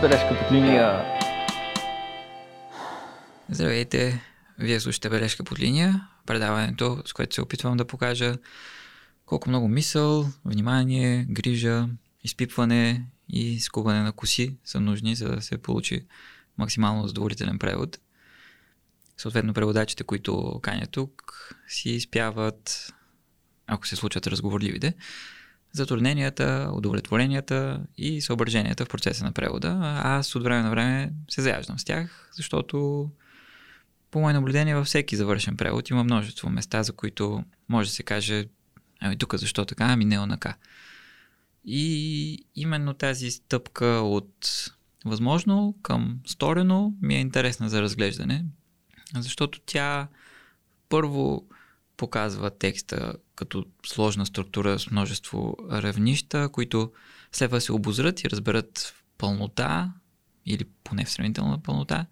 бележка 0.00 0.38
под 0.38 0.52
линия. 0.52 1.04
Здравейте! 3.48 4.24
Вие 4.58 4.80
слушате 4.80 5.08
Бележка 5.08 5.44
под 5.44 5.60
линия, 5.60 6.08
предаването, 6.26 7.02
с 7.06 7.12
което 7.12 7.34
се 7.34 7.42
опитвам 7.42 7.76
да 7.76 7.84
покажа 7.84 8.36
колко 9.26 9.48
много 9.48 9.68
мисъл, 9.68 10.26
внимание, 10.44 11.26
грижа, 11.30 11.88
изпипване 12.24 13.06
и 13.28 13.60
скубане 13.60 14.02
на 14.02 14.12
коси 14.12 14.56
са 14.64 14.80
нужни, 14.80 15.14
за 15.14 15.28
да 15.28 15.42
се 15.42 15.58
получи 15.58 16.06
максимално 16.58 17.06
задоволителен 17.06 17.58
превод. 17.58 17.98
Съответно, 19.16 19.54
преводачите, 19.54 20.04
които 20.04 20.60
каня 20.62 20.86
тук, 20.86 21.32
си 21.68 21.90
изпяват, 21.90 22.92
ако 23.66 23.86
се 23.86 23.96
случат 23.96 24.26
разговорливите, 24.26 24.94
затрудненията, 25.72 26.70
удовлетворенията 26.74 27.80
и 27.98 28.20
съображенията 28.20 28.84
в 28.84 28.88
процеса 28.88 29.24
на 29.24 29.32
превода. 29.32 30.00
Аз 30.04 30.34
от 30.34 30.42
време 30.42 30.62
на 30.62 30.70
време 30.70 31.12
се 31.30 31.42
заяждам 31.42 31.78
с 31.78 31.84
тях, 31.84 32.30
защото 32.32 33.08
по 34.10 34.20
мое 34.20 34.32
наблюдение 34.32 34.74
във 34.74 34.86
всеки 34.86 35.16
завършен 35.16 35.56
превод 35.56 35.90
има 35.90 36.04
множество 36.04 36.50
места, 36.50 36.82
за 36.82 36.92
които 36.92 37.44
може 37.68 37.88
да 37.88 37.94
се 37.94 38.02
каже 38.02 38.46
ами 39.00 39.16
тук 39.16 39.34
защо 39.34 39.64
така, 39.64 39.84
ами 39.84 40.04
не 40.04 40.18
онака. 40.18 40.56
И 41.64 42.44
именно 42.54 42.94
тази 42.94 43.30
стъпка 43.30 43.86
от 43.86 44.70
възможно 45.04 45.78
към 45.82 46.20
сторено 46.26 46.94
ми 47.02 47.14
е 47.14 47.20
интересна 47.20 47.68
за 47.68 47.82
разглеждане, 47.82 48.44
защото 49.14 49.60
тя 49.66 50.08
първо 50.88 51.46
показва 51.96 52.50
текста 52.50 53.14
като 53.40 53.64
сложна 53.86 54.26
структура 54.26 54.78
с 54.78 54.90
множество 54.90 55.56
равнища, 55.70 56.48
които 56.52 56.92
следва 57.32 57.60
се 57.60 57.72
обозрат 57.72 58.24
и 58.24 58.30
разберат 58.30 58.94
пълнота 59.18 59.92
или 60.46 60.64
поне 60.84 61.04
в 61.04 61.10
сравнителна 61.10 61.62
пълнота, 61.62 62.06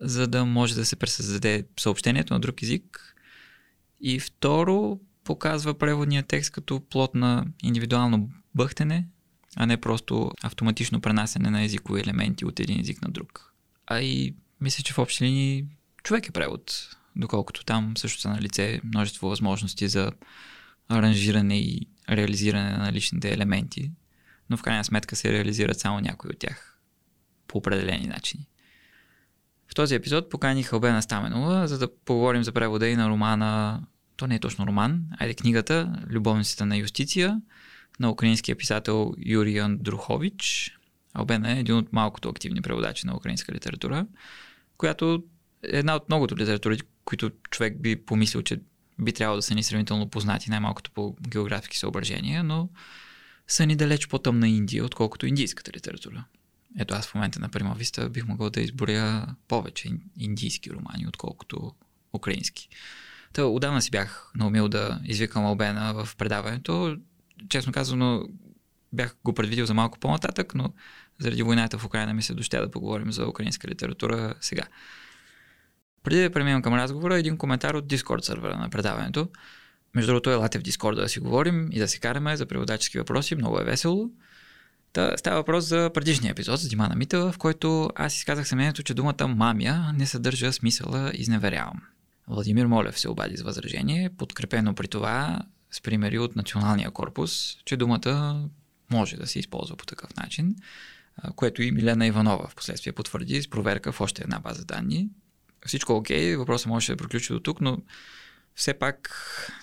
за 0.00 0.26
да 0.26 0.44
може 0.44 0.74
да 0.74 0.86
се 0.86 0.96
пресъздаде 0.96 1.66
съобщението 1.80 2.34
на 2.34 2.40
друг 2.40 2.62
език. 2.62 3.16
И 4.00 4.20
второ, 4.20 5.00
показва 5.24 5.78
преводния 5.78 6.22
текст 6.22 6.50
като 6.50 6.80
плод 6.80 7.14
на 7.14 7.46
индивидуално 7.62 8.30
бъхтене, 8.54 9.08
а 9.56 9.66
не 9.66 9.80
просто 9.80 10.30
автоматично 10.42 11.00
пренасене 11.00 11.50
на 11.50 11.62
езикови 11.62 12.00
елементи 12.00 12.44
от 12.44 12.60
един 12.60 12.80
език 12.80 13.02
на 13.02 13.08
друг. 13.08 13.54
А 13.86 14.00
и 14.00 14.34
мисля, 14.60 14.82
че 14.82 14.92
в 14.92 14.98
общи 14.98 15.24
линии 15.24 15.66
човек 16.02 16.28
е 16.28 16.32
превод, 16.32 16.96
доколкото 17.16 17.64
там 17.64 17.96
също 17.96 18.20
са 18.20 18.28
на 18.28 18.40
лице 18.40 18.80
множество 18.84 19.28
възможности 19.28 19.88
за 19.88 20.12
аранжиране 20.88 21.60
и 21.60 21.86
реализиране 22.10 22.76
на 22.76 22.92
личните 22.92 23.32
елементи, 23.32 23.90
но 24.50 24.56
в 24.56 24.62
крайна 24.62 24.84
сметка 24.84 25.16
се 25.16 25.32
реализират 25.32 25.80
само 25.80 26.00
някои 26.00 26.30
от 26.30 26.38
тях 26.38 26.78
по 27.46 27.58
определени 27.58 28.06
начини. 28.06 28.46
В 29.68 29.74
този 29.74 29.94
епизод 29.94 30.30
поканих 30.30 30.72
Албена 30.72 31.02
Стаменова, 31.02 31.66
за 31.66 31.78
да 31.78 31.94
поговорим 32.04 32.44
за 32.44 32.52
превода 32.52 32.88
и 32.88 32.96
на 32.96 33.08
романа, 33.08 33.82
то 34.16 34.26
не 34.26 34.34
е 34.34 34.40
точно 34.40 34.66
роман, 34.66 35.02
айде 35.18 35.34
книгата 35.34 36.02
Любовницата 36.06 36.66
на 36.66 36.76
юстиция 36.76 37.40
на 38.00 38.10
украинския 38.10 38.56
писател 38.56 39.14
Юрий 39.18 39.60
Андрухович. 39.60 40.76
Албена 41.14 41.52
е 41.52 41.60
един 41.60 41.74
от 41.74 41.92
малкото 41.92 42.28
активни 42.28 42.62
преводачи 42.62 43.06
на 43.06 43.16
украинска 43.16 43.52
литература, 43.52 44.06
която 44.76 45.24
е 45.62 45.78
една 45.78 45.96
от 45.96 46.08
многото 46.08 46.36
литератури, 46.36 46.78
които 47.10 47.30
човек 47.50 47.82
би 47.82 47.96
помислил, 47.96 48.42
че 48.42 48.60
би 48.98 49.12
трябвало 49.12 49.36
да 49.36 49.42
са 49.42 49.54
ни 49.54 49.62
сравнително 49.62 50.10
познати, 50.10 50.50
най-малкото 50.50 50.90
по 50.90 51.16
географски 51.28 51.78
съображения, 51.78 52.44
но 52.44 52.68
са 53.48 53.66
ни 53.66 53.76
далеч 53.76 54.08
по-тъмна 54.08 54.48
Индия, 54.48 54.84
отколкото 54.84 55.26
индийската 55.26 55.72
литература. 55.72 56.24
Ето 56.78 56.94
аз 56.94 57.06
в 57.06 57.14
момента 57.14 57.40
на 57.40 57.48
Прима 57.48 57.74
Виста 57.74 58.10
бих 58.10 58.26
могъл 58.26 58.50
да 58.50 58.60
изборя 58.60 59.26
повече 59.48 59.90
индийски 60.18 60.70
романи, 60.70 61.06
отколкото 61.08 61.72
украински. 62.12 62.68
Та 63.32 63.44
отдавна 63.44 63.82
си 63.82 63.90
бях 63.90 64.30
наумил 64.34 64.68
да 64.68 65.00
извикам 65.04 65.46
Албена 65.46 65.94
в 65.94 66.16
предаването. 66.16 66.96
Честно 67.48 67.72
казано, 67.72 68.28
бях 68.92 69.16
го 69.24 69.34
предвидил 69.34 69.66
за 69.66 69.74
малко 69.74 69.98
по-нататък, 69.98 70.54
но 70.54 70.72
заради 71.18 71.42
войната 71.42 71.78
в 71.78 71.84
Украина 71.84 72.14
ми 72.14 72.22
се 72.22 72.34
дощя 72.34 72.60
да 72.60 72.70
поговорим 72.70 73.12
за 73.12 73.28
украинска 73.28 73.68
литература 73.68 74.34
сега. 74.40 74.62
Преди 76.04 76.22
да 76.22 76.30
преминем 76.30 76.62
към 76.62 76.74
разговора, 76.74 77.18
един 77.18 77.36
коментар 77.36 77.74
от 77.74 77.86
Discord 77.86 78.20
сервера 78.20 78.56
на 78.56 78.70
предаването. 78.70 79.28
Между 79.94 80.10
другото, 80.10 80.30
елате 80.30 80.58
в 80.58 80.62
Discord 80.62 80.94
да 80.94 81.08
си 81.08 81.20
говорим 81.20 81.68
и 81.72 81.78
да 81.78 81.88
се 81.88 81.98
караме 81.98 82.36
за 82.36 82.46
преводачески 82.46 82.98
въпроси. 82.98 83.34
Много 83.34 83.58
е 83.58 83.64
весело. 83.64 84.10
Та, 84.92 85.16
става 85.16 85.36
въпрос 85.36 85.64
за 85.64 85.90
предишния 85.94 86.30
епизод 86.30 86.60
с 86.60 86.68
Димана 86.68 86.96
Митева, 86.96 87.32
в 87.32 87.38
който 87.38 87.90
аз 87.94 88.16
изказах 88.16 88.48
съмнението, 88.48 88.82
че 88.82 88.94
думата 88.94 89.28
мамя 89.28 89.92
не 89.96 90.06
съдържа 90.06 90.52
смисъла 90.52 91.10
изневерявам. 91.14 91.82
Владимир 92.28 92.66
Молев 92.66 92.98
се 92.98 93.08
обади 93.08 93.36
с 93.36 93.42
възражение, 93.42 94.10
подкрепено 94.18 94.74
при 94.74 94.88
това 94.88 95.40
с 95.70 95.80
примери 95.80 96.18
от 96.18 96.36
Националния 96.36 96.90
корпус, 96.90 97.56
че 97.64 97.76
думата 97.76 98.44
може 98.90 99.16
да 99.16 99.26
се 99.26 99.38
използва 99.38 99.76
по 99.76 99.86
такъв 99.86 100.16
начин, 100.16 100.56
което 101.36 101.62
и 101.62 101.70
Милена 101.70 102.06
Иванова 102.06 102.48
в 102.48 102.54
последствие 102.54 102.92
потвърди 102.92 103.42
с 103.42 103.50
проверка 103.50 103.92
в 103.92 104.00
още 104.00 104.22
една 104.22 104.38
база 104.40 104.64
данни. 104.64 105.08
Всичко 105.66 105.92
окей, 105.92 106.36
въпросът 106.36 106.66
може 106.66 106.92
да 106.92 106.96
приключи 106.96 107.32
до 107.32 107.40
тук, 107.40 107.60
но 107.60 107.78
все 108.54 108.74
пак 108.74 109.10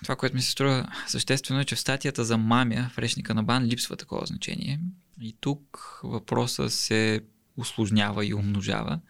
това, 0.02 0.16
което 0.16 0.36
ми 0.36 0.42
се 0.42 0.50
струва 0.50 0.92
съществено 1.06 1.60
е, 1.60 1.64
че 1.64 1.74
в 1.74 1.80
статията 1.80 2.24
за 2.24 2.38
мамя 2.38 2.90
в 2.92 2.98
речника 2.98 3.34
на 3.34 3.42
Бан 3.42 3.64
липсва 3.64 3.96
такова 3.96 4.26
значение. 4.26 4.80
И 5.20 5.36
тук 5.40 5.80
въпроса 6.04 6.70
се 6.70 7.20
усложнява 7.56 8.26
и 8.26 8.34
умножава. 8.34 9.00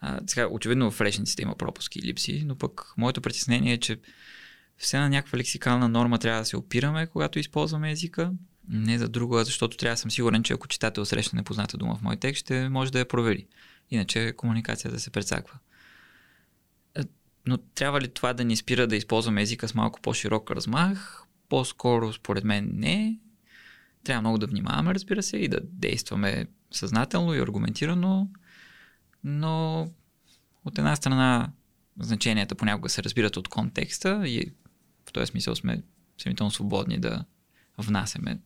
А, 0.00 0.20
сега, 0.26 0.48
очевидно 0.50 0.90
в 0.90 1.00
речниците 1.00 1.42
има 1.42 1.56
пропуски 1.56 1.98
и 1.98 2.02
липси, 2.02 2.42
но 2.46 2.56
пък 2.56 2.94
моето 2.96 3.20
притеснение 3.20 3.72
е, 3.72 3.78
че 3.78 4.00
все 4.78 4.98
на 4.98 5.08
някаква 5.08 5.38
лексикална 5.38 5.88
норма 5.88 6.18
трябва 6.18 6.40
да 6.40 6.46
се 6.46 6.56
опираме, 6.56 7.06
когато 7.06 7.38
използваме 7.38 7.90
езика. 7.90 8.32
Не 8.68 8.98
за 8.98 9.08
друго, 9.08 9.44
защото 9.44 9.76
трябва 9.76 9.94
да 9.94 9.98
съм 9.98 10.10
сигурен, 10.10 10.42
че 10.42 10.52
ако 10.52 10.68
читател 10.68 11.04
среща 11.04 11.36
непозната 11.36 11.76
дума 11.76 11.96
в 11.96 12.02
мой 12.02 12.16
текст, 12.16 12.40
ще 12.40 12.68
може 12.68 12.92
да 12.92 12.98
я 12.98 13.08
провери. 13.08 13.46
Иначе 13.90 14.32
комуникацията 14.36 15.00
се 15.00 15.10
прецаква. 15.10 15.58
Но 17.46 17.56
трябва 17.58 18.00
ли 18.00 18.08
това 18.08 18.32
да 18.32 18.44
ни 18.44 18.56
спира 18.56 18.86
да 18.86 18.96
използваме 18.96 19.42
езика 19.42 19.68
с 19.68 19.74
малко 19.74 20.00
по-широк 20.00 20.50
размах? 20.50 21.22
По-скоро, 21.48 22.12
според 22.12 22.44
мен, 22.44 22.70
не. 22.74 23.18
Трябва 24.04 24.20
много 24.20 24.38
да 24.38 24.46
внимаваме, 24.46 24.94
разбира 24.94 25.22
се, 25.22 25.36
и 25.36 25.48
да 25.48 25.60
действаме 25.62 26.46
съзнателно 26.70 27.34
и 27.34 27.38
аргументирано, 27.38 28.28
но 29.24 29.88
от 30.64 30.78
една 30.78 30.96
страна 30.96 31.52
значенията 31.98 32.54
понякога 32.54 32.88
се 32.88 33.02
разбират 33.02 33.36
от 33.36 33.48
контекста 33.48 34.28
и 34.28 34.52
в 35.08 35.12
този 35.12 35.26
смисъл 35.26 35.54
сме 35.54 35.82
сравнително 36.18 36.50
свободни 36.50 36.98
да 36.98 37.24
внасяме 37.78 38.40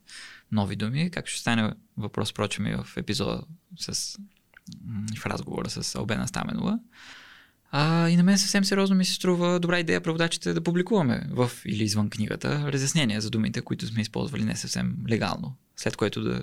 нови 0.52 0.76
думи, 0.76 1.10
както 1.10 1.30
ще 1.30 1.40
стане 1.40 1.72
въпрос, 1.96 2.32
прочим, 2.32 2.66
и 2.66 2.76
в 2.76 2.96
епизода 2.96 3.42
с, 3.78 4.18
в 5.18 5.26
разговора 5.26 5.70
с 5.70 5.94
Албена 5.94 6.28
Стаменова. 6.28 6.78
А, 7.70 8.08
и 8.08 8.16
на 8.16 8.22
мен 8.22 8.38
съвсем 8.38 8.64
сериозно 8.64 8.96
ми 8.96 9.04
се 9.04 9.14
струва 9.14 9.60
добра 9.60 9.80
идея 9.80 10.00
преводачите 10.00 10.54
да 10.54 10.62
публикуваме 10.62 11.26
в 11.30 11.50
или 11.64 11.84
извън 11.84 12.10
книгата 12.10 12.72
разяснения 12.72 13.20
за 13.20 13.30
думите, 13.30 13.60
които 13.60 13.86
сме 13.86 14.02
използвали 14.02 14.44
не 14.44 14.56
съвсем 14.56 14.96
легално, 15.08 15.56
след 15.76 15.96
което 15.96 16.22
да 16.22 16.42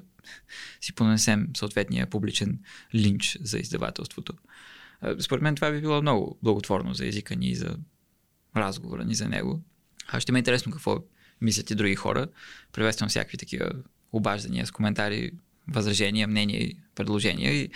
си 0.81 0.93
понесем 0.93 1.49
съответния 1.57 2.07
публичен 2.07 2.59
линч 2.95 3.37
за 3.41 3.57
издавателството. 3.57 4.33
Според 5.19 5.41
мен 5.41 5.55
това 5.55 5.71
би 5.71 5.81
било 5.81 6.01
много 6.01 6.39
благотворно 6.43 6.93
за 6.93 7.05
езика 7.07 7.35
ни 7.35 7.49
и 7.49 7.55
за 7.55 7.77
разговора 8.57 9.05
ни 9.05 9.15
за 9.15 9.29
него. 9.29 9.61
А 10.07 10.19
ще 10.19 10.31
ме 10.31 10.39
е 10.39 10.41
интересно 10.41 10.71
какво 10.71 11.03
мислят 11.41 11.71
и 11.71 11.75
други 11.75 11.95
хора. 11.95 12.27
Приветствам 12.71 13.09
всякакви 13.09 13.37
такива 13.37 13.71
обаждания 14.11 14.67
с 14.67 14.71
коментари, 14.71 15.31
възражения, 15.67 16.27
мнения 16.27 16.63
и 16.63 16.77
предложения. 16.95 17.53
И 17.53 17.69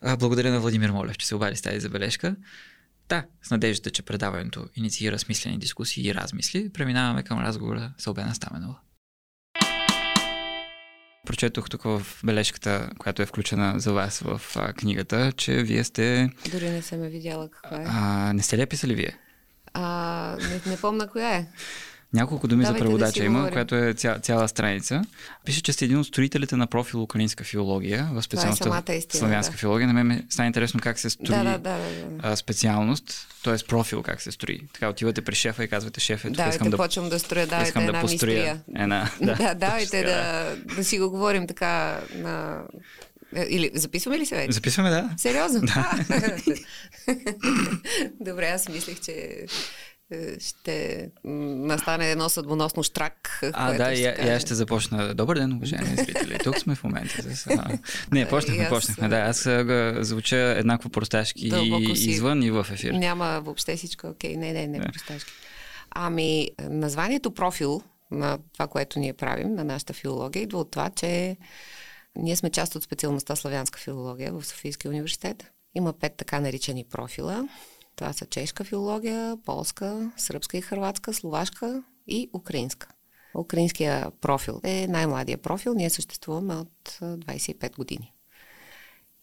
а, 0.00 0.16
благодаря 0.16 0.50
на 0.50 0.60
Владимир 0.60 0.90
Молев, 0.90 1.18
че 1.18 1.26
се 1.26 1.34
обади 1.34 1.56
с 1.56 1.62
тази 1.62 1.80
забележка. 1.80 2.36
Да, 3.08 3.24
с 3.42 3.50
надеждата, 3.50 3.90
че 3.90 4.02
предаването 4.02 4.68
инициира 4.76 5.18
смислени 5.18 5.58
дискусии 5.58 6.08
и 6.08 6.14
размисли, 6.14 6.72
преминаваме 6.72 7.22
към 7.22 7.38
разговора 7.38 7.92
с 7.98 8.06
Обена 8.06 8.34
Стаменова. 8.34 8.78
Прочетох 11.26 11.70
тук 11.70 11.82
в 11.82 12.02
бележката, 12.24 12.90
която 12.98 13.22
е 13.22 13.26
включена 13.26 13.80
за 13.80 13.92
вас 13.92 14.18
в 14.18 14.40
а, 14.56 14.72
книгата, 14.72 15.32
че 15.32 15.62
вие 15.62 15.84
сте... 15.84 16.30
Дори 16.52 16.70
не 16.70 16.82
съм 16.82 17.04
я 17.04 17.10
видяла 17.10 17.50
каква 17.50 17.82
е. 17.82 17.84
А, 17.88 18.32
не 18.32 18.42
сте 18.42 18.56
ли 18.56 18.60
я 18.60 18.66
писали 18.66 18.94
вие? 18.94 19.18
А, 19.74 20.36
не, 20.40 20.70
не 20.70 20.80
помна 20.80 21.08
коя 21.08 21.30
е. 21.30 21.46
Няколко 22.12 22.48
думи 22.48 22.64
Давайте 22.64 22.78
за 22.78 22.84
преводача 22.84 23.20
да 23.20 23.26
има, 23.26 23.38
говорим. 23.38 23.52
която 23.52 23.74
е 23.74 23.94
ця, 23.94 24.18
цяла 24.18 24.48
страница. 24.48 25.02
Пише, 25.44 25.62
че 25.62 25.72
сте 25.72 25.84
един 25.84 25.98
от 25.98 26.06
строителите 26.06 26.56
на 26.56 26.66
профил 26.66 27.02
украинска 27.02 27.44
филология, 27.44 28.08
в 28.12 28.22
специалността 28.22 28.94
истина, 28.94 29.18
славянска 29.18 29.52
да. 29.52 29.58
филология. 29.58 29.86
На 29.86 29.94
мен 29.94 30.06
ми 30.06 30.22
стана 30.30 30.46
интересно 30.46 30.80
как 30.80 30.98
се 30.98 31.10
строи 31.10 31.36
Да, 31.36 31.44
да, 31.44 31.58
да, 31.58 31.78
да, 31.78 32.28
да. 32.28 32.36
специалност, 32.36 33.26
т.е. 33.44 33.56
профил 33.68 34.02
как 34.02 34.22
се 34.22 34.32
строи. 34.32 34.60
Така 34.72 34.88
отивате 34.88 35.22
при 35.22 35.34
шефа 35.34 35.64
и 35.64 35.68
казвате, 35.68 36.00
шеф, 36.00 36.24
ето, 36.24 36.34
Давайте, 36.34 36.54
искам 36.56 36.70
да, 36.70 36.76
почвам 36.76 37.08
да 37.08 37.18
строя, 37.18 37.46
давайте 37.46 37.68
искам 37.68 37.82
една 37.82 37.92
да 37.92 38.00
построя 38.00 38.54
мистрия. 38.54 38.60
една. 38.76 39.10
Да, 39.20 39.34
Да, 39.34 39.54
давайте 39.54 40.02
така, 40.02 40.10
да, 40.10 40.56
да 40.76 40.84
си 40.84 40.98
го 40.98 41.10
говорим 41.10 41.46
така 41.46 42.00
на 42.14 42.62
Е, 43.36 43.46
или 43.50 43.70
записваме 43.74 44.18
ли 44.18 44.26
се 44.26 44.36
вече? 44.36 44.52
Записваме, 44.52 44.90
да. 44.90 45.10
Сериозно? 45.16 45.60
Да. 45.60 45.90
Добре, 48.20 48.46
аз 48.46 48.68
мислех, 48.68 49.00
че 49.00 49.12
е, 49.12 49.46
ще 50.40 51.08
настане 51.24 52.10
едно 52.10 52.28
съдбоносно 52.28 52.82
штрак. 52.82 53.40
А, 53.52 53.72
да, 53.72 53.92
и, 53.92 54.06
аз 54.06 54.42
ще 54.42 54.54
започна. 54.54 55.14
Добър 55.14 55.38
ден, 55.38 55.52
уважаеми 55.52 55.96
зрители. 55.96 56.38
Тук 56.44 56.58
сме 56.58 56.74
в 56.74 56.84
момента. 56.84 57.36
С, 57.36 57.46
а... 57.46 57.78
Не, 58.12 58.28
почнахме, 58.28 58.64
аз... 58.64 58.70
почнахме. 58.70 59.08
Да, 59.08 59.16
аз 59.16 59.48
звуча 60.06 60.36
еднакво 60.36 60.88
просташки 60.88 61.48
и 61.48 61.96
си... 61.96 62.10
извън 62.10 62.42
и 62.42 62.50
в 62.50 62.66
ефир. 62.72 62.92
Няма 62.92 63.40
въобще 63.44 63.76
всичко 63.76 64.06
окей. 64.06 64.36
Не, 64.36 64.52
не, 64.52 64.66
не, 64.66 64.78
да. 64.78 64.92
просташки. 64.92 65.32
Ами, 65.90 66.50
названието 66.60 67.30
профил 67.30 67.82
на 68.10 68.38
това, 68.52 68.66
което 68.66 68.98
ние 68.98 69.12
правим, 69.12 69.54
на 69.54 69.64
нашата 69.64 69.92
филология, 69.92 70.42
идва 70.42 70.58
от 70.58 70.70
това, 70.70 70.90
че 70.90 71.36
ние 72.16 72.36
сме 72.36 72.50
част 72.50 72.74
от 72.74 72.82
специалността 72.82 73.36
славянска 73.36 73.78
филология 73.78 74.32
в 74.32 74.46
Софийския 74.46 74.90
университет. 74.90 75.50
Има 75.74 75.92
пет 75.92 76.14
така 76.16 76.40
наричани 76.40 76.84
профила. 76.84 77.48
Това 78.00 78.12
са 78.12 78.26
чешка 78.26 78.64
филология, 78.64 79.36
полска, 79.44 80.12
сръбска 80.16 80.58
и 80.58 80.60
хрватска, 80.60 81.14
словашка 81.14 81.82
и 82.06 82.30
украинска. 82.34 82.88
Украинския 83.34 84.10
профил 84.20 84.60
е 84.64 84.86
най-младия 84.86 85.38
профил. 85.38 85.74
Ние 85.74 85.90
съществуваме 85.90 86.54
от 86.54 86.98
25 87.00 87.76
години. 87.76 88.12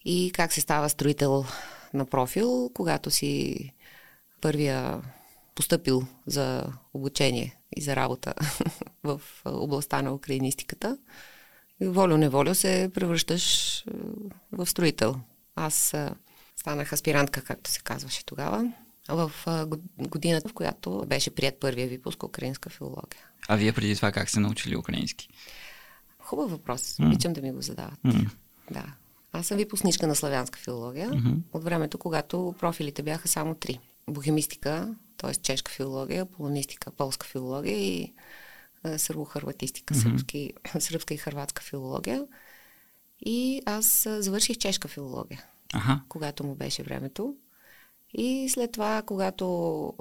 И 0.06 0.32
как 0.34 0.54
се 0.54 0.62
става 0.62 0.90
строител 0.90 1.46
на 1.94 2.06
профил, 2.06 2.72
когато 2.74 3.12
си 3.12 3.58
първия 4.42 5.02
поступил 5.56 6.04
за 6.26 6.64
обучение 6.94 7.58
и 7.76 7.82
за 7.82 7.96
работа 7.96 8.34
в 9.04 9.22
областта 9.46 10.02
на 10.02 10.14
украинистиката. 10.14 10.98
Волю-неволю 11.82 12.56
се 12.56 12.92
превръщаш 12.94 13.84
в 14.52 14.66
строител. 14.66 15.16
Аз 15.56 15.96
станах 16.60 16.94
аспирантка, 16.94 17.42
както 17.42 17.72
се 17.72 17.80
казваше 17.80 18.26
тогава, 18.26 18.74
в 19.10 19.32
годината, 19.98 20.50
в 20.50 20.54
която 20.54 21.06
беше 21.08 21.36
прият 21.36 21.60
първия 21.60 21.88
випуск 21.88 22.24
украинска 22.24 22.70
филология. 22.70 23.22
А 23.48 23.56
вие 23.56 23.74
преди 23.74 23.96
това 23.96 24.12
как 24.12 24.30
сте 24.30 24.40
научили 24.40 24.78
украински? 24.78 25.30
Хубав 26.20 26.52
въпрос. 26.52 26.82
Mm. 26.82 27.08
Обичам 27.08 27.34
да 27.34 27.42
ми 27.42 27.52
го 27.52 27.62
задават. 27.62 28.00
Mm. 28.06 28.30
Да. 28.72 28.86
Аз 29.32 29.48
съм 29.48 29.58
випускничка 29.58 30.08
на 30.08 30.16
славянска 30.16 30.60
филология 30.60 31.10
mm-hmm. 31.10 31.38
от 31.54 31.64
времето, 31.64 31.98
когато 31.98 32.56
профилите 32.60 33.04
бяха 33.04 33.28
само 33.28 33.56
три. 33.56 33.80
Бохемистика, 34.10 34.96
т.е. 35.18 35.36
чешка 35.36 35.72
филология, 35.72 36.26
полонистика, 36.26 36.92
полска 36.92 37.28
филология 37.28 37.78
и 37.78 38.14
сърбо-хърватистика, 38.86 39.94
mm-hmm. 39.94 40.04
сръбски, 40.04 40.54
сръбска 40.80 41.14
и 41.14 41.18
хърватска 41.18 41.64
филология. 41.64 42.26
И 43.26 43.62
аз 43.66 44.08
завърших 44.20 44.58
чешка 44.58 44.88
филология 44.88 45.44
ага. 45.74 46.02
когато 46.10 46.44
му 46.44 46.56
беше 46.56 46.84
времето. 46.84 47.36
И 48.14 48.50
след 48.50 48.72
това, 48.72 49.02
когато 49.02 49.94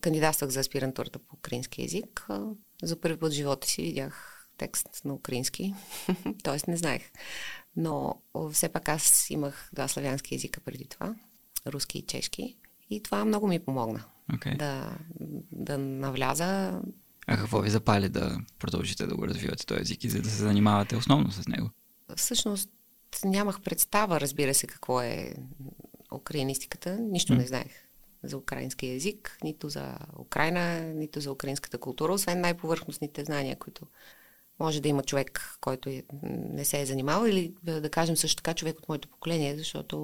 кандидатствах 0.00 0.50
за 0.50 0.60
аспирантурата 0.60 1.18
по 1.18 1.36
украински 1.36 1.82
язик, 1.82 2.26
за 2.82 3.00
първи 3.00 3.18
път 3.18 3.32
в 3.32 3.34
живота 3.34 3.68
си 3.68 3.82
видях 3.82 4.34
текст 4.56 5.04
на 5.04 5.14
украински, 5.14 5.74
т.е. 6.42 6.70
не 6.70 6.76
знаех. 6.76 7.02
Но 7.76 8.22
все 8.52 8.68
пак 8.68 8.88
аз 8.88 9.30
имах 9.30 9.70
два 9.72 9.88
славянски 9.88 10.34
езика 10.34 10.60
преди 10.60 10.84
това, 10.84 11.14
руски 11.66 11.98
и 11.98 12.06
чешки, 12.06 12.56
и 12.90 13.02
това 13.02 13.24
много 13.24 13.48
ми 13.48 13.58
помогна 13.58 14.04
okay. 14.32 14.56
да, 14.56 14.98
да 15.52 15.78
навляза. 15.78 16.80
А 17.26 17.36
какво 17.36 17.60
ви 17.60 17.70
запали 17.70 18.08
да 18.08 18.38
продължите 18.58 19.06
да 19.06 19.16
го 19.16 19.26
развивате 19.26 19.66
този 19.66 19.80
език 19.80 20.04
и 20.04 20.08
за 20.08 20.22
да 20.22 20.30
се 20.30 20.36
занимавате 20.36 20.96
основно 20.96 21.30
с 21.32 21.48
него? 21.48 21.70
Всъщност 22.16 22.70
нямах 23.24 23.60
представа, 23.60 24.20
разбира 24.20 24.54
се, 24.54 24.66
какво 24.66 25.00
е 25.00 25.34
украинистиката. 26.12 26.98
Нищо 27.00 27.34
не 27.34 27.46
знаех 27.46 27.88
за 28.22 28.38
украински 28.38 28.86
язик, 28.86 29.38
нито 29.44 29.68
за 29.68 29.94
Украина, 30.18 30.80
нито 30.80 31.20
за 31.20 31.32
украинската 31.32 31.78
култура, 31.78 32.12
освен 32.12 32.40
най-повърхностните 32.40 33.24
знания, 33.24 33.56
които 33.56 33.86
може 34.60 34.80
да 34.80 34.88
има 34.88 35.02
човек, 35.02 35.58
който 35.60 35.88
е, 35.88 36.02
не 36.22 36.64
се 36.64 36.80
е 36.80 36.86
занимавал 36.86 37.26
или 37.26 37.54
да 37.62 37.90
кажем 37.90 38.16
също 38.16 38.36
така 38.36 38.54
човек 38.54 38.78
от 38.78 38.88
моето 38.88 39.08
поколение, 39.08 39.56
защото 39.56 39.96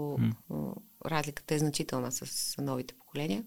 mm. 0.51 0.75
разликата 1.07 1.55
е 1.55 1.59
значителна 1.59 2.13
с 2.13 2.55
новите 2.63 2.95
поколения, 2.95 3.45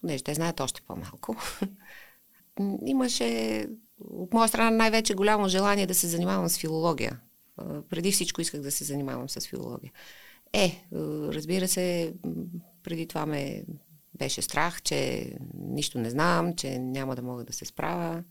понеже 0.00 0.24
те 0.24 0.34
знаят 0.34 0.60
още 0.60 0.80
по-малко. 0.80 1.36
Имаше 2.86 3.66
от 4.00 4.34
моя 4.34 4.48
страна 4.48 4.70
най-вече 4.70 5.14
голямо 5.14 5.48
желание 5.48 5.86
да 5.86 5.94
се 5.94 6.06
занимавам 6.06 6.48
с 6.48 6.58
филология 6.58 7.20
преди 7.88 8.12
всичко 8.12 8.40
исках 8.40 8.60
да 8.60 8.70
се 8.70 8.84
занимавам 8.84 9.28
с 9.28 9.40
филология. 9.40 9.92
Е, 10.52 10.82
разбира 11.32 11.68
се, 11.68 12.14
преди 12.82 13.06
това 13.06 13.26
ме 13.26 13.64
беше 14.14 14.42
страх, 14.42 14.82
че 14.82 15.30
нищо 15.54 15.98
не 15.98 16.10
знам, 16.10 16.56
че 16.56 16.78
няма 16.78 17.16
да 17.16 17.22
мога 17.22 17.44
да 17.44 17.52
се 17.52 17.64
справя. 17.64 18.24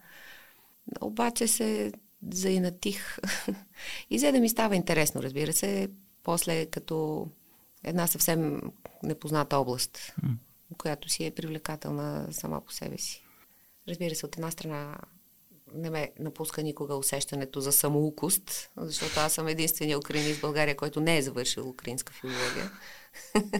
Обаче 1.01 1.47
се 1.47 1.91
заинатих 2.31 3.17
и 4.09 4.19
за 4.19 4.31
да 4.31 4.39
ми 4.39 4.49
става 4.49 4.75
интересно, 4.75 5.23
разбира 5.23 5.53
се, 5.53 5.89
после 6.23 6.65
като 6.65 7.27
една 7.83 8.07
съвсем 8.07 8.61
непозната 9.03 9.57
област, 9.57 10.15
която 10.77 11.09
си 11.09 11.25
е 11.25 11.31
привлекателна 11.31 12.27
сама 12.31 12.61
по 12.61 12.71
себе 12.71 12.97
си. 12.97 13.23
Разбира 13.87 14.15
се, 14.15 14.25
от 14.25 14.35
една 14.35 14.51
страна 14.51 14.97
не 15.75 15.89
ме 15.89 16.11
напуска 16.19 16.63
никога 16.63 16.95
усещането 16.95 17.61
за 17.61 17.71
самоукост, 17.71 18.69
защото 18.77 19.19
аз 19.19 19.33
съм 19.33 19.47
единствения 19.47 19.99
украинист 19.99 20.37
в 20.37 20.41
България, 20.41 20.75
който 20.75 21.01
не 21.01 21.17
е 21.17 21.21
завършил 21.21 21.69
украинска 21.69 22.13
филология. 22.13 22.71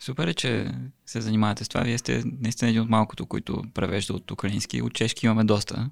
Супер 0.00 0.28
е, 0.28 0.34
че 0.34 0.70
се 1.06 1.20
занимавате 1.20 1.64
с 1.64 1.68
това. 1.68 1.80
Вие 1.80 1.98
сте 1.98 2.22
наистина 2.40 2.70
един 2.70 2.82
от 2.82 2.88
малкото, 2.88 3.26
които 3.26 3.62
превежда 3.74 4.12
от 4.12 4.30
украински. 4.30 4.82
От 4.82 4.94
чешки 4.94 5.26
имаме 5.26 5.44
доста. 5.44 5.90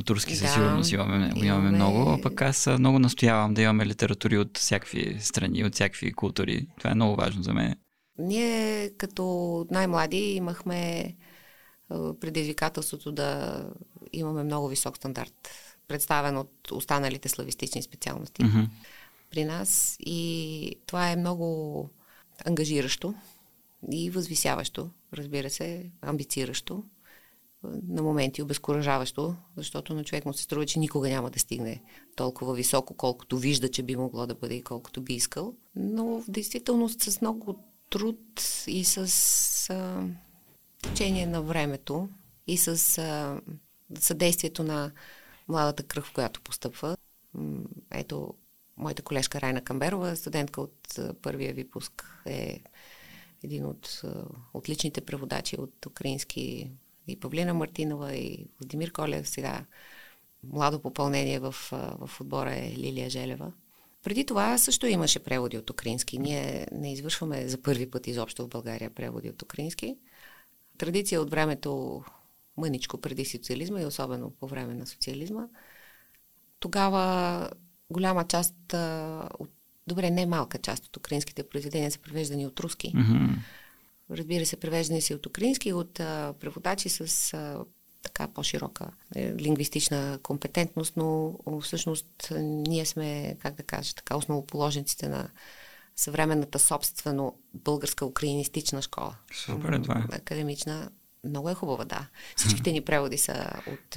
От 0.00 0.10
руски 0.10 0.36
със 0.36 0.46
да, 0.46 0.52
сигурност 0.52 0.92
имаме, 0.92 1.16
имаме, 1.16 1.46
имаме 1.46 1.70
много. 1.70 2.10
А 2.10 2.20
пък 2.22 2.42
аз 2.42 2.66
много 2.66 2.98
настоявам 2.98 3.54
да 3.54 3.62
имаме 3.62 3.86
литератури 3.86 4.38
от 4.38 4.58
всякакви 4.58 5.16
страни, 5.20 5.64
от 5.64 5.74
всякакви 5.74 6.12
култури. 6.12 6.66
Това 6.78 6.90
е 6.90 6.94
много 6.94 7.16
важно 7.16 7.42
за 7.42 7.54
мен. 7.54 7.74
Ние 8.18 8.90
като 8.98 9.66
най-млади 9.70 10.16
имахме 10.16 11.14
предизвикателството 12.20 13.12
да 13.12 13.62
имаме 14.12 14.42
много 14.42 14.68
висок 14.68 14.96
стандарт, 14.96 15.50
представен 15.88 16.36
от 16.36 16.70
останалите 16.72 17.28
славистични 17.28 17.82
специалности 17.82 18.42
mm-hmm. 18.42 18.68
при 19.30 19.44
нас. 19.44 19.96
И 20.00 20.76
това 20.86 21.10
е 21.10 21.16
много 21.16 21.88
ангажиращо 22.44 23.14
и 23.92 24.10
възвисяващо, 24.10 24.90
разбира 25.14 25.50
се, 25.50 25.90
амбициращо, 26.00 26.84
на 27.88 28.02
моменти 28.02 28.42
обезкуражаващо, 28.42 29.34
защото 29.56 29.94
на 29.94 30.04
човек 30.04 30.24
му 30.24 30.32
се 30.32 30.42
струва, 30.42 30.66
че 30.66 30.78
никога 30.78 31.08
няма 31.08 31.30
да 31.30 31.38
стигне 31.38 31.82
толкова 32.16 32.54
високо, 32.54 32.94
колкото 32.94 33.38
вижда, 33.38 33.70
че 33.70 33.82
би 33.82 33.96
могло 33.96 34.26
да 34.26 34.34
бъде 34.34 34.54
и 34.54 34.62
колкото 34.62 35.00
би 35.00 35.14
искал. 35.14 35.54
Но 35.76 36.04
в 36.06 36.24
действителност 36.28 37.02
с 37.02 37.20
много 37.20 37.64
труд 37.90 38.42
и 38.66 38.84
с 38.84 38.98
а, 39.70 40.06
течение 40.82 41.26
на 41.26 41.42
времето 41.42 42.08
и 42.46 42.58
с 42.58 42.98
а, 42.98 43.40
съдействието 43.98 44.62
на 44.62 44.92
младата 45.48 45.82
кръв, 45.82 46.04
в 46.04 46.12
която 46.12 46.40
постъпва. 46.40 46.96
Ето, 47.90 48.34
моята 48.76 49.02
колежка 49.02 49.40
Райна 49.40 49.64
Камберова, 49.64 50.16
студентка 50.16 50.60
от 50.60 50.98
първия 51.22 51.54
випуск, 51.54 52.22
е 52.26 52.62
един 53.44 53.66
от 53.66 54.02
отличните 54.54 55.00
преводачи 55.00 55.56
от 55.56 55.86
украински 55.86 56.70
и 57.08 57.20
Павлина 57.20 57.54
Мартинова, 57.54 58.14
и 58.14 58.46
Владимир 58.60 58.92
Колев. 58.92 59.28
Сега 59.28 59.64
младо 60.44 60.82
попълнение 60.82 61.40
в, 61.40 61.54
в 61.72 62.20
отбора 62.20 62.56
е 62.56 62.74
Лилия 62.76 63.10
Желева. 63.10 63.52
Преди 64.02 64.26
това 64.26 64.58
също 64.58 64.86
имаше 64.86 65.18
преводи 65.18 65.58
от 65.58 65.70
украински. 65.70 66.18
Ние 66.18 66.66
не 66.72 66.92
извършваме 66.92 67.48
за 67.48 67.62
първи 67.62 67.90
път 67.90 68.06
изобщо 68.06 68.44
в 68.44 68.48
България 68.48 68.90
преводи 68.90 69.30
от 69.30 69.42
украински. 69.42 69.96
Традиция 70.78 71.20
от 71.20 71.30
времето 71.30 72.02
мъничко 72.56 73.00
преди 73.00 73.24
социализма 73.24 73.80
и 73.80 73.86
особено 73.86 74.30
по 74.30 74.46
време 74.46 74.74
на 74.74 74.86
социализма. 74.86 75.48
Тогава 76.60 77.50
голяма 77.90 78.24
част 78.24 78.54
от 79.38 79.50
добре, 79.86 80.10
не 80.10 80.26
малка 80.26 80.58
част 80.58 80.86
от 80.86 80.96
украинските 80.96 81.42
произведения 81.42 81.90
са 81.90 81.98
превеждани 81.98 82.46
от 82.46 82.60
руски. 82.60 82.92
Mm-hmm. 82.92 83.36
Разбира 84.10 84.46
се, 84.46 84.56
превеждани 84.56 85.00
си 85.00 85.14
от 85.14 85.26
украински, 85.26 85.72
от 85.72 86.00
а, 86.00 86.34
преводачи 86.40 86.88
с 86.88 87.34
а, 87.34 87.64
така 88.02 88.28
по-широка 88.28 88.90
е, 89.14 89.34
лингвистична 89.34 90.18
компетентност, 90.22 90.96
но 90.96 91.38
всъщност 91.62 92.32
ние 92.40 92.86
сме, 92.86 93.36
как 93.40 93.54
да 93.54 93.62
кажа, 93.62 93.94
така 93.94 94.16
основоположниците 94.16 95.08
на 95.08 95.30
съвременната 95.98 96.58
собствено 96.58 97.34
българска 97.54 98.06
украинистична 98.06 98.82
школа. 98.82 99.16
Супер, 99.32 99.72
е 99.72 99.82
това. 99.82 100.06
Академична. 100.12 100.90
Много 101.24 101.50
е 101.50 101.54
хубава, 101.54 101.84
да. 101.84 102.08
Всичките 102.36 102.72
ни 102.72 102.80
преводи 102.80 103.18
са 103.18 103.50
от, 103.66 103.96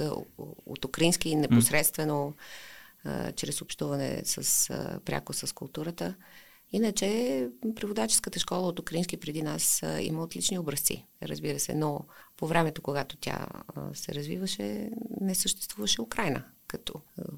от 0.66 0.84
украински 0.84 1.36
непосредствено 1.36 2.34
а, 3.04 3.32
чрез 3.32 3.62
общуване 3.62 4.22
с, 4.24 4.70
а, 4.70 5.00
пряко 5.04 5.32
с 5.32 5.54
културата. 5.54 6.14
Иначе 6.72 7.48
преводаческата 7.76 8.38
школа 8.38 8.68
от 8.68 8.78
украински 8.78 9.16
преди 9.16 9.42
нас 9.42 9.82
а, 9.82 10.00
има 10.00 10.22
отлични 10.22 10.58
образци, 10.58 11.06
разбира 11.22 11.60
се, 11.60 11.74
но 11.74 12.00
по 12.36 12.46
времето, 12.46 12.82
когато 12.82 13.16
тя 13.16 13.46
а, 13.74 13.94
се 13.94 14.14
развиваше, 14.14 14.90
не 15.20 15.34
съществуваше 15.34 16.02
Украина 16.02 16.44
като 16.66 16.94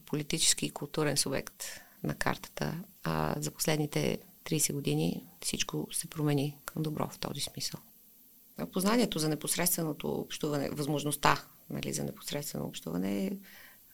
политически 0.06 0.66
и 0.66 0.70
културен 0.70 1.16
субект 1.16 1.64
на 2.02 2.14
картата. 2.14 2.82
А 3.02 3.34
за 3.38 3.50
последните 3.50 4.18
30 4.44 4.72
години 4.72 5.24
всичко 5.42 5.88
се 5.92 6.06
промени 6.06 6.56
към 6.64 6.82
добро 6.82 7.08
в 7.08 7.18
този 7.18 7.40
смисъл. 7.40 7.80
Познанието 8.72 9.18
за 9.18 9.28
непосредственото 9.28 10.08
общуване, 10.08 10.70
възможността 10.70 11.44
нали, 11.70 11.92
за 11.92 12.04
непосредствено 12.04 12.64
общуване 12.64 13.26
е 13.26 13.30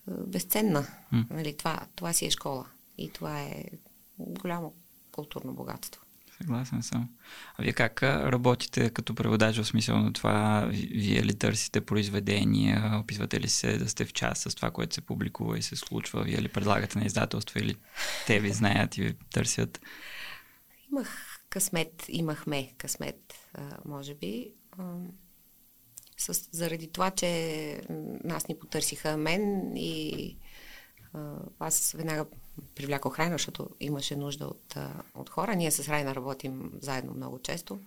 безценна. 0.06 0.86
Mm. 1.12 1.30
Нали, 1.30 1.56
това, 1.56 1.86
това 1.96 2.12
си 2.12 2.26
е 2.26 2.30
школа 2.30 2.66
и 2.98 3.10
това 3.12 3.40
е 3.40 3.64
голямо 4.18 4.74
културно 5.12 5.52
богатство. 5.52 6.02
Съгласен 6.38 6.82
съм. 6.82 7.08
А 7.56 7.62
вие 7.62 7.72
как 7.72 8.02
работите 8.02 8.90
като 8.90 9.14
преводач 9.14 9.58
в 9.58 9.64
смисъл 9.64 9.98
на 9.98 10.12
това? 10.12 10.68
Вие 10.72 11.22
ли 11.22 11.34
търсите 11.34 11.80
произведения? 11.80 12.92
Опитвате 13.02 13.40
ли 13.40 13.48
се 13.48 13.78
да 13.78 13.88
сте 13.88 14.04
в 14.04 14.12
час 14.12 14.38
с 14.38 14.54
това, 14.54 14.70
което 14.70 14.94
се 14.94 15.00
публикува 15.00 15.58
и 15.58 15.62
се 15.62 15.76
случва? 15.76 16.22
Вие 16.22 16.42
ли 16.42 16.48
предлагате 16.48 16.98
на 16.98 17.04
издателство 17.04 17.58
или 17.58 17.76
те 18.26 18.40
ви 18.40 18.52
знаят 18.52 18.96
и 18.96 19.02
ви 19.02 19.14
търсят? 19.32 19.80
Имах 20.92 21.40
късмет, 21.50 22.04
имахме 22.08 22.74
късмет, 22.78 23.34
може 23.84 24.14
би. 24.14 24.54
С, 26.18 26.48
заради 26.52 26.92
това, 26.92 27.10
че 27.10 27.82
нас 28.24 28.48
ни 28.48 28.58
потърсиха 28.58 29.16
мен 29.16 29.76
и 29.76 30.36
аз 31.58 31.92
веднага 31.92 32.26
привлякох 32.74 33.18
Райна, 33.18 33.34
защото 33.34 33.70
имаше 33.80 34.16
нужда 34.16 34.46
от, 34.46 34.76
от 35.14 35.30
хора. 35.30 35.56
Ние 35.56 35.70
с 35.70 35.88
Райна 35.88 36.14
работим 36.14 36.72
заедно 36.80 37.14
много 37.14 37.38
често, 37.38 37.80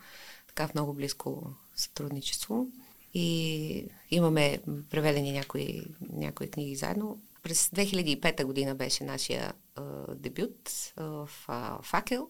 така 0.47 0.67
в 0.67 0.73
много 0.73 0.93
близко 0.93 1.53
сътрудничество. 1.75 2.67
И 3.13 3.87
имаме 4.11 4.59
преведени 4.89 5.31
някои, 5.31 5.83
някои 6.09 6.49
книги 6.51 6.75
заедно. 6.75 7.21
През 7.43 7.67
2005 7.67 8.43
година 8.43 8.75
беше 8.75 9.03
нашия 9.03 9.53
а, 9.75 9.83
дебют 10.15 10.69
а, 10.95 11.03
в 11.03 11.29
а, 11.47 11.81
Факел, 11.81 12.29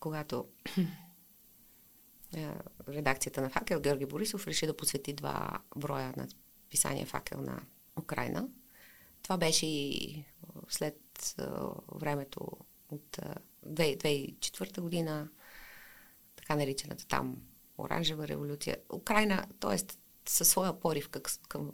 когато 0.00 0.48
редакцията 2.88 3.40
на 3.40 3.50
Факел 3.50 3.80
Георги 3.80 4.06
Борисов 4.06 4.46
реши 4.46 4.66
да 4.66 4.76
посвети 4.76 5.12
два 5.12 5.58
броя 5.76 6.14
на 6.16 6.28
писания 6.70 7.06
Факел 7.06 7.40
на 7.40 7.62
Украина. 7.98 8.48
Това 9.22 9.36
беше 9.36 9.66
и 9.66 10.24
след 10.68 10.98
времето 11.94 12.50
от 12.88 13.18
а, 13.18 13.34
2004 13.66 14.80
година, 14.80 15.28
така 16.36 16.56
наричаната 16.56 17.06
там 17.06 17.42
оранжева 17.78 18.28
революция. 18.28 18.76
Украина, 18.92 19.46
т.е. 19.60 19.78
със 20.28 20.48
своя 20.48 20.80
порив 20.80 21.10
към 21.48 21.72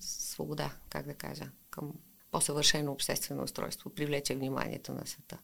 свобода, 0.00 0.76
как 0.90 1.06
да 1.06 1.14
кажа, 1.14 1.50
към 1.70 1.92
по-съвършено 2.30 2.92
обществено 2.92 3.42
устройство, 3.42 3.90
привлече 3.90 4.34
вниманието 4.34 4.92
на 4.92 5.06
света. 5.06 5.38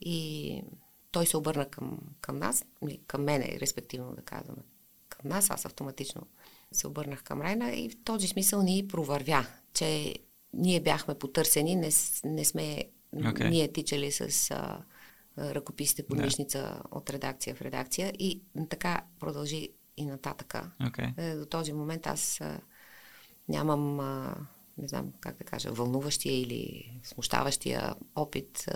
И 0.00 0.62
той 1.10 1.26
се 1.26 1.36
обърна 1.36 1.66
към, 1.66 1.98
към 2.20 2.38
нас, 2.38 2.64
към 3.06 3.24
мене, 3.24 3.58
респективно 3.60 4.14
да 4.14 4.22
казваме, 4.22 4.62
към 5.08 5.30
нас, 5.30 5.50
аз 5.50 5.64
автоматично 5.64 6.26
се 6.72 6.86
обърнах 6.86 7.22
към 7.22 7.42
Райна 7.42 7.72
и 7.72 7.90
в 7.90 7.96
този 8.04 8.28
смисъл 8.28 8.62
ни 8.62 8.88
провървя, 8.88 9.46
че 9.74 10.14
ние 10.54 10.80
бяхме 10.80 11.14
потърсени, 11.14 11.76
не, 11.76 11.90
не 12.24 12.44
сме 12.44 12.84
okay. 13.16 13.50
ние 13.50 13.72
тичали 13.72 14.12
с 14.12 14.50
а, 14.50 14.82
ръкописите 15.38 16.06
по 16.06 16.14
yeah. 16.14 16.80
от 16.90 17.10
редакция 17.10 17.54
в 17.54 17.62
редакция 17.62 18.12
и 18.18 18.42
така 18.68 19.00
продължи 19.20 19.68
и 19.96 20.06
нататъка. 20.06 20.70
Okay. 20.82 21.12
Е, 21.18 21.36
до 21.36 21.46
този 21.46 21.72
момент 21.72 22.06
аз 22.06 22.40
а, 22.40 22.60
нямам, 23.48 24.00
а, 24.00 24.34
не 24.80 24.88
знам 24.88 25.12
как 25.20 25.38
да 25.38 25.44
кажа, 25.44 25.72
вълнуващия 25.72 26.40
или 26.40 26.92
смущаващия 27.04 27.94
опит 28.14 28.68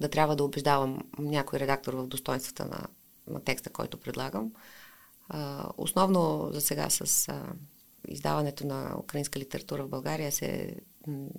да 0.00 0.08
трябва 0.08 0.36
да 0.36 0.44
убеждавам 0.44 0.98
някой 1.18 1.58
редактор 1.58 1.94
в 1.94 2.06
достоинствата 2.06 2.64
на, 2.64 2.86
на 3.34 3.40
текста, 3.40 3.70
който 3.70 4.00
предлагам. 4.00 4.52
Основно 5.76 6.48
за 6.52 6.60
сега 6.60 6.90
с 6.90 7.32
издаването 8.08 8.66
на 8.66 8.96
украинска 8.98 9.38
литература 9.38 9.84
в 9.84 9.88
България 9.88 10.32
се 10.32 10.76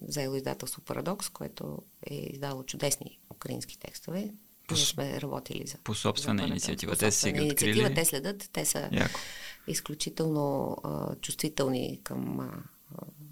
заело 0.07 0.35
издателство 0.35 0.81
Парадокс, 0.81 1.29
което 1.29 1.77
е 2.09 2.15
издало 2.15 2.63
чудесни 2.63 3.19
украински 3.33 3.79
текстове. 3.79 4.33
По, 4.67 4.73
Ние 4.73 4.83
сме 4.83 5.21
работили 5.21 5.67
за. 5.67 5.77
По 5.83 5.95
собствена 5.95 6.43
за 6.43 6.47
инициатива. 6.47 6.95
Те 6.95 7.11
си 7.11 7.29
инициатива, 7.29 7.93
те 7.93 8.05
следят. 8.05 8.49
Те 8.53 8.65
са 8.65 8.89
Яко. 8.91 9.19
изключително 9.67 10.77
а, 10.83 11.15
чувствителни 11.15 11.99
към 12.03 12.39
а, 12.39 12.63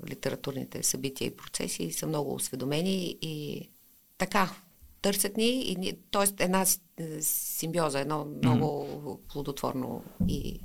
литературните 0.10 0.84
събития 0.84 1.26
и 1.28 1.36
процеси 1.36 1.84
и 1.84 1.94
са 1.94 2.08
много 2.08 2.34
осведомени 2.34 3.18
и 3.22 3.70
така, 4.18 4.50
търсят 5.02 5.38
ни, 5.38 5.72
и, 5.72 5.94
т.е. 6.12 6.44
една 6.44 6.66
симбиоза, 7.22 8.00
едно 8.00 8.26
много 8.44 8.66
mm-hmm. 8.66 9.32
плодотворно 9.32 10.04
и 10.28 10.60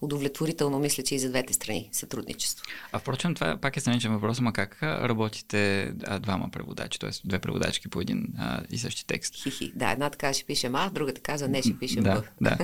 удовлетворително, 0.00 0.78
мисля, 0.78 1.02
че 1.02 1.14
и 1.14 1.18
за 1.18 1.28
двете 1.28 1.52
страни 1.52 1.88
сътрудничество. 1.92 2.64
А 2.92 2.98
впрочем, 2.98 3.34
това 3.34 3.56
пак 3.56 3.76
е 3.76 3.80
страничен 3.80 4.12
въпрос, 4.12 4.40
ма 4.40 4.52
как 4.52 4.82
работите 4.82 5.92
а, 6.04 6.18
двама 6.18 6.50
преводачи, 6.50 6.98
т.е. 6.98 7.10
две 7.24 7.38
преводачки 7.38 7.88
по 7.88 8.00
един 8.00 8.26
а, 8.38 8.62
и 8.70 8.78
същи 8.78 9.06
текст? 9.06 9.42
Хихи, 9.42 9.72
да, 9.74 9.90
една 9.90 10.10
така 10.10 10.32
ще 10.32 10.44
пише 10.44 10.70
А, 10.72 10.90
другата 10.90 11.20
каза 11.20 11.48
не 11.48 11.62
ще 11.62 11.78
пише 11.78 12.00
Да, 12.00 12.22
да. 12.40 12.58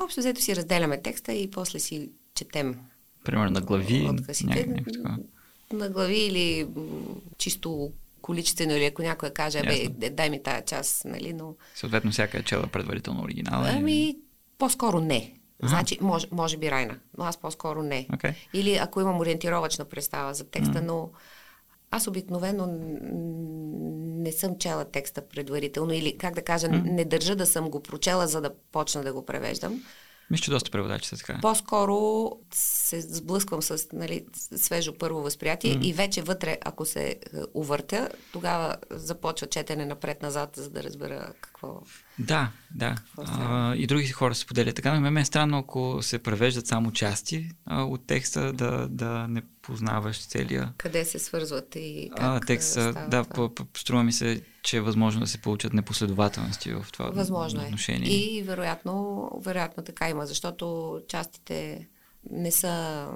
Общо 0.04 0.20
взето 0.20 0.42
си 0.42 0.56
разделяме 0.56 1.02
текста 1.02 1.32
и 1.32 1.50
после 1.50 1.78
си 1.78 2.10
четем. 2.34 2.78
Примерно 3.24 3.50
на 3.50 3.60
глави? 3.60 4.08
Откъсите, 4.10 4.84
на 5.72 5.88
глави 5.88 6.18
или 6.18 6.66
чисто 7.38 7.92
количествено 8.22 8.72
или 8.72 8.84
ако 8.84 9.02
някой 9.02 9.30
каже, 9.30 9.62
бе, 9.90 10.10
дай 10.10 10.30
ми 10.30 10.42
тая 10.42 10.64
част, 10.64 11.04
нали, 11.04 11.32
но... 11.32 11.54
Съответно, 11.74 12.10
всяка 12.10 12.38
е 12.38 12.42
чела 12.42 12.66
предварително 12.66 13.22
оригинала. 13.22 13.68
Ами, 13.76 14.16
по-скоро 14.58 15.00
не. 15.00 15.34
Ага. 15.62 15.68
Значи, 15.68 15.98
може, 16.00 16.26
може 16.32 16.56
би 16.56 16.70
Райна, 16.70 16.98
но 17.18 17.24
аз 17.24 17.36
по-скоро 17.36 17.82
не. 17.82 18.06
Okay. 18.12 18.34
Или 18.54 18.76
ако 18.76 19.00
имам 19.00 19.20
ориентировачна 19.20 19.84
представа 19.84 20.34
за 20.34 20.44
текста, 20.44 20.78
mm. 20.78 20.84
но 20.84 21.10
аз 21.90 22.06
обикновено 22.06 22.66
не 24.22 24.32
съм 24.32 24.58
чела 24.58 24.84
текста 24.84 25.28
предварително 25.28 25.92
или, 25.92 26.18
как 26.18 26.34
да 26.34 26.42
кажа, 26.42 26.66
mm. 26.66 26.90
не 26.90 27.04
държа 27.04 27.36
да 27.36 27.46
съм 27.46 27.70
го 27.70 27.82
прочела, 27.82 28.26
за 28.26 28.40
да 28.40 28.54
почна 28.72 29.02
да 29.02 29.12
го 29.12 29.26
превеждам. 29.26 29.82
Мисля, 30.32 30.44
че 30.44 30.50
доста 30.50 30.70
преводачи 30.70 31.08
са 31.08 31.16
така. 31.16 31.38
По-скоро 31.42 32.30
се 32.54 33.00
сблъсквам 33.00 33.62
с 33.62 33.86
нали, 33.92 34.26
свежо 34.56 34.92
първо 34.98 35.22
възприятие 35.22 35.74
mm. 35.74 35.84
и 35.84 35.92
вече 35.92 36.22
вътре, 36.22 36.58
ако 36.64 36.84
се 36.84 37.08
е, 37.08 37.16
увъртя, 37.54 38.08
тогава 38.32 38.76
започва 38.90 39.46
четене 39.46 39.86
напред-назад, 39.86 40.50
за 40.56 40.70
да 40.70 40.82
разбера 40.82 41.32
какво. 41.62 41.82
Да, 42.18 42.50
да. 42.74 42.94
Какво 43.16 43.42
а, 43.42 43.74
и 43.76 43.86
други 43.86 44.08
хора 44.08 44.34
се 44.34 44.46
поделят 44.46 44.76
така. 44.76 45.00
Но 45.00 45.10
ме 45.10 45.20
е 45.20 45.24
странно, 45.24 45.58
ако 45.58 45.98
се 46.02 46.18
превеждат 46.18 46.66
само 46.66 46.92
части 46.92 47.50
а, 47.66 47.82
от 47.82 48.06
текста, 48.06 48.52
да, 48.52 48.88
да 48.88 49.28
не 49.28 49.42
познаваш 49.62 50.26
целия. 50.26 50.72
Къде 50.76 51.04
се 51.04 51.18
свързват 51.18 51.76
и 51.76 52.10
как 52.16 52.42
а, 52.42 52.46
текста, 52.46 53.06
да, 53.08 53.24
по, 53.24 53.54
по, 53.54 53.66
струва 53.76 54.04
ми 54.04 54.12
се, 54.12 54.42
че 54.62 54.76
е 54.76 54.80
възможно 54.80 55.20
да 55.20 55.26
се 55.26 55.38
получат 55.38 55.72
непоследователности 55.72 56.72
в 56.72 56.86
това 56.92 57.10
възможно 57.10 57.62
е. 57.62 57.64
отношение. 57.64 58.10
Е. 58.10 58.14
И 58.14 58.42
вероятно, 58.42 59.28
вероятно 59.44 59.84
така 59.84 60.08
има, 60.08 60.26
защото 60.26 60.98
частите 61.08 61.88
не 62.30 62.50
са 62.50 63.06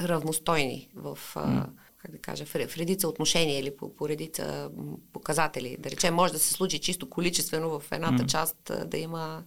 равностойни 0.00 0.88
в, 0.94 1.18
mm. 1.34 1.66
Как 1.98 2.10
да 2.10 2.18
кажа, 2.18 2.44
в, 2.44 2.48
в 2.48 2.76
редица 2.76 3.08
отношения 3.08 3.58
или 3.60 3.76
по, 3.76 3.94
по 3.94 4.08
редица 4.08 4.70
показатели. 5.12 5.76
Да 5.78 5.90
речем, 5.90 6.14
може 6.14 6.32
да 6.32 6.38
се 6.38 6.52
случи 6.52 6.78
чисто 6.78 7.10
количествено 7.10 7.80
в 7.80 7.92
едната 7.92 8.22
mm. 8.22 8.30
част 8.30 8.72
да 8.86 8.98
има 8.98 9.44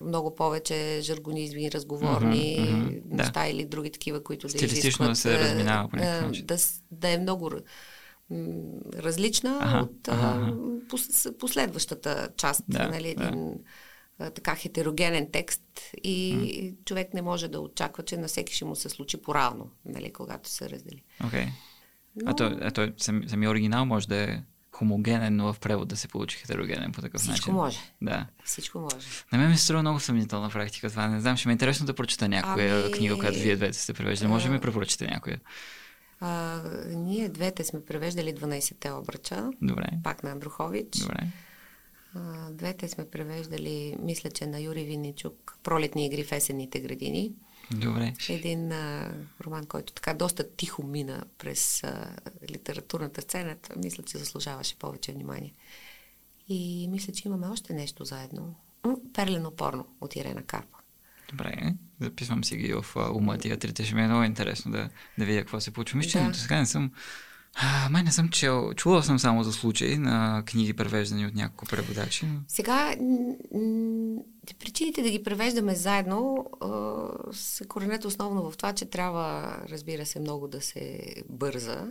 много 0.00 0.34
повече 0.34 1.00
жаргонизми, 1.02 1.72
разговорни 1.72 2.58
mm-hmm, 2.58 2.84
mm-hmm, 2.86 3.02
неща 3.04 3.42
да. 3.42 3.48
или 3.48 3.64
други 3.64 3.92
такива, 3.92 4.24
които 4.24 4.48
да 4.48 4.64
изискват... 4.64 5.08
да 5.08 5.16
се 5.16 5.38
разминава 5.38 5.88
по 5.88 5.96
да, 6.42 6.58
да 6.90 7.08
е 7.08 7.18
много 7.18 7.50
различна 8.94 9.58
ага, 9.60 9.82
от 9.82 10.08
ага. 10.08 10.56
последващата 11.38 12.28
част. 12.36 12.64
Да, 12.68 12.88
нали, 12.88 13.08
един 13.08 13.54
да. 14.18 14.30
така 14.30 14.54
хетерогенен 14.54 15.28
текст 15.32 15.62
и 16.04 16.34
mm. 16.34 16.84
човек 16.84 17.14
не 17.14 17.22
може 17.22 17.48
да 17.48 17.60
очаква, 17.60 18.02
че 18.02 18.16
на 18.16 18.28
всеки 18.28 18.54
ще 18.54 18.64
му 18.64 18.76
се 18.76 18.88
случи 18.88 19.16
по-равно, 19.16 19.70
нали, 19.84 20.12
когато 20.12 20.48
се 20.48 20.70
раздели. 20.70 21.02
Okay. 21.22 21.48
Но... 22.16 22.30
А 22.30 22.36
то, 22.36 22.58
а 22.60 22.70
то 22.70 22.92
сами, 22.96 23.28
сами 23.28 23.48
оригинал 23.48 23.86
може 23.86 24.08
да 24.08 24.16
е 24.16 24.42
хомогенен, 24.72 25.36
но 25.36 25.52
в 25.52 25.60
превод 25.60 25.88
да 25.88 25.96
се 25.96 26.08
получи 26.08 26.36
хетерогенен 26.36 26.92
по 26.92 27.00
такъв 27.00 27.20
Всичко 27.20 27.32
начин. 27.32 27.42
Всичко 27.42 27.52
може. 27.52 27.78
Да. 28.02 28.26
Всичко 28.44 28.78
може. 28.78 29.06
На 29.32 29.38
мен 29.38 29.50
ми 29.50 29.56
се 29.56 29.64
струва 29.64 29.82
много 29.82 30.00
съмнителна 30.00 30.50
практика 30.50 30.90
това. 30.90 31.08
Не 31.08 31.20
знам, 31.20 31.36
ще 31.36 31.48
ми 31.48 31.52
е 31.52 31.54
интересно 31.54 31.86
да 31.86 31.94
прочета 31.94 32.28
някоя 32.28 32.84
ами... 32.84 32.92
книга, 32.92 33.18
която 33.18 33.38
вие 33.38 33.56
двете 33.56 33.78
сте 33.78 33.92
превеждали. 33.92 34.30
Може 34.30 34.48
ли 34.48 34.52
ми 34.52 34.60
препоръчате 34.60 35.06
някоя? 35.06 35.40
А, 36.20 36.60
ние 36.86 37.28
двете 37.28 37.64
сме 37.64 37.84
превеждали 37.84 38.34
12-те 38.34 38.90
обръча. 38.90 39.50
Добре. 39.62 39.86
Пак 40.02 40.22
на 40.22 40.30
Андрухович. 40.30 40.98
Добре. 40.98 41.26
А, 42.14 42.50
двете 42.50 42.88
сме 42.88 43.10
превеждали, 43.10 43.96
мисля, 44.02 44.30
че 44.30 44.46
на 44.46 44.60
Юрий 44.60 44.84
Винничук, 44.84 45.58
Пролетни 45.62 46.06
игри 46.06 46.24
в 46.24 46.32
есенните 46.32 46.80
градини. 46.80 47.32
Добре. 47.74 48.14
Един 48.28 48.72
а, 48.72 49.14
роман, 49.44 49.66
който 49.66 49.92
така 49.92 50.14
доста 50.14 50.56
тихо 50.56 50.82
мина 50.82 51.24
през 51.38 51.84
а, 51.84 52.16
литературната 52.50 53.22
сцена. 53.22 53.56
Мисля, 53.76 54.02
че 54.02 54.18
заслужаваше 54.18 54.78
повече 54.78 55.12
внимание. 55.12 55.54
И 56.48 56.88
мисля, 56.90 57.12
че 57.12 57.28
имаме 57.28 57.46
още 57.46 57.72
нещо 57.72 58.04
заедно. 58.04 58.54
Перлено 59.14 59.50
порно 59.50 59.86
от 60.00 60.16
Ирена 60.16 60.42
Карпа. 60.42 60.78
Добре, 61.30 61.74
записвам 62.00 62.44
си 62.44 62.56
ги 62.56 62.74
в 62.74 62.96
ума 63.14 63.38
тия 63.38 63.58
трите. 63.58 63.84
Ще 63.84 63.94
ми 63.94 64.02
е 64.02 64.06
много 64.06 64.22
интересно 64.22 64.72
да, 64.72 64.88
да 65.18 65.24
видя 65.24 65.40
какво 65.40 65.60
се 65.60 65.70
получи. 65.70 65.96
Мисля, 65.96 66.20
да. 66.20 66.32
че 66.32 66.40
сега 66.40 66.58
не 66.58 66.66
съм... 66.66 66.92
А, 67.54 67.88
май 67.90 68.02
не 68.02 68.12
съм 68.12 68.28
чел. 68.28 68.74
Чувала 68.74 69.02
съм 69.02 69.18
само 69.18 69.44
за 69.44 69.52
случаи 69.52 69.98
на 69.98 70.42
книги, 70.46 70.72
превеждани 70.72 71.26
от 71.26 71.34
няколко 71.34 71.66
преводачи. 71.66 72.26
Сега, 72.48 72.94
причините 74.58 75.02
да 75.02 75.10
ги 75.10 75.22
превеждаме 75.22 75.74
заедно 75.74 76.46
се 77.32 77.64
коренят 77.64 78.04
основно 78.04 78.50
в 78.50 78.56
това, 78.56 78.72
че 78.72 78.84
трябва, 78.84 79.56
разбира 79.70 80.06
се, 80.06 80.20
много 80.20 80.48
да 80.48 80.60
се 80.60 81.00
бърза 81.28 81.86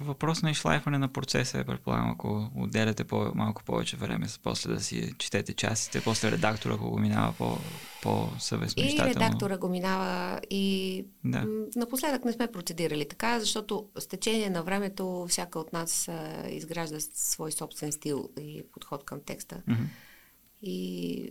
въпрос 0.00 0.42
на 0.42 0.50
изшлайфане 0.50 0.98
на 0.98 1.08
процеса 1.08 1.58
е, 1.58 1.64
предполагам, 1.64 2.10
ако 2.10 2.50
отделяте 2.56 3.04
по- 3.04 3.32
малко 3.34 3.64
повече 3.64 3.96
време, 3.96 4.26
после 4.42 4.74
да 4.74 4.80
си 4.80 5.14
четете 5.18 5.54
частите, 5.54 6.00
после 6.00 6.30
редактора, 6.30 6.76
го 6.76 6.98
минава 6.98 7.32
по- 7.38 7.58
по-съвестно. 8.02 8.82
И 8.82 8.98
редактора 9.00 9.58
го 9.58 9.68
минава 9.68 10.40
и 10.50 11.04
да. 11.24 11.44
напоследък 11.76 12.24
не 12.24 12.32
сме 12.32 12.52
процедирали 12.52 13.08
така, 13.08 13.40
защото 13.40 13.88
с 13.98 14.06
течение 14.06 14.50
на 14.50 14.62
времето 14.62 15.26
всяка 15.28 15.58
от 15.58 15.72
нас 15.72 16.08
а, 16.08 16.48
изгражда 16.48 16.96
свой 17.14 17.52
собствен 17.52 17.92
стил 17.92 18.30
и 18.40 18.62
подход 18.72 19.04
към 19.04 19.20
текста. 19.26 19.62
Mm-hmm. 19.68 19.86
И 20.62 21.30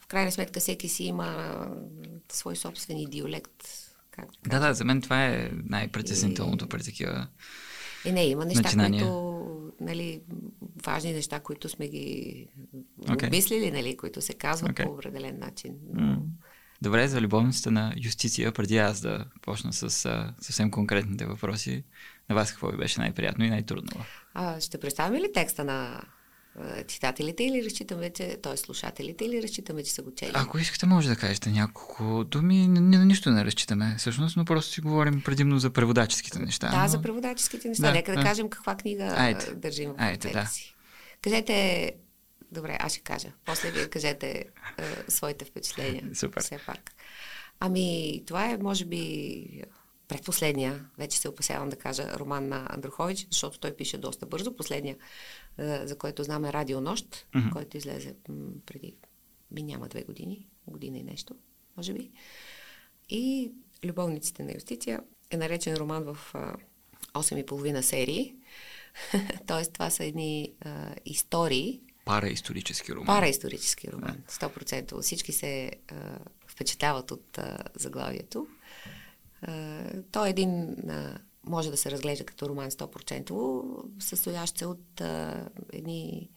в 0.00 0.06
крайна 0.06 0.32
сметка 0.32 0.60
всеки 0.60 0.88
си 0.88 1.04
има 1.04 1.66
свой 2.32 2.56
собствен 2.56 2.98
идиолект. 2.98 3.64
Да, 4.46 4.58
да, 4.58 4.74
за 4.74 4.84
мен 4.84 5.02
това 5.02 5.26
е 5.26 5.50
най-притеснителното 5.52 6.64
и... 6.64 6.68
при 6.68 6.82
такива 6.82 7.26
и 8.04 8.12
не, 8.12 8.24
има 8.24 8.44
неща, 8.44 8.62
начинания. 8.62 9.02
които, 9.02 9.72
нали, 9.80 10.20
важни 10.86 11.12
неща, 11.12 11.40
които 11.40 11.68
сме 11.68 11.88
ги 11.88 12.46
okay. 13.00 13.26
обмислили, 13.26 13.70
нали, 13.70 13.96
които 13.96 14.20
се 14.20 14.34
казват 14.34 14.72
okay. 14.72 14.84
по 14.84 14.90
определен 14.90 15.38
начин. 15.38 15.74
Mm. 15.94 16.18
Добре, 16.82 17.08
за 17.08 17.20
любовницата 17.20 17.70
на 17.70 17.94
юстиция, 18.04 18.52
преди 18.52 18.78
аз 18.78 19.00
да 19.00 19.24
почна 19.42 19.72
с 19.72 20.04
а, 20.04 20.34
съвсем 20.40 20.70
конкретните 20.70 21.26
въпроси, 21.26 21.84
на 22.28 22.34
вас 22.34 22.50
какво 22.50 22.68
ви 22.68 22.76
беше 22.76 23.00
най-приятно 23.00 23.44
и 23.44 23.50
най-трудно? 23.50 24.04
А, 24.34 24.60
ще 24.60 24.80
представим 24.80 25.22
ли 25.22 25.32
текста 25.32 25.64
на 25.64 26.02
читателите 26.88 27.44
или 27.44 27.64
разчитаме, 27.64 28.10
че, 28.10 28.36
т.е. 28.42 28.56
слушателите 28.56 29.24
или 29.24 29.42
разчитаме, 29.42 29.82
че 29.82 29.92
са 29.92 30.02
го 30.02 30.14
чели? 30.14 30.32
Ако 30.34 30.58
искате, 30.58 30.86
може 30.86 31.08
да 31.08 31.16
кажете 31.16 31.50
няколко 31.50 32.24
думи. 32.24 32.68
На 32.68 33.04
нищо 33.04 33.30
не 33.30 33.44
разчитаме, 33.44 33.94
всъщност, 33.98 34.36
но 34.36 34.44
просто 34.44 34.72
си 34.72 34.80
говорим 34.80 35.22
предимно 35.22 35.58
за 35.58 35.70
преводаческите 35.70 36.38
неща. 36.38 36.70
Да, 36.70 36.82
но... 36.82 36.88
за 36.88 37.02
преводаческите 37.02 37.68
неща. 37.68 37.82
Да, 37.86 37.92
Нека 37.92 38.12
да, 38.12 38.18
да 38.18 38.24
кажем 38.24 38.48
каква 38.48 38.76
книга 38.76 39.14
Айде. 39.16 39.54
държим 39.54 39.90
в 39.90 39.94
Айде, 39.98 40.30
да. 40.30 40.46
си. 40.46 40.74
Кажете, 41.22 41.92
добре, 42.52 42.76
аз 42.80 42.92
ще 42.92 43.00
кажа. 43.00 43.28
После 43.44 43.70
вие 43.70 43.88
кажете 43.88 44.28
е, 44.28 44.44
своите 45.08 45.44
впечатления. 45.44 46.04
Супер. 46.14 46.42
Все 46.42 46.58
пак. 46.66 46.92
Ами, 47.60 48.22
това 48.26 48.50
е, 48.50 48.58
може 48.58 48.84
би, 48.84 49.62
предпоследния, 50.08 50.84
вече 50.98 51.18
се 51.18 51.28
опасявам 51.28 51.68
да 51.68 51.76
кажа, 51.76 52.18
роман 52.18 52.48
на 52.48 52.66
Андрухович, 52.70 53.26
защото 53.30 53.58
той 53.58 53.76
пише 53.76 53.98
доста 53.98 54.26
бързо. 54.26 54.56
Последния, 54.56 54.96
за 55.58 55.98
който 55.98 56.24
знаме 56.24 56.52
Радио 56.52 56.80
Нощ, 56.80 57.06
mm-hmm. 57.06 57.52
който 57.52 57.76
излезе 57.76 58.14
преди, 58.66 58.96
ми 59.50 59.62
няма 59.62 59.88
две 59.88 60.02
години, 60.02 60.46
година 60.66 60.98
и 60.98 61.02
нещо, 61.02 61.34
може 61.76 61.92
би. 61.92 62.10
И 63.10 63.52
Любовниците 63.84 64.42
на 64.42 64.52
юстиция 64.54 65.00
е 65.30 65.36
наречен 65.36 65.74
роман 65.74 66.04
в 66.04 66.18
8,5 67.14 67.80
серии. 67.80 68.34
Тоест, 69.46 69.72
това 69.72 69.90
са 69.90 70.04
едни 70.04 70.52
а, 70.60 70.94
истории. 71.04 71.80
Параисторически 72.04 72.92
роман. 72.92 73.06
Параисторически 73.06 73.92
роман, 73.92 74.16
100%. 74.28 75.00
Всички 75.00 75.32
се 75.32 75.72
а, 75.88 76.18
впечатляват 76.46 77.10
от 77.10 77.38
а, 77.38 77.58
заглавието. 77.74 78.46
Той 80.12 80.26
е 80.26 80.30
един, 80.30 80.76
може 81.46 81.70
да 81.70 81.76
се 81.76 81.90
разглежда 81.90 82.24
като 82.24 82.48
роман 82.48 82.70
100%, 82.70 84.02
състоящ 84.02 84.58
се 84.58 84.66
от 84.66 85.00
а, 85.00 85.48
едни 85.72 86.30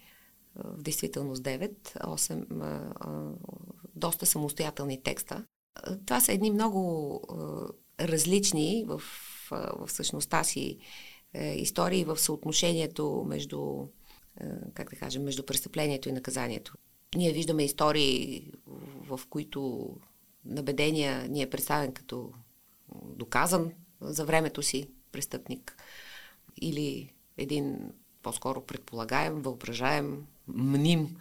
в 0.56 0.82
действителност 0.82 1.44
9, 1.44 1.72
8 1.96 2.46
а, 2.62 2.94
а, 3.00 3.32
доста 3.96 4.26
самостоятелни 4.26 5.04
текста. 5.04 5.46
Това 6.06 6.22
са 6.22 6.34
едни 6.34 6.52
много 6.52 7.22
а, 7.30 8.08
различни 8.08 8.86
в, 8.88 9.02
в 9.50 9.88
същността 9.88 10.44
си 10.44 10.78
е, 11.34 11.56
истории 11.56 12.06
в 12.06 12.18
съотношението 12.18 13.26
между, 13.28 13.88
как 14.74 14.90
да 14.90 14.96
кажем, 14.96 15.24
между 15.24 15.44
престъплението 15.44 16.10
и 16.10 16.12
наказанието. 16.12 16.74
Ние 17.16 17.32
виждаме 17.32 17.64
истории, 17.64 18.52
в 19.08 19.20
които 19.30 19.90
набедения 20.46 21.30
ни 21.30 21.42
е 21.42 21.50
представен 21.50 21.94
като 21.94 22.32
доказан 23.06 23.72
за 24.02 24.26
времето 24.26 24.62
си 24.62 24.90
престъпник 25.12 25.78
или 26.62 27.14
един 27.38 27.92
по-скоро 28.22 28.66
предполагаем, 28.66 29.42
въображаем, 29.42 30.26
мним 30.48 31.18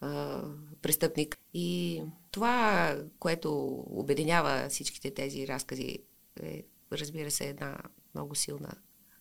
а, 0.00 0.42
престъпник. 0.82 1.38
И 1.54 2.02
това, 2.30 2.96
което 3.18 3.84
обединява 3.86 4.68
всичките 4.68 5.14
тези 5.14 5.48
разкази, 5.48 5.98
е, 6.42 6.64
разбира 6.92 7.30
се, 7.30 7.44
една 7.44 7.78
много 8.14 8.34
силна 8.34 8.72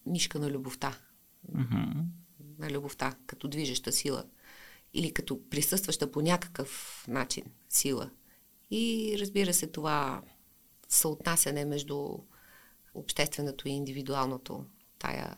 нишка 0.05 0.39
на 0.39 0.51
любовта. 0.51 0.97
Mm-hmm. 1.55 2.03
На 2.59 2.71
любовта, 2.71 3.15
като 3.27 3.47
движеща 3.47 3.91
сила 3.91 4.23
или 4.93 5.13
като 5.13 5.49
присъстваща 5.49 6.11
по 6.11 6.21
някакъв 6.21 7.03
начин 7.07 7.43
сила. 7.69 8.09
И 8.71 9.15
разбира 9.19 9.53
се, 9.53 9.67
това 9.67 10.21
съотнасяне 10.89 11.65
между 11.65 12.17
общественото 12.93 13.67
и 13.67 13.71
индивидуалното, 13.71 14.65
тая 14.99 15.37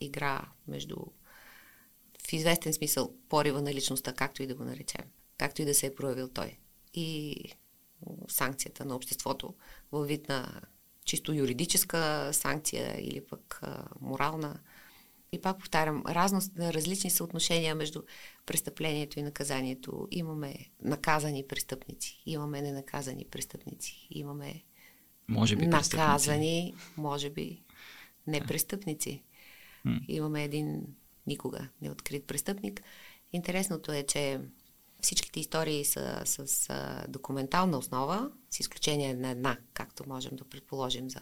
игра 0.00 0.48
между 0.68 0.96
в 2.28 2.32
известен 2.32 2.72
смисъл 2.72 3.14
порива 3.28 3.62
на 3.62 3.74
личността, 3.74 4.12
както 4.12 4.42
и 4.42 4.46
да 4.46 4.54
го 4.54 4.64
наречем, 4.64 5.04
както 5.38 5.62
и 5.62 5.64
да 5.64 5.74
се 5.74 5.86
е 5.86 5.94
проявил 5.94 6.28
той. 6.28 6.58
И 6.94 7.36
санкцията 8.28 8.84
на 8.84 8.96
обществото 8.96 9.54
във 9.92 10.06
вид 10.08 10.28
на 10.28 10.60
чисто 11.04 11.32
юридическа 11.32 12.30
санкция 12.32 13.00
или 13.00 13.20
пък 13.20 13.58
а, 13.62 13.84
морална. 14.00 14.60
И 15.32 15.40
пак 15.40 15.58
повтарям, 15.58 16.02
разно, 16.08 16.40
различни 16.58 17.10
съотношения 17.10 17.74
между 17.74 18.02
престъплението 18.46 19.18
и 19.18 19.22
наказанието. 19.22 20.08
Имаме 20.10 20.54
наказани 20.82 21.46
престъпници, 21.46 22.22
имаме 22.26 22.62
ненаказани 22.62 23.24
престъпници, 23.24 24.08
имаме 24.10 24.62
може 25.28 25.56
би 25.56 25.66
наказани, 25.66 26.74
може 26.96 27.30
би 27.30 27.62
не 28.26 28.40
престъпници. 28.40 29.22
Имаме 30.08 30.44
един 30.44 30.86
никога 31.26 31.68
неоткрит 31.82 32.26
престъпник. 32.26 32.82
Интересното 33.32 33.92
е, 33.92 34.02
че 34.02 34.40
всичките 35.02 35.40
истории 35.40 35.84
са 35.84 36.22
с 36.24 36.70
а, 36.70 37.04
документална 37.08 37.78
основа, 37.78 38.30
с 38.50 38.60
изключение 38.60 39.14
на 39.14 39.30
една, 39.30 39.58
както 39.74 40.08
можем 40.08 40.36
да 40.36 40.44
предположим 40.44 41.10
за 41.10 41.20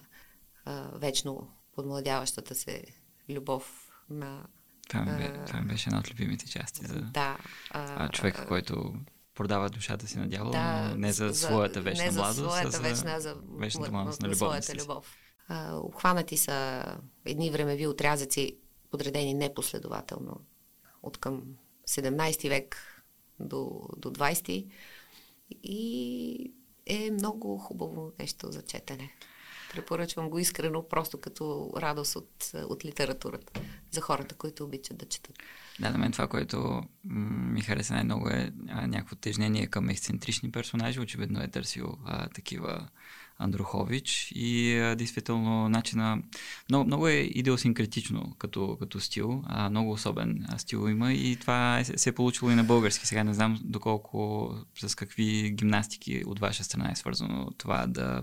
а, 0.65 0.91
вечно 0.95 1.51
подмладяващата 1.75 2.55
се 2.55 2.85
любов 3.29 3.91
на... 4.11 4.47
Това, 4.89 5.05
бе, 5.05 5.45
това 5.47 5.61
беше 5.61 5.89
една 5.89 5.99
от 5.99 6.11
любимите 6.11 6.47
части 6.47 6.87
за 6.87 7.01
да, 7.01 7.39
а, 7.71 8.09
човека, 8.09 8.47
който 8.47 8.95
продава 9.43 9.71
душата 9.71 10.07
си 10.07 10.19
на 10.19 10.29
дявола, 10.29 10.51
да, 10.53 10.89
но 10.89 10.97
не 10.97 11.13
за, 11.13 11.29
за 11.29 11.35
своята 11.35 11.81
вечна 11.81 12.05
не 12.05 12.11
за 12.11 12.21
младост, 12.21 12.39
своята 12.39 12.69
а 12.69 12.71
за 12.71 12.81
вечна, 12.81 13.21
за 13.21 13.37
вечната 13.59 13.93
младост 13.93 14.23
на, 14.23 14.29
на 14.29 14.35
своята 14.35 14.75
любов. 14.75 15.17
А, 15.49 15.77
обхванати 15.77 16.37
са 16.37 16.85
едни 17.25 17.51
времеви 17.51 17.87
отрязъци, 17.87 18.57
подредени 18.91 19.35
непоследователно 19.35 20.41
от 21.03 21.19
към 21.19 21.43
17 21.89 22.49
век 22.49 22.77
до, 23.41 23.81
до 23.97 24.11
20 24.11 24.67
и 25.63 26.53
е 26.87 27.11
много 27.11 27.59
хубаво 27.59 28.13
нещо 28.19 28.53
за 28.53 28.63
четене. 28.63 29.11
Препоръчвам 29.73 30.31
го 30.31 30.39
искрено, 30.39 30.89
просто 30.89 31.21
като 31.21 31.73
радост 31.77 32.17
от, 32.17 32.51
от 32.55 32.85
литературата. 32.85 33.61
за 33.91 34.01
хората, 34.01 34.35
които 34.35 34.65
обичат 34.65 34.97
да 34.97 35.07
четат. 35.07 35.37
Да, 35.81 35.91
на 35.91 35.99
мен 35.99 36.13
това, 36.13 36.29
което 36.29 36.83
ми 37.05 37.61
хареса 37.61 37.95
най-много 37.95 38.29
е 38.29 38.53
а, 38.69 38.87
някакво 38.87 39.17
тежнение 39.17 39.67
към 39.67 39.89
ексцентрични 39.89 40.53
персонажи. 40.53 41.01
Очевидно 41.01 41.43
е 41.43 41.49
търсил 41.49 41.99
а, 42.05 42.29
такива 42.29 42.89
Андрухович 43.43 44.33
и 44.35 44.77
а, 44.79 44.97
действително 44.97 45.69
начина 45.69 46.23
много, 46.69 46.85
много 46.85 47.09
е 47.09 47.13
идеосинкретично 47.13 48.35
като, 48.39 48.77
като 48.81 49.01
стил, 49.01 49.43
а, 49.47 49.71
много 49.71 49.93
особен 49.93 50.47
стил 50.59 50.89
има 50.89 51.13
и 51.13 51.37
това 51.37 51.79
е, 51.79 51.85
се 51.85 52.09
е 52.09 52.13
получило 52.13 52.51
и 52.51 52.55
на 52.55 52.65
български. 52.65 53.07
Сега 53.07 53.25
не 53.25 53.35
знам 53.35 53.61
доколко 53.65 54.51
с 54.79 54.95
какви 54.95 55.51
гимнастики 55.51 56.23
от 56.27 56.39
ваша 56.39 56.65
страна 56.65 56.91
е 56.93 56.97
свързано 56.97 57.51
това 57.59 57.87
да 57.87 58.23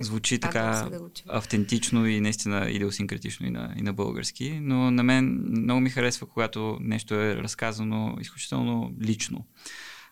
звучи 0.00 0.38
така 0.38 0.88
да 0.90 1.00
автентично 1.28 2.06
и 2.06 2.20
наистина 2.20 2.70
идеосинкретично 2.70 3.46
и 3.46 3.50
на, 3.50 3.74
и 3.76 3.82
на 3.82 3.92
български, 3.92 4.58
но 4.62 4.90
на 4.90 5.02
мен 5.02 5.44
много 5.50 5.80
ми 5.80 5.90
харесва, 5.90 6.26
когато 6.26 6.78
нещо 6.80 7.14
е 7.14 7.36
разказано 7.36 8.16
изключително 8.20 8.94
лично. 9.02 9.46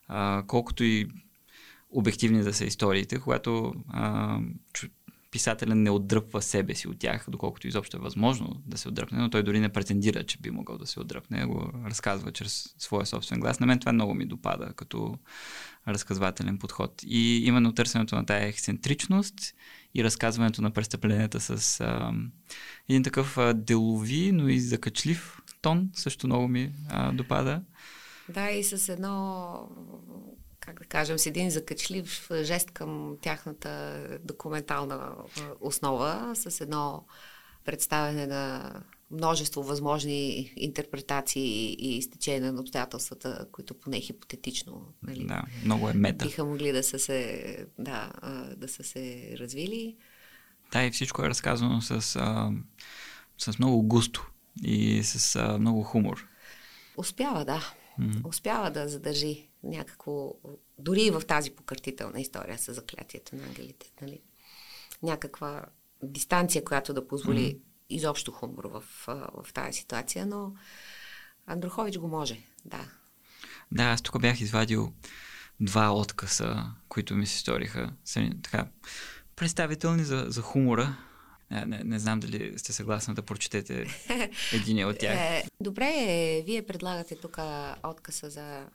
А, 0.09 0.43
колкото 0.47 0.85
и 0.85 1.09
обективни 1.91 2.43
да 2.43 2.55
са 2.55 2.65
историите, 2.65 3.19
когато 3.19 3.75
а, 3.89 4.39
писателя 5.31 5.75
не 5.75 5.91
отдръпва 5.91 6.43
себе 6.43 6.75
си 6.75 6.89
от 6.89 6.99
тях, 6.99 7.25
доколкото 7.29 7.69
изобщо 7.69 7.97
е 7.97 8.01
възможно 8.01 8.63
да 8.67 8.79
се 8.79 8.89
отдръпне, 8.89 9.19
но 9.19 9.31
той 9.31 9.43
дори 9.43 9.61
не 9.61 9.69
претендира, 9.69 10.25
че 10.25 10.39
би 10.39 10.51
могъл 10.51 10.79
да 10.79 10.87
се 10.87 11.01
отдръпне, 11.01 11.47
го 11.47 11.71
разказва 11.85 12.33
чрез 12.33 12.75
своя 12.79 13.07
собствен 13.07 13.41
глас. 13.41 13.61
На 13.61 13.67
мен 13.67 13.79
това 13.79 13.93
много 13.93 14.15
ми 14.15 14.27
допада 14.27 14.73
като 14.77 15.19
разказвателен 15.89 16.59
подход. 16.59 17.03
И 17.07 17.47
именно 17.47 17.75
търсенето 17.75 18.15
на 18.15 18.27
тая 18.27 18.47
ексцентричност 18.47 19.55
и 19.95 20.05
разказването 20.05 20.63
на 20.63 20.71
престъпленията 20.71 21.41
с 21.41 21.81
а, 21.81 22.13
един 22.89 23.03
такъв 23.03 23.39
а, 23.39 23.55
делови, 23.55 24.33
но 24.33 24.49
и 24.49 24.61
закачлив 24.61 25.39
тон 25.63 25.91
също 25.95 26.27
много 26.27 26.49
ми 26.49 26.73
а, 26.89 27.13
допада. 27.13 27.63
Да, 28.29 28.51
и 28.51 28.65
с 28.65 28.89
едно 28.89 29.69
как 30.71 30.79
да 30.79 30.85
кажем, 30.85 31.19
с 31.19 31.27
един 31.27 31.51
закачлив 31.51 32.31
жест 32.43 32.71
към 32.71 33.17
тяхната 33.21 34.01
документална 34.25 35.13
основа, 35.61 36.33
с 36.35 36.61
едно 36.61 37.05
представяне 37.65 38.27
на 38.27 38.73
множество 39.11 39.63
възможни 39.63 40.53
интерпретации 40.57 41.77
и 41.79 41.97
изтечения 41.97 42.53
на 42.53 42.61
обстоятелствата, 42.61 43.47
които 43.53 43.75
поне 43.75 44.01
хипотетично 44.01 44.95
нали, 45.03 45.27
да, 45.27 45.43
много 45.65 45.89
е 45.89 45.93
мета. 45.93 46.25
биха 46.25 46.45
могли 46.45 46.73
да 46.73 46.83
са 46.83 46.99
се, 46.99 47.67
да, 47.79 48.13
да 48.57 48.69
са 48.69 48.85
се 48.85 49.35
развили. 49.39 49.97
Да, 50.73 50.85
и 50.85 50.91
всичко 50.91 51.25
е 51.25 51.29
разказано 51.29 51.81
с, 51.81 52.03
с 53.39 53.59
много 53.59 53.83
густо 53.83 54.31
и 54.63 55.03
с 55.05 55.59
много 55.59 55.83
хумор. 55.83 56.27
Успява, 56.97 57.45
да. 57.45 57.75
Mm-hmm. 58.01 58.29
Успява 58.29 58.71
да 58.71 58.89
задържи 58.89 59.50
някакво, 59.63 60.35
дори 60.79 61.03
и 61.03 61.11
в 61.11 61.23
тази 61.27 61.51
покъртителна 61.51 62.21
история 62.21 62.59
с 62.59 62.75
заклятието 62.75 63.37
на 63.37 63.43
ангелите, 63.43 63.93
нали? 64.03 64.23
някаква 65.03 65.65
дистанция, 66.03 66.65
която 66.65 66.95
да 66.95 67.09
позволи 67.09 67.41
mm-hmm. 67.41 67.61
изобщо 67.91 68.33
хумор 68.33 68.65
в, 68.65 68.85
в 69.45 69.53
тази 69.55 69.79
ситуация, 69.79 70.27
но 70.27 70.55
Андрухович 71.47 71.99
го 71.99 72.09
може, 72.09 72.43
да. 72.65 72.91
Да, 73.73 73.83
аз 73.83 74.03
тук 74.03 74.21
бях 74.21 74.41
извадил 74.41 74.93
два 75.61 75.95
откъса, 75.95 76.65
които 76.89 77.15
ми 77.15 77.27
се 77.27 77.39
сториха 77.39 77.93
така, 78.43 78.69
представителни 79.37 80.05
за, 80.05 80.25
за 80.29 80.43
хумора. 80.43 80.97
Не, 81.51 81.65
не, 81.67 81.85
не 81.85 81.99
знам 81.99 82.21
дали 82.21 82.59
сте 82.59 82.73
съгласни 82.73 83.15
да 83.15 83.23
прочетете 83.23 83.87
един 84.53 84.87
от 84.87 84.99
тях. 84.99 85.17
Е, 85.19 85.45
добре, 85.61 85.93
вие 86.47 86.67
предлагате 86.67 87.17
тук 87.17 87.39
откъса 87.85 88.31
за 88.31 88.67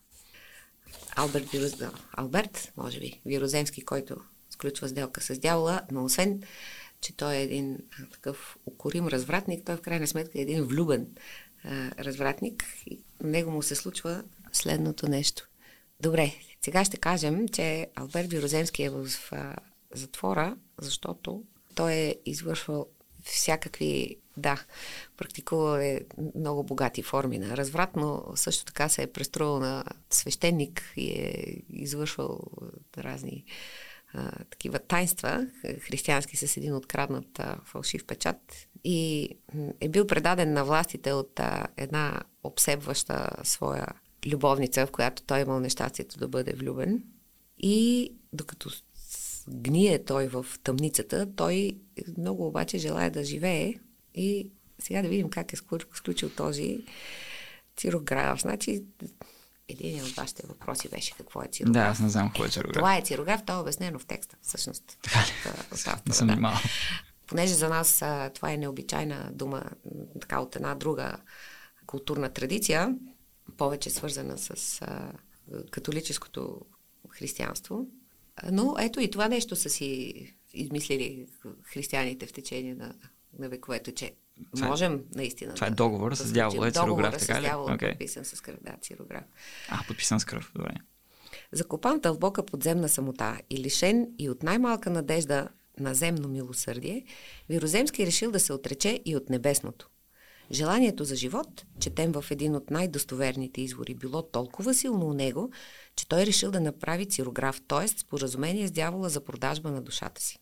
Алберт, 1.15 1.49
Вироз... 1.49 1.73
Алберт, 2.13 2.71
може 2.77 2.99
би, 2.99 3.21
Вироземски, 3.25 3.85
който 3.85 4.17
сключва 4.49 4.87
сделка 4.87 5.21
с 5.21 5.39
дявола, 5.39 5.81
но 5.91 6.03
освен, 6.05 6.43
че 7.01 7.17
той 7.17 7.35
е 7.35 7.43
един 7.43 7.77
такъв 8.11 8.57
укорим 8.65 9.07
развратник, 9.07 9.65
той 9.65 9.75
в 9.75 9.81
крайна 9.81 10.07
сметка 10.07 10.39
е 10.39 10.41
един 10.41 10.63
влюбен 10.63 11.07
а, 11.63 11.91
развратник 12.03 12.65
и 12.85 13.03
него 13.23 13.51
му 13.51 13.61
се 13.61 13.75
случва 13.75 14.23
следното 14.53 15.07
нещо. 15.07 15.49
Добре, 15.99 16.33
сега 16.61 16.85
ще 16.85 16.97
кажем, 16.97 17.47
че 17.47 17.87
Алберт 17.95 18.29
Вироземски 18.29 18.83
е 18.83 18.89
в 18.89 19.07
а, 19.31 19.55
затвора, 19.93 20.57
защото 20.81 21.43
той 21.75 21.93
е 21.93 22.15
извършвал 22.25 22.87
всякакви, 23.25 24.17
да, 24.37 24.63
практикувал 25.17 25.79
е 25.79 26.01
много 26.35 26.63
богати 26.63 27.03
форми 27.03 27.39
на 27.39 27.57
разврат, 27.57 27.95
но 27.95 28.23
също 28.35 28.65
така 28.65 28.89
се 28.89 29.03
е 29.03 29.11
преструвал 29.11 29.59
на 29.59 29.83
свещеник 30.09 30.93
и 30.95 31.09
е 31.09 31.57
извършвал 31.69 32.39
разни 32.97 33.45
а, 34.13 34.31
такива 34.49 34.79
тайнства, 34.79 35.47
християнски 35.79 36.37
с 36.37 36.57
един 36.57 36.75
откраднат 36.75 37.39
а, 37.39 37.57
фалшив 37.65 38.05
печат 38.05 38.67
и 38.83 39.29
е 39.81 39.89
бил 39.89 40.07
предаден 40.07 40.53
на 40.53 40.65
властите 40.65 41.13
от 41.13 41.39
а, 41.39 41.67
една 41.77 42.21
обсебваща 42.43 43.29
своя 43.43 43.87
любовница, 44.27 44.85
в 44.85 44.91
която 44.91 45.23
той 45.23 45.39
е 45.39 45.41
имал 45.41 45.59
нещастието 45.59 46.19
да 46.19 46.27
бъде 46.27 46.53
влюбен. 46.53 47.03
И 47.57 48.11
докато 48.33 48.69
гние 49.49 50.05
той 50.05 50.27
в 50.27 50.45
тъмницата, 50.63 51.27
той 51.35 51.77
много 52.17 52.47
обаче 52.47 52.77
желая 52.77 53.11
да 53.11 53.23
живее 53.23 53.73
и 54.15 54.49
сега 54.79 55.01
да 55.01 55.07
видим 55.07 55.29
как 55.29 55.53
е 55.53 55.55
сключил 55.93 56.29
този 56.29 56.85
цирограф. 57.77 58.41
Значи, 58.41 58.83
един 59.69 60.03
от 60.03 60.11
вашите 60.11 60.47
въпроси 60.47 60.89
беше 60.89 61.13
какво 61.17 61.41
е 61.41 61.47
цирограф. 61.51 61.73
Да, 61.73 61.89
аз 61.89 61.99
не 61.99 62.09
знам 62.09 62.27
какво 62.27 62.45
е 62.45 62.49
цирограф. 62.49 62.73
Това 62.73 62.97
е 62.97 63.01
цирограф, 63.01 63.41
това 63.41 63.53
е 63.53 63.61
обяснено 63.61 63.99
в 63.99 64.05
текста, 64.05 64.37
всъщност. 64.41 64.97
Така 65.01 65.19
ли? 65.19 66.01
не 66.07 66.13
съм 66.13 66.27
да. 66.27 66.61
Понеже 67.27 67.53
за 67.53 67.69
нас 67.69 68.01
а, 68.01 68.29
това 68.29 68.51
е 68.51 68.57
необичайна 68.57 69.29
дума, 69.33 69.63
така 70.21 70.39
от 70.39 70.55
една 70.55 70.75
друга 70.75 71.17
културна 71.85 72.29
традиция, 72.29 72.95
повече 73.57 73.89
свързана 73.89 74.37
с 74.37 74.81
а, 74.81 75.11
католическото 75.71 76.61
християнство, 77.09 77.87
но 78.51 78.75
ето 78.79 78.99
и 78.99 79.11
това 79.11 79.27
нещо 79.27 79.55
са 79.55 79.69
си 79.69 80.13
измислили 80.53 81.27
християните 81.63 82.25
в 82.25 82.33
течение 82.33 82.75
на, 82.75 82.93
на 83.39 83.49
вековете, 83.49 83.91
че 83.91 84.13
това 84.55 84.67
е- 84.67 84.69
можем 84.69 84.93
е, 84.93 84.99
наистина. 85.15 85.53
Това 85.53 85.67
е 85.67 85.71
договор 85.71 86.09
да 86.09 86.15
с 86.15 86.31
дявола, 86.31 86.67
е 86.67 86.71
цирограф, 86.71 87.17
така 87.17 87.41
ли? 87.41 87.49
Договор 87.49 87.71
okay. 87.71 87.89
подписан 87.89 88.25
с 88.25 88.41
кръв, 88.41 88.57
да, 88.61 88.77
цирограф. 88.81 89.23
А, 89.69 89.83
подписан 89.87 90.19
с 90.19 90.25
кръв, 90.25 90.51
добре. 90.55 90.73
Закопан 91.51 91.97
в 91.97 92.01
дълбока 92.01 92.45
подземна 92.45 92.89
самота 92.89 93.37
и 93.49 93.57
лишен 93.57 94.07
и 94.19 94.29
от 94.29 94.43
най-малка 94.43 94.89
надежда 94.89 95.47
на 95.79 95.93
земно 95.93 96.27
милосърдие, 96.27 97.05
Вироземски 97.49 98.05
решил 98.05 98.31
да 98.31 98.39
се 98.39 98.53
отрече 98.53 99.01
и 99.05 99.15
от 99.15 99.29
небесното. 99.29 99.89
Желанието 100.51 101.03
за 101.03 101.15
живот, 101.15 101.65
четем 101.79 102.11
в 102.11 102.25
един 102.31 102.55
от 102.55 102.71
най-достоверните 102.71 103.61
извори, 103.61 103.93
било 103.93 104.21
толкова 104.21 104.73
силно 104.73 105.05
у 105.05 105.13
него, 105.13 105.51
че 105.95 106.07
той 106.07 106.25
решил 106.25 106.51
да 106.51 106.59
направи 106.59 107.09
цирограф, 107.09 107.61
т.е. 107.67 107.87
споразумение 107.87 108.67
с 108.67 108.71
дявола 108.71 109.09
за 109.09 109.21
продажба 109.25 109.71
на 109.71 109.81
душата 109.81 110.21
си. 110.21 110.39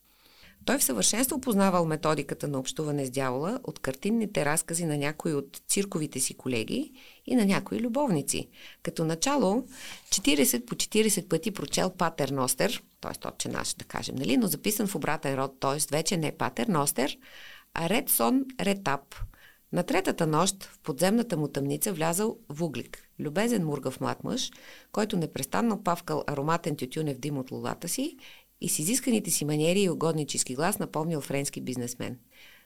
Той 0.66 0.78
в 0.78 0.84
съвършенство 0.84 1.42
познавал 1.42 1.86
методиката 1.86 2.48
на 2.48 2.60
общуване 2.60 3.06
с 3.06 3.12
дявола 3.12 3.60
от 3.64 3.80
картинните 3.80 4.46
разкази 4.46 4.86
на 4.86 4.98
някои 4.98 5.34
от 5.34 5.62
цирковите 5.68 6.20
си 6.20 6.34
колеги 6.34 6.92
и 7.26 7.36
на 7.36 7.46
някои 7.46 7.80
любовници. 7.80 8.50
Като 8.84 9.06
начало 9.06 9.68
40 10.10 10.66
по 10.66 10.76
40 10.76 11.28
пъти 11.28 11.52
прочел 11.52 11.90
Патер 11.90 12.30
Ностер, 12.30 12.84
т.е. 13.02 13.28
отче 13.28 13.50
наш, 13.50 13.74
да 13.74 13.86
кажем, 13.86 14.16
нали? 14.16 14.38
но 14.38 14.48
записан 14.48 14.88
в 14.88 14.96
обратен 14.96 15.36
род, 15.36 15.60
т.е. 15.60 15.96
вече 15.96 16.18
не 16.18 16.32
Патер 16.32 16.68
Ностер, 16.68 17.18
а 17.74 17.90
Ред 17.90 18.10
Сон 18.10 18.46
Ретап– 18.60 19.16
на 19.74 19.84
третата 19.84 20.28
нощ 20.28 20.64
в 20.64 20.80
подземната 20.80 21.38
му 21.38 21.48
тъмница 21.48 21.94
влязал 21.94 22.38
Вуглик, 22.50 23.10
любезен 23.20 23.66
мургав 23.66 24.02
млад 24.02 24.24
мъж, 24.24 24.52
който 24.92 25.18
непрестанно 25.18 25.84
павкал 25.84 26.24
ароматен 26.28 26.76
тютюнев 26.76 27.20
дим 27.20 27.38
от 27.38 27.52
лулата 27.52 27.90
си 27.90 28.18
и 28.62 28.70
с 28.70 28.80
изисканите 28.80 29.32
си 29.32 29.46
маниери 29.46 29.82
и 29.82 29.90
угоднически 29.90 30.56
глас 30.56 30.80
напомнил 30.80 31.22
френски 31.22 31.62
бизнесмен. 31.62 32.20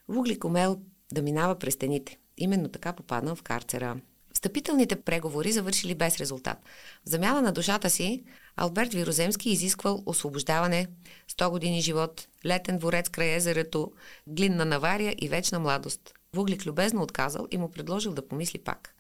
Вуглик 0.08 0.44
умел 0.44 0.78
да 1.12 1.22
минава 1.22 1.56
през 1.56 1.74
стените. 1.74 2.18
Именно 2.38 2.70
така 2.70 2.94
попаднал 2.94 3.36
в 3.36 3.44
карцера. 3.44 4.00
Встъпителните 4.34 4.96
преговори 5.02 5.52
завършили 5.52 5.96
без 5.96 6.18
резултат. 6.18 6.58
В 7.06 7.10
замяна 7.10 7.42
на 7.42 7.52
душата 7.52 7.90
си, 7.90 8.24
Алберт 8.56 8.94
Вироземски 8.94 9.50
изисквал 9.50 10.04
освобождаване, 10.06 10.88
100 11.32 11.50
години 11.50 11.82
живот, 11.82 12.28
летен 12.46 12.78
дворец 12.78 13.10
край 13.10 13.36
езерето, 13.36 13.92
глинна 14.28 14.66
навария 14.66 15.16
и 15.22 15.30
вечна 15.30 15.60
младост. 15.60 16.17
Вуглик 16.38 16.66
любезно 16.66 17.04
отказал 17.04 17.48
и 17.52 17.58
му 17.58 17.72
предложил 17.72 18.14
да 18.14 18.28
помисли 18.28 18.60
пак. 18.60 18.96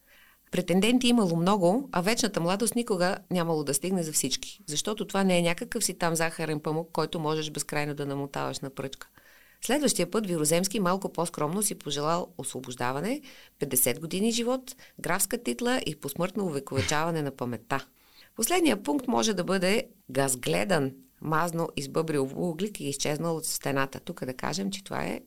Претенденти 0.51 1.07
имало 1.07 1.35
много, 1.35 1.89
а 1.91 2.01
вечната 2.01 2.41
младост 2.41 2.75
никога 2.75 3.17
нямало 3.31 3.63
да 3.63 3.73
стигне 3.73 4.03
за 4.03 4.11
всички, 4.11 4.59
защото 4.67 5.07
това 5.07 5.23
не 5.23 5.37
е 5.37 5.41
някакъв 5.41 5.83
си 5.83 5.93
там 5.93 6.15
захарен 6.15 6.59
памук, 6.59 6.89
който 6.91 7.19
можеш 7.19 7.51
безкрайно 7.51 7.93
да 7.93 8.05
намотаваш 8.05 8.59
на 8.59 8.69
пръчка. 8.69 9.09
Следващия 9.61 10.11
път 10.11 10.27
Вироземски 10.27 10.79
малко 10.79 11.13
по-скромно 11.13 11.63
си 11.63 11.75
пожелал 11.75 12.27
освобождаване, 12.37 13.21
50 13.59 13.99
години 13.99 14.31
живот, 14.31 14.75
графска 14.99 15.43
титла 15.43 15.81
и 15.85 15.95
посмъртно 15.95 16.45
увековечаване 16.45 17.21
на 17.21 17.31
паметта. 17.31 17.85
Последният 18.35 18.83
пункт 18.83 19.07
може 19.07 19.33
да 19.33 19.43
бъде 19.43 19.87
газгледан, 20.09 20.91
мазно 21.21 21.69
избъбрил 21.75 22.25
в 22.25 22.35
углик 22.37 22.79
и 22.79 22.89
изчезнал 22.89 23.35
от 23.35 23.45
стената. 23.45 23.99
Тук 23.99 24.25
да 24.25 24.33
кажем, 24.33 24.71
че 24.71 24.83
това 24.83 25.03
е 25.03 25.21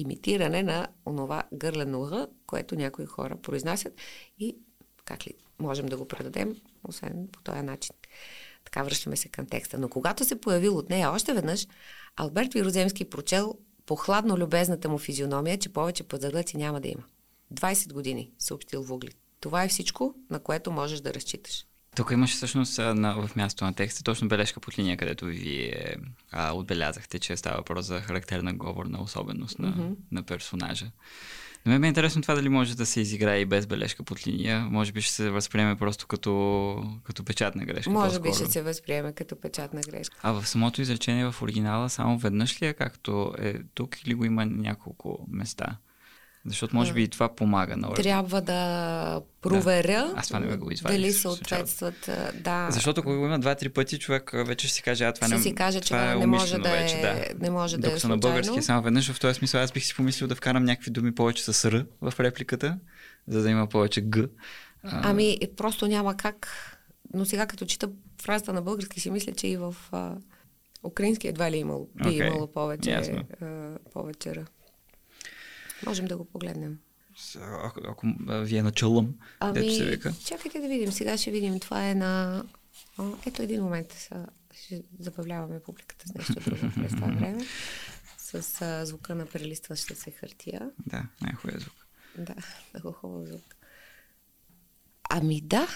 имитиране 0.00 0.62
на 0.62 0.88
онова 1.06 1.42
гърлено 1.52 2.10
Р, 2.10 2.28
което 2.46 2.76
някои 2.76 3.06
хора 3.06 3.36
произнасят 3.36 3.92
и 4.38 4.56
как 5.04 5.26
ли 5.26 5.34
можем 5.58 5.86
да 5.86 5.96
го 5.96 6.08
предадем, 6.08 6.56
освен 6.84 7.28
по 7.32 7.42
този 7.42 7.62
начин. 7.62 7.94
Така 8.64 8.82
връщаме 8.82 9.16
се 9.16 9.28
към 9.28 9.46
текста. 9.46 9.78
Но 9.78 9.88
когато 9.88 10.24
се 10.24 10.40
появил 10.40 10.76
от 10.76 10.90
нея 10.90 11.10
още 11.10 11.34
веднъж, 11.34 11.66
Алберт 12.16 12.54
Вироземски 12.54 13.04
прочел 13.04 13.54
по 13.86 13.96
хладно 13.96 14.36
любезната 14.36 14.88
му 14.88 14.98
физиономия, 14.98 15.58
че 15.58 15.72
повече 15.72 16.04
пазарлъци 16.04 16.56
няма 16.56 16.80
да 16.80 16.88
има. 16.88 17.04
20 17.54 17.92
години, 17.92 18.32
съобщил 18.38 18.82
Вугли. 18.82 19.12
Това 19.40 19.64
е 19.64 19.68
всичко, 19.68 20.14
на 20.30 20.40
което 20.40 20.72
можеш 20.72 21.00
да 21.00 21.14
разчиташ. 21.14 21.66
Тук 21.96 22.10
имаше 22.10 22.34
всъщност 22.34 22.78
на, 22.78 23.26
в 23.26 23.36
място 23.36 23.64
на 23.64 23.74
текста 23.74 24.02
точно 24.02 24.28
бележка 24.28 24.60
под 24.60 24.78
линия, 24.78 24.96
където 24.96 25.24
вие 25.24 25.96
а, 26.32 26.52
отбелязахте, 26.52 27.18
че 27.18 27.36
става 27.36 27.56
въпрос 27.56 27.86
за 27.86 28.00
характерна 28.00 28.54
говорна 28.54 29.02
особеност 29.02 29.58
на, 29.58 29.72
mm-hmm. 29.72 29.94
на 30.12 30.22
персонажа. 30.22 30.90
На 31.66 31.72
мен 31.72 31.84
е 31.84 31.88
интересно 31.88 32.22
това 32.22 32.34
дали 32.34 32.48
може 32.48 32.76
да 32.76 32.86
се 32.86 33.00
изиграе 33.00 33.38
и 33.38 33.44
без 33.44 33.66
бележка 33.66 34.02
под 34.02 34.26
линия. 34.26 34.60
Може 34.60 34.92
би 34.92 35.00
ще 35.00 35.12
се 35.12 35.30
възприеме 35.30 35.76
просто 35.76 36.06
като, 36.06 36.98
като 37.04 37.24
печатна 37.24 37.64
грешка. 37.64 37.90
Може 37.90 38.06
по-скоро. 38.06 38.22
би 38.22 38.34
ще 38.34 38.52
се 38.52 38.62
възприеме 38.62 39.12
като 39.12 39.40
печатна 39.40 39.80
грешка. 39.80 40.16
А 40.22 40.32
в 40.32 40.46
самото 40.46 40.82
изречение 40.82 41.30
в 41.30 41.42
оригинала 41.42 41.90
само 41.90 42.18
веднъж 42.18 42.62
ли 42.62 42.66
е 42.66 42.74
както 42.74 43.34
е 43.38 43.54
тук 43.74 44.02
или 44.06 44.14
го 44.14 44.24
има 44.24 44.46
няколко 44.46 45.26
места? 45.28 45.76
Защото 46.46 46.76
може 46.76 46.92
би 46.92 47.02
и 47.02 47.08
това 47.08 47.34
помага 47.34 47.76
на 47.76 47.94
Трябва 47.94 48.40
да 48.40 49.20
проверя 49.40 50.04
да. 50.06 50.14
Аз 50.16 50.26
това 50.26 50.40
не 50.40 50.56
го 50.56 50.70
извадих, 50.70 50.98
дали 50.98 51.12
съответстват. 51.12 52.10
Да. 52.34 52.68
Защото 52.70 53.00
ако 53.00 53.10
го 53.10 53.26
има 53.26 53.38
два-три 53.38 53.68
пъти, 53.68 53.98
човек 53.98 54.30
вече 54.34 54.66
ще 54.66 54.76
си 54.76 54.82
каже, 54.82 55.04
а 55.04 55.12
това 55.12 55.28
не, 55.28 55.38
си 55.38 55.54
каже, 55.54 55.80
това 55.80 56.06
че 56.06 56.12
е 56.12 56.14
не 56.14 56.26
може 56.26 56.58
да 56.58 56.68
е, 56.68 56.82
вече, 56.82 56.96
да. 57.00 57.44
не 57.44 57.50
може 57.50 57.78
да 57.78 57.88
е 57.88 58.08
на 58.08 58.18
български 58.18 58.62
само 58.62 58.82
веднъж, 58.82 59.12
в 59.12 59.20
този 59.20 59.34
смисъл 59.34 59.60
аз 59.60 59.72
бих 59.72 59.84
си 59.84 59.94
помислил 59.94 60.28
да 60.28 60.34
вкарам 60.34 60.64
някакви 60.64 60.90
думи 60.90 61.14
повече 61.14 61.52
с 61.52 61.70
Р 61.70 61.86
в 62.00 62.20
репликата, 62.20 62.78
за 63.28 63.42
да 63.42 63.50
има 63.50 63.66
повече 63.66 64.00
Г. 64.10 64.28
Ами, 64.82 65.38
просто 65.56 65.86
няма 65.86 66.16
как. 66.16 66.48
Но 67.14 67.24
сега 67.24 67.46
като 67.46 67.66
чита 67.66 67.88
фразата 68.22 68.52
на 68.52 68.62
български, 68.62 69.00
си 69.00 69.10
мисля, 69.10 69.32
че 69.32 69.46
и 69.46 69.56
в 69.56 69.76
а, 69.92 70.12
украински 70.84 71.28
едва 71.28 71.50
ли 71.50 71.56
е 71.56 71.60
имало, 71.60 71.88
би 71.94 72.04
okay. 72.04 72.26
имало 72.26 72.46
повече, 72.46 73.24
а, 73.42 73.70
повече 73.92 74.34
Р. 74.34 74.44
Можем 75.86 76.06
да 76.06 76.16
го 76.16 76.24
погледнем. 76.24 76.78
Ако, 77.40 77.80
ако 77.88 78.06
ви 78.44 78.56
е 78.56 78.62
началъм, 78.62 79.14
ами, 79.40 79.54
дето 79.54 79.74
се 79.74 79.84
вика. 79.84 80.14
Чакайте 80.24 80.60
да 80.60 80.68
видим. 80.68 80.92
Сега 80.92 81.16
ще 81.16 81.30
видим. 81.30 81.60
Това 81.60 81.88
е 81.88 81.94
на... 81.94 82.44
О, 82.98 83.12
ето 83.26 83.42
един 83.42 83.62
момент. 83.62 84.08
Ще 84.54 84.82
забавляваме 84.98 85.60
публиката 85.60 86.08
с 86.08 86.14
нещо 86.14 86.50
друго 86.50 86.72
през 86.74 86.92
това 86.92 87.06
време. 87.20 87.44
С 88.18 88.62
а, 88.62 88.86
звука 88.86 89.14
на 89.14 89.26
прелистваща 89.26 89.94
се 89.94 90.10
хартия. 90.10 90.70
Да, 90.86 91.02
най-хубавия 91.22 91.60
звук. 91.60 91.86
Да, 92.18 92.34
много 92.74 92.92
хубав 92.92 93.28
звук. 93.28 93.56
Ами 95.10 95.40
да, 95.40 95.68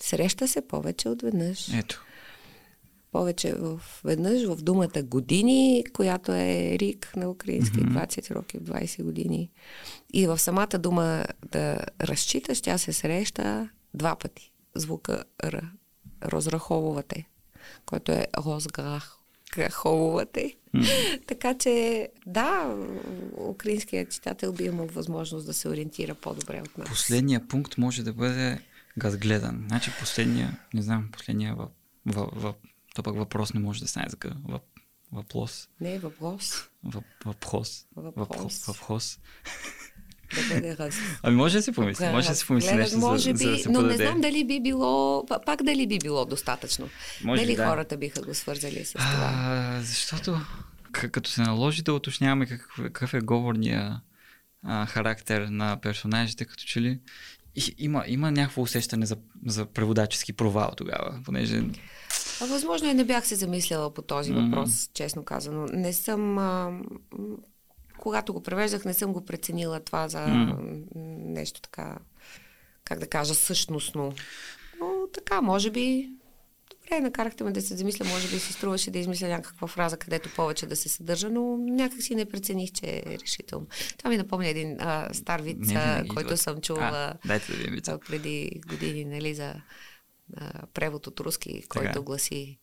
среща 0.00 0.48
се 0.48 0.68
повече 0.68 1.08
от 1.08 1.22
веднъж. 1.22 1.68
Ето 1.74 2.04
повече 3.12 3.54
в, 3.54 3.80
веднъж 4.04 4.44
в 4.44 4.62
думата 4.62 5.02
години, 5.02 5.84
която 5.92 6.32
е 6.32 6.76
рик 6.78 7.12
на 7.16 7.30
украински, 7.30 7.78
mm-hmm. 7.78 8.06
20 8.06 8.34
роки, 8.34 8.60
20 8.60 9.02
години. 9.02 9.50
И 10.12 10.26
в 10.26 10.38
самата 10.38 10.78
дума 10.78 11.24
да 11.52 11.78
разчиташ, 12.00 12.60
тя 12.60 12.78
се 12.78 12.92
среща 12.92 13.68
два 13.94 14.16
пъти. 14.16 14.52
Звука 14.74 15.24
Р. 15.44 15.70
Розраховувате, 16.24 17.28
който 17.86 18.12
е 18.12 18.26
розграх. 18.36 19.14
Граховувате. 19.54 20.56
Mm-hmm. 20.74 21.24
така 21.26 21.58
че, 21.58 22.08
да, 22.26 22.76
украинският 23.36 24.12
читател 24.12 24.52
би 24.52 24.64
имал 24.64 24.86
възможност 24.86 25.46
да 25.46 25.54
се 25.54 25.68
ориентира 25.68 26.14
по-добре 26.14 26.62
от 26.62 26.78
нас. 26.78 26.88
Последният 26.88 27.48
пункт 27.48 27.78
може 27.78 28.02
да 28.02 28.12
бъде 28.12 28.60
газгледан. 28.98 29.64
Значи 29.68 29.90
последния, 30.00 30.58
не 30.74 30.82
знам, 30.82 31.08
последния 31.12 31.54
в, 31.54 31.68
в, 32.06 32.28
в 32.32 32.54
то 32.98 33.02
пък 33.02 33.16
въпрос 33.16 33.54
не 33.54 33.60
може 33.60 33.80
да 33.80 33.88
стане 33.88 34.06
така. 34.10 34.28
Въп, 34.48 34.62
въпрос. 35.12 35.68
Не, 35.80 35.98
въпрос. 35.98 36.68
Въп, 36.84 37.04
въпрос. 37.24 37.86
Въпрос. 37.96 38.66
Въпрос. 38.66 39.18
Да 40.34 40.54
бъде 40.54 40.76
раз. 40.76 40.94
Ами 41.22 41.36
може 41.36 41.56
да 41.56 41.62
си 41.62 41.72
помисли, 41.72 42.08
може 42.08 42.28
да 42.28 42.34
си 42.34 42.46
помисли 42.46 42.74
нещо, 42.74 42.98
може 42.98 43.32
би, 43.32 43.38
за, 43.38 43.54
за 43.54 43.62
да 43.62 43.72
но 43.72 43.82
не 43.82 43.96
знам 43.96 44.20
дали 44.20 44.44
би 44.44 44.60
било, 44.60 45.26
пак 45.46 45.62
дали 45.62 45.86
би 45.86 45.98
било 45.98 46.24
достатъчно. 46.24 46.88
Може 47.24 47.42
дали 47.42 47.56
да. 47.56 47.66
хората 47.66 47.96
биха 47.96 48.22
го 48.22 48.34
свързали 48.34 48.84
с 48.84 48.92
това? 48.92 49.04
А, 49.04 49.80
защото 49.82 50.40
като 50.90 51.30
се 51.30 51.42
наложи 51.42 51.82
да 51.82 51.92
уточняваме 51.92 52.46
какъв, 52.46 52.76
какъв 52.76 53.14
е 53.14 53.20
говорния 53.20 54.00
а, 54.62 54.86
характер 54.86 55.48
на 55.50 55.80
персонажите, 55.80 56.44
като 56.44 56.64
че 56.64 56.80
ли 56.80 57.00
има, 57.78 58.04
има 58.06 58.30
някакво 58.30 58.62
усещане 58.62 59.06
за, 59.06 59.16
за 59.46 59.66
преводачески 59.66 60.32
провал 60.32 60.70
тогава, 60.76 61.20
понеже 61.24 61.62
а, 62.40 62.46
възможно 62.46 62.88
и 62.88 62.94
не 62.94 63.04
бях 63.04 63.26
се 63.26 63.34
замисляла 63.34 63.94
по 63.94 64.02
този 64.02 64.32
въпрос, 64.32 64.70
mm-hmm. 64.70 64.92
честно 64.92 65.24
казано. 65.24 65.66
Не 65.72 65.92
съм. 65.92 66.38
А, 66.38 66.80
когато 67.98 68.32
го 68.32 68.42
превеждах, 68.42 68.84
не 68.84 68.94
съм 68.94 69.12
го 69.12 69.24
преценила 69.24 69.80
това 69.80 70.08
за 70.08 70.18
mm-hmm. 70.18 70.84
нещо 71.24 71.60
така, 71.60 71.98
как 72.84 72.98
да 72.98 73.06
кажа, 73.06 73.34
същностно. 73.34 74.12
Но 74.80 74.92
така, 75.14 75.40
може 75.40 75.70
би. 75.70 76.10
Добре, 76.90 77.00
накарахте 77.00 77.44
ме 77.44 77.52
да 77.52 77.62
се 77.62 77.76
замисля, 77.76 78.04
може 78.04 78.28
би 78.28 78.38
си 78.38 78.52
струваше 78.52 78.90
да 78.90 78.98
измисля 78.98 79.28
някаква 79.28 79.68
фраза, 79.68 79.96
където 79.96 80.34
повече 80.36 80.66
да 80.66 80.76
се 80.76 80.88
съдържа, 80.88 81.30
но 81.30 81.56
някак 81.56 82.02
си 82.02 82.14
не 82.14 82.24
прецених, 82.24 82.72
че 82.72 83.02
е 83.06 83.18
решително. 83.22 83.66
Това 83.98 84.10
ми 84.10 84.16
напомня 84.16 84.48
един 84.48 84.76
а, 84.80 85.08
стар 85.14 85.40
вид, 85.40 85.58
който 86.14 86.36
съм 86.36 86.60
чувала 86.60 87.14
а, 87.28 87.40
да 87.84 87.98
преди 87.98 88.60
години, 88.68 89.04
нали, 89.04 89.34
за 89.34 89.54
а, 90.36 90.66
превод 90.74 91.06
от 91.06 91.20
руски, 91.20 91.62
който 91.68 91.92
Тега. 91.92 92.00
гласи 92.00 92.58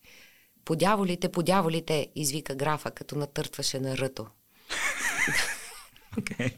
Подяволите, 0.65 1.29
подяволите, 1.29 2.07
извика 2.15 2.55
графа, 2.55 2.91
като 2.91 3.15
натъртваше 3.15 3.79
на 3.79 3.97
ръто. 3.97 4.27
Okay. 6.15 6.53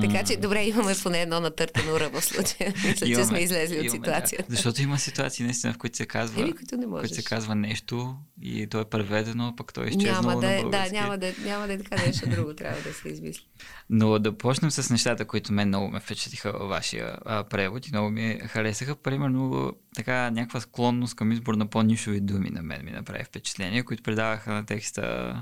така 0.00 0.24
че, 0.24 0.36
добре, 0.36 0.64
имаме 0.64 0.94
поне 1.02 1.22
едно 1.22 1.40
натъртено 1.40 1.94
ура 1.94 2.10
в 2.10 2.24
случая. 2.24 2.74
Мисля, 2.86 3.06
че 3.06 3.24
сме 3.24 3.38
излезли 3.38 3.74
имаме, 3.74 3.88
от 3.88 3.94
ситуацията. 3.94 4.44
Да. 4.48 4.54
Защото 4.54 4.82
има 4.82 4.98
ситуации, 4.98 5.44
наистина, 5.44 5.72
в 5.72 5.78
които 5.78 5.96
се 5.96 6.06
казва, 6.06 6.42
Или, 6.42 6.52
които 6.52 6.76
не 6.76 6.86
които 6.86 7.14
се 7.14 7.24
казва 7.24 7.54
нещо 7.54 8.16
и 8.42 8.66
то 8.66 8.80
е 8.80 8.84
преведено, 8.84 9.56
пък 9.56 9.72
то 9.72 9.82
е 9.82 9.86
изчезнало 9.86 10.22
няма 10.22 10.40
да, 10.40 10.62
на 10.62 10.70
Да, 10.70 10.90
няма 10.92 11.18
да, 11.18 11.32
няма 11.44 11.66
да 11.66 11.72
е 11.72 11.78
така 11.78 12.06
нещо 12.06 12.30
друго, 12.30 12.54
трябва 12.54 12.82
да 12.82 12.94
се 12.94 13.08
измисли. 13.08 13.44
Но 13.90 14.18
да 14.18 14.38
почнем 14.38 14.70
с 14.70 14.90
нещата, 14.90 15.24
които 15.24 15.52
мен 15.52 15.68
много 15.68 15.90
ме 15.90 16.00
впечатлиха 16.00 16.52
във 16.52 16.68
вашия 16.68 17.18
а, 17.24 17.44
превод 17.44 17.88
и 17.88 17.90
много 17.92 18.10
ми 18.10 18.40
харесаха. 18.46 18.96
Примерно, 18.96 19.72
така 19.94 20.30
някаква 20.30 20.60
склонност 20.60 21.14
към 21.14 21.32
избор 21.32 21.54
на 21.54 21.66
по-нишови 21.66 22.20
думи 22.20 22.50
на 22.50 22.62
мен 22.62 22.84
ми 22.84 22.90
направи 22.90 23.24
впечатление, 23.24 23.82
които 23.82 24.02
предаваха 24.02 24.52
на 24.52 24.66
текста 24.66 25.34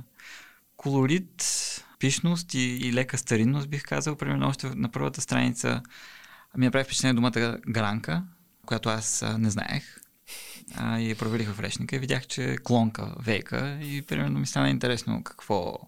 колорит, 0.81 1.45
пишност 1.99 2.55
и, 2.55 2.59
и 2.59 2.93
лека 2.93 3.19
старинност, 3.19 3.69
бих 3.69 3.83
казал. 3.83 4.17
Примерно 4.17 4.49
още 4.49 4.67
на 4.75 4.91
първата 4.91 5.21
страница 5.21 5.83
ми 6.57 6.65
направи 6.65 6.85
впечатление 6.85 7.15
думата 7.15 7.59
гранка, 7.69 8.23
която 8.67 8.89
аз 8.89 9.23
а, 9.23 9.39
не 9.39 9.51
знаех. 9.51 10.01
А, 10.77 11.01
и 11.01 11.11
я 11.11 11.17
проверих 11.17 11.53
в 11.53 11.61
речника 11.61 11.97
и 11.97 11.99
видях, 11.99 12.27
че 12.27 12.45
е 12.45 12.57
клонка, 12.57 13.15
вейка 13.19 13.79
и 13.83 14.03
примерно 14.03 14.39
ми 14.39 14.47
стана 14.47 14.71
интересно 14.71 15.25
какво... 15.25 15.79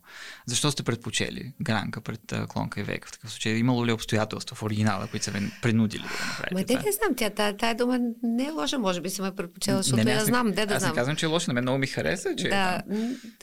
Защо 0.46 0.70
сте 0.70 0.82
предпочели 0.82 1.52
гранка 1.60 2.00
пред 2.00 2.32
а, 2.32 2.46
клонка 2.46 2.80
и 2.80 2.82
вейка 2.82 3.08
в 3.08 3.12
такъв 3.12 3.30
случай? 3.30 3.52
Имало 3.52 3.86
ли 3.86 3.92
обстоятелства 3.92 4.56
в 4.56 4.62
оригинала, 4.62 5.06
които 5.06 5.24
са 5.24 5.30
ви 5.30 5.50
принудили 5.62 6.02
да 6.02 6.26
направите? 6.26 6.74
Ма 6.74 6.80
те 6.80 6.86
не 6.86 6.92
знам, 6.92 7.14
тя, 7.16 7.30
тая, 7.30 7.56
тая 7.56 7.74
дума 7.74 7.98
не 8.22 8.44
е 8.44 8.50
лоша, 8.50 8.78
може 8.78 9.00
би 9.00 9.10
съм 9.10 9.26
я 9.26 9.36
предпочела, 9.36 9.76
защото 9.76 9.96
не, 9.96 10.04
не, 10.04 10.12
я 10.12 10.24
знам, 10.24 10.50
де 10.50 10.66
да 10.66 10.74
аз 10.74 10.82
знам. 10.82 10.90
Аз 10.90 10.96
не 10.96 11.00
казвам, 11.00 11.16
че 11.16 11.26
е 11.26 11.28
лоша, 11.28 11.50
на 11.50 11.54
мен 11.54 11.64
много 11.64 11.78
ми 11.78 11.86
хареса, 11.86 12.36
че... 12.36 12.48
Да, 12.48 12.82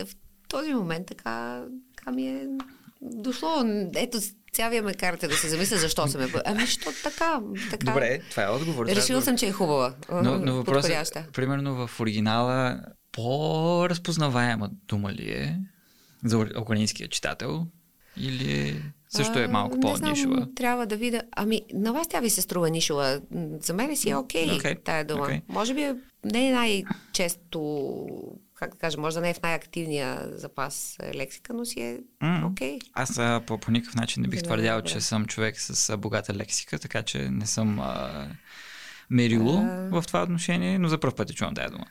в 0.05 0.15
този 0.49 0.73
момент 0.73 1.07
така, 1.07 1.63
така 1.97 2.11
ми 2.11 2.27
е 2.27 2.47
дошло. 3.01 3.49
Ето, 3.95 4.19
сега 4.53 4.69
вие 4.69 4.81
ме 4.81 4.93
карате 4.93 5.27
да 5.27 5.35
се 5.35 5.49
замисля 5.49 5.77
защо 5.77 6.07
съм 6.07 6.21
е. 6.21 6.27
Ами, 6.45 6.67
що 6.67 6.89
така, 7.03 7.41
така. 7.69 7.91
Добре, 7.91 8.19
това 8.29 8.43
е 8.43 8.47
отговор. 8.47 8.85
Решила 8.85 9.21
съм, 9.21 9.37
че 9.37 9.47
е 9.47 9.51
хубава. 9.51 9.93
Но, 10.11 10.39
но 10.39 10.53
въпросът 10.53 10.91
е, 10.91 11.25
примерно 11.33 11.87
в 11.87 11.99
оригинала, 11.99 12.81
по-разпознаваема 13.11 14.69
дума 14.87 15.13
ли 15.13 15.31
е 15.31 15.59
за 16.25 16.45
украинския 16.61 17.07
читател? 17.07 17.65
Или 18.17 18.81
също 19.09 19.39
е 19.39 19.47
малко 19.47 19.79
по-нишова? 19.79 20.47
Трябва 20.55 20.85
да 20.85 20.95
видя. 20.95 21.21
Ами, 21.31 21.61
на 21.73 21.93
вас 21.93 22.07
тя 22.07 22.19
ви 22.19 22.29
се 22.29 22.41
струва 22.41 22.69
нишова. 22.69 23.21
За 23.61 23.73
мен 23.73 23.97
си 23.97 24.09
е 24.09 24.15
окей 24.15 24.47
okay, 24.47 24.61
okay, 24.61 24.83
тая 24.83 25.05
дума. 25.05 25.27
Okay. 25.27 25.41
Може 25.47 25.73
би 25.73 25.93
не 26.25 26.47
е 26.47 26.53
най-често 26.53 27.59
как 28.59 28.71
да 28.71 28.77
кажа, 28.77 28.97
може 28.97 29.15
да 29.15 29.21
не 29.21 29.29
е 29.29 29.33
в 29.33 29.41
най-активния 29.41 30.29
запас 30.31 30.97
лексика, 31.15 31.53
но 31.53 31.65
си 31.65 31.81
е 31.81 31.99
окей. 32.45 32.79
Okay. 32.79 32.89
Аз 32.93 33.17
а, 33.19 33.41
по, 33.47 33.57
по 33.57 33.71
никакъв 33.71 33.95
начин 33.95 34.21
не 34.21 34.27
бих 34.27 34.43
твърдял, 34.43 34.81
че 34.81 35.01
съм 35.01 35.25
човек 35.25 35.59
с 35.59 35.89
а, 35.89 35.97
богата 35.97 36.33
лексика, 36.33 36.79
така 36.79 37.03
че 37.03 37.29
не 37.29 37.45
съм 37.45 37.79
а, 37.79 38.27
мерило 39.09 39.57
а... 39.57 39.89
в 40.01 40.03
това 40.07 40.23
отношение, 40.23 40.79
но 40.79 40.87
за 40.87 40.99
първ 40.99 41.15
път 41.15 41.29
е 41.29 41.33
чувам 41.33 41.55
тая 41.55 41.69
дума. 41.69 41.85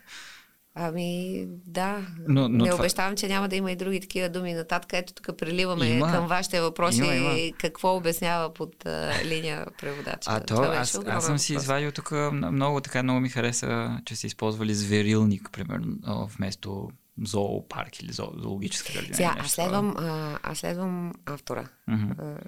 Ами, 0.80 1.44
да. 1.66 2.06
Но, 2.28 2.48
но 2.48 2.64
не 2.64 2.70
това... 2.70 2.80
обещавам, 2.82 3.16
че 3.16 3.28
няма 3.28 3.48
да 3.48 3.56
има 3.56 3.72
и 3.72 3.76
други 3.76 4.00
такива 4.00 4.28
думи 4.28 4.54
нататък. 4.54 4.92
Ето 4.92 5.12
тук 5.14 5.36
преливаме 5.38 5.86
има. 5.86 6.12
към 6.12 6.26
вашите 6.26 6.60
въпроси. 6.60 6.98
Има, 6.98 7.14
има. 7.14 7.52
Какво 7.58 7.96
обяснява 7.96 8.54
под 8.54 8.86
а, 8.86 9.24
линия 9.24 9.66
преводача? 9.80 10.30
А 10.30 10.40
то, 10.40 10.62
аз, 10.62 11.00
аз 11.06 11.26
съм 11.26 11.38
си 11.38 11.54
извадил 11.54 11.92
тук 11.92 12.12
много, 12.32 12.80
така 12.80 13.02
много 13.02 13.20
ми 13.20 13.28
хареса, 13.28 14.00
че 14.04 14.16
са 14.16 14.26
използвали 14.26 14.74
зверилник, 14.74 15.48
примерно, 15.52 16.26
вместо 16.36 16.90
зоопарк 17.22 18.00
или 18.02 18.12
зо, 18.12 18.32
зоологическа 18.36 18.92
градина. 18.92 19.14
Сега, 19.14 19.36
аз 19.38 19.50
следвам, 19.50 19.94
а, 19.98 20.38
аз 20.42 20.58
следвам 20.58 21.12
автора. 21.26 21.68
Mm-hmm. 21.88 22.38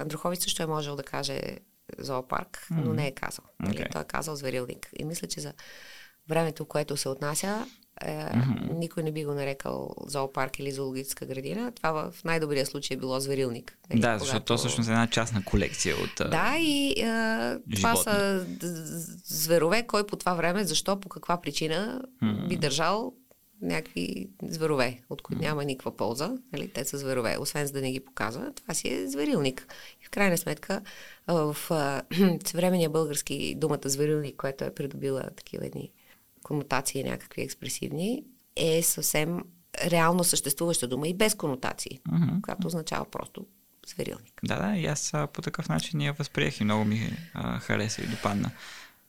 Андрухович 0.00 0.40
също 0.40 0.62
е 0.62 0.66
можел 0.66 0.96
да 0.96 1.02
каже 1.02 1.40
зоопарк, 1.98 2.58
mm-hmm. 2.58 2.84
но 2.84 2.92
не 2.92 3.06
е 3.06 3.14
казал. 3.14 3.44
Okay. 3.62 3.92
Той 3.92 4.02
е 4.02 4.04
казал 4.04 4.36
зверилник. 4.36 4.88
И 4.98 5.04
мисля, 5.04 5.28
че 5.28 5.40
за 5.40 5.52
времето, 6.28 6.64
което 6.64 6.96
се 6.96 7.08
отнася, 7.08 7.66
е, 8.02 8.06
mm-hmm. 8.06 8.72
никой 8.72 9.02
не 9.02 9.12
би 9.12 9.24
го 9.24 9.34
нарекал 9.34 9.94
зоопарк 10.06 10.58
или 10.58 10.72
зоологическа 10.72 11.26
градина. 11.26 11.72
Това 11.72 12.10
в 12.10 12.24
най-добрия 12.24 12.66
случай 12.66 12.94
е 12.94 12.98
било 12.98 13.20
зверилник. 13.20 13.78
Нали, 13.90 14.00
да, 14.00 14.06
когато... 14.06 14.24
защото 14.24 14.44
то 14.44 14.56
всъщност 14.56 14.88
е 14.88 14.92
една 14.92 15.06
частна 15.06 15.44
колекция 15.44 15.96
от. 15.96 16.30
Да, 16.30 16.56
и 16.58 16.90
е, 16.90 17.58
това 17.76 17.96
са 17.96 18.46
зверове, 19.24 19.86
кой 19.86 20.06
по 20.06 20.16
това 20.16 20.34
време, 20.34 20.64
защо, 20.64 21.00
по 21.00 21.08
каква 21.08 21.40
причина 21.40 22.02
mm-hmm. 22.22 22.48
би 22.48 22.56
държал 22.56 23.12
някакви 23.62 24.28
зверове, 24.42 25.00
от 25.10 25.22
които 25.22 25.42
mm-hmm. 25.42 25.46
няма 25.46 25.64
никаква 25.64 25.96
полза. 25.96 26.32
Нали? 26.52 26.68
Те 26.68 26.84
са 26.84 26.98
зверове, 26.98 27.36
освен 27.40 27.66
за 27.66 27.72
да 27.72 27.80
не 27.80 27.92
ги 27.92 28.00
показва. 28.00 28.52
Това 28.54 28.74
си 28.74 28.88
е 28.88 29.08
зверилник. 29.08 29.66
И 30.02 30.06
в 30.06 30.10
крайна 30.10 30.38
сметка, 30.38 30.80
в 31.28 31.56
съвременния 32.46 32.90
български 32.90 33.54
думата 33.54 33.80
зверилник, 33.84 34.36
която 34.36 34.64
е 34.64 34.74
придобила 34.74 35.22
такива 35.36 35.66
едни 35.66 35.90
конотации 36.44 37.04
някакви 37.04 37.42
експресивни, 37.42 38.22
е 38.56 38.82
съвсем 38.82 39.40
реално 39.86 40.24
съществуваща 40.24 40.88
дума 40.88 41.08
и 41.08 41.14
без 41.14 41.34
конотации, 41.34 42.00
mm-hmm. 42.08 42.40
която 42.40 42.66
означава 42.66 43.10
просто 43.10 43.46
зверилник. 43.86 44.40
Да, 44.44 44.58
да, 44.58 44.76
и 44.76 44.86
аз 44.86 45.14
а, 45.14 45.26
по 45.26 45.42
такъв 45.42 45.68
начин 45.68 46.00
я 46.00 46.12
възприех 46.12 46.60
и 46.60 46.64
много 46.64 46.84
ми 46.84 47.16
а, 47.34 47.58
хареса 47.58 48.02
и 48.02 48.06
допадна. 48.06 48.50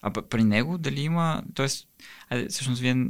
А 0.02 0.12
при 0.12 0.44
него 0.44 0.78
дали 0.78 1.02
има, 1.02 1.44
т.е. 1.56 2.48
всъщност 2.50 2.82
вие 2.82 3.08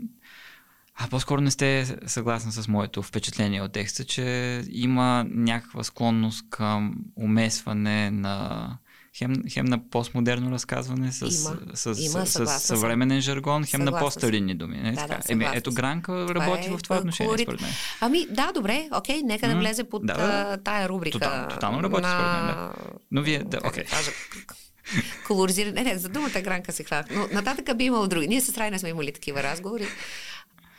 а 0.97 1.07
по-скоро 1.07 1.41
не 1.41 1.51
сте 1.51 1.97
съгласна 2.05 2.51
с 2.51 2.67
моето 2.67 3.03
впечатление 3.03 3.61
от 3.61 3.71
текста, 3.71 4.05
че 4.05 4.63
има 4.69 5.25
някаква 5.29 5.83
склонност 5.83 6.49
към 6.49 6.95
умесване 7.15 8.11
на 8.11 8.77
хем, 9.17 9.33
хем 9.49 9.65
на 9.65 9.89
постмодерно 9.89 10.51
разказване 10.51 11.11
с, 11.11 11.21
има, 11.21 11.57
с, 11.73 12.01
има, 12.01 12.25
с, 12.25 12.47
с 12.47 12.59
съвременен 12.59 13.21
жаргон, 13.21 13.65
хем 13.65 13.81
на 13.81 13.99
по-старинни 13.99 14.55
думи. 14.55 14.77
Не? 14.77 14.91
Да, 14.91 15.07
да, 15.07 15.19
Еми, 15.29 15.47
ето 15.53 15.73
Гранка 15.73 16.11
това 16.27 16.45
работи 16.45 16.67
е, 16.67 16.69
в 16.69 16.77
това 16.77 16.97
отношение, 16.97 17.27
колорит. 17.27 17.45
според 17.45 17.61
мен. 17.61 17.71
Ами 18.01 18.27
да, 18.29 18.51
добре, 18.51 18.89
окей, 18.91 19.21
нека 19.23 19.47
да 19.47 19.55
влезе 19.55 19.83
под 19.83 20.05
да, 20.05 20.13
да. 20.13 20.57
тая 20.63 20.89
рубрика. 20.89 21.19
Тотално, 21.19 21.49
тотално 21.49 21.83
работи, 21.83 22.01
на... 22.01 22.09
според 22.09 22.33
мен, 22.33 22.55
да. 22.55 22.73
Но 23.11 23.21
вие, 23.21 23.43
да, 23.43 23.59
окей. 23.65 23.83
Okay. 23.83 24.53
Колоризиране. 25.27 25.83
Не, 25.83 25.93
не, 25.93 25.97
за 25.97 26.09
думата 26.09 26.41
Гранка 26.43 26.71
се 26.71 26.83
хвана. 26.83 27.03
Но 27.11 27.27
нататък 27.31 27.77
би 27.77 27.83
имало 27.83 28.07
други. 28.07 28.27
Ние 28.27 28.41
с 28.41 28.57
Райна 28.57 28.79
сме 28.79 28.89
имали 28.89 29.11
такива 29.11 29.43
разговори 29.43 29.87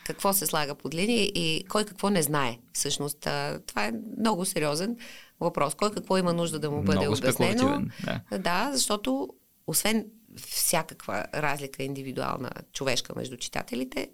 какво 0.06 0.32
се 0.32 0.46
слага 0.46 0.74
под 0.74 0.94
линия 0.94 1.22
и 1.22 1.64
кой 1.68 1.84
какво 1.84 2.10
не 2.10 2.22
знае. 2.22 2.58
Всъщност, 2.72 3.20
това 3.66 3.84
е 3.84 3.92
много 4.18 4.44
сериозен 4.44 4.96
въпрос. 5.40 5.74
Кой 5.74 5.90
какво 5.90 6.18
има 6.18 6.32
нужда 6.32 6.58
да 6.58 6.70
му 6.70 6.82
бъде 6.82 6.98
много 6.98 7.16
обяснено. 7.16 7.82
Да. 8.04 8.38
да, 8.38 8.70
защото 8.72 9.28
освен 9.66 10.06
всякаква 10.36 11.24
разлика 11.34 11.82
индивидуална 11.82 12.50
човешка 12.72 13.12
между 13.16 13.36
читателите, 13.36 14.08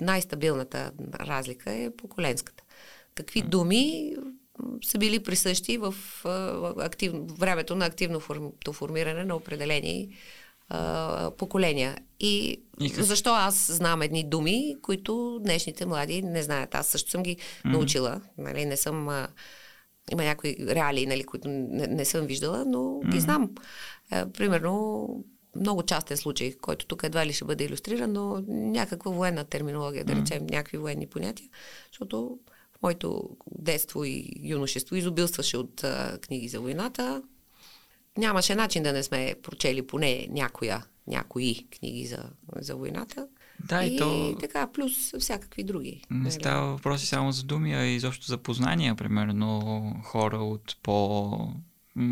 най-стабилната 0.00 0.92
разлика 1.20 1.72
е 1.72 1.90
поколенската. 1.96 2.64
Какви 3.14 3.42
думи 3.42 4.14
са 4.84 4.98
били 4.98 5.22
присъщи 5.22 5.78
в 5.78 5.94
актив, 6.78 7.12
времето 7.38 7.76
на 7.76 7.86
активното 7.86 8.72
формиране 8.72 9.24
на 9.24 9.36
определени 9.36 10.16
а, 10.68 11.30
поколения. 11.30 11.96
И, 12.20 12.60
и 12.80 12.88
защо 12.88 13.30
аз 13.30 13.72
знам 13.72 14.02
едни 14.02 14.24
думи, 14.24 14.76
които 14.82 15.40
днешните 15.42 15.86
млади 15.86 16.22
не 16.22 16.42
знаят. 16.42 16.74
Аз 16.74 16.86
също 16.86 17.10
съм 17.10 17.22
ги 17.22 17.36
mm-hmm. 17.36 17.70
научила. 17.72 18.20
Нали, 18.38 18.64
не 18.64 18.76
съм... 18.76 19.08
А, 19.08 19.28
има 20.12 20.24
някои 20.24 20.56
реалии, 20.60 21.06
нали, 21.06 21.24
които 21.24 21.48
не, 21.48 21.86
не 21.86 22.04
съм 22.04 22.26
виждала, 22.26 22.64
но 22.64 22.78
mm-hmm. 22.78 23.10
ги 23.10 23.20
знам. 23.20 23.50
А, 24.10 24.26
примерно, 24.32 25.08
много 25.56 25.82
частен 25.82 26.16
случай, 26.16 26.52
който 26.52 26.86
тук 26.86 27.02
едва 27.02 27.26
ли 27.26 27.32
ще 27.32 27.44
бъде 27.44 27.64
иллюстриран, 27.64 28.12
но 28.12 28.44
някаква 28.48 29.10
военна 29.10 29.44
терминология, 29.44 30.04
да 30.04 30.12
речем, 30.12 30.42
mm-hmm. 30.42 30.50
някакви 30.50 30.78
военни 30.78 31.06
понятия, 31.06 31.48
защото 31.92 32.38
в 32.78 32.82
моето 32.82 33.36
детство 33.58 34.04
и 34.04 34.30
юношество 34.42 34.96
изобилстваше 34.96 35.56
от 35.56 35.84
а, 35.84 36.18
книги 36.18 36.48
за 36.48 36.60
войната, 36.60 37.22
нямаше 38.18 38.54
начин 38.54 38.82
да 38.82 38.92
не 38.92 39.02
сме 39.02 39.34
прочели 39.42 39.86
поне 39.86 40.26
някоя, 40.30 40.86
някои 41.06 41.66
книги 41.78 42.06
за, 42.06 42.22
за 42.56 42.76
войната. 42.76 43.28
Да, 43.64 43.84
и, 43.84 43.94
и 43.94 43.98
то... 43.98 44.36
така, 44.40 44.66
плюс 44.66 45.12
всякакви 45.18 45.64
други. 45.64 46.02
Не 46.10 46.18
нали? 46.18 46.30
става 46.30 46.66
въпроси 46.66 47.06
само 47.06 47.32
за 47.32 47.42
думи, 47.42 47.74
а 47.74 47.84
и 47.84 47.94
изобщо 47.94 48.26
за 48.26 48.38
познания, 48.38 48.94
примерно 48.94 50.00
хора 50.04 50.36
от 50.36 50.76
по 50.82 51.30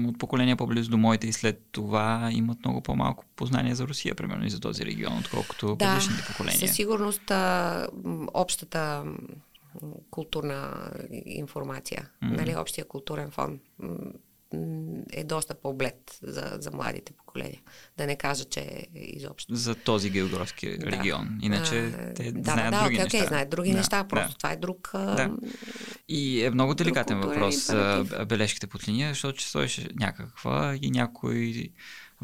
от 0.08 0.18
поколения 0.18 0.56
по-близо 0.56 0.90
до 0.90 0.96
моите 0.96 1.26
и 1.26 1.32
след 1.32 1.62
това 1.72 2.30
имат 2.32 2.58
много 2.64 2.80
по-малко 2.80 3.24
познания 3.36 3.74
за 3.74 3.88
Русия, 3.88 4.14
примерно 4.14 4.46
и 4.46 4.50
за 4.50 4.60
този 4.60 4.84
регион, 4.84 5.18
отколкото 5.18 5.76
да, 5.76 5.76
предишните 5.76 6.26
поколения. 6.26 6.58
Със 6.58 6.76
сигурност 6.76 7.30
а, 7.30 7.86
общата 8.34 9.04
културна 10.10 10.90
информация, 11.26 12.08
mm. 12.22 12.36
нали, 12.36 12.56
общия 12.56 12.84
културен 12.84 13.30
фон 13.30 13.60
е 15.12 15.24
доста 15.24 15.54
по-блед 15.54 16.18
за, 16.22 16.56
за 16.60 16.70
младите 16.70 17.12
поколения. 17.12 17.60
Да 17.96 18.06
не 18.06 18.16
кажа, 18.16 18.44
че 18.44 18.60
е 18.60 18.86
изобщо. 18.94 19.54
За 19.54 19.74
този 19.74 20.10
географски 20.10 20.78
да. 20.78 20.86
регион. 20.86 21.38
Иначе 21.42 21.84
а, 21.84 22.14
те 22.14 22.32
да, 22.32 22.52
знаят 22.52 22.74
да, 22.74 22.82
други 22.82 22.96
okay, 22.96 23.02
неща. 23.02 23.18
Okay, 23.18 23.28
знаят 23.28 23.50
други 23.50 23.70
да, 23.70 23.76
неща, 23.76 24.04
просто 24.04 24.30
да. 24.30 24.36
това 24.36 24.52
е 24.52 24.56
друг... 24.56 24.90
Да. 24.92 25.30
И 26.08 26.44
е 26.44 26.50
много 26.50 26.74
деликатен 26.74 27.20
въпрос 27.20 27.70
бележките 28.26 28.66
под 28.66 28.88
линия, 28.88 29.08
защото 29.08 29.38
че 29.38 29.48
стоиш 29.48 29.80
някаква 30.00 30.78
и 30.82 30.90
някой 30.90 31.72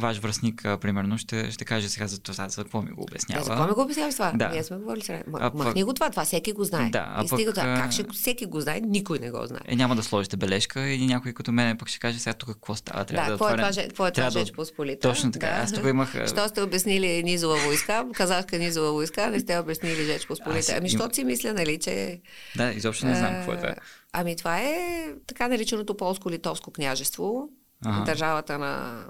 ваш 0.00 0.18
връзник, 0.18 0.64
а, 0.64 0.78
примерно, 0.78 1.18
ще, 1.18 1.50
ще 1.50 1.64
каже 1.64 1.88
сега 1.88 2.06
за 2.06 2.20
това, 2.20 2.48
за 2.48 2.62
какво 2.62 2.82
ми 2.82 2.90
го 2.90 3.02
обяснява. 3.02 3.40
Да, 3.40 3.44
за 3.44 3.50
какво 3.50 3.66
ми 3.66 3.72
го 3.74 3.82
обяснява 3.82 4.12
това? 4.12 4.32
Да. 4.34 4.48
Ние 4.48 4.64
сме 4.64 4.76
говорили 4.76 5.02
сега. 5.02 5.22
М- 5.26 5.50
махни 5.54 5.84
го 5.84 5.94
това, 5.94 6.10
това 6.10 6.24
всеки 6.24 6.52
го 6.52 6.64
знае. 6.64 6.90
Да, 6.90 7.06
а 7.08 7.24
пък, 7.28 7.40
това. 7.40 7.62
Как 7.62 7.92
ще 7.92 8.04
всеки 8.12 8.46
го 8.46 8.60
знае, 8.60 8.80
никой 8.80 9.18
не 9.18 9.30
го 9.30 9.46
знае. 9.46 9.60
Е, 9.66 9.76
няма 9.76 9.96
да 9.96 10.02
сложите 10.02 10.36
бележка 10.36 10.88
и 10.88 11.06
някой 11.06 11.32
като 11.32 11.52
мен 11.52 11.78
пък 11.78 11.88
ще 11.88 11.98
каже 11.98 12.18
сега 12.18 12.34
тук 12.34 12.48
какво 12.48 12.74
става. 12.74 13.04
Трябва 13.04 13.26
да, 13.26 13.32
да 13.32 13.38
какво 13.38 13.54
е 13.54 13.56
това, 13.56 13.82
какво 13.82 14.06
е 14.06 14.10
това 14.10 14.30
Жеч 14.30 14.52
Посполита? 14.52 15.08
Точно 15.08 15.32
така. 15.32 15.46
Да. 15.46 15.52
Аз 15.52 15.72
тук 15.72 15.84
имах... 15.84 16.26
Що 16.26 16.48
сте 16.48 16.62
обяснили 16.62 17.22
низова 17.22 17.56
войска, 17.56 18.04
казахка 18.14 18.58
низова 18.58 18.92
войска, 18.92 19.30
не 19.30 19.40
сте 19.40 19.58
обяснили 19.58 20.04
Жеч 20.04 20.26
Посполита. 20.26 20.74
Ами, 20.78 20.88
защото 20.88 21.14
си 21.14 21.24
мисля, 21.24 21.52
нали, 21.52 21.78
че... 21.78 22.20
Да, 22.56 22.72
изобщо 22.72 23.06
не 23.06 23.14
знам 23.14 23.34
какво 23.34 23.52
е 23.52 23.56
това. 23.56 23.74
Ами 24.12 24.36
това 24.36 24.58
е 24.58 25.06
така 25.26 25.48
нареченото 25.48 25.96
полско-литовско 25.96 26.72
княжество, 26.72 27.48
Ага. 27.84 28.04
държавата 28.04 28.58
на 28.58 29.04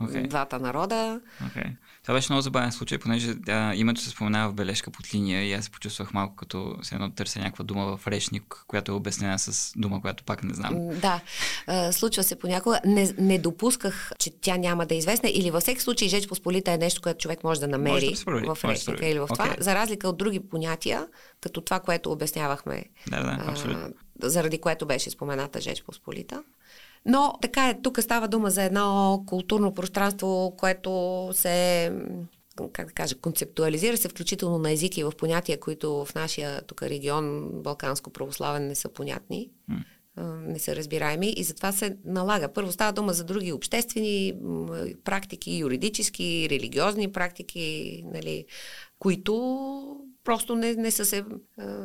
okay. 0.00 0.28
двата 0.28 0.58
народа. 0.58 1.20
Okay. 1.44 1.76
Това 2.02 2.14
беше 2.14 2.32
много 2.32 2.42
забавен 2.42 2.72
случай, 2.72 2.98
понеже 2.98 3.34
да, 3.34 3.72
името 3.74 4.00
се 4.00 4.10
споменава 4.10 4.50
в 4.50 4.54
бележка 4.54 4.90
под 4.90 5.14
линия 5.14 5.44
и 5.44 5.52
аз 5.52 5.64
се 5.64 5.70
почувствах 5.70 6.12
малко 6.14 6.36
като 6.36 6.76
се 6.82 6.94
едно 6.94 7.10
търся 7.10 7.38
някаква 7.38 7.64
дума 7.64 7.96
в 7.96 8.06
речник, 8.06 8.64
която 8.66 8.92
е 8.92 8.94
обяснена 8.94 9.38
с 9.38 9.72
дума, 9.76 10.00
която 10.00 10.24
пак 10.24 10.44
не 10.44 10.54
знам. 10.54 10.88
Да, 10.88 11.20
случва 11.92 12.22
се 12.22 12.38
понякога. 12.38 12.80
Не, 12.84 13.14
не 13.18 13.38
допусках, 13.38 14.12
че 14.18 14.30
тя 14.40 14.56
няма 14.56 14.86
да 14.86 14.94
е 14.94 14.98
известна 14.98 15.28
или 15.28 15.50
във 15.50 15.62
всеки 15.62 15.80
случай 15.80 16.08
Жеч 16.08 16.28
Посполита 16.28 16.72
е 16.72 16.78
нещо, 16.78 17.02
което 17.02 17.18
човек 17.18 17.44
може 17.44 17.60
да 17.60 17.68
намери 17.68 18.16
може 18.26 18.44
да 18.44 18.54
в 18.54 18.64
речника 18.64 19.06
или 19.06 19.18
в 19.18 19.28
това, 19.32 19.46
okay. 19.46 19.60
за 19.60 19.74
разлика 19.74 20.08
от 20.08 20.18
други 20.18 20.40
понятия, 20.40 21.06
като 21.40 21.60
това, 21.60 21.80
което 21.80 22.12
обяснявахме. 22.12 22.84
Да, 23.10 23.22
да, 23.22 23.44
абсолютно. 23.50 23.88
заради 24.22 24.58
което 24.58 24.86
беше 24.86 25.10
спомената 25.10 25.60
Жеч 25.60 25.82
Посполита. 25.82 26.42
Но 27.06 27.34
така 27.42 27.68
е, 27.68 27.80
тук 27.82 28.02
става 28.02 28.28
дума 28.28 28.50
за 28.50 28.62
едно 28.62 29.22
културно 29.26 29.74
пространство, 29.74 30.54
което 30.56 31.28
се 31.32 31.92
как 32.72 32.86
да 32.86 32.92
кажа, 32.92 33.14
концептуализира 33.14 33.96
се 33.96 34.08
включително 34.08 34.58
на 34.58 34.72
езики 34.72 35.04
в 35.04 35.12
понятия, 35.18 35.60
които 35.60 36.04
в 36.04 36.14
нашия 36.14 36.62
тук 36.62 36.82
регион, 36.82 37.50
Балканско-православен, 37.52 38.58
не 38.58 38.74
са 38.74 38.88
понятни, 38.88 39.50
mm. 39.70 40.46
не 40.46 40.58
са 40.58 40.76
разбираеми 40.76 41.34
и 41.36 41.44
затова 41.44 41.72
се 41.72 41.96
налага. 42.04 42.52
Първо 42.52 42.72
става 42.72 42.92
дума 42.92 43.12
за 43.12 43.24
други 43.24 43.52
обществени 43.52 44.34
практики, 45.04 45.56
юридически, 45.56 46.48
религиозни 46.50 47.12
практики, 47.12 48.04
нали, 48.06 48.44
които 48.98 50.09
просто 50.24 50.56
не, 50.56 50.74
не, 50.74 50.90
са 50.90 51.04
се, 51.04 51.24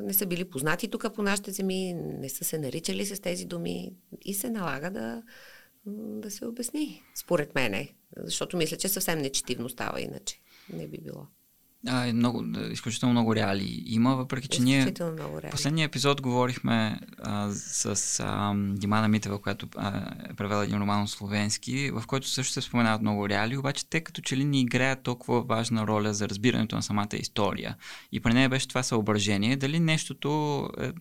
не 0.01 0.13
са 0.13 0.25
били 0.25 0.49
познати 0.49 0.88
тук 0.88 1.13
по 1.15 1.23
нашите 1.23 1.51
земи, 1.51 1.93
не 1.93 2.29
са 2.29 2.43
се 2.43 2.57
наричали 2.57 3.05
с 3.05 3.21
тези 3.21 3.45
думи 3.45 3.93
и 4.25 4.33
се 4.33 4.49
налага 4.49 4.91
да, 4.91 5.23
да 6.19 6.31
се 6.31 6.45
обясни, 6.45 7.03
според 7.15 7.55
мене. 7.55 7.93
Защото 8.17 8.57
мисля, 8.57 8.77
че 8.77 8.89
съвсем 8.89 9.19
нечетивно 9.19 9.69
става 9.69 10.01
иначе. 10.01 10.41
Не 10.73 10.88
би 10.88 10.97
било. 10.97 11.27
А, 11.88 12.07
е 12.07 12.13
много, 12.13 12.45
изключително 12.71 13.13
много 13.13 13.36
реали 13.36 13.83
има, 13.86 14.15
въпреки 14.15 14.47
че 14.47 14.61
ние 14.61 14.93
в 14.99 15.41
последния 15.51 15.86
епизод 15.86 16.21
говорихме 16.21 16.99
а, 17.19 17.51
с 17.51 18.19
а, 18.23 18.53
Димана 18.55 19.07
Митева, 19.07 19.41
която 19.41 19.67
а, 19.75 20.13
е 20.29 20.33
превела 20.33 20.63
един 20.63 20.77
роман 20.77 21.07
словенски, 21.07 21.91
в 21.91 22.03
който 22.07 22.27
също 22.27 22.53
се 22.53 22.61
споменават 22.61 23.01
много 23.01 23.29
реали, 23.29 23.57
обаче 23.57 23.89
те 23.89 24.01
като 24.01 24.21
че 24.21 24.38
ли 24.38 24.45
ни 24.45 24.61
играят 24.61 25.03
толкова 25.03 25.41
важна 25.41 25.88
роля 25.88 26.13
за 26.13 26.29
разбирането 26.29 26.75
на 26.75 26.83
самата 26.83 27.07
история. 27.13 27.75
И 28.11 28.19
при 28.19 28.33
нея 28.33 28.49
беше 28.49 28.67
това 28.67 28.83
съображение, 28.83 29.55
дали 29.55 29.79
нещото 29.79 30.69
е, 30.81 30.91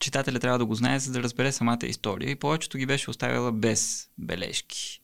читателя 0.00 0.38
трябва 0.38 0.58
да 0.58 0.66
го 0.66 0.74
знае, 0.74 0.98
за 0.98 1.12
да 1.12 1.22
разбере 1.22 1.52
самата 1.52 1.86
история 1.86 2.30
и 2.30 2.36
повечето 2.36 2.78
ги 2.78 2.86
беше 2.86 3.10
оставила 3.10 3.52
без 3.52 4.08
бележки. 4.18 5.00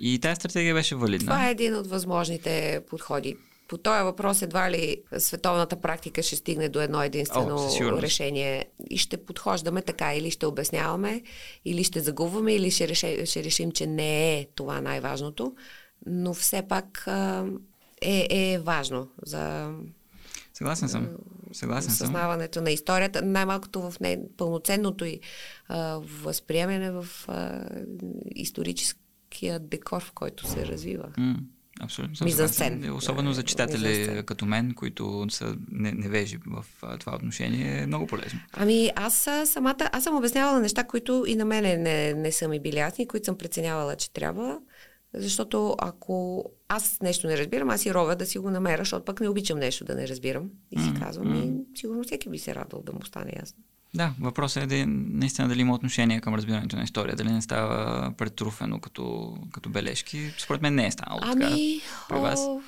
И 0.00 0.18
тази 0.18 0.36
стратегия 0.36 0.74
беше 0.74 0.94
валидна. 0.94 1.26
Това 1.26 1.48
е 1.48 1.50
един 1.50 1.74
от 1.74 1.86
възможните 1.86 2.80
подходи 2.90 3.36
по 3.68 3.78
този 3.78 4.02
въпрос 4.02 4.42
едва 4.42 4.70
ли 4.70 4.96
световната 5.18 5.76
практика 5.76 6.22
ще 6.22 6.36
стигне 6.36 6.68
до 6.68 6.80
едно 6.80 7.02
единствено 7.02 7.56
О, 7.56 8.02
решение 8.02 8.64
и 8.90 8.98
ще 8.98 9.16
подхождаме 9.16 9.82
така, 9.82 10.14
или 10.14 10.30
ще 10.30 10.46
обясняваме, 10.46 11.22
или 11.64 11.84
ще 11.84 12.00
загубваме, 12.00 12.54
или 12.54 12.70
ще, 12.70 12.88
реше, 12.88 13.26
ще 13.26 13.44
решим, 13.44 13.72
че 13.72 13.86
не 13.86 14.38
е 14.38 14.46
това 14.54 14.80
най-важното, 14.80 15.54
но 16.06 16.34
все 16.34 16.62
пак 16.68 17.04
е, 18.02 18.26
е 18.30 18.58
важно 18.58 19.08
за 19.22 19.72
Съгласен 20.54 20.88
съм. 20.88 21.08
Съгласен 21.52 21.90
съм. 21.90 22.06
Съзнаването 22.06 22.60
на 22.60 22.70
историята, 22.70 23.22
най-малкото 23.22 23.90
в 23.90 24.00
не, 24.00 24.20
пълноценното 24.36 25.04
и 25.04 25.20
а, 25.68 26.00
възприемане 26.22 26.90
в 26.90 27.06
а, 27.28 27.64
историческия 28.34 29.58
декор, 29.58 30.02
в 30.02 30.12
който 30.12 30.46
се 30.46 30.66
развива. 30.66 31.08
Mm. 31.18 31.36
Абсолютно. 31.80 32.24
Мизансцен. 32.24 32.92
Особено 32.92 33.32
за 33.32 33.42
читатели 33.42 33.88
Мизансцен. 33.88 34.24
като 34.24 34.46
мен, 34.46 34.74
които 34.74 35.26
са 35.30 35.56
невежи 35.68 36.38
в 36.46 36.64
това 37.00 37.14
отношение, 37.14 37.82
е 37.82 37.86
много 37.86 38.06
полезно. 38.06 38.40
Ами 38.52 38.90
аз 38.96 39.28
самата, 39.44 39.90
аз 39.92 40.04
съм 40.04 40.16
обяснявала 40.16 40.60
неща, 40.60 40.84
които 40.84 41.24
и 41.26 41.36
на 41.36 41.44
мене 41.44 41.76
не, 41.76 42.14
не 42.14 42.32
са 42.32 42.48
ми 42.48 42.60
били 42.60 42.76
ясни, 42.76 43.08
които 43.08 43.24
съм 43.24 43.38
преценявала, 43.38 43.96
че 43.96 44.12
трябва. 44.12 44.58
Защото 45.14 45.76
ако 45.78 46.44
аз 46.68 47.00
нещо 47.00 47.26
не 47.26 47.38
разбирам, 47.38 47.70
аз 47.70 47.86
и 47.86 47.94
ровя 47.94 48.16
да 48.16 48.26
си 48.26 48.38
го 48.38 48.50
намеря, 48.50 48.78
защото 48.80 49.04
пък 49.04 49.20
не 49.20 49.28
обичам 49.28 49.58
нещо 49.58 49.84
да 49.84 49.94
не 49.94 50.08
разбирам. 50.08 50.50
И 50.70 50.80
си 50.80 50.92
казвам, 51.00 51.26
mm-hmm. 51.26 51.74
и 51.74 51.78
сигурно 51.78 52.04
всеки 52.04 52.28
би 52.28 52.38
се 52.38 52.54
радвал 52.54 52.82
да 52.82 52.92
му 52.92 53.02
стане 53.04 53.32
ясно. 53.38 53.58
Да, 53.94 54.14
въпросът 54.20 54.62
е 54.62 54.66
да, 54.66 54.84
наистина 54.86 55.48
дали 55.48 55.60
има 55.60 55.74
отношение 55.74 56.20
към 56.20 56.34
разбирането 56.34 56.76
на 56.76 56.82
история, 56.82 57.16
дали 57.16 57.32
не 57.32 57.42
става 57.42 58.12
претруфено 58.18 58.80
като, 58.80 59.36
като 59.52 59.68
бележки. 59.68 60.32
Според 60.38 60.62
мен 60.62 60.74
не 60.74 60.86
е 60.86 60.90
станало 60.90 61.20
ами, 61.22 61.80
така. 61.80 62.06
При 62.08 62.18
вас. 62.20 62.40
О, 62.40 62.60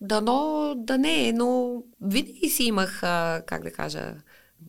дано 0.00 0.74
да 0.76 0.98
не 0.98 1.28
е, 1.28 1.32
но 1.32 1.82
винаги 2.00 2.48
си 2.48 2.64
имах, 2.64 3.00
как 3.46 3.62
да 3.62 3.72
кажа, 3.72 4.14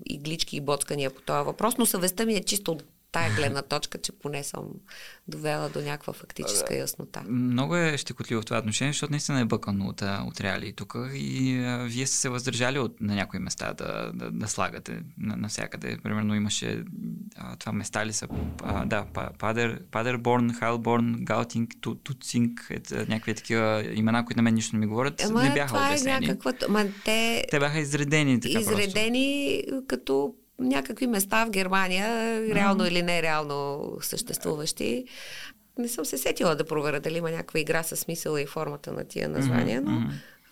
иглички 0.05 0.57
и 0.57 0.61
боцкания 0.61 1.09
по 1.09 1.21
този 1.21 1.45
въпрос, 1.45 1.77
но 1.77 1.85
съвестта 1.85 2.25
ми 2.25 2.33
е 2.33 2.43
чисто 2.43 2.77
тая 3.11 3.35
гледна 3.35 3.61
точка, 3.61 3.97
че 3.97 4.11
поне 4.11 4.43
съм 4.43 4.63
довела 5.27 5.69
до 5.69 5.81
някаква 5.81 6.13
фактическа 6.13 6.75
яснота. 6.75 7.23
Много 7.27 7.75
е 7.75 7.97
щекотливо 7.97 8.41
в 8.41 8.45
това 8.45 8.57
отношение, 8.57 8.93
защото 8.93 9.11
наистина 9.11 9.39
е 9.39 9.45
бъкано 9.45 9.87
от, 9.87 10.01
от 10.01 10.41
реалии 10.41 10.73
тук 10.73 10.95
и 11.13 11.59
а, 11.65 11.77
вие 11.77 12.07
сте 12.07 12.17
се 12.17 12.29
въздържали 12.29 12.79
от, 12.79 13.01
на 13.01 13.15
някои 13.15 13.39
места 13.39 13.73
да, 13.73 14.11
да, 14.13 14.31
да 14.31 14.47
слагате 14.47 15.01
на, 15.17 15.37
навсякъде. 15.37 15.97
Примерно 16.03 16.35
имаше 16.35 16.83
а, 17.35 17.55
това 17.55 17.71
места 17.71 18.05
ли 18.05 18.13
са, 18.13 18.27
а, 18.63 18.85
да, 18.85 19.05
Падер, 19.39 19.81
Падерборн, 19.91 20.53
Хайлборн, 20.53 21.15
Гаутинг, 21.19 21.73
Туцинг, 22.03 22.67
е, 22.69 22.95
някакви 22.95 23.35
такива 23.35 23.83
имена, 23.93 24.25
които 24.25 24.37
на 24.37 24.43
мен 24.43 24.53
нищо 24.53 24.75
не 24.75 24.79
ми 24.79 24.87
говорят, 24.87 25.21
Ама, 25.25 25.43
не 25.43 25.53
бяха 25.53 25.67
това 25.67 25.87
е 25.87 25.89
обяснени. 25.89 26.25
Е 26.25 26.29
някаква... 26.29 26.53
Ма, 26.69 26.85
те... 27.05 27.45
те 27.51 27.59
бяха 27.59 27.79
изредени 27.79 28.39
така 28.39 28.59
Изредени 28.59 29.63
просто. 29.69 29.87
като 29.87 30.33
някакви 30.59 31.07
места 31.07 31.45
в 31.45 31.49
Германия, 31.49 32.39
реално 32.55 32.85
или 32.85 33.01
нереално 33.01 33.91
съществуващи. 34.01 35.05
Не 35.77 35.87
съм 35.87 36.05
се 36.05 36.17
сетила 36.17 36.55
да 36.55 36.65
проверя 36.65 36.99
дали 36.99 37.17
има 37.17 37.31
някаква 37.31 37.59
игра 37.59 37.83
с 37.83 37.97
смисъла 37.97 38.41
и 38.41 38.45
формата 38.45 38.91
на 38.91 39.03
тия 39.03 39.29
названия, 39.29 39.81
но 39.81 40.01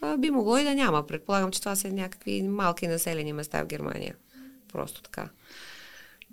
а, 0.01 0.17
би 0.17 0.29
могло 0.29 0.57
и 0.57 0.63
да 0.63 0.75
няма. 0.75 1.07
Предполагам, 1.07 1.51
че 1.51 1.59
това 1.59 1.75
са 1.75 1.89
някакви 1.89 2.43
малки 2.43 2.87
населени 2.87 3.33
места 3.33 3.63
в 3.63 3.67
Германия. 3.67 4.15
Просто 4.73 5.01
така. 5.01 5.29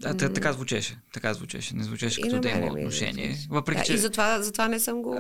А, 0.05 0.15
т- 0.15 0.33
така 0.33 0.53
звучеше. 0.53 0.97
Така 1.13 1.35
звучеше. 1.35 1.77
Не 1.77 1.85
звучеше 1.85 2.21
като 2.21 2.41
да 2.41 2.49
има 2.49 2.67
отношение. 2.67 3.37
Въпреки, 3.51 3.79
да, 3.79 3.85
че, 3.85 3.95
и 3.95 3.99
затова, 3.99 4.43
затова 4.43 4.69
не 4.69 4.81
съм 4.81 5.03
го. 5.03 5.19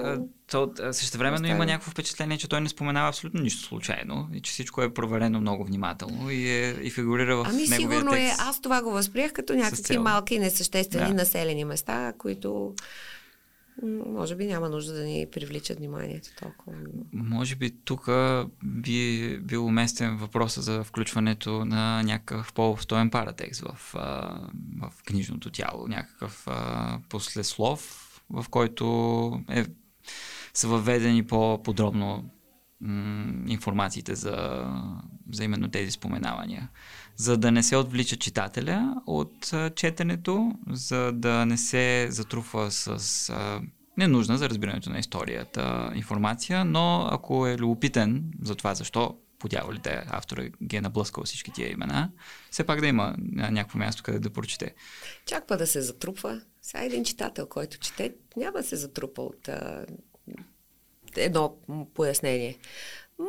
То 0.50 0.72
същевременно 0.92 1.46
има 1.46 1.66
някакво 1.66 1.90
впечатление, 1.90 2.38
че 2.38 2.48
той 2.48 2.60
не 2.60 2.68
споменава 2.68 3.08
абсолютно 3.08 3.40
нищо 3.40 3.62
случайно 3.62 4.28
и 4.34 4.40
че 4.40 4.52
всичко 4.52 4.82
е 4.82 4.94
проверено 4.94 5.40
много 5.40 5.64
внимателно 5.64 6.30
и, 6.30 6.48
е, 6.48 6.70
и 6.82 6.90
фигурира 6.90 7.36
в 7.36 7.46
ами, 7.48 7.66
сигурно 7.66 8.14
е. 8.14 8.18
текст. 8.18 8.40
е. 8.40 8.42
Аз 8.42 8.60
това 8.60 8.82
го 8.82 8.90
възприех 8.90 9.32
като 9.32 9.54
някакви 9.54 9.98
малки 9.98 10.38
несъществени 10.38 11.08
да. 11.08 11.14
населени 11.14 11.64
места, 11.64 12.12
които 12.18 12.74
може 13.82 14.36
би 14.36 14.46
няма 14.46 14.68
нужда 14.68 14.92
да 14.92 15.04
ни 15.04 15.26
привличат 15.32 15.78
вниманието 15.78 16.28
толкова. 16.40 16.72
Може 17.12 17.56
би 17.56 17.70
тук 17.84 18.08
би 18.64 19.38
бил 19.38 19.66
уместен 19.66 20.16
въпроса 20.16 20.62
за 20.62 20.84
включването 20.84 21.64
на 21.64 22.02
някакъв 22.02 22.52
по-стоен 22.52 23.10
паратекст 23.10 23.60
в, 23.60 23.94
в 24.82 25.02
книжното 25.06 25.50
тяло, 25.50 25.88
някакъв 25.88 26.46
послеслов, 27.08 28.10
в 28.30 28.46
който 28.50 29.44
е, 29.50 29.64
са 30.54 30.68
въведени 30.68 31.26
по-подробно 31.26 32.30
м- 32.80 33.44
информациите 33.46 34.14
за, 34.14 34.66
за 35.32 35.44
именно 35.44 35.70
тези 35.70 35.90
споменавания. 35.90 36.68
За 37.16 37.36
да 37.36 37.52
не 37.52 37.62
се 37.62 37.76
отвлича 37.76 38.16
читателя 38.16 38.94
от 39.06 39.52
четенето, 39.74 40.52
за 40.70 41.12
да 41.12 41.46
не 41.46 41.56
се 41.56 42.06
затруфа 42.10 42.70
с 42.70 43.30
а, 43.30 43.60
ненужна 43.96 44.38
за 44.38 44.48
разбирането 44.48 44.90
на 44.90 44.98
историята 44.98 45.92
информация, 45.94 46.64
но 46.64 47.08
ако 47.10 47.46
е 47.46 47.58
любопитен 47.58 48.24
за 48.42 48.54
това 48.54 48.74
защо 48.74 49.18
по 49.38 49.48
дяволите 49.48 50.04
автора 50.08 50.48
ги 50.62 50.76
е 50.76 50.80
наблъскал 50.80 51.24
всички 51.24 51.52
тия 51.52 51.70
имена, 51.70 52.10
все 52.50 52.64
пак 52.64 52.80
да 52.80 52.86
има 52.86 53.14
някакво 53.32 53.78
място, 53.78 54.02
къде 54.02 54.18
да 54.18 54.30
прочете. 54.30 54.74
Чак 55.26 55.44
да 55.46 55.66
се 55.66 55.80
затрупва. 55.80 56.40
Сега 56.62 56.84
един 56.84 57.04
читател, 57.04 57.46
който 57.46 57.78
чете, 57.78 58.14
няма 58.36 58.58
да 58.58 58.62
се 58.62 58.76
затрупа 58.76 59.22
от 59.22 59.48
а, 59.48 59.86
едно 61.16 61.54
пояснение. 61.94 62.58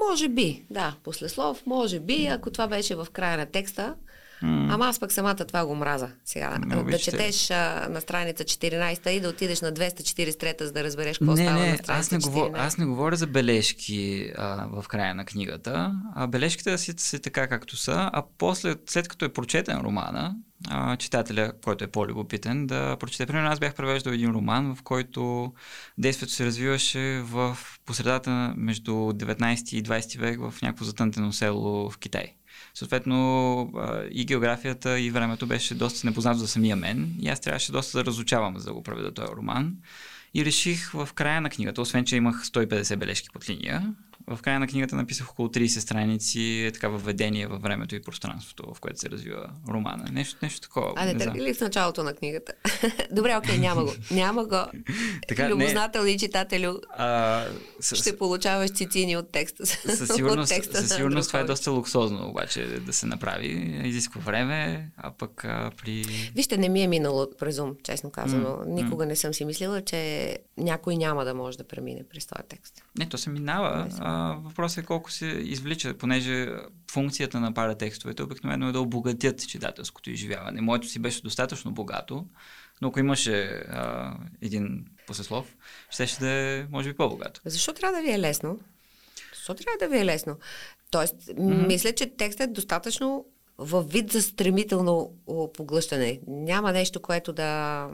Може 0.09 0.29
би, 0.29 0.63
да, 0.69 0.95
послеслов, 1.03 1.65
може 1.65 1.99
би, 1.99 2.27
ако 2.27 2.51
това 2.51 2.67
беше 2.67 2.95
в 2.95 3.07
края 3.13 3.37
на 3.37 3.45
текста, 3.45 3.95
Mm. 4.43 4.73
Ама 4.73 4.85
аз 4.85 4.99
пък 4.99 5.11
самата 5.11 5.35
това 5.35 5.65
го 5.65 5.75
мраза 5.75 6.09
сега. 6.25 6.57
Не, 6.65 6.83
да 6.83 6.99
четеш 6.99 7.51
а, 7.51 7.87
на 7.89 8.01
страница 8.01 8.43
14 8.43 9.09
и 9.09 9.19
да 9.19 9.29
отидеш 9.29 9.61
на 9.61 9.73
243, 9.73 10.63
за 10.63 10.71
да 10.71 10.83
разбереш 10.83 11.17
какво 11.17 11.33
не, 11.33 11.43
става 11.43 11.59
не, 11.59 11.71
на 11.71 11.77
страница 11.77 11.99
аз 11.99 12.11
не, 12.11 12.17
говор, 12.17 12.51
аз 12.53 12.77
не 12.77 12.85
говоря 12.85 13.15
за 13.15 13.27
бележки 13.27 14.31
а, 14.37 14.67
в 14.81 14.87
края 14.87 15.15
на 15.15 15.25
книгата, 15.25 15.93
а 16.15 16.27
бележките 16.27 16.77
си, 16.77 16.93
си 16.97 17.19
така 17.21 17.47
както 17.47 17.77
са, 17.77 18.09
а 18.13 18.23
после, 18.37 18.75
след 18.87 19.07
като 19.07 19.25
е 19.25 19.33
прочетен 19.33 19.77
романа, 19.81 20.35
а, 20.69 20.97
читателя, 20.97 21.51
който 21.63 21.83
е 21.83 21.87
по-любопитен, 21.87 22.67
да 22.67 22.97
прочете. 22.99 23.25
Примерно 23.25 23.49
аз 23.49 23.59
бях 23.59 23.75
превеждал 23.75 24.11
един 24.11 24.31
роман, 24.31 24.75
в 24.75 24.83
който 24.83 25.53
действието 25.97 26.33
се 26.33 26.45
развиваше 26.45 27.21
в 27.23 27.57
посредата 27.85 28.53
между 28.57 28.91
19 28.91 29.75
и 29.75 29.83
20 29.83 30.19
век 30.19 30.39
в 30.39 30.53
някакво 30.61 30.85
затънтено 30.85 31.33
село 31.33 31.89
в 31.89 31.97
Китай. 31.97 32.33
Съответно 32.73 33.73
и 34.11 34.25
географията, 34.25 34.99
и 34.99 35.11
времето 35.11 35.47
беше 35.47 35.75
доста 35.75 36.07
непознато 36.07 36.39
за 36.39 36.47
самия 36.47 36.75
мен 36.75 37.15
и 37.21 37.29
аз 37.29 37.39
трябваше 37.39 37.71
доста 37.71 37.97
да 37.97 38.05
разучавам, 38.05 38.57
за 38.57 38.65
да 38.65 38.73
го 38.73 38.83
проведа 38.83 39.13
този 39.13 39.33
роман. 39.35 39.75
И 40.33 40.45
реших 40.45 40.91
в 40.91 41.09
края 41.15 41.41
на 41.41 41.49
книгата, 41.49 41.81
освен 41.81 42.05
че 42.05 42.15
имах 42.15 42.45
150 42.45 42.95
бележки 42.95 43.29
под 43.33 43.49
линия, 43.49 43.93
в 44.27 44.41
края 44.41 44.59
на 44.59 44.67
книгата 44.67 44.95
написах 44.95 45.31
около 45.31 45.47
30 45.47 45.67
страници, 45.79 46.63
е 46.67 46.71
така 46.71 46.87
въведение 46.87 47.47
във 47.47 47.61
времето 47.61 47.95
и 47.95 48.01
пространството, 48.01 48.73
в 48.73 48.79
което 48.79 48.99
се 48.99 49.09
развива 49.09 49.49
романа. 49.69 50.05
Нещо, 50.11 50.37
нещо 50.41 50.61
такова. 50.61 50.93
А 50.95 51.05
не, 51.05 51.13
не 51.13 51.19
търпи 51.19 51.41
ли 51.41 51.53
в 51.53 51.61
началото 51.61 52.03
на 52.03 52.13
книгата? 52.13 52.53
Добре, 53.11 53.37
окей, 53.37 53.57
няма 53.57 53.83
го. 53.83 53.93
Няма 54.11 54.45
го. 54.45 54.65
така, 55.27 55.49
Любознател 55.49 56.05
и 56.05 56.17
читателю 56.17 56.73
а, 56.97 57.43
с, 57.79 57.95
ще 57.95 58.17
получаваш 58.17 58.71
цицини 58.71 59.17
от 59.17 59.31
текста. 59.31 59.65
Със 59.95 60.09
сигурност, 60.15 60.51
от 60.51 60.57
текста 60.57 60.77
със 60.77 60.95
сигурност 60.95 61.29
това 61.29 61.39
е 61.39 61.43
доста 61.43 61.71
луксозно, 61.71 62.29
обаче 62.29 62.65
да 62.65 62.93
се 62.93 63.05
направи. 63.05 63.47
Изисква 63.83 64.21
време, 64.21 64.89
а 64.97 65.11
пък 65.11 65.45
а, 65.45 65.71
при... 65.77 66.05
Вижте, 66.35 66.57
не 66.57 66.69
ми 66.69 66.81
е 66.81 66.87
минало 66.87 67.27
през 67.39 67.59
ум, 67.59 67.75
честно 67.83 68.11
казано. 68.11 68.49
Mm, 68.49 68.65
Никога 68.65 69.03
mm. 69.03 69.07
не 69.07 69.15
съм 69.15 69.33
си 69.33 69.45
мислила, 69.45 69.81
че 69.81 70.37
някой 70.57 70.95
няма 70.95 71.25
да 71.25 71.33
може 71.33 71.57
да 71.57 71.63
премине 71.63 72.03
през 72.09 72.25
този 72.25 72.47
текст. 72.49 72.83
Не, 72.97 73.09
то 73.09 73.17
се 73.17 73.29
минава. 73.29 73.87
А, 73.99 74.14
въпросът 74.43 74.83
е 74.83 74.87
колко 74.87 75.11
се 75.11 75.25
извлича, 75.25 75.97
понеже 75.97 76.49
функцията 76.91 77.39
на 77.39 77.53
паратекстовете 77.53 78.23
обикновено 78.23 78.69
е 78.69 78.71
да 78.71 78.79
обогатят 78.79 79.47
читателското 79.47 80.09
изживяване. 80.09 80.61
Моето 80.61 80.87
си 80.87 80.99
беше 80.99 81.21
достатъчно 81.21 81.71
богато, 81.71 82.25
но 82.81 82.87
ако 82.87 82.99
имаше 82.99 83.43
а, 83.69 84.13
един 84.41 84.85
послеслов, 85.07 85.55
ще 85.89 86.07
ще 86.07 86.19
да 86.19 86.29
е, 86.29 86.65
може 86.71 86.89
би, 86.89 86.97
по-богато. 86.97 87.41
Защо 87.45 87.73
трябва 87.73 87.97
да 87.97 88.03
ви 88.03 88.11
е 88.11 88.19
лесно? 88.19 88.59
Защо 89.35 89.53
трябва 89.53 89.77
да 89.79 89.87
ви 89.87 90.01
е 90.01 90.05
лесно? 90.05 90.37
Тоест, 90.91 91.15
mm-hmm. 91.15 91.67
мисля, 91.67 91.93
че 91.93 92.09
текстът 92.17 92.49
е 92.49 92.53
достатъчно 92.53 93.25
във 93.57 93.91
вид 93.91 94.11
за 94.11 94.21
стремително 94.21 95.13
поглъщане. 95.53 96.19
Няма 96.27 96.71
нещо, 96.71 97.01
което 97.01 97.33
да 97.33 97.89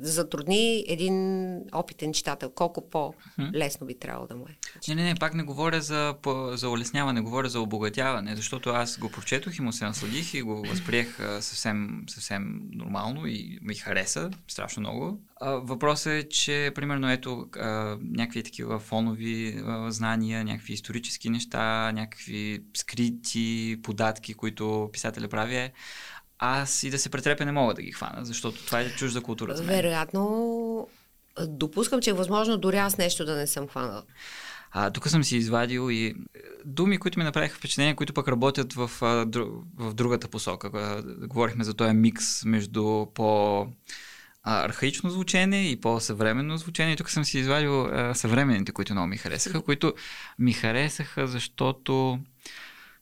затрудни 0.00 0.84
един 0.88 1.56
опитен 1.74 2.12
читател. 2.12 2.50
Колко 2.50 2.90
по-лесно 2.90 3.86
би 3.86 3.98
трябвало 3.98 4.26
да 4.26 4.36
му 4.36 4.46
е. 4.48 4.56
Не, 4.88 4.94
не, 4.94 5.04
не, 5.04 5.14
пак 5.14 5.34
не 5.34 5.42
говоря 5.42 5.80
за, 5.80 6.14
за 6.52 6.70
улесняване, 6.70 7.20
говоря 7.20 7.48
за 7.48 7.60
обогатяване, 7.60 8.36
защото 8.36 8.70
аз 8.70 8.98
го 8.98 9.10
прочетох 9.10 9.58
и 9.58 9.62
му 9.62 9.72
се 9.72 9.84
насладих 9.84 10.34
и 10.34 10.42
го 10.42 10.62
възприех 10.62 11.16
съвсем, 11.40 12.04
съвсем 12.08 12.60
нормално 12.72 13.26
и 13.26 13.58
ми 13.62 13.74
хареса 13.74 14.30
страшно 14.48 14.80
много. 14.80 15.20
Въпросът 15.40 16.12
е, 16.12 16.28
че 16.28 16.72
примерно 16.74 17.10
ето 17.10 17.46
някакви 18.02 18.42
такива 18.42 18.78
фонови 18.78 19.62
знания, 19.88 20.44
някакви 20.44 20.72
исторически 20.72 21.30
неща, 21.30 21.92
някакви 21.92 22.64
скрити 22.74 23.76
податки, 23.82 24.34
които 24.34 24.90
писателя 24.92 25.28
прави 25.28 25.56
е 25.56 25.72
аз 26.38 26.82
и 26.82 26.90
да 26.90 26.98
се 26.98 27.08
претрепя 27.08 27.44
не 27.44 27.52
мога 27.52 27.74
да 27.74 27.82
ги 27.82 27.92
хвана, 27.92 28.24
защото 28.24 28.66
това 28.66 28.80
е 28.80 28.90
чужда 28.90 29.20
култура 29.20 29.56
за 29.56 29.62
мен. 29.62 29.76
Вероятно, 29.76 30.88
допускам, 31.46 32.00
че 32.00 32.10
е 32.10 32.12
възможно 32.12 32.56
дори 32.56 32.76
аз 32.76 32.98
нещо 32.98 33.24
да 33.24 33.36
не 33.36 33.46
съм 33.46 33.68
хванала. 33.68 34.02
А, 34.70 34.90
тук 34.90 35.08
съм 35.08 35.24
си 35.24 35.36
извадил 35.36 35.90
и 35.90 36.14
думи, 36.64 36.98
които 36.98 37.18
ми 37.18 37.24
направиха 37.24 37.56
впечатление, 37.56 37.94
които 37.94 38.12
пък 38.12 38.28
работят 38.28 38.72
в, 38.72 38.90
в 39.76 39.94
другата 39.94 40.28
посока. 40.28 40.70
Говорихме 41.18 41.64
за 41.64 41.74
този 41.74 41.92
микс 41.92 42.44
между 42.44 43.06
по 43.14 43.66
архаично 44.42 45.10
звучене 45.10 45.70
и 45.70 45.80
по-съвременно 45.80 46.56
звучение. 46.56 46.92
И 46.92 46.96
тук 46.96 47.10
съм 47.10 47.24
си 47.24 47.38
извадил 47.38 47.84
а, 47.84 48.14
съвременните, 48.14 48.72
които 48.72 48.92
много 48.92 49.08
ми 49.08 49.16
харесаха, 49.16 49.60
които 49.60 49.94
ми 50.38 50.52
харесаха, 50.52 51.26
защото 51.26 52.18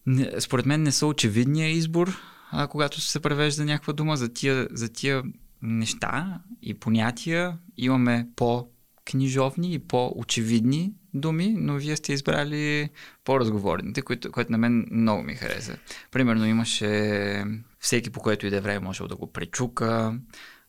не, 0.06 0.40
според 0.40 0.66
мен 0.66 0.82
не 0.82 0.92
са 0.92 1.06
очевидния 1.06 1.70
избор 1.70 2.20
а, 2.56 2.68
когато 2.68 3.00
се 3.00 3.20
превежда 3.20 3.64
някаква 3.64 3.92
дума. 3.92 4.16
За 4.16 4.32
тия, 4.32 4.68
за 4.70 4.88
тия 4.88 5.22
неща 5.62 6.40
и 6.62 6.74
понятия 6.74 7.58
имаме 7.76 8.28
по-книжовни 8.36 9.74
и 9.74 9.78
по-очевидни 9.78 10.92
думи, 11.14 11.54
но 11.58 11.74
вие 11.74 11.96
сте 11.96 12.12
избрали 12.12 12.90
по-разговорните, 13.24 14.02
което, 14.02 14.32
което 14.32 14.52
на 14.52 14.58
мен 14.58 14.86
много 14.90 15.22
ми 15.22 15.34
хареса. 15.34 15.78
Примерно 16.10 16.46
имаше 16.46 17.44
всеки 17.78 18.10
по 18.10 18.20
което 18.20 18.46
и 18.46 18.50
да 18.50 18.56
е 18.56 18.60
време 18.60 18.78
можел 18.78 19.08
да 19.08 19.16
го 19.16 19.32
пречука, 19.32 20.18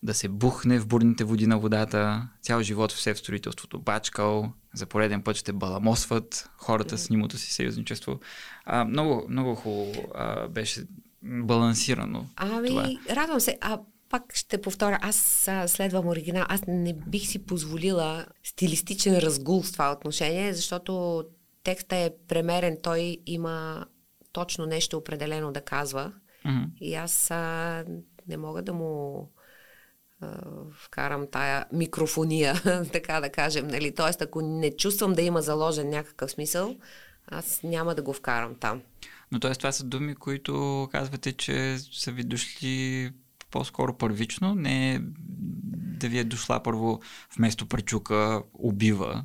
да 0.04 0.14
се 0.14 0.28
бухне 0.28 0.80
в 0.80 0.88
бурните 0.88 1.24
води 1.24 1.48
на 1.48 1.58
водата, 1.58 2.28
цял 2.42 2.62
живот 2.62 2.92
все 2.92 3.14
в 3.14 3.20
строителството 3.20 3.80
бачкал, 3.80 4.54
за 4.74 4.86
пореден 4.86 5.22
път 5.22 5.36
ще 5.36 5.54
баламосват 5.54 6.50
хората 6.58 6.98
с 6.98 7.10
нимото 7.10 7.38
си 7.38 7.54
съюзничество. 7.54 8.20
А, 8.66 8.86
много, 8.86 9.26
много 9.30 9.56
хубаво 9.56 10.12
а, 10.16 10.48
беше 10.48 10.84
балансирано. 11.26 12.26
Ами, 12.36 12.68
това. 12.68 13.16
радвам 13.16 13.40
се. 13.40 13.58
А 13.62 13.80
пак 14.10 14.36
ще 14.36 14.62
повторя, 14.62 15.00
аз 15.02 15.50
следвам 15.68 16.08
оригинал. 16.08 16.46
Аз 16.50 16.62
не 16.68 16.94
бих 16.94 17.28
си 17.28 17.46
позволила 17.46 18.26
стилистичен 18.44 19.18
разгул 19.18 19.62
в 19.62 19.72
това 19.72 19.92
отношение, 19.92 20.54
защото 20.54 21.24
текстът 21.64 21.94
е 21.94 22.14
премерен. 22.28 22.78
Той 22.84 23.18
има 23.26 23.86
точно 24.32 24.66
нещо 24.66 24.98
определено 24.98 25.52
да 25.52 25.62
казва. 25.62 26.14
Mm-hmm. 26.46 26.68
И 26.82 26.96
аз 26.96 27.32
а, 27.32 27.86
не 28.28 28.38
мога 28.38 28.62
да 28.62 28.74
му 28.74 29.32
а, 30.22 30.28
вкарам 30.74 31.28
тая 31.32 31.66
микрофония, 31.74 32.62
така 32.92 33.22
да 33.22 33.30
кажем. 33.30 33.68
Нали? 33.68 33.96
Тоест, 33.96 34.22
ако 34.22 34.42
не 34.42 34.76
чувствам 34.76 35.14
да 35.14 35.22
има 35.22 35.42
заложен 35.42 35.90
някакъв 35.90 36.32
смисъл, 36.32 36.76
аз 37.28 37.64
няма 37.64 37.96
да 37.96 38.02
го 38.02 38.14
вкарам 38.14 38.56
там. 38.56 38.82
Но 39.32 39.40
т.е. 39.40 39.56
това 39.56 39.72
са 39.72 39.84
думи, 39.84 40.16
които 40.16 40.88
казвате, 40.92 41.32
че 41.32 41.78
са 41.78 42.12
ви 42.12 42.24
дошли 42.24 43.12
по-скоро 43.52 43.98
първично, 43.98 44.56
не 44.56 45.02
да 46.00 46.08
ви 46.08 46.18
е 46.18 46.24
дошла 46.24 46.64
първо 46.64 47.00
вместо 47.38 47.66
пречука 47.66 48.44
убива 48.54 49.24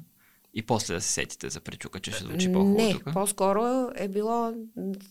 и 0.55 0.63
после 0.63 0.95
да 0.95 1.01
се 1.01 1.13
сетите 1.13 1.51
за 1.51 1.61
пречука, 1.61 2.01
че 2.01 2.13
ще 2.13 2.25
звучи 2.25 2.53
по-хубаво 2.53 2.87
Не, 2.87 2.93
тук. 2.93 3.13
по-скоро 3.13 3.91
е 3.95 4.09
било 4.09 4.55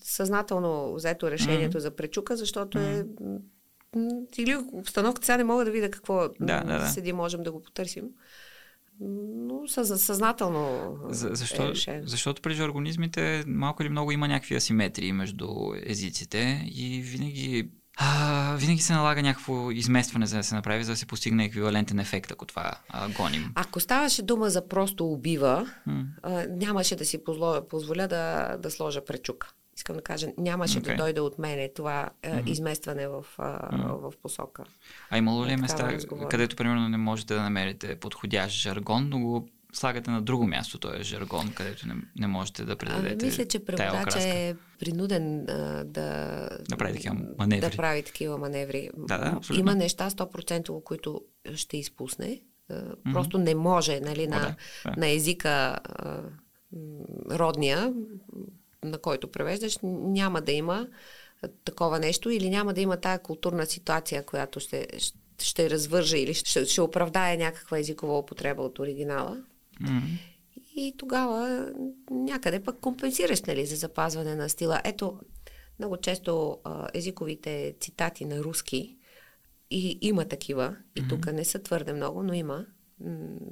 съзнателно 0.01 0.93
взето 0.95 1.31
решението 1.31 1.77
mm-hmm. 1.77 1.81
за 1.81 1.95
пречука, 1.95 2.37
защото 2.37 2.77
mm-hmm. 2.77 3.37
е 3.37 3.41
или 4.37 4.57
обстановката 4.73 5.25
сега 5.25 5.37
не 5.37 5.43
мога 5.43 5.65
да 5.65 5.71
видя 5.71 5.91
какво 5.91 6.27
да, 6.39 6.63
да, 6.63 6.79
да. 6.79 6.87
седи, 6.87 7.13
можем 7.13 7.43
да 7.43 7.51
го 7.51 7.63
потърсим 7.63 8.09
но 9.01 9.67
съзнателно 9.67 10.95
За, 11.09 11.29
защо, 11.33 11.73
е 11.87 12.01
Защото 12.05 12.41
при 12.41 12.53
жаргонизмите 12.53 13.43
малко 13.47 13.83
или 13.83 13.89
много 13.89 14.11
има 14.11 14.27
някакви 14.27 14.55
асиметрии 14.55 15.13
между 15.13 15.47
езиците 15.85 16.63
и 16.65 17.01
винаги 17.01 17.69
а, 18.01 18.55
винаги 18.59 18.81
се 18.81 18.93
налага 18.93 19.21
някакво 19.21 19.71
изместване 19.71 20.25
за 20.25 20.37
да 20.37 20.43
се 20.43 20.55
направи, 20.55 20.83
за 20.83 20.91
да 20.91 20.97
се 20.97 21.05
постигне 21.05 21.45
еквивалентен 21.45 21.99
ефект, 21.99 22.31
ако 22.31 22.45
това 22.45 22.71
а, 22.89 23.09
гоним. 23.09 23.51
Ако 23.55 23.79
ставаше 23.79 24.21
дума 24.21 24.49
за 24.49 24.67
просто 24.67 25.07
убива, 25.07 25.67
hmm. 25.87 26.05
а, 26.23 26.45
нямаше 26.49 26.95
да 26.95 27.05
си 27.05 27.23
позволя 27.69 28.07
да, 28.07 28.57
да 28.57 28.71
сложа 28.71 29.05
пречука 29.05 29.53
искам 29.79 29.95
да 29.95 30.01
кажа, 30.01 30.27
нямаше 30.37 30.81
okay. 30.81 30.85
да 30.85 30.95
дойде 30.95 31.21
от 31.21 31.39
мене 31.39 31.69
това 31.75 32.09
mm-hmm. 32.23 32.49
изместване 32.49 33.07
в, 33.07 33.25
mm-hmm. 33.37 34.11
в 34.11 34.13
посока. 34.21 34.63
А 35.09 35.17
имало 35.17 35.45
ли 35.45 35.51
е 35.51 35.57
места, 35.57 35.97
където 36.29 36.55
примерно 36.55 36.89
не 36.89 36.97
можете 36.97 37.33
да 37.33 37.41
намерите 37.41 37.95
подходящ 37.95 38.55
жаргон, 38.55 39.09
но 39.09 39.19
го 39.19 39.47
слагате 39.73 40.11
на 40.11 40.21
друго 40.21 40.47
място, 40.47 40.79
този 40.79 41.03
жаргон, 41.03 41.53
където 41.53 41.87
не, 41.87 41.95
не 42.15 42.27
можете 42.27 42.65
да 42.65 42.75
предадете. 42.75 43.25
А, 43.25 43.27
мисля, 43.27 43.45
че 43.47 43.65
преводача 43.65 44.19
е 44.19 44.55
принуден 44.79 45.49
а, 45.49 45.83
да, 45.83 46.49
да 46.69 46.77
прави 46.77 46.93
такива 46.93 47.15
маневри. 47.37 47.69
Да 47.69 47.77
прави 47.77 48.03
такива 48.03 48.37
маневри. 48.37 48.89
Да, 48.97 49.17
да, 49.17 49.37
абсолютно. 49.37 49.59
Има 49.61 49.75
неща 49.75 50.09
100% 50.09 50.83
които 50.83 51.21
ще 51.55 51.77
изпусне. 51.77 52.41
Mm-hmm. 52.71 53.13
Просто 53.13 53.37
не 53.37 53.55
може 53.55 53.99
нали, 53.99 54.27
на, 54.27 54.39
да, 54.39 54.55
да. 54.85 54.99
на 54.99 55.09
езика 55.09 55.49
а, 55.49 56.21
родния 57.31 57.93
на 58.83 58.97
който 58.97 59.31
превеждаш, 59.31 59.77
няма 59.83 60.41
да 60.41 60.51
има 60.51 60.87
такова 61.65 61.99
нещо 61.99 62.29
или 62.29 62.49
няма 62.49 62.73
да 62.73 62.81
има 62.81 62.97
тая 62.97 63.19
културна 63.19 63.65
ситуация, 63.65 64.25
която 64.25 64.59
ще, 64.59 64.87
ще 65.41 65.69
развържа 65.69 66.17
или 66.17 66.33
ще, 66.33 66.65
ще 66.65 66.81
оправдае 66.81 67.37
някаква 67.37 67.79
езикова 67.79 68.19
употреба 68.19 68.61
от 68.61 68.79
оригинала. 68.79 69.43
Mm-hmm. 69.81 70.19
И 70.75 70.95
тогава 70.97 71.69
някъде 72.11 72.63
пък 72.63 72.79
компенсираш 72.79 73.41
нали, 73.41 73.65
за 73.65 73.75
запазване 73.75 74.35
на 74.35 74.49
стила. 74.49 74.81
Ето, 74.83 75.19
много 75.79 75.97
често 75.97 76.57
а, 76.63 76.87
езиковите 76.93 77.75
цитати 77.79 78.25
на 78.25 78.39
руски 78.39 78.97
и 79.71 79.99
има 80.01 80.25
такива, 80.25 80.75
и 80.95 81.01
mm-hmm. 81.01 81.09
тук 81.09 81.33
не 81.33 81.45
са 81.45 81.59
твърде 81.59 81.93
много, 81.93 82.23
но 82.23 82.33
има 82.33 82.65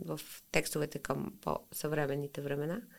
в 0.06 0.20
текстовете 0.52 1.00
към 1.00 1.34
по-съвременните 1.42 2.42
времена– 2.42 2.82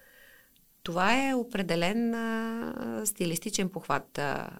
това 0.88 1.28
е 1.28 1.34
определен 1.34 2.14
а, 2.14 3.02
стилистичен 3.06 3.68
похват. 3.68 4.18
А, 4.18 4.50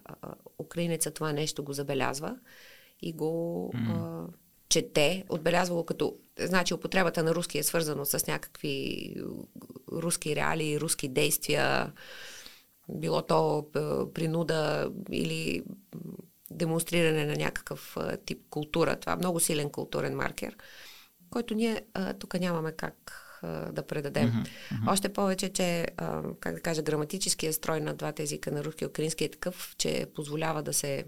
украинеца 0.59 1.11
това 1.11 1.33
нещо 1.33 1.63
го 1.63 1.73
забелязва 1.73 2.37
и 3.01 3.13
го 3.13 3.71
mm. 3.75 3.89
а, 3.89 4.27
чете. 4.69 5.25
Отбелязва 5.29 5.75
го 5.75 5.85
като... 5.85 6.15
Значи 6.39 6.73
употребата 6.73 7.23
на 7.23 7.35
руски 7.35 7.57
е 7.57 7.63
свързано 7.63 8.05
с 8.05 8.27
някакви 8.27 9.15
руски 9.91 10.35
реалии, 10.35 10.79
руски 10.79 11.07
действия, 11.07 11.93
било 12.89 13.21
то 13.21 13.65
принуда 14.13 14.91
или 15.11 15.63
демонстриране 16.51 17.25
на 17.25 17.35
някакъв 17.35 17.97
тип 18.25 18.41
култура. 18.49 18.99
Това 18.99 19.13
е 19.13 19.15
много 19.15 19.39
силен 19.39 19.69
културен 19.69 20.15
маркер, 20.15 20.57
който 21.29 21.53
ние 21.53 21.81
тук 22.19 22.39
нямаме 22.39 22.71
как 22.71 23.25
да 23.71 23.83
предадем. 23.87 24.29
Uh-huh. 24.29 24.91
Още 24.91 25.13
повече, 25.13 25.49
че, 25.49 25.87
а, 25.97 26.23
как 26.39 26.55
да 26.55 26.61
кажа, 26.61 26.81
граматическия 26.81 27.53
строй 27.53 27.81
на 27.81 27.93
двата 27.93 28.23
езика, 28.23 28.51
на 28.51 28.63
руски 28.63 28.83
и 28.83 28.87
украински, 28.87 29.23
е 29.23 29.31
такъв, 29.31 29.75
че 29.77 30.07
позволява 30.15 30.63
да 30.63 30.73
се 30.73 31.05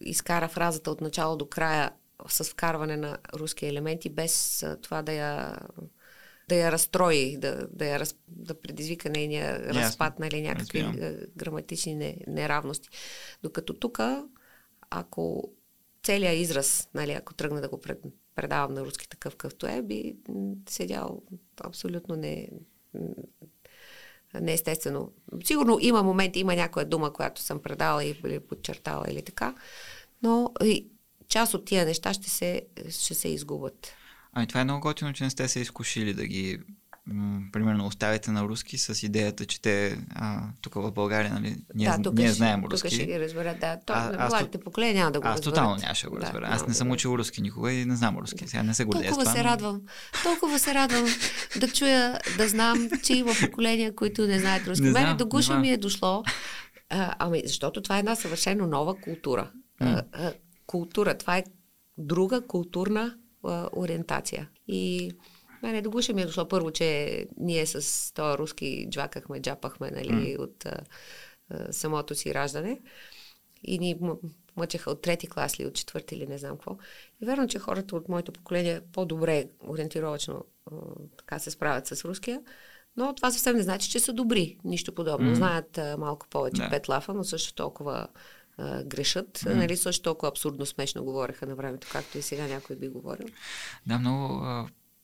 изкара 0.00 0.48
фразата 0.48 0.90
от 0.90 1.00
начало 1.00 1.36
до 1.36 1.46
края 1.46 1.90
с 2.28 2.44
вкарване 2.44 2.96
на 2.96 3.18
руски 3.34 3.66
елементи, 3.66 4.08
без 4.08 4.62
а, 4.62 4.76
това 4.80 5.02
да 5.02 5.12
я 5.12 5.58
да 6.48 6.56
я 6.56 6.72
разстрои, 6.72 7.36
да, 7.36 7.68
да, 7.72 7.86
я 7.86 7.98
раз, 7.98 8.14
да 8.28 8.60
предизвика 8.60 9.10
нейния 9.10 9.60
yes. 9.60 9.74
разпад, 9.74 10.18
нали, 10.18 10.42
някакви 10.42 10.84
yes. 10.84 11.36
граматични 11.36 11.94
не, 11.94 12.16
неравности. 12.26 12.88
Докато 13.42 13.74
тук, 13.74 14.00
ако 14.90 15.52
целият 16.02 16.36
израз, 16.36 16.88
нали, 16.94 17.12
ако 17.12 17.34
тръгна 17.34 17.60
да 17.60 17.68
го 17.68 17.80
пред, 17.80 17.98
предавам 18.34 18.74
на 18.74 18.84
руски 18.84 19.08
такъв 19.08 19.32
какъвто 19.32 19.66
е, 19.66 19.82
би 19.82 20.16
седял 20.68 21.22
абсолютно 21.64 22.16
не, 22.16 22.48
неестествено. 24.40 25.12
Сигурно 25.44 25.78
има 25.80 26.02
моменти, 26.02 26.40
има 26.40 26.54
някоя 26.54 26.86
дума, 26.86 27.12
която 27.12 27.40
съм 27.40 27.62
предала 27.62 28.04
или 28.04 28.40
подчертала 28.40 29.04
или 29.08 29.22
така, 29.22 29.54
но 30.22 30.52
и 30.64 30.88
част 31.28 31.54
от 31.54 31.64
тия 31.64 31.84
неща 31.84 32.14
ще 32.14 32.30
се, 32.30 32.62
ще 32.90 33.14
се 33.14 33.28
изгубят. 33.28 33.92
Ами 34.32 34.46
това 34.46 34.60
е 34.60 34.64
много 34.64 34.80
готино, 34.80 35.12
че 35.12 35.24
не 35.24 35.30
сте 35.30 35.48
се 35.48 35.60
изкушили 35.60 36.14
да 36.14 36.26
ги 36.26 36.58
примерно 37.52 37.86
оставите 37.86 38.30
на 38.30 38.44
руски 38.44 38.78
с 38.78 39.02
идеята, 39.02 39.46
че 39.46 39.62
те 39.62 39.98
а, 40.14 40.42
тук 40.60 40.74
в 40.74 40.92
България, 40.92 41.32
нали, 41.32 41.56
ние, 41.74 41.88
да, 41.88 42.02
тук 42.02 42.14
ние 42.14 42.26
ще, 42.26 42.34
знаем 42.34 42.64
руски. 42.64 42.88
Тук 42.88 42.94
ще 42.94 43.06
ги 43.06 43.20
разберат, 43.20 43.60
да. 43.60 43.78
То, 43.86 43.92
А- 43.92 44.16
аз 44.18 44.32
младите 44.32 44.58
поколения 44.60 44.94
няма 44.94 45.10
да 45.12 45.20
го 45.20 45.28
Аз 45.28 45.36
разберат. 45.36 45.54
тотално 45.54 45.76
нямаше 45.76 46.06
да 46.06 46.10
го 46.10 46.16
Да, 46.16 46.22
разбера. 46.22 46.40
няма 46.42 46.54
Аз 46.54 46.62
не 46.62 46.68
да 46.68 46.74
съм 46.74 46.90
учил 46.90 47.08
руски 47.08 47.42
никога 47.42 47.72
и 47.72 47.84
не 47.84 47.96
знам 47.96 48.18
руски. 48.18 48.48
Сега 48.48 48.62
не 48.62 48.74
се 48.74 48.84
гордея 48.84 49.08
Толкова 49.10 49.24
това. 49.24 49.36
се 49.36 49.44
радвам. 49.44 49.80
Толкова 50.22 50.58
се 50.58 50.74
радвам 50.74 51.06
да 51.60 51.68
чуя, 51.68 52.18
да 52.38 52.48
знам, 52.48 52.90
че 53.02 53.14
има 53.14 53.32
поколения, 53.40 53.94
които 53.94 54.26
не 54.26 54.38
знаят 54.38 54.66
руски. 54.68 54.82
Не 54.82 54.90
Мене 54.90 55.06
знам, 55.06 55.16
до 55.16 55.24
не 55.24 55.28
гуша 55.28 55.58
ми 55.58 55.70
е 55.70 55.76
дошло. 55.76 56.22
А, 56.90 57.14
ами, 57.18 57.42
защото 57.46 57.82
това 57.82 57.96
е 57.96 57.98
една 57.98 58.16
съвършено 58.16 58.66
нова 58.66 58.94
култура. 58.96 59.50
А, 59.80 60.02
а, 60.12 60.32
култура. 60.66 61.18
Това 61.18 61.36
е 61.36 61.44
друга 61.98 62.46
културна 62.46 63.14
а, 63.44 63.68
ориентация. 63.72 64.48
И 64.68 65.10
мене 65.62 65.82
до 65.82 65.90
гуша 65.90 66.12
ми 66.12 66.22
е 66.22 66.26
дошло 66.26 66.48
първо, 66.48 66.70
че 66.70 67.26
ние 67.36 67.66
с 67.66 68.12
този 68.14 68.38
руски 68.38 68.86
джвакахме, 68.90 69.42
джапахме, 69.42 69.90
нали, 69.90 70.36
от 70.38 70.66
а, 70.66 70.80
а, 71.50 71.72
самото 71.72 72.14
си 72.14 72.34
раждане. 72.34 72.80
И 73.62 73.78
ни 73.78 73.98
мъчеха 74.56 74.90
от 74.90 75.02
трети 75.02 75.28
клас 75.28 75.58
или 75.58 75.66
от 75.66 75.74
четвърти 75.74 76.14
или 76.14 76.26
не 76.26 76.38
знам 76.38 76.56
какво. 76.56 76.76
И 77.22 77.26
верно, 77.26 77.48
че 77.48 77.58
хората 77.58 77.96
от 77.96 78.08
моето 78.08 78.32
поколение 78.32 78.80
по-добре 78.92 79.44
ориентировачно 79.68 80.44
а, 80.66 80.74
така 81.18 81.38
се 81.38 81.50
справят 81.50 81.86
с 81.86 82.04
руския. 82.04 82.42
Но 82.96 83.14
това 83.14 83.30
съвсем 83.30 83.56
не 83.56 83.62
значи, 83.62 83.90
че 83.90 84.00
са 84.00 84.12
добри. 84.12 84.58
Нищо 84.64 84.94
подобно. 84.94 85.30
Mm. 85.30 85.34
Знаят 85.34 85.78
а, 85.78 85.96
малко 85.98 86.26
повече 86.28 86.62
Да. 86.62 86.70
пет 86.70 86.88
лафа, 86.88 87.14
но 87.14 87.24
също 87.24 87.54
толкова 87.54 88.08
а, 88.58 88.84
грешат. 88.84 89.38
Mm. 89.38 89.54
Нали, 89.54 89.76
също 89.76 90.02
толкова 90.02 90.28
абсурдно 90.28 90.66
смешно 90.66 91.04
говореха 91.04 91.46
на 91.46 91.54
времето, 91.54 91.88
както 91.92 92.18
и 92.18 92.22
сега 92.22 92.46
някой 92.46 92.76
би 92.76 92.88
говорил. 92.88 93.26
Да, 93.86 93.98
много 93.98 94.44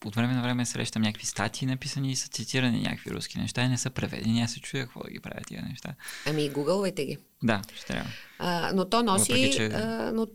от 0.04 0.14
време 0.16 0.34
на 0.34 0.42
време 0.42 0.66
срещам 0.66 1.02
някакви 1.02 1.26
статии 1.26 1.66
написани 1.66 2.10
и 2.10 2.16
са 2.16 2.28
цитирани 2.28 2.80
някакви 2.80 3.10
руски 3.10 3.38
неща 3.38 3.62
и 3.62 3.68
не 3.68 3.78
са 3.78 3.90
преведени. 3.90 4.42
Аз 4.42 4.52
се 4.52 4.60
чудя 4.60 4.82
какво 4.82 5.00
да 5.00 5.10
ги 5.10 5.20
правят 5.20 5.46
тия 5.46 5.62
неща. 5.62 5.94
Ами, 6.26 6.50
гугълвайте 6.50 7.04
ги. 7.04 7.18
Да, 7.42 7.62
ще 7.76 7.86
трябва. 7.86 8.10
А, 8.38 8.72
но 8.74 8.84
то 8.84 9.02
носи, 9.02 9.32
Въпреки, 9.32 9.56
че- 9.56 9.66
а, 9.66 10.12
но 10.14 10.26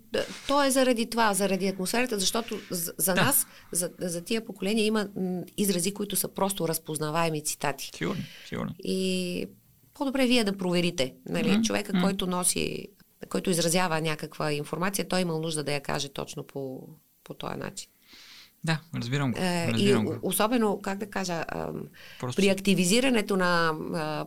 то 0.48 0.64
е 0.64 0.72
заради 0.72 1.10
това, 1.10 1.34
заради 1.34 1.68
атмосферата, 1.68 2.20
защото 2.20 2.60
за, 2.70 2.94
за 2.98 3.14
Да. 3.14 3.24
нас, 3.24 3.48
за, 3.72 3.92
за 4.00 4.22
тия 4.24 4.46
поколения 4.46 4.86
има 4.86 5.08
изрази, 5.58 5.94
които 5.94 6.16
са 6.16 6.28
просто 6.28 6.68
разпознаваеми 6.68 7.44
цитати. 7.44 7.92
Сигурно, 7.96 8.24
сигурно. 8.46 8.76
И 8.84 9.46
по-добре 9.94 10.26
вие 10.26 10.44
да 10.44 10.58
проверите. 10.58 11.14
Нали? 11.30 11.52
Мгм, 11.52 11.62
Човека, 11.62 11.94
мгм. 11.94 12.02
който 12.04 12.28
носи, 12.28 12.88
който 13.30 13.50
изразява 13.50 14.02
някаква 14.02 14.52
информация, 14.52 15.08
той 15.08 15.22
имал 15.22 15.40
нужда 15.42 15.64
да 15.64 15.74
я 15.74 15.82
каже 15.82 16.10
точно 16.10 16.44
по, 16.44 16.88
по 17.24 17.34
този 17.34 17.56
начин. 17.56 17.90
Да, 18.64 18.80
разбирам 18.96 19.32
го. 19.32 19.40
Е, 19.40 19.68
и 19.70 19.74
разбирам 19.74 20.06
го. 20.06 20.20
особено, 20.22 20.82
как 20.82 20.98
да 20.98 21.10
кажа, 21.10 21.46
Просто 22.20 22.42
при 22.42 22.50
активизирането 22.50 23.38
на 23.38 23.74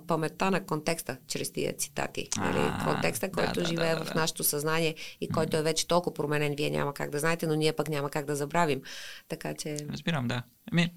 паметта 0.07 0.51
на 0.51 0.65
контекста, 0.65 1.17
чрез 1.27 1.53
тия 1.53 1.77
цитати. 1.77 2.29
Нали? 2.37 2.73
Контекста, 2.85 3.31
който 3.31 3.61
да, 3.61 3.67
живее 3.67 3.95
да, 3.95 3.99
да, 3.99 4.05
в 4.05 4.15
нашето 4.15 4.45
съзнание 4.45 4.95
и 5.21 5.29
който 5.29 5.57
е 5.57 5.63
вече 5.63 5.89
толкова 5.89 6.15
променен, 6.15 6.55
вие 6.57 6.71
няма 6.71 6.95
как 6.95 7.11
да 7.11 7.19
знаете, 7.19 7.47
но 7.47 7.55
ние 7.55 7.73
пък 7.73 7.89
няма 7.89 8.11
как 8.11 8.27
да 8.27 8.37
забравим. 8.37 8.83
Така 9.29 9.55
че... 9.55 9.77
Разбирам, 9.93 10.29
да. 10.29 10.43
Ами, 10.73 10.93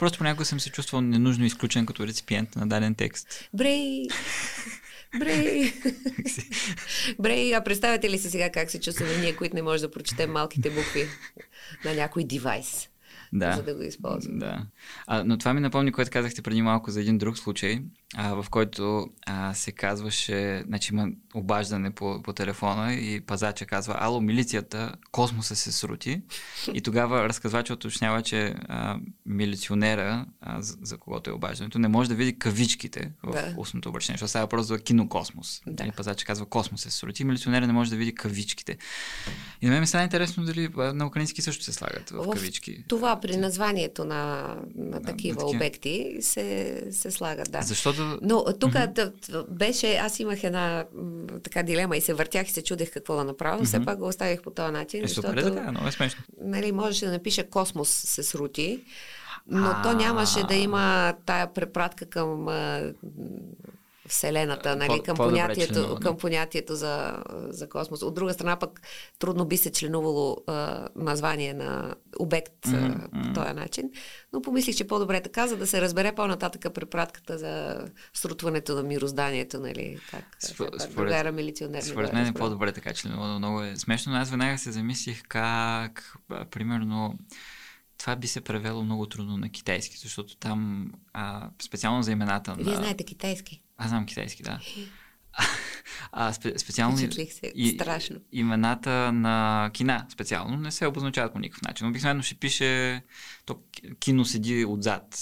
просто 0.00 0.18
понякога 0.18 0.44
съм 0.44 0.60
се 0.60 0.70
чувствал 0.70 1.00
ненужно 1.00 1.44
изключен 1.44 1.86
като 1.86 2.06
реципиент 2.06 2.56
на 2.56 2.68
даден 2.68 2.94
текст. 2.94 3.48
Брей! 3.54 4.06
Брей! 5.18 5.72
Брей, 7.18 7.54
а 7.56 7.64
представете 7.64 8.10
ли 8.10 8.18
се 8.18 8.30
сега 8.30 8.50
как 8.50 8.70
се 8.70 8.80
чувстваме 8.80 9.16
ние, 9.16 9.36
които 9.36 9.56
не 9.56 9.62
можем 9.62 9.86
да 9.86 9.90
прочетем 9.90 10.32
малките 10.32 10.70
букви 10.70 11.06
на 11.84 11.94
някой 11.94 12.24
девайс, 12.24 12.88
Да. 13.32 13.52
за 13.56 13.62
да 13.62 13.74
го 13.74 13.82
използваме? 13.82 14.38
Да. 14.38 14.66
А, 15.06 15.24
но 15.24 15.38
това 15.38 15.54
ми 15.54 15.60
напомни, 15.60 15.92
което 15.92 16.10
казахте 16.10 16.42
преди 16.42 16.62
малко 16.62 16.90
за 16.90 17.00
един 17.00 17.18
друг 17.18 17.38
случай, 17.38 17.82
а, 18.16 18.34
в 18.34 18.46
който 18.50 19.06
а, 19.26 19.54
се 19.54 19.72
казваше, 19.72 20.62
значи 20.66 20.92
има 20.94 21.08
обаждане 21.34 21.90
по, 21.90 22.22
по 22.22 22.32
телефона 22.32 22.94
и 22.94 23.20
пазача 23.20 23.66
казва, 23.66 23.96
ало, 23.98 24.20
милицията, 24.20 24.92
космоса 25.10 25.56
се 25.56 25.72
срути. 25.72 26.22
И 26.74 26.80
тогава 26.80 27.28
разказвача 27.28 27.72
уточнява, 27.72 28.22
че 28.22 28.54
а, 28.68 28.98
милиционера, 29.26 30.26
а, 30.40 30.62
за, 30.62 30.76
за 30.82 30.96
когото 30.96 31.30
е 31.30 31.32
обаждането, 31.32 31.78
не 31.78 31.88
може 31.88 32.08
да 32.08 32.14
види 32.14 32.38
кавичките 32.38 33.12
в 33.22 33.32
Да. 33.32 33.54
устното 33.56 33.88
обращение, 33.88 34.16
защото 34.16 34.28
става 34.30 34.46
просто 34.46 34.66
за 34.66 34.78
кинокосмос. 34.78 35.62
Да. 35.66 35.84
И 35.84 35.92
пазача 35.92 36.26
казва, 36.26 36.46
космос 36.46 36.80
се 36.80 36.90
срути, 36.90 37.24
милиционера 37.24 37.66
не 37.66 37.72
може 37.72 37.90
да 37.90 37.96
види 37.96 38.14
кавичките. 38.14 38.78
И 39.62 39.66
на 39.66 39.72
мен 39.72 39.80
ми 39.80 39.86
стана 39.86 40.04
интересно 40.04 40.44
дали 40.44 40.68
на 40.74 41.06
украински 41.06 41.42
също 41.42 41.64
се 41.64 41.72
слагат 41.72 42.10
в 42.10 42.24
В 42.24 42.30
кавички. 42.30 42.84
Това 42.88 43.20
при 43.20 43.36
названието 43.36 44.04
на, 44.04 44.54
на 44.74 45.02
такива 45.02 45.36
такива. 45.38 45.56
обекти 45.56 46.16
се, 46.20 46.82
се 46.90 47.10
слагат, 47.10 47.50
да. 47.52 47.62
Защото 47.62 47.99
Но 48.22 48.44
тук 48.60 48.72
mm-hmm. 48.72 49.48
беше, 49.48 49.96
аз 49.96 50.20
имах 50.20 50.44
една 50.44 50.84
така 51.42 51.62
дилема 51.62 51.96
и 51.96 52.00
се 52.00 52.14
въртях 52.14 52.48
и 52.48 52.52
се 52.52 52.64
чудех 52.64 52.90
какво 52.90 53.16
да 53.16 53.24
направя, 53.24 53.56
но 53.58 53.64
все 53.64 53.84
пак 53.84 53.98
го 53.98 54.06
оставих 54.06 54.42
по 54.42 54.50
този 54.50 54.72
начин, 54.72 55.04
Е, 55.04 55.08
супер 55.08 55.36
е 55.36 55.40
защото 55.40 55.56
така, 55.56 55.70
много 55.70 55.88
е 55.88 55.92
смешно. 55.92 56.22
нали, 56.42 56.72
можеше 56.72 57.06
да 57.06 57.12
напише 57.12 57.42
Космос 57.42 57.88
се 57.88 58.22
срути, 58.22 58.84
но 59.46 59.74
то 59.82 59.92
нямаше 59.92 60.42
да 60.48 60.54
има 60.54 61.14
тая 61.26 61.52
препратка 61.52 62.06
към 62.06 62.48
а, 62.48 62.92
Вселената, 64.10 64.76
нали, 64.76 64.88
По- 64.88 65.02
към, 65.02 65.16
по-добре 65.16 65.40
понятието, 65.40 65.98
към 66.02 66.16
понятието 66.16 66.74
за, 66.74 67.22
за 67.48 67.68
космос. 67.68 68.02
От 68.02 68.14
друга 68.14 68.32
страна 68.32 68.56
пък 68.58 68.80
трудно 69.18 69.44
би 69.44 69.56
се 69.56 69.72
членувало 69.72 70.36
а, 70.46 70.88
название 70.96 71.54
на 71.54 71.94
обект 72.18 72.66
а, 72.66 73.08
по 73.24 73.32
този 73.32 73.52
начин, 73.54 73.90
но 74.32 74.42
помислих, 74.42 74.76
че 74.76 74.86
по-добре 74.86 75.16
е 75.16 75.22
така, 75.22 75.46
за 75.46 75.56
да 75.56 75.66
се 75.66 75.80
разбере 75.80 76.14
по-нататъка 76.14 76.70
препратката 76.70 77.38
за 77.38 77.84
срутването 78.14 78.74
на 78.74 78.82
мирозданието, 78.82 79.60
нали, 79.60 79.98
как, 80.10 80.24
Спо- 80.42 80.70
как 80.70 80.82
според- 80.82 80.96
другара 80.96 81.32
милиционер. 81.32 81.74
не 81.74 81.82
Според 81.82 82.12
мен 82.12 82.26
е 82.26 82.32
по-добре 82.32 82.72
така, 82.72 82.92
че 82.92 83.08
много, 83.08 83.24
много 83.24 83.62
е 83.62 83.76
смешно, 83.76 84.12
но 84.12 84.18
аз 84.18 84.30
веднага 84.30 84.58
се 84.58 84.72
замислих 84.72 85.22
как, 85.28 86.16
а, 86.30 86.44
примерно, 86.44 87.18
това 87.98 88.16
би 88.16 88.26
се 88.26 88.40
превело 88.40 88.82
много 88.84 89.06
трудно 89.06 89.36
на 89.36 89.48
китайски, 89.48 89.96
защото 89.98 90.36
там, 90.36 90.92
а, 91.12 91.50
специално 91.62 92.02
за 92.02 92.12
имената 92.12 92.50
на... 92.50 92.56
Вие 92.64 92.76
знаете 92.76 93.04
китайски. 93.04 93.62
Аз 93.80 93.88
знам 93.88 94.06
китайски, 94.06 94.42
да. 94.42 94.60
А, 96.12 96.32
спе, 96.32 96.58
специално 96.58 96.98
се. 96.98 97.10
Страшно. 97.74 98.16
имената 98.32 99.12
на 99.12 99.70
кина 99.72 100.06
специално 100.12 100.56
не 100.56 100.70
се 100.70 100.86
обозначават 100.86 101.32
по 101.32 101.38
никакъв 101.38 101.62
начин. 101.62 101.88
Обикновено 101.88 102.22
ще 102.22 102.34
пише 102.34 103.02
то 103.46 103.58
кино 104.00 104.24
седи 104.24 104.64
отзад. 104.64 105.16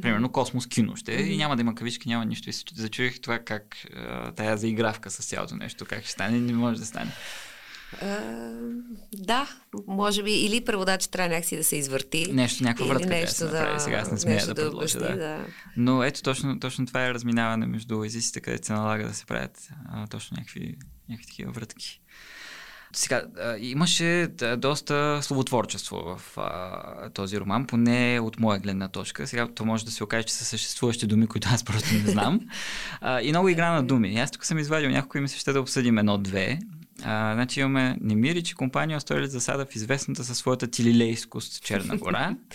Примерно 0.00 0.32
Космос 0.32 0.66
кино 0.66 0.96
ще 0.96 1.14
е 1.14 1.22
и 1.22 1.36
няма 1.36 1.56
да 1.56 1.62
има 1.62 1.74
кавички, 1.74 2.08
няма 2.08 2.24
нищо. 2.24 2.50
И 2.50 2.52
се 2.52 3.12
това 3.22 3.38
как 3.38 3.76
а, 3.96 4.32
тая 4.32 4.56
заигравка 4.56 5.10
с 5.10 5.26
цялото 5.26 5.56
нещо, 5.56 5.84
как 5.84 6.02
ще 6.02 6.10
стане, 6.10 6.40
не 6.40 6.52
може 6.52 6.80
да 6.80 6.86
стане. 6.86 7.12
А, 8.00 8.20
да, 9.14 9.48
може 9.86 10.22
би 10.22 10.32
или 10.32 10.64
преводач 10.64 11.06
трябва 11.06 11.28
някакси 11.28 11.56
да 11.56 11.64
се 11.64 11.76
извърти. 11.76 12.32
Нещо, 12.32 12.64
някаква 12.64 12.86
вратка 12.86 13.08
трябва 13.08 13.16
да 13.16 13.20
нещо 13.20 13.36
се 13.36 13.44
направи. 13.44 13.80
Сега 13.80 13.96
аз 13.96 14.12
не 14.12 14.18
смея 14.18 14.34
нещо 14.34 14.54
да 14.54 14.54
предложа, 14.54 14.98
обясни, 14.98 15.18
да. 15.18 15.46
Но 15.76 16.04
ето 16.04 16.22
точно, 16.22 16.60
точно 16.60 16.86
това 16.86 17.06
е 17.06 17.14
разминаване 17.14 17.66
между 17.66 18.04
езиците, 18.04 18.40
където 18.40 18.66
се 18.66 18.72
налага 18.72 19.08
да 19.08 19.14
се 19.14 19.26
правят 19.26 19.68
а, 19.92 20.06
точно 20.06 20.36
някакви, 20.36 20.76
някакви 21.08 21.26
такива 21.26 21.52
вратки. 21.52 22.00
Сега, 22.94 23.22
а, 23.40 23.56
имаше 23.58 24.28
да, 24.30 24.56
доста 24.56 25.18
словотворчество 25.22 25.96
в 25.96 26.38
а, 26.38 27.10
този 27.10 27.40
роман, 27.40 27.66
поне 27.66 28.20
от 28.22 28.40
моя 28.40 28.60
гледна 28.60 28.88
точка. 28.88 29.26
Сега 29.26 29.48
то 29.54 29.64
може 29.64 29.84
да 29.84 29.90
се 29.90 30.04
окаже, 30.04 30.26
че 30.26 30.34
са 30.34 30.44
съществуващи 30.44 31.06
думи, 31.06 31.26
които 31.26 31.48
аз 31.52 31.64
просто 31.64 31.94
не 31.94 32.10
знам. 32.10 32.40
А, 33.00 33.22
и 33.22 33.28
много 33.28 33.48
игра 33.48 33.72
на 33.72 33.82
думи. 33.82 34.08
И 34.08 34.18
аз 34.18 34.30
тук 34.30 34.44
съм 34.44 34.58
извадил 34.58 34.90
някои 34.90 35.18
и 35.18 35.22
ми 35.22 35.28
се 35.28 35.38
ще 35.38 35.52
да 35.52 35.60
обсъдим 35.60 35.98
едно-две. 35.98 36.58
А, 37.04 37.34
значи 37.34 37.60
имаме 37.60 37.98
Немирич 38.00 38.50
и 38.50 38.54
компания 38.54 38.96
устроили 38.96 39.26
засада 39.26 39.66
в 39.66 39.76
известната 39.76 40.24
със 40.24 40.38
своята 40.38 40.70
тилилейскост 40.70 41.62
Черна 41.62 41.96
гора. 41.96 42.36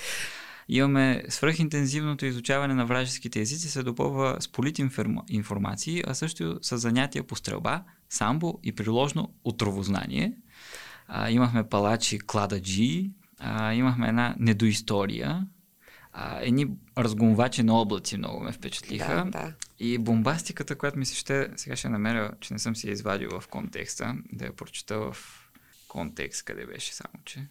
Имаме 0.70 1.24
свръхинтензивното 1.30 2.26
изучаване 2.26 2.74
на 2.74 2.86
вражеските 2.86 3.40
езици 3.40 3.70
се 3.70 3.84
допълва 3.84 4.38
с 4.40 4.48
политинформации, 4.48 6.04
а 6.08 6.14
също 6.14 6.60
с 6.62 6.78
занятия 6.78 7.24
по 7.24 7.36
стрелба, 7.36 7.84
самбо 8.10 8.60
и 8.64 8.76
приложно 8.76 9.34
отровознание. 9.44 10.34
А, 11.08 11.32
имахме 11.32 11.70
палачи 11.70 12.20
клададжи, 12.20 13.12
а, 13.40 13.74
имахме 13.74 14.08
една 14.08 14.36
недоистория, 14.40 15.48
а, 16.14 16.40
едни 16.42 16.68
разгонвачи 16.98 17.64
на 17.64 17.82
облаци 17.82 18.18
много 18.18 18.44
ме 18.44 18.52
впечатлиха. 18.52 19.16
Да, 19.16 19.32
да. 19.32 19.54
И 19.80 19.98
бомбастиката, 19.98 20.76
която 20.76 21.00
ми 21.00 21.06
се 21.06 21.16
ще, 21.16 21.50
сега 21.56 21.76
ще 21.76 21.90
намеря, 21.90 22.32
че 22.40 22.54
не 22.54 22.60
съм 22.60 22.76
си 22.76 22.88
я 22.88 22.94
извадил 22.94 23.40
в 23.40 23.48
контекста, 23.48 24.16
да 24.32 24.46
я 24.46 24.56
прочета 24.56 25.00
в 25.00 25.18
контекст, 25.88 26.44
къде 26.44 26.66
беше 26.66 26.94
само, 26.94 27.14
че. 27.26 27.48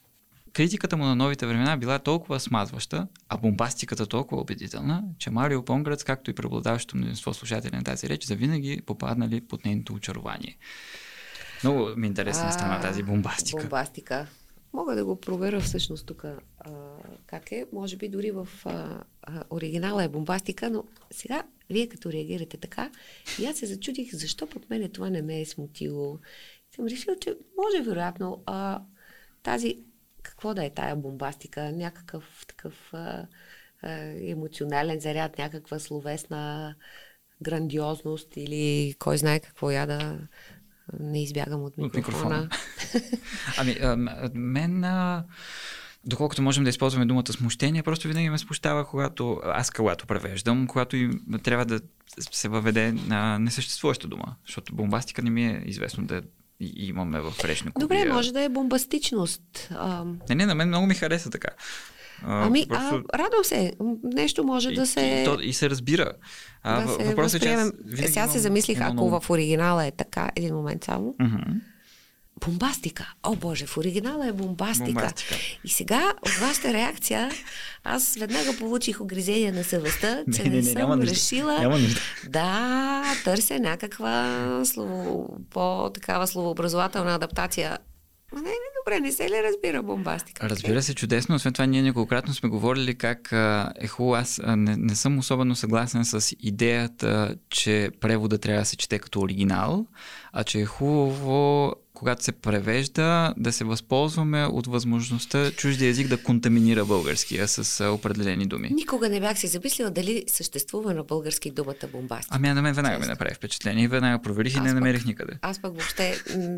критиката 0.52 0.96
му 0.96 1.04
на 1.04 1.16
новите 1.16 1.46
времена 1.46 1.76
била 1.76 1.98
толкова 1.98 2.40
смазваща, 2.40 3.08
а 3.28 3.36
бомбастиката 3.36 4.06
толкова 4.06 4.40
убедителна, 4.40 5.04
че 5.18 5.30
Марио 5.30 5.64
Понградс, 5.64 6.04
както 6.04 6.30
и 6.30 6.34
преобладаващото 6.34 6.96
мнозинство 6.96 7.34
слушатели 7.34 7.76
на 7.76 7.84
тази 7.84 8.08
реч, 8.08 8.24
завинаги 8.24 8.82
попаднали 8.86 9.40
под 9.40 9.64
нейното 9.64 9.92
очарование. 9.94 10.56
Много 11.62 11.88
ми 11.96 12.06
интересна 12.06 12.52
стана 12.52 12.80
тази 12.80 13.02
бомбастика. 13.02 13.62
Бомбастика. 13.62 14.26
Мога 14.76 14.94
да 14.94 15.04
го 15.04 15.20
проверя 15.20 15.60
всъщност 15.60 16.06
тук 16.06 16.24
как 17.26 17.52
е. 17.52 17.66
Може 17.72 17.96
би 17.96 18.08
дори 18.08 18.30
в 18.30 18.48
а, 18.64 19.04
а, 19.22 19.44
оригинала 19.50 20.04
е 20.04 20.08
бомбастика, 20.08 20.70
но 20.70 20.84
сега 21.10 21.42
вие 21.70 21.88
като 21.88 22.12
реагирате 22.12 22.56
така, 22.56 22.90
и 23.40 23.46
аз 23.46 23.56
се 23.56 23.66
зачудих 23.66 24.14
защо 24.14 24.46
под 24.46 24.70
мене 24.70 24.88
това 24.88 25.10
не 25.10 25.22
ме 25.22 25.40
е 25.40 25.46
смутило. 25.46 26.18
Съм 26.74 26.86
решила, 26.86 27.16
че 27.20 27.36
може 27.56 27.82
вероятно 27.82 28.42
а, 28.46 28.82
тази, 29.42 29.84
какво 30.22 30.54
да 30.54 30.64
е 30.64 30.70
тая 30.70 30.96
бомбастика, 30.96 31.72
някакъв 31.72 32.44
такъв 32.48 32.90
а, 32.92 33.26
а, 33.82 33.90
емоционален 34.30 35.00
заряд, 35.00 35.38
някаква 35.38 35.78
словесна 35.78 36.74
грандиозност 37.42 38.36
или 38.36 38.94
кой 38.98 39.18
знае 39.18 39.40
какво 39.40 39.70
я 39.70 39.86
да 39.86 40.18
не 41.00 41.22
избягам 41.22 41.64
от 41.64 41.78
микрофона. 41.78 41.88
От 41.88 41.96
микрофона. 41.96 42.48
ами, 43.58 43.76
а, 43.82 43.96
мен... 44.34 44.84
А 44.84 45.24
доколкото 46.06 46.42
можем 46.42 46.64
да 46.64 46.70
използваме 46.70 47.06
думата 47.06 47.32
смущение, 47.32 47.82
просто 47.82 48.08
винаги 48.08 48.30
ме 48.30 48.38
смущава, 48.38 48.86
когато 48.86 49.40
аз 49.44 49.70
когато 49.70 50.06
превеждам, 50.06 50.66
когато 50.66 50.96
и 50.96 51.10
трябва 51.42 51.64
да 51.64 51.80
се 52.30 52.48
въведе 52.48 52.92
на 52.92 53.38
несъществуваща 53.38 54.08
дума, 54.08 54.36
защото 54.46 54.74
бомбастика 54.74 55.22
не 55.22 55.30
ми 55.30 55.46
е 55.46 55.62
известно 55.66 56.04
да 56.04 56.22
имаме 56.60 57.20
в 57.20 57.34
речни 57.44 57.70
Добре, 57.78 58.04
може 58.04 58.32
да 58.32 58.42
е 58.42 58.48
бомбастичност. 58.48 59.68
А... 59.70 60.04
Не, 60.28 60.34
не, 60.34 60.46
на 60.46 60.54
мен 60.54 60.68
много 60.68 60.86
ми 60.86 60.94
хареса 60.94 61.30
така. 61.30 61.48
А, 62.22 62.46
ами, 62.46 62.66
просто... 62.68 63.02
а, 63.12 63.18
радвам 63.18 63.44
се. 63.44 63.72
Нещо 64.02 64.44
може 64.44 64.70
и, 64.70 64.74
да 64.74 64.86
се... 64.86 65.00
И, 65.00 65.24
то, 65.24 65.38
и 65.40 65.52
се 65.52 65.70
разбира. 65.70 66.12
А, 66.62 66.80
да 66.80 67.04
въпросът 67.04 67.42
е, 67.42 67.44
че 67.44 67.52
аз 67.52 67.72
Сега 68.06 68.28
се 68.28 68.38
замислих, 68.38 68.80
ако 68.80 68.92
много... 68.92 69.20
в 69.20 69.30
оригинала 69.30 69.86
е 69.86 69.90
така, 69.90 70.30
един 70.36 70.54
момент 70.54 70.84
само. 70.84 71.14
Uh-huh 71.20 71.60
бомбастика. 72.40 73.14
О, 73.22 73.34
Боже, 73.36 73.66
в 73.66 73.76
оригинала 73.76 74.26
е 74.26 74.32
бомбастика. 74.32 74.92
бомбастика. 74.92 75.34
И 75.64 75.68
сега, 75.68 76.12
от 76.22 76.32
вашата 76.32 76.72
реакция, 76.72 77.30
аз 77.84 78.16
веднага 78.16 78.56
получих 78.58 79.00
огризение 79.00 79.52
на 79.52 79.64
съвестта, 79.64 80.24
че 80.34 80.42
не, 80.42 80.48
не, 80.48 80.50
не, 80.50 80.56
не 80.56 80.62
съм 80.62 80.74
няма 80.74 80.98
решила 80.98 81.58
няма 81.58 81.78
нужда. 81.78 82.00
да 82.28 83.02
търся 83.24 83.58
някаква 83.58 84.62
слово, 84.64 85.36
по-такава 85.50 86.26
словообразователна 86.26 87.14
адаптация 87.14 87.78
не, 88.36 88.48
не, 88.48 88.68
добре, 88.84 89.00
не 89.00 89.12
се 89.12 89.30
ли 89.30 89.42
разбира 89.42 89.82
бомбастика? 89.82 90.48
Разбира 90.48 90.82
се, 90.82 90.94
чудесно. 90.94 91.34
Освен 91.34 91.52
това, 91.52 91.66
ние 91.66 91.82
неколкократно 91.82 92.34
сме 92.34 92.48
говорили 92.48 92.94
как 92.94 93.32
а, 93.32 93.72
е 93.76 93.86
хубаво. 93.86 94.14
Аз 94.14 94.40
а, 94.44 94.56
не, 94.56 94.76
не 94.76 94.94
съм 94.94 95.18
особено 95.18 95.54
съгласен 95.54 96.04
с 96.04 96.36
идеята, 96.40 97.36
че 97.50 97.90
превода 98.00 98.38
трябва 98.38 98.62
да 98.62 98.66
се 98.66 98.76
чете 98.76 98.98
като 98.98 99.20
оригинал, 99.20 99.86
а 100.32 100.44
че 100.44 100.60
е 100.60 100.64
хубаво 100.64 101.74
когато 101.96 102.24
се 102.24 102.32
превежда, 102.32 103.34
да 103.36 103.52
се 103.52 103.64
възползваме 103.64 104.44
от 104.44 104.66
възможността 104.66 105.50
чужди 105.50 105.86
език 105.86 106.08
да 106.08 106.22
контаминира 106.22 106.84
българския 106.84 107.48
с 107.48 107.90
определени 107.90 108.46
думи. 108.46 108.70
Никога 108.74 109.08
не 109.08 109.20
бях 109.20 109.38
си 109.38 109.46
замислила 109.46 109.90
дали 109.90 110.24
съществува 110.26 110.94
на 110.94 111.04
български 111.04 111.50
думата 111.50 111.88
бомбастика. 111.92 112.36
Ами, 112.36 112.48
на 112.48 112.62
мен 112.62 112.74
веднага 112.74 112.98
ми 112.98 113.06
направи 113.06 113.34
впечатление 113.34 113.84
и 113.84 113.88
веднага 113.88 114.22
проверих 114.22 114.56
и 114.56 114.60
не 114.60 114.72
намерих 114.72 115.04
никъде. 115.04 115.32
Аз 115.42 115.62
пък 115.62 115.72
въобще, 115.72 116.14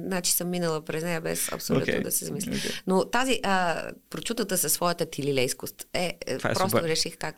значи 0.07 0.33
съм 0.33 0.51
минала 0.51 0.85
през 0.85 1.05
нея 1.05 1.21
без 1.21 1.53
абсолютно 1.53 1.93
okay. 1.93 2.03
да 2.03 2.11
се 2.11 2.25
замисля. 2.25 2.53
Okay. 2.53 2.83
Но 2.87 3.05
тази 3.05 3.41
а, 3.43 3.83
прочутата 4.11 4.59
със 4.59 4.73
своята 4.73 5.11
тилилейскост 5.11 5.87
е, 5.95 6.19
е 6.27 6.39
просто 6.39 6.71
супер. 6.71 6.83
реших 6.83 7.19
как 7.19 7.37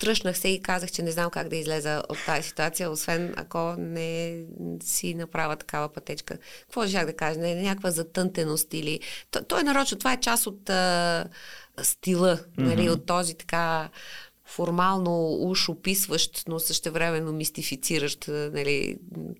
тръщнах 0.00 0.38
се 0.38 0.48
и 0.48 0.62
казах, 0.62 0.90
че 0.90 1.02
не 1.02 1.10
знам 1.10 1.30
как 1.30 1.48
да 1.48 1.56
излеза 1.56 2.02
от 2.08 2.18
тази 2.26 2.48
ситуация, 2.48 2.90
освен 2.90 3.34
ако 3.36 3.74
не 3.78 4.42
си 4.82 5.14
направя 5.14 5.56
такава 5.56 5.88
пътечка. 5.92 6.38
Какво 6.60 6.86
ще 6.86 7.04
да 7.04 7.16
кажа? 7.16 7.40
Не, 7.40 7.54
някаква 7.54 7.90
затънтеност 7.90 8.74
или... 8.74 9.00
То, 9.30 9.44
то 9.44 9.58
е 9.58 9.62
нарочно, 9.62 9.98
това 9.98 10.12
е 10.12 10.20
част 10.20 10.46
от 10.46 10.70
а, 10.70 11.24
стила, 11.82 12.36
mm-hmm. 12.36 12.62
нали, 12.62 12.90
от 12.90 13.06
този 13.06 13.34
така 13.34 13.88
формално 14.44 15.26
уж 15.40 15.68
описващ, 15.68 16.42
но 16.48 16.58
същевременно 16.58 17.32
мистифициращ 17.32 18.28
нали, 18.28 18.96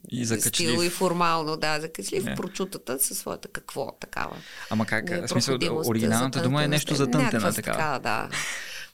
и 0.08 0.26
стил 0.26 0.82
и 0.82 0.90
формално, 0.90 1.56
да, 1.56 1.80
закачлив 1.80 2.24
yeah. 2.24 2.36
прочутата 2.36 2.98
със 2.98 3.18
своята 3.18 3.48
какво 3.48 3.92
такава. 4.00 4.36
Ама 4.70 4.86
как? 4.86 5.11
В 5.11 5.28
смисъл, 5.28 5.58
оригиналната 5.86 6.42
дума 6.42 6.64
е 6.64 6.68
нещо 6.68 6.94
затънтена 6.94 7.52
такава. 7.52 7.78
Така, 7.78 7.98
да. 8.02 8.28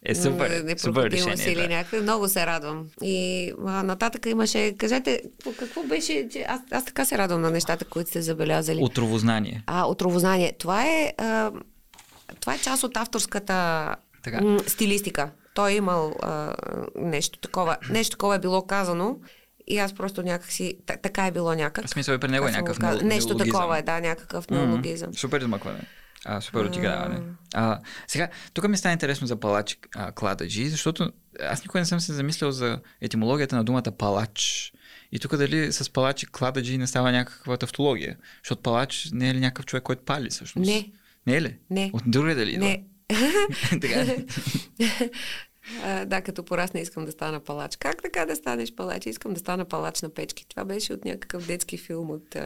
Е 0.09 0.15
супер, 0.15 0.75
супер 0.79 1.11
решение. 1.11 1.53
Или 1.53 1.63
да. 1.63 1.69
някакви. 1.69 2.01
Много 2.01 2.29
се 2.29 2.47
радвам. 2.47 2.87
И 3.03 3.53
а, 3.67 3.83
нататък 3.83 4.27
имаше, 4.27 4.75
кажете, 4.79 5.23
какво 5.59 5.83
беше, 5.83 6.29
че 6.33 6.45
аз, 6.49 6.61
аз 6.71 6.85
така 6.85 7.05
се 7.05 7.19
радвам 7.19 7.41
на 7.41 7.51
нещата, 7.51 7.85
които 7.85 8.11
сте 8.11 8.23
забелязали. 8.23 8.79
Отровознание. 8.83 9.63
А, 9.67 9.87
отровознание. 9.87 10.53
Това 10.59 10.87
е, 10.87 11.13
а, 11.19 11.53
това 12.41 12.55
е 12.55 12.59
част 12.59 12.85
от 12.85 12.97
авторската 12.97 13.95
така. 14.23 14.41
М, 14.41 14.59
стилистика. 14.67 15.31
Той 15.55 15.71
е 15.71 15.75
имал 15.75 16.15
а, 16.23 16.55
нещо 16.97 17.39
такова. 17.39 17.77
Нещо 17.91 18.11
такова 18.11 18.35
е 18.35 18.39
било 18.39 18.67
казано 18.67 19.17
и 19.67 19.79
аз 19.79 19.93
просто 19.93 20.23
някакси, 20.23 20.79
така 21.03 21.27
е 21.27 21.31
било 21.31 21.55
някак. 21.55 21.87
В 21.87 21.91
смисъл 21.91 22.15
и 22.15 22.19
при 22.19 22.29
него 22.29 22.49
е 22.49 22.51
някакъв. 22.51 23.03
Нещо 23.03 23.37
такова 23.37 23.79
е, 23.79 23.83
да, 23.83 24.01
някакъв 24.01 24.51
неологизъм. 24.51 25.13
Mm-hmm. 25.13 25.19
Супер 25.19 25.41
измъкване. 25.41 25.81
А, 26.29 26.41
супер 26.41 26.65
отиграване. 26.65 27.21
А, 27.55 27.81
сега, 28.07 28.29
тук 28.53 28.69
ми 28.69 28.77
стана 28.77 28.93
интересно 28.93 29.27
за 29.27 29.37
палач 29.37 29.79
а, 29.95 30.13
клададжи, 30.13 30.69
защото 30.69 31.13
аз 31.41 31.63
никога 31.63 31.81
не 31.81 31.87
съм 31.87 32.01
се 32.01 32.13
замислял 32.13 32.51
за 32.51 32.81
етимологията 33.01 33.57
на 33.57 33.65
думата 33.65 33.93
палач. 33.99 34.73
И 35.13 35.19
тук 35.19 35.37
дали 35.37 35.73
с 35.73 35.93
палач 35.93 36.23
и 36.23 36.27
клададжи 36.27 36.79
не 36.79 36.87
става 36.87 37.13
някаква 37.13 37.57
тавтология? 37.57 38.17
Защото 38.43 38.63
палач 38.63 39.11
не 39.13 39.31
е 39.31 39.35
ли 39.35 39.41
някакъв 39.41 39.67
човек, 39.67 39.83
който 39.83 40.03
пали 40.03 40.31
всъщност? 40.31 40.69
Не. 40.69 40.93
Не 41.27 41.37
е 41.37 41.43
ли? 41.43 41.59
Не. 41.71 41.91
От 41.93 42.03
друга 42.07 42.35
дали? 42.35 42.57
Не. 42.57 42.85
така 43.81 44.05
А, 45.83 46.05
да, 46.05 46.21
като 46.21 46.43
порасна 46.43 46.81
искам 46.81 47.05
да 47.05 47.13
стана 47.13 47.41
палач. 47.41 47.77
Как 47.77 48.03
така 48.03 48.27
да 48.27 48.37
станеш 48.37 48.75
палач? 48.75 49.07
Искам 49.07 49.35
да 49.35 49.41
стана 49.41 49.65
палач 49.65 50.03
на 50.03 50.09
печки. 50.09 50.47
Това 50.49 50.65
беше 50.65 50.93
от 50.93 51.05
някакъв 51.05 51.47
детски 51.47 51.79
филм 51.79 52.11
от, 52.11 52.37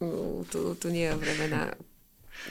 от, 0.00 0.54
от, 0.54 0.54
от 0.54 0.84
уния 0.84 1.16
времена. 1.16 1.72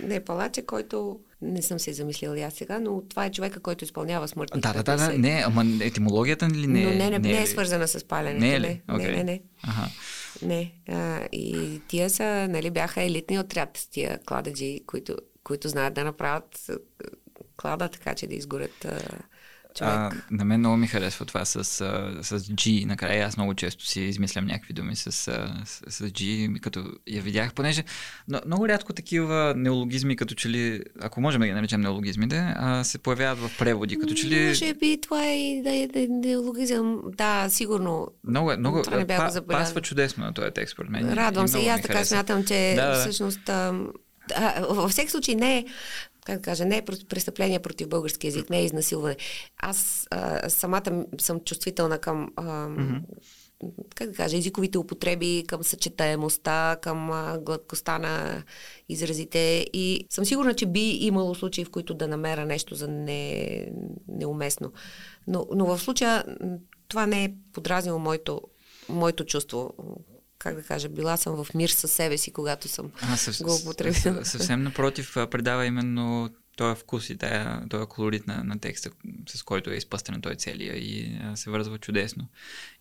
Не, 0.04 0.20
палаче, 0.20 0.62
който 0.62 1.20
не 1.42 1.62
съм 1.62 1.80
се 1.80 1.94
замислила 1.94 2.40
аз 2.40 2.54
сега, 2.54 2.80
но 2.80 3.02
това 3.10 3.26
е 3.26 3.32
човека, 3.32 3.60
който 3.60 3.84
изпълнява 3.84 4.28
смъртни 4.28 4.62
Да, 4.62 4.74
да, 4.74 4.84
да, 4.84 4.98
да, 4.98 5.18
не, 5.18 5.44
ама 5.46 5.66
етимологията 5.82 6.50
ли 6.50 6.68
не 6.68 6.82
е? 6.82 6.86
Но 6.86 6.90
не, 6.90 6.98
не, 6.98 7.10
не, 7.10 7.20
не 7.20 7.42
е 7.42 7.48
свързана 7.48 7.88
с 7.88 8.04
паленето. 8.04 8.46
Не 8.46 8.56
е 8.56 8.62
ли? 8.62 8.68
Не, 8.68 8.82
okay. 8.88 9.12
не, 9.12 9.12
не, 9.12 9.24
не. 9.24 9.42
Ага. 9.64 9.88
Не. 10.42 10.72
А, 10.90 11.28
и 11.32 11.82
тия 11.88 12.10
са, 12.10 12.48
нали, 12.50 12.70
бяха 12.70 13.02
елитни 13.02 13.40
отряд 13.40 13.88
тия 13.92 14.20
клададжи, 14.26 14.80
които, 14.88 15.18
които 15.44 15.70
знаят 15.70 15.94
да 15.94 16.04
направят 16.04 16.72
клада, 17.58 17.90
така 17.90 18.16
че 18.16 18.28
да 18.28 18.36
изгорят 18.36 18.88
човек. 19.76 19.94
А, 19.94 20.12
на 20.32 20.46
мен 20.46 20.60
много 20.60 20.78
ми 20.78 20.88
харесва 20.88 21.26
това 21.26 21.46
с, 21.46 21.64
с, 21.64 21.84
G. 22.40 22.86
Накрая 22.86 23.28
аз 23.28 23.38
много 23.38 23.54
често 23.54 23.86
си 23.86 24.02
измислям 24.02 24.46
някакви 24.46 24.74
думи 24.74 24.96
с, 24.96 25.12
с, 25.12 25.22
с 25.88 26.04
G, 26.04 26.60
като 26.60 26.84
я 27.08 27.22
видях, 27.22 27.54
понеже 27.54 27.84
но, 28.28 28.42
много 28.46 28.68
рядко 28.68 28.94
такива 28.94 29.54
неологизми, 29.58 30.16
като 30.16 30.36
че 30.36 30.50
ли, 30.50 30.84
ако 31.02 31.22
можем 31.22 31.42
да 31.42 31.48
ги 31.48 31.54
наречем 31.54 31.82
неологизми, 31.82 32.28
да, 32.28 32.54
а, 32.58 32.84
се 32.84 32.98
появяват 32.98 33.40
в 33.40 33.58
преводи, 33.58 34.00
като 34.00 34.14
че 34.14 34.28
ли... 34.28 34.48
Може 34.48 34.74
би 34.74 35.02
това 35.02 35.26
е 35.26 35.38
и 35.38 35.62
да 35.62 36.00
е 36.00 36.08
неологизъм, 36.10 37.02
да, 37.18 37.50
сигурно. 37.50 38.08
Много, 38.28 38.52
много 38.58 38.82
това 38.82 38.98
не 38.98 39.08
па, 39.08 39.42
пасва 39.50 39.82
чудесно 39.82 40.24
на 40.24 40.34
този 40.34 40.52
текст, 40.52 40.74
според 40.74 40.90
мен. 40.90 41.14
Радвам 41.14 41.48
се 41.48 41.60
и 41.60 41.68
аз 41.68 41.82
така 41.82 42.06
смятам, 42.06 42.46
че 42.46 42.74
да, 42.76 42.94
всъщност 42.94 43.50
а, 43.50 43.74
във 44.70 44.92
всеки 44.92 45.12
случай 45.12 45.36
не 45.36 45.58
е 45.58 45.66
как 46.26 46.36
да 46.36 46.42
кажа, 46.42 46.66
не 46.66 46.78
е 46.78 46.86
престъпление 47.10 47.60
против 47.60 47.88
български 47.88 48.28
язик, 48.28 48.50
не 48.50 48.60
е 48.60 48.66
изнасилване. 48.66 49.18
Аз 49.58 50.08
а, 50.12 50.50
самата 50.50 51.06
съм 51.20 51.40
чувствителна 51.40 52.00
към 52.00 52.32
а, 52.36 52.44
mm-hmm. 52.44 53.02
как 53.96 54.10
да 54.10 54.16
кажа, 54.16 54.38
езиковите 54.38 54.78
употреби, 54.78 55.44
към 55.48 55.64
съчетаемостта, 55.64 56.78
към 56.82 57.12
а, 57.12 57.40
гладкостта 57.42 58.00
на 58.00 58.44
изразите 58.90 59.66
и 59.74 60.06
съм 60.10 60.26
сигурна, 60.26 60.54
че 60.54 60.66
би 60.66 60.90
имало 60.90 61.36
случаи, 61.36 61.66
в 61.66 61.72
които 61.72 61.94
да 61.94 62.08
намеря 62.08 62.46
нещо 62.46 62.76
за 62.76 62.88
не, 62.88 63.68
неуместно. 64.08 64.72
Но, 65.28 65.48
но 65.56 65.66
в 65.66 65.80
случая 65.80 66.24
това 66.88 67.06
не 67.06 67.24
е 67.24 67.34
подразнило 67.54 68.00
моето, 68.00 68.42
моето 68.90 69.26
чувство 69.26 69.74
как 70.44 70.56
да 70.56 70.64
кажа, 70.64 70.90
била 70.90 71.18
съм 71.18 71.44
в 71.44 71.54
мир 71.54 71.70
със 71.70 71.92
себе 71.92 72.18
си, 72.18 72.32
когато 72.32 72.68
съм 72.68 72.92
а, 73.02 73.18
съв, 73.18 73.42
го 73.42 73.56
употребила. 73.56 74.26
Съвсем 74.26 74.64
напротив, 74.64 75.14
предава 75.32 75.66
именно 75.66 76.30
този 76.56 76.80
вкус 76.80 77.10
и 77.10 77.18
тая, 77.18 77.68
този 77.70 77.86
колорит 77.86 78.28
на, 78.28 78.44
на 78.44 78.60
текста, 78.60 78.90
с 79.30 79.44
който 79.44 79.70
е 79.70 79.76
изпъстрен 79.76 80.22
той 80.22 80.36
целия 80.36 80.78
и 80.78 81.20
а, 81.24 81.36
се 81.36 81.50
вързва 81.50 81.78
чудесно. 81.78 82.28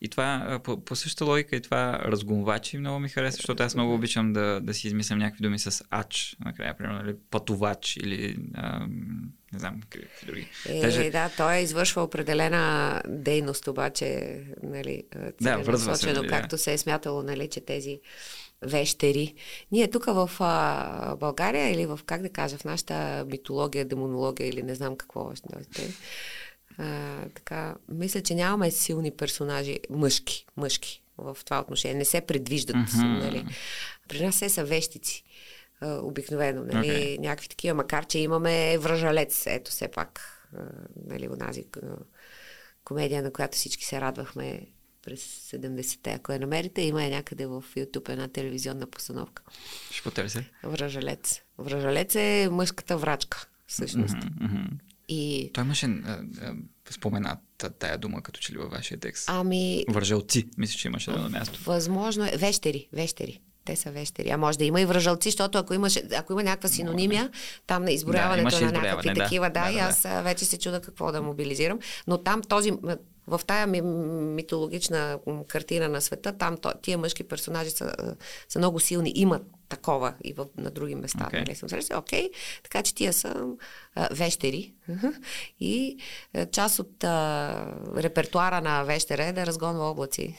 И 0.01 0.09
това, 0.09 0.47
а, 0.49 0.59
по, 0.59 0.85
по 0.85 0.97
същата 0.97 1.25
логика 1.25 1.57
и 1.57 1.61
това 1.61 1.99
разгонвачи 1.99 2.79
много 2.79 2.99
ми 2.99 3.09
харесва, 3.09 3.37
защото 3.37 3.63
аз 3.63 3.75
много 3.75 3.95
обичам 3.95 4.33
да, 4.33 4.61
да 4.63 4.75
си 4.75 4.87
измислям 4.87 5.19
някакви 5.19 5.43
думи 5.43 5.59
с 5.59 5.85
ач, 5.91 6.37
накрая, 6.45 6.77
примерно, 6.79 7.05
или 7.05 7.17
пътувач, 7.31 7.97
или 7.97 8.37
а, 8.55 8.87
не 9.53 9.59
знам 9.59 9.81
какви 9.81 10.09
други. 10.27 10.49
Е, 10.69 10.81
Даже... 10.81 11.11
да, 11.11 11.31
той 11.37 11.55
е 11.55 11.63
извършва 11.63 12.03
определена 12.03 13.03
дейност, 13.09 13.67
обаче, 13.67 14.41
нали, 14.63 15.03
да, 15.41 15.57
връзва 15.57 15.97
се, 15.97 16.13
нали, 16.13 16.29
както 16.29 16.57
да. 16.57 16.59
се 16.59 16.73
е 16.73 16.79
смятало, 16.79 17.23
нали, 17.23 17.49
че 17.49 17.61
тези 17.61 18.01
вещери. 18.63 19.35
Ние 19.73 19.91
тук 19.91 20.05
в 20.05 20.31
а, 20.41 21.17
България 21.17 21.71
или 21.71 21.87
в, 21.87 22.01
как 22.07 22.23
да 22.23 22.29
кажа, 22.29 22.59
в 22.59 22.65
нашата 22.65 23.25
митология, 23.29 23.85
демонология 23.85 24.49
или 24.49 24.63
не 24.63 24.75
знам 24.75 24.97
какво 24.97 25.21
още, 25.21 25.49
а, 26.79 27.23
така, 27.35 27.75
мисля, 27.89 28.23
че 28.23 28.35
нямаме 28.35 28.71
силни 28.71 29.11
персонажи, 29.11 29.81
мъжки, 29.91 30.47
мъжки 30.57 31.03
в 31.19 31.37
това 31.45 31.61
отношение. 31.61 31.95
Не 31.95 32.05
се 32.05 32.21
предвиждат, 32.21 32.77
mm-hmm. 32.77 33.19
нали. 33.19 33.47
При 34.09 34.25
нас 34.25 34.35
все 34.35 34.49
са 34.49 34.65
вещици 34.65 35.25
обикновено, 35.83 36.65
нали, 36.65 36.89
okay. 36.89 37.19
някакви 37.19 37.49
такива, 37.49 37.75
макар 37.75 38.07
че 38.07 38.19
имаме 38.19 38.79
връжалец, 38.79 39.47
ето 39.47 39.71
все 39.71 39.89
пак, 39.89 40.21
нали, 41.07 41.29
онази 41.29 41.65
комедия, 42.85 43.23
на 43.23 43.33
която 43.33 43.57
всички 43.57 43.85
се 43.85 44.01
радвахме 44.01 44.67
през 45.03 45.51
70-те. 45.53 46.11
Ако 46.11 46.33
я 46.33 46.39
намерите, 46.39 46.83
има 46.83 47.05
е 47.05 47.11
някъде 47.11 47.47
в 47.47 47.65
YouTube 47.77 48.09
една 48.09 48.29
телевизионна 48.29 48.87
постановка. 48.87 49.43
Ще 49.91 50.03
потърся. 50.03 50.45
Връжалец. 50.65 51.41
Връжалец 51.59 52.15
е 52.15 52.49
мъжката 52.53 52.97
врачка, 52.97 53.47
всъщност. 53.67 54.15
Mm-hmm, 54.15 54.69
И... 55.09 55.51
Той 55.55 55.65
имаше 55.65 55.87
а, 55.87 56.23
а, 56.43 56.55
спомената 56.91 57.71
тая 57.71 57.99
дума, 57.99 58.23
като 58.23 58.41
че 58.41 58.53
ли 58.53 58.59
във 58.59 58.71
вашия 58.71 59.01
текст. 59.01 59.25
Ами... 59.29 59.85
Вържалци, 59.89 60.49
мисля, 60.59 60.79
че 60.79 60.89
имаше 60.89 61.11
едно 61.11 61.29
място. 61.29 61.61
Възможно 61.65 62.25
е. 62.25 62.31
Вещери, 62.37 62.89
вещери. 62.93 63.41
Те 63.65 63.77
са 63.77 63.91
вещери. 63.91 64.31
А 64.31 64.37
може 64.37 64.59
да 64.59 64.65
има 64.65 64.81
и 64.81 64.87
връжалци, 64.87 65.29
защото 65.29 65.59
ако, 65.59 65.75
имаш, 65.75 65.99
ако 66.17 66.33
има 66.33 66.43
някаква 66.43 66.69
синонимия, 66.69 67.31
там 67.67 67.85
на 67.85 67.93
изборяването 67.93 68.59
да, 68.59 68.67
на 68.67 68.73
някакви 68.73 69.09
да. 69.09 69.15
такива, 69.15 69.51
да, 69.51 69.65
да, 69.65 69.73
и 69.73 69.79
аз 69.79 70.03
да. 70.03 70.23
вече 70.23 70.45
се 70.45 70.59
чуда 70.59 70.81
какво 70.81 71.13
да 71.13 71.23
мобилизирам. 71.23 71.79
Но 72.07 72.19
там 72.19 72.43
този 72.43 72.73
в 73.31 73.41
тая 73.47 73.67
ми, 73.67 73.81
митологична 73.81 75.19
картина 75.49 75.89
на 75.89 76.01
света, 76.01 76.33
там 76.33 76.57
тия 76.83 76.99
мъжки 76.99 77.25
персонажи 77.25 77.71
са, 77.71 78.17
са 78.49 78.59
много 78.59 78.81
силни, 78.81 79.13
имат 79.15 79.43
такова 79.71 80.15
и 80.25 80.33
в, 80.33 80.47
на 80.57 80.71
други 80.71 80.95
места. 80.95 81.29
Okay. 81.33 81.39
Нали, 81.39 81.55
съм 81.55 81.69
срещала. 81.69 82.01
Окей, 82.01 82.31
така 82.63 82.83
че 82.83 82.95
тия 82.95 83.13
са 83.13 83.47
а, 83.95 84.09
вещери 84.13 84.73
и 85.61 85.97
а, 86.35 86.47
част 86.47 86.79
от 86.79 87.05
а, 87.05 87.75
репертуара 87.97 88.61
на 88.61 88.83
вещера 88.83 89.25
е 89.25 89.33
да 89.33 89.47
разгонва 89.47 89.91
облаци. 89.91 90.37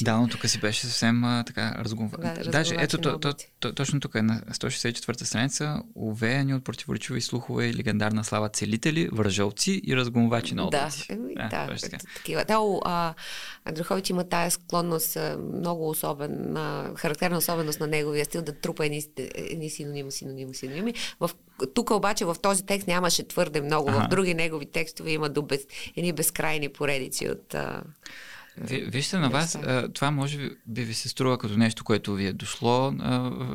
да, 0.02 0.16
но 0.16 0.28
тук 0.28 0.48
си 0.48 0.60
беше 0.60 0.86
съвсем 0.86 1.24
а, 1.24 1.44
така 1.46 1.74
разгонва. 1.78 2.18
Да, 2.18 2.50
Даже 2.50 2.74
ето, 2.78 2.98
то, 2.98 3.18
то, 3.18 3.34
то, 3.60 3.74
точно 3.74 4.00
тук 4.00 4.14
е 4.14 4.22
на 4.22 4.40
164-та 4.40 5.24
страница 5.24 5.82
увеяни 5.94 6.54
от 6.54 6.64
противоречиви 6.64 7.20
слухове 7.20 7.66
и 7.66 7.74
легендарна 7.74 8.24
слава 8.24 8.48
целители, 8.48 9.08
вържалци 9.12 9.80
и 9.84 9.96
разгонвачи 9.96 10.54
на 10.54 10.66
облаци. 10.66 10.93
Да, 11.08 11.14
еми, 11.14 11.34
да, 11.34 11.66
да 11.66 11.98
такива. 12.16 12.44
Да, 12.44 12.58
а, 12.84 13.14
Андрухович 13.64 14.10
има 14.10 14.24
тая 14.24 14.50
склонност 14.50 15.18
много 15.54 15.88
особена, 15.88 16.92
характерна 16.96 17.38
особеност 17.38 17.80
на 17.80 17.86
неговия 17.86 18.24
стил 18.24 18.42
да 18.42 18.52
трупа 18.52 18.86
едни, 18.86 19.02
едни 19.34 19.70
синоними, 19.70 20.12
синоними, 20.12 20.54
синоними. 20.54 20.94
В, 21.20 21.30
тук 21.74 21.90
обаче 21.90 22.24
в 22.24 22.36
този 22.42 22.66
текст 22.66 22.88
нямаше 22.88 23.28
твърде 23.28 23.60
много. 23.60 23.88
Ага. 23.90 24.04
В 24.04 24.08
други 24.08 24.34
негови 24.34 24.66
текстове 24.66 25.10
има 25.10 25.28
до 25.28 25.42
без, 25.42 25.60
едни 25.96 26.12
безкрайни 26.12 26.68
поредици 26.68 27.28
от... 27.28 27.54
А, 27.54 27.82
Вижте 28.62 29.18
на 29.18 29.30
вас, 29.30 29.58
това 29.94 30.10
може 30.10 30.50
би 30.66 30.82
ви 30.82 30.94
се 30.94 31.08
струва 31.08 31.38
като 31.38 31.56
нещо, 31.56 31.84
което 31.84 32.14
ви 32.14 32.26
е 32.26 32.32
дошло 32.32 32.94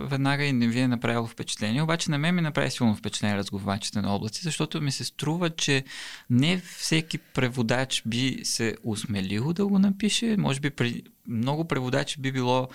веднага 0.09 0.45
и 0.45 0.53
не 0.53 0.67
ви 0.67 0.79
е 0.79 0.87
направило 0.87 1.27
впечатление, 1.27 1.81
обаче 1.81 2.11
на 2.11 2.17
мен 2.17 2.35
ми 2.35 2.41
направи 2.41 2.71
силно 2.71 2.95
впечатление 2.95 3.37
разговачите 3.37 4.01
на 4.01 4.15
облаци, 4.15 4.41
защото 4.43 4.81
ми 4.81 4.91
се 4.91 5.03
струва, 5.03 5.49
че 5.49 5.83
не 6.29 6.61
всеки 6.77 7.17
преводач 7.17 8.03
би 8.05 8.39
се 8.43 8.75
усмелил 8.83 9.53
да 9.53 9.67
го 9.67 9.79
напише, 9.79 10.35
може 10.37 10.59
би 10.59 10.69
при 10.69 11.03
много 11.27 11.65
преводачи 11.65 12.21
би 12.21 12.31
било 12.31 12.69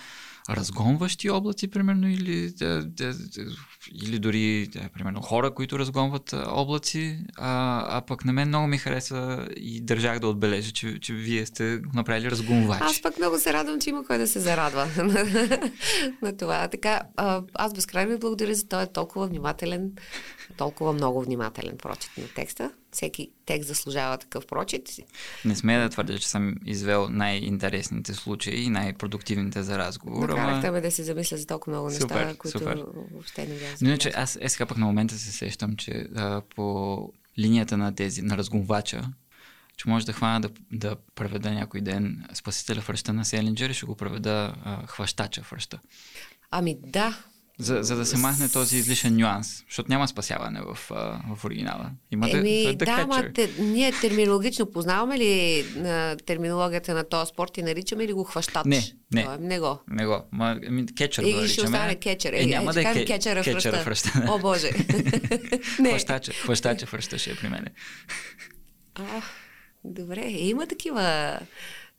разгонващи 0.50 1.30
облаци, 1.30 1.68
примерно, 1.68 2.08
или, 2.08 2.50
да, 2.50 2.84
да, 2.84 3.14
да, 3.14 3.44
или 4.04 4.18
дори, 4.18 4.66
да, 4.66 4.88
примерно, 4.94 5.20
хора, 5.20 5.54
които 5.54 5.78
разгонват 5.78 6.34
облаци, 6.46 7.18
а, 7.36 7.84
а 7.98 8.00
пък 8.00 8.24
на 8.24 8.32
мен 8.32 8.48
много 8.48 8.66
ми 8.66 8.78
хареса 8.78 9.48
и 9.56 9.80
държах 9.80 10.18
да 10.18 10.28
отбележа, 10.28 10.72
че, 10.72 11.00
че 11.00 11.14
вие 11.14 11.46
сте 11.46 11.80
направили 11.94 12.30
разгонвачи. 12.30 12.82
Аз 12.84 13.02
пък 13.02 13.18
много 13.18 13.38
се 13.38 13.52
радвам, 13.52 13.80
че 13.80 13.90
има 13.90 14.04
кой 14.06 14.18
да 14.18 14.26
се 14.28 14.40
зарадва 14.40 14.88
на 16.22 16.36
това. 16.36 16.68
Така, 16.68 17.00
аз 17.54 17.74
безкрайно 17.74 18.10
ви 18.10 18.18
благодаря 18.18 18.54
за 18.54 18.68
този 18.68 18.86
толкова 18.92 19.26
внимателен, 19.26 19.92
толкова 20.56 20.92
много 20.92 21.22
внимателен 21.22 21.76
прочит 21.78 22.10
на 22.18 22.28
текста 22.34 22.70
всеки 22.94 23.30
текст 23.46 23.68
заслужава 23.68 24.18
такъв 24.18 24.46
прочит. 24.46 24.88
Не 25.44 25.56
сме 25.56 25.78
да 25.78 25.88
твърдя, 25.88 26.18
че 26.18 26.28
съм 26.28 26.54
извел 26.66 27.08
най-интересните 27.08 28.14
случаи 28.14 28.62
и 28.62 28.68
най-продуктивните 28.68 29.62
за 29.62 29.78
разговор. 29.78 30.28
Накарахте 30.28 30.70
ме 30.70 30.80
да 30.80 30.90
се 30.90 31.02
замисля 31.02 31.36
за 31.36 31.46
толкова 31.46 31.72
много 31.72 31.88
неща, 31.88 32.00
супер, 32.00 32.36
които 32.36 32.58
супер. 32.58 32.84
въобще 33.12 33.46
не 33.46 33.54
бях. 33.54 33.76
Но 33.80 33.96
че 33.96 34.12
аз 34.14 34.38
е 34.40 34.48
сега 34.48 34.66
пък 34.66 34.78
на 34.78 34.86
момента 34.86 35.14
се 35.14 35.32
сещам, 35.32 35.76
че 35.76 36.08
а, 36.16 36.42
по 36.56 37.12
линията 37.38 37.76
на 37.76 37.94
тези, 37.94 38.22
на 38.22 38.36
разгонвача, 38.36 39.02
че 39.76 39.88
може 39.88 40.06
да 40.06 40.12
хвана 40.12 40.40
да, 40.40 40.50
да 40.72 40.96
преведа 41.14 41.50
някой 41.50 41.80
ден 41.80 42.24
Спасителя 42.34 42.80
в 42.80 42.90
ръща 42.90 43.12
на 43.12 43.24
Селинджер 43.24 43.70
и 43.70 43.74
ще 43.74 43.86
го 43.86 43.96
преведа 43.96 44.54
а, 44.64 44.86
Хващача 44.86 45.42
в 45.42 45.52
ръща. 45.52 45.78
Ами 46.50 46.76
да, 46.86 47.18
за, 47.58 47.82
за 47.82 47.96
да 47.96 48.06
се 48.06 48.16
махне 48.16 48.48
този 48.48 48.76
излишен 48.76 49.16
нюанс, 49.16 49.64
защото 49.68 49.88
няма 49.88 50.08
спасяване 50.08 50.60
в, 50.60 50.78
в 51.36 51.44
оригинала. 51.44 51.90
Има 52.10 52.30
Еми, 52.30 52.76
да, 52.76 52.84
да 52.84 53.06
ма, 53.06 53.32
те, 53.34 53.50
ние 53.58 53.92
терминологично 53.92 54.66
познаваме 54.66 55.18
ли 55.18 55.64
на 55.76 56.16
терминологията 56.16 56.94
на 56.94 57.04
този 57.08 57.28
спорт 57.28 57.58
и 57.58 57.62
наричаме 57.62 58.06
ли 58.06 58.12
го 58.12 58.24
хващач? 58.24 58.64
Не, 58.64 58.82
не. 59.12 59.22
Това, 59.22 59.36
не 59.40 59.60
го. 59.60 59.78
Не 59.90 60.06
го. 60.06 60.22
Ма, 60.32 60.60
кетчер 60.96 61.22
и, 61.22 61.32
го 61.32 61.46
ще 61.46 61.62
остане 61.62 61.94
кетчер. 61.94 62.32
Е, 62.32 62.46
няма 62.46 62.70
е, 62.70 62.74
да 62.74 62.80
е 62.80 63.04
кетчера 63.04 63.42
в 63.42 63.86
ръща. 63.86 64.24
О, 64.28 64.38
Боже. 64.38 64.70
хващача, 65.76 66.32
хващача 66.32 66.86
в 66.86 67.00
ще 67.00 67.30
е 67.30 67.34
при 67.34 67.48
мене. 67.48 67.66
А, 68.94 69.22
добре, 69.84 70.24
има 70.28 70.66
такива 70.66 71.38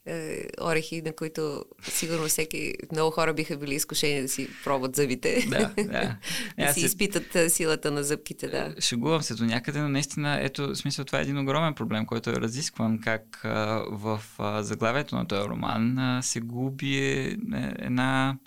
е, 0.07 0.45
орехи, 0.61 1.01
на 1.01 1.13
които 1.13 1.65
сигурно 1.83 2.27
всеки, 2.27 2.73
много 2.91 3.11
хора 3.11 3.33
биха 3.33 3.57
били 3.57 3.75
изкушени 3.75 4.21
да 4.21 4.27
си 4.27 4.49
пробват 4.63 4.95
зъбите. 4.95 5.45
Да, 5.49 5.73
да. 5.83 6.15
да 6.65 6.73
си 6.73 6.79
изпитат 6.79 7.35
е, 7.35 7.49
силата 7.49 7.91
на 7.91 8.03
зъбките, 8.03 8.47
да. 8.47 8.73
Е, 8.77 8.81
шегувам 8.81 9.21
се 9.21 9.35
до 9.35 9.45
някъде, 9.45 9.79
но 9.79 9.89
наистина, 9.89 10.39
ето, 10.41 10.67
в 10.67 10.75
смисъл, 10.75 11.05
това 11.05 11.19
е 11.19 11.21
един 11.21 11.37
огромен 11.37 11.73
проблем, 11.73 12.05
който 12.05 12.29
е 12.29 12.33
разискван, 12.33 12.99
как 13.01 13.41
а, 13.43 13.83
в 13.89 14.21
а, 14.37 14.63
заглавието 14.63 15.15
на 15.15 15.27
този 15.27 15.49
роман 15.49 15.99
а, 15.99 16.21
се 16.21 16.39
губи 16.39 16.97
една 17.79 18.37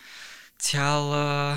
цяла 0.59 1.57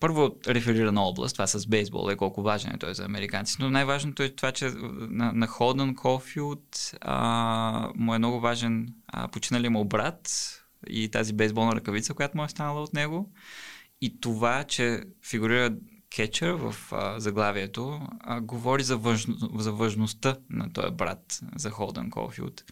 първо 0.00 0.36
реферира 0.46 0.92
на 0.92 1.02
област, 1.02 1.34
това 1.34 1.46
с 1.46 1.66
бейсбол 1.66 2.10
е 2.10 2.16
колко 2.16 2.42
важен 2.42 2.74
е 2.74 2.78
той 2.78 2.94
за 2.94 3.04
американците, 3.04 3.62
но 3.62 3.70
най-важното 3.70 4.22
е 4.22 4.28
това, 4.28 4.52
че 4.52 4.70
на, 4.74 5.32
на 5.32 5.46
Холдън 5.46 5.94
Кофилд 5.94 6.94
а, 7.00 7.92
му 7.94 8.14
е 8.14 8.18
много 8.18 8.40
важен 8.40 8.94
а, 9.08 9.28
починали 9.28 9.68
му 9.68 9.84
брат 9.84 10.30
и 10.88 11.08
тази 11.10 11.32
бейсболна 11.32 11.76
ръкавица, 11.76 12.14
която 12.14 12.36
му 12.36 12.44
е 12.44 12.48
станала 12.48 12.82
от 12.82 12.94
него. 12.94 13.32
И 14.00 14.20
това, 14.20 14.64
че 14.64 15.02
фигурира 15.24 15.74
кетчер 16.10 16.50
в 16.50 16.74
а, 16.92 17.20
заглавието, 17.20 18.00
а, 18.20 18.40
говори 18.40 18.82
за, 18.82 18.96
важно, 18.96 19.36
за 19.58 19.72
важността 19.72 20.36
на 20.50 20.72
този 20.72 20.90
брат 20.90 21.40
за 21.56 21.70
Холдън 21.70 22.10
Кофилд 22.10 22.64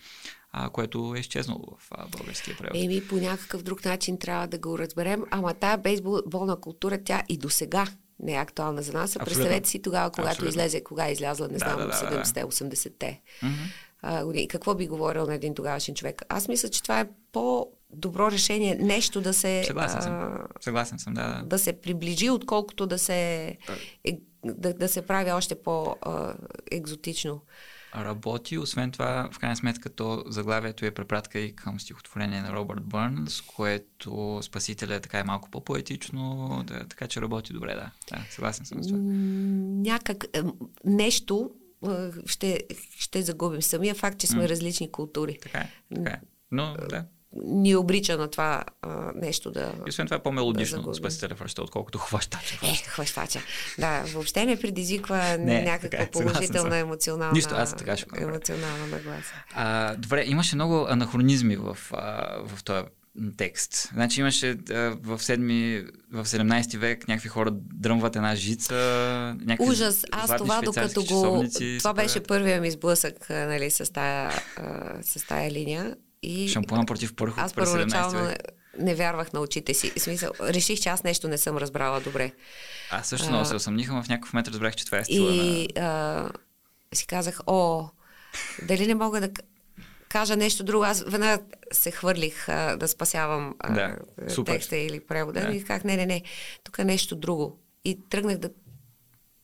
а, 0.61 0.71
което 0.71 1.15
е 1.17 1.21
изчезнало 1.21 1.65
в 1.79 1.89
а, 1.91 2.07
българския 2.09 2.57
превод. 2.57 2.77
Еми, 2.77 3.09
по 3.09 3.17
някакъв 3.17 3.63
друг 3.63 3.85
начин 3.85 4.19
трябва 4.19 4.47
да 4.47 4.59
го 4.59 4.79
разберем. 4.79 5.25
Ама 5.31 5.55
тая 5.55 5.79
бейсболна 5.79 6.61
култура, 6.61 6.99
тя 7.05 7.23
и 7.29 7.37
до 7.37 7.51
сега 7.51 7.87
не 8.21 8.35
е 8.35 8.39
актуална 8.39 8.83
за 8.83 8.93
нас. 8.93 9.17
А 9.17 9.25
представете 9.25 9.69
си 9.69 9.83
тогава, 9.83 10.11
когато 10.11 10.31
Абсолютно. 10.31 10.49
излезе, 10.49 10.85
кога 10.85 11.09
е 11.09 11.13
излязла, 11.13 11.49
не 11.49 11.53
да, 11.53 11.59
знам, 11.59 11.79
да, 11.79 11.87
да, 11.87 11.93
70-те, 11.93 12.45
80-те 12.45 13.21
mm-hmm. 13.43 14.25
години. 14.25 14.49
Какво 14.49 14.75
би 14.75 14.87
говорил 14.87 15.27
на 15.27 15.35
един 15.35 15.55
тогавашен 15.55 15.95
човек? 15.95 16.23
Аз 16.29 16.49
мисля, 16.49 16.69
че 16.69 16.83
това 16.83 17.01
е 17.01 17.09
по 17.33 17.67
добро 17.91 18.31
решение 18.31 18.75
нещо 18.75 19.21
да 19.21 19.35
се... 19.35 19.65
Съгласен 19.67 20.03
съм. 20.03 20.13
А, 20.13 20.47
Съгласен 20.61 20.99
съм, 20.99 21.15
да, 21.15 21.29
да. 21.29 21.43
Да 21.47 21.59
се 21.59 21.73
приближи, 21.73 22.31
отколкото 22.31 22.87
да 22.87 22.99
се, 22.99 23.47
е, 24.05 24.21
да, 24.45 24.75
да 24.75 24.89
се 24.89 25.03
прави 25.03 25.33
още 25.33 25.63
по-екзотично. 25.63 27.41
Работи. 27.97 28.59
Освен 28.59 28.91
това, 28.91 29.29
в 29.33 29.39
крайна 29.39 29.57
сметка, 29.57 29.91
то 29.91 30.25
заглавието 30.27 30.87
е 30.87 30.91
препратка 30.91 31.39
и 31.39 31.57
към 31.57 31.81
стихотворение 31.81 32.43
на 32.43 32.53
Робърт 32.53 32.85
Бърнс, 32.85 33.41
което 33.41 34.41
Спасителя 34.43 34.95
е 34.95 35.01
така 35.01 35.19
е 35.19 35.25
малко 35.25 35.51
по-поетично, 35.51 36.49
да, 36.67 36.89
така 36.89 37.07
че 37.07 37.21
работи 37.21 37.53
добре, 37.53 37.75
да. 37.75 37.91
да 38.11 38.25
съгласен 38.31 38.67
съм 38.67 38.83
с 38.83 38.87
това. 38.87 38.99
Някак 39.03 40.25
нещо 40.85 41.51
ще, 42.27 42.61
ще 42.99 43.23
загубим. 43.23 43.63
Самия 43.63 43.95
факт, 43.95 44.19
че 44.19 44.27
сме 44.27 44.43
mm. 44.43 44.49
различни 44.49 44.93
култури. 44.93 45.39
Така 45.43 45.59
е, 45.59 45.71
така 45.95 46.11
е. 46.11 46.21
Но, 46.51 46.77
да 46.89 47.05
ни 47.33 47.77
обрича 47.77 48.17
на 48.17 48.31
това 48.31 48.65
а, 48.83 49.13
нещо 49.15 49.51
да. 49.51 49.73
И 49.87 49.89
освен 49.89 50.07
това 50.07 50.17
е 50.17 50.23
по-мелодично 50.23 50.83
да 50.83 50.95
спасителя 50.95 51.35
връща, 51.35 51.63
отколкото 51.63 51.99
хващача. 51.99 52.59
Е, 52.63 52.75
хващача. 52.75 53.41
Да, 53.79 54.03
въобще 54.07 54.45
не 54.45 54.61
предизвиква 54.61 55.39
не, 55.39 55.63
някаква 55.63 55.89
така, 55.89 56.03
е, 56.03 56.11
положителна 56.11 56.77
емоционална, 56.77 57.33
Нищо, 57.33 57.55
аз 57.55 57.77
така 57.77 57.97
ще 57.97 58.07
емоционална 58.23 58.87
нагласа. 58.87 59.35
А, 59.55 59.97
добре, 59.97 60.25
имаше 60.27 60.55
много 60.55 60.87
анахронизми 60.89 61.57
в, 61.57 61.79
а, 61.93 62.37
в 62.47 62.65
този 62.65 62.85
текст. 63.37 63.91
Значи 63.93 64.21
имаше 64.21 64.57
в, 65.03 65.19
седми, 65.19 65.85
в 66.13 66.25
17 66.25 66.79
век 66.79 67.09
някакви 67.09 67.29
хора 67.29 67.51
дръмват 67.53 68.17
една 68.17 68.35
жица. 68.35 68.75
Някакви 69.41 69.71
Ужас! 69.71 70.05
Аз 70.13 70.37
това 70.37 70.61
докато 70.61 71.05
го... 71.05 71.45
Това 71.79 71.95
беше 71.95 72.21
първия 72.21 72.61
ми 72.61 72.71
сблъсък 72.71 73.31
нали, 73.31 73.71
с, 73.71 73.93
тая, 73.93 74.33
с 75.03 75.27
тая 75.27 75.51
линия. 75.51 75.97
И 76.23 76.49
Шампуна 76.49 76.87
против 76.87 77.17
пърхот 77.17 77.39
Аз 77.39 77.55
първоначално 77.55 78.21
не, 78.21 78.37
не 78.79 78.95
вярвах 78.95 79.33
на 79.33 79.41
очите 79.41 79.75
си. 79.75 79.93
В 79.97 80.01
смисъл, 80.01 80.31
реших, 80.41 80.81
че 80.81 80.89
аз 80.89 81.05
нещо 81.05 81.29
не 81.29 81.39
съм 81.39 81.57
разбрала 81.57 82.01
добре. 82.01 82.33
Аз 82.91 83.09
също 83.09 83.29
много 83.29 83.45
се 83.45 83.55
усъмнихам, 83.55 84.03
в 84.03 84.09
някакъв 84.09 84.33
момент 84.33 84.49
разбрах, 84.49 84.77
че 84.77 84.87
това 84.87 84.99
е 84.99 85.05
стила 85.05 85.33
И 85.33 85.69
на... 85.77 85.83
а, 85.83 86.31
си 86.97 87.07
казах, 87.07 87.41
о, 87.47 87.89
дали 88.63 88.87
не 88.87 88.95
мога 88.95 89.21
да 89.21 89.31
кажа 90.09 90.37
нещо 90.37 90.65
друго. 90.65 90.85
Аз 90.85 91.05
веднага 91.07 91.43
се 91.73 91.91
хвърлих 91.91 92.49
а, 92.49 92.77
да 92.77 92.89
спасявам 92.89 93.55
а, 93.59 93.75
да, 93.75 93.97
текста 94.45 94.77
или 94.77 95.01
превода. 95.01 95.41
Да. 95.41 95.53
И 95.53 95.65
казах, 95.65 95.85
не, 95.85 95.97
не, 95.97 96.07
не, 96.07 96.23
тук 96.65 96.79
е 96.79 96.85
нещо 96.85 97.17
друго. 97.17 97.59
И 97.85 97.99
тръгнах 98.11 98.37
да 98.39 98.51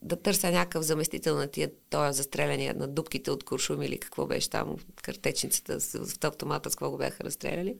да 0.05 0.17
търся 0.17 0.51
някакъв 0.51 0.85
заместител 0.85 1.37
на 1.37 1.47
тия, 1.47 1.71
този 1.91 2.17
застреляния 2.17 2.75
на 2.75 2.89
дубките 2.89 3.31
от 3.31 3.45
куршум 3.45 3.83
или 3.83 3.99
какво 3.99 4.27
беше 4.27 4.51
там, 4.51 4.77
картечницата 5.03 5.81
в 5.81 6.25
автомата, 6.25 6.71
с 6.71 6.75
какво 6.75 6.91
го 6.91 6.99
бяха 6.99 7.25
разстреляли 7.25 7.77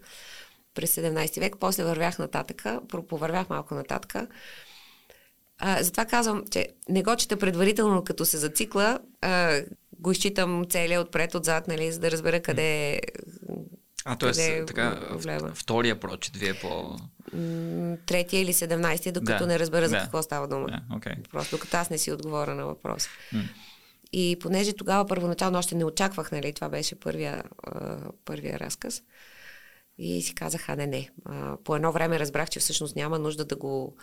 през 0.75 0.97
17 0.97 1.41
век. 1.41 1.57
После 1.61 1.85
вървях 1.85 2.19
нататъка, 2.19 2.81
повървях 3.09 3.49
малко 3.49 3.75
нататъка. 3.75 4.27
А, 5.59 5.83
затова 5.83 6.05
казвам, 6.05 6.45
че 6.51 6.69
не 6.89 7.03
го 7.03 7.17
чета 7.17 7.37
предварително, 7.37 8.05
като 8.05 8.25
се 8.25 8.39
зацикла, 8.39 8.99
а, 9.21 9.63
го 9.99 10.11
изчитам 10.11 10.65
целия 10.71 11.01
отпред, 11.01 11.35
отзад, 11.35 11.69
нали, 11.69 11.93
за 11.93 12.01
да 12.01 12.11
разбера 12.11 12.41
къде 12.41 12.93
е 12.93 13.01
а, 14.05 14.17
т.е. 14.17 14.65
така, 14.65 15.01
влева. 15.11 15.53
втория 15.55 16.01
прочит 16.01 16.37
вие 16.37 16.55
по... 16.55 16.97
Третия 18.07 18.41
или 18.41 18.53
седемнайстия, 18.53 19.13
докато 19.13 19.39
да, 19.39 19.47
не 19.47 19.59
разбера 19.59 19.89
за 19.89 19.97
да. 19.97 20.03
какво 20.03 20.23
става 20.23 20.49
дума. 20.49 20.67
Да, 20.67 20.97
okay. 20.97 21.29
Просто 21.29 21.57
докато 21.57 21.77
аз 21.77 21.91
не 21.91 21.99
си 21.99 22.13
отговоря 22.13 22.55
на 22.55 22.67
въпроса. 22.67 23.09
Mm. 23.35 23.49
И 24.13 24.37
понеже 24.41 24.73
тогава 24.73 25.07
първоначално 25.07 25.59
още 25.59 25.75
не 25.75 25.85
очаквах, 25.85 26.33
нали, 26.33 26.53
това 26.53 26.69
беше 26.69 27.01
първия, 27.01 27.43
първия 28.25 28.61
разказ. 28.61 29.03
И 29.99 30.23
си 30.23 30.35
казах, 30.35 30.69
а 30.69 30.77
не, 30.77 30.87
не. 30.87 31.11
по 31.65 31.77
едно 31.77 31.93
време 31.93 32.19
разбрах, 32.19 32.51
че 32.51 32.61
всъщност 32.61 32.97
няма 32.97 33.19
нужда 33.19 33.45
да 33.45 33.57
го 33.57 33.97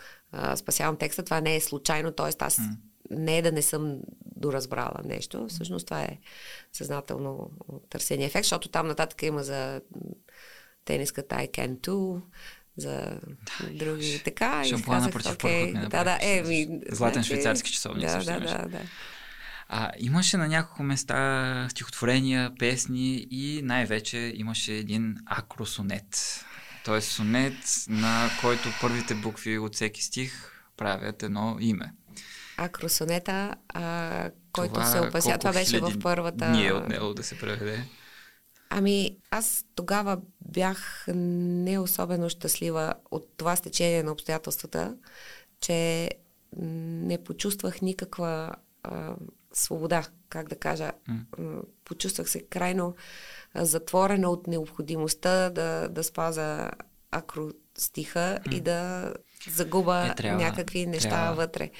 спасявам 0.56 0.96
текста. 0.96 1.22
Това 1.22 1.40
не 1.40 1.56
е 1.56 1.60
случайно, 1.60 2.12
т.е. 2.12 2.30
аз 2.44 2.56
mm 2.56 2.76
не 3.12 3.38
е 3.38 3.42
да 3.42 3.52
не 3.52 3.62
съм 3.62 3.98
доразбрала 4.36 5.00
нещо. 5.04 5.46
Всъщност 5.48 5.86
това 5.86 6.02
е 6.02 6.18
съзнателно 6.72 7.50
търсения 7.90 8.26
ефект, 8.26 8.44
защото 8.44 8.68
там 8.68 8.86
нататък 8.86 9.22
има 9.22 9.42
за 9.42 9.80
тениската 10.84 11.36
I 11.36 11.50
can 11.50 11.78
too, 11.78 12.22
за 12.76 13.18
да, 13.60 13.66
други 13.72 14.08
имаш. 14.08 14.22
така. 14.22 14.64
Шампуана 14.64 15.10
против 15.10 15.36
okay, 15.36 15.88
да, 15.88 16.04
да, 16.04 16.18
е, 16.20 16.42
ми, 16.42 16.80
Златен 16.88 17.14
значи, 17.14 17.26
швейцарски 17.26 17.72
часовник. 17.72 18.06
Да, 18.06 18.18
да, 18.24 18.40
да, 18.40 18.68
да. 18.68 18.80
А, 19.68 19.90
имаше 19.98 20.36
на 20.36 20.48
няколко 20.48 20.82
места 20.82 21.68
стихотворения, 21.70 22.52
песни 22.58 23.26
и 23.30 23.60
най-вече 23.62 24.32
имаше 24.36 24.72
един 24.72 25.16
акросонет. 25.26 26.44
Тоест 26.84 27.10
сонет, 27.10 27.54
на 27.88 28.30
който 28.40 28.68
първите 28.80 29.14
букви 29.14 29.58
от 29.58 29.74
всеки 29.74 30.02
стих 30.02 30.52
правят 30.76 31.22
едно 31.22 31.56
име. 31.60 31.92
Акросонета, 32.56 33.54
а, 33.68 34.30
който 34.52 34.74
това, 34.74 34.86
се 34.86 35.00
опася. 35.00 35.38
Това 35.38 35.52
беше 35.52 35.80
в 35.80 35.98
първата... 36.02 36.48
Дни 36.48 36.66
е 36.66 36.72
отнело 36.72 37.14
да 37.14 37.22
се 37.22 37.38
преведе. 37.38 37.84
Ами, 38.70 39.18
аз 39.30 39.64
тогава 39.74 40.18
бях 40.40 41.04
не 41.14 41.78
особено 41.78 42.28
щастлива 42.28 42.94
от 43.10 43.28
това 43.36 43.56
стечение 43.56 44.02
на 44.02 44.12
обстоятелствата, 44.12 44.96
че 45.60 46.10
не 46.56 47.24
почувствах 47.24 47.82
никаква 47.82 48.52
а, 48.82 49.14
свобода, 49.52 50.06
как 50.28 50.48
да 50.48 50.56
кажа. 50.56 50.92
Mm. 51.08 51.62
Почувствах 51.84 52.30
се 52.30 52.42
крайно 52.42 52.94
затворена 53.54 54.30
от 54.30 54.46
необходимостта 54.46 55.50
да, 55.50 55.88
да 55.88 56.04
спаза 56.04 56.70
акростиха 57.10 58.38
mm. 58.44 58.54
и 58.54 58.60
да 58.60 59.12
загуба 59.50 60.06
е, 60.06 60.14
трябва, 60.14 60.44
някакви 60.44 60.86
неща 60.86 61.08
трябва. 61.08 61.34
вътре. 61.34 61.70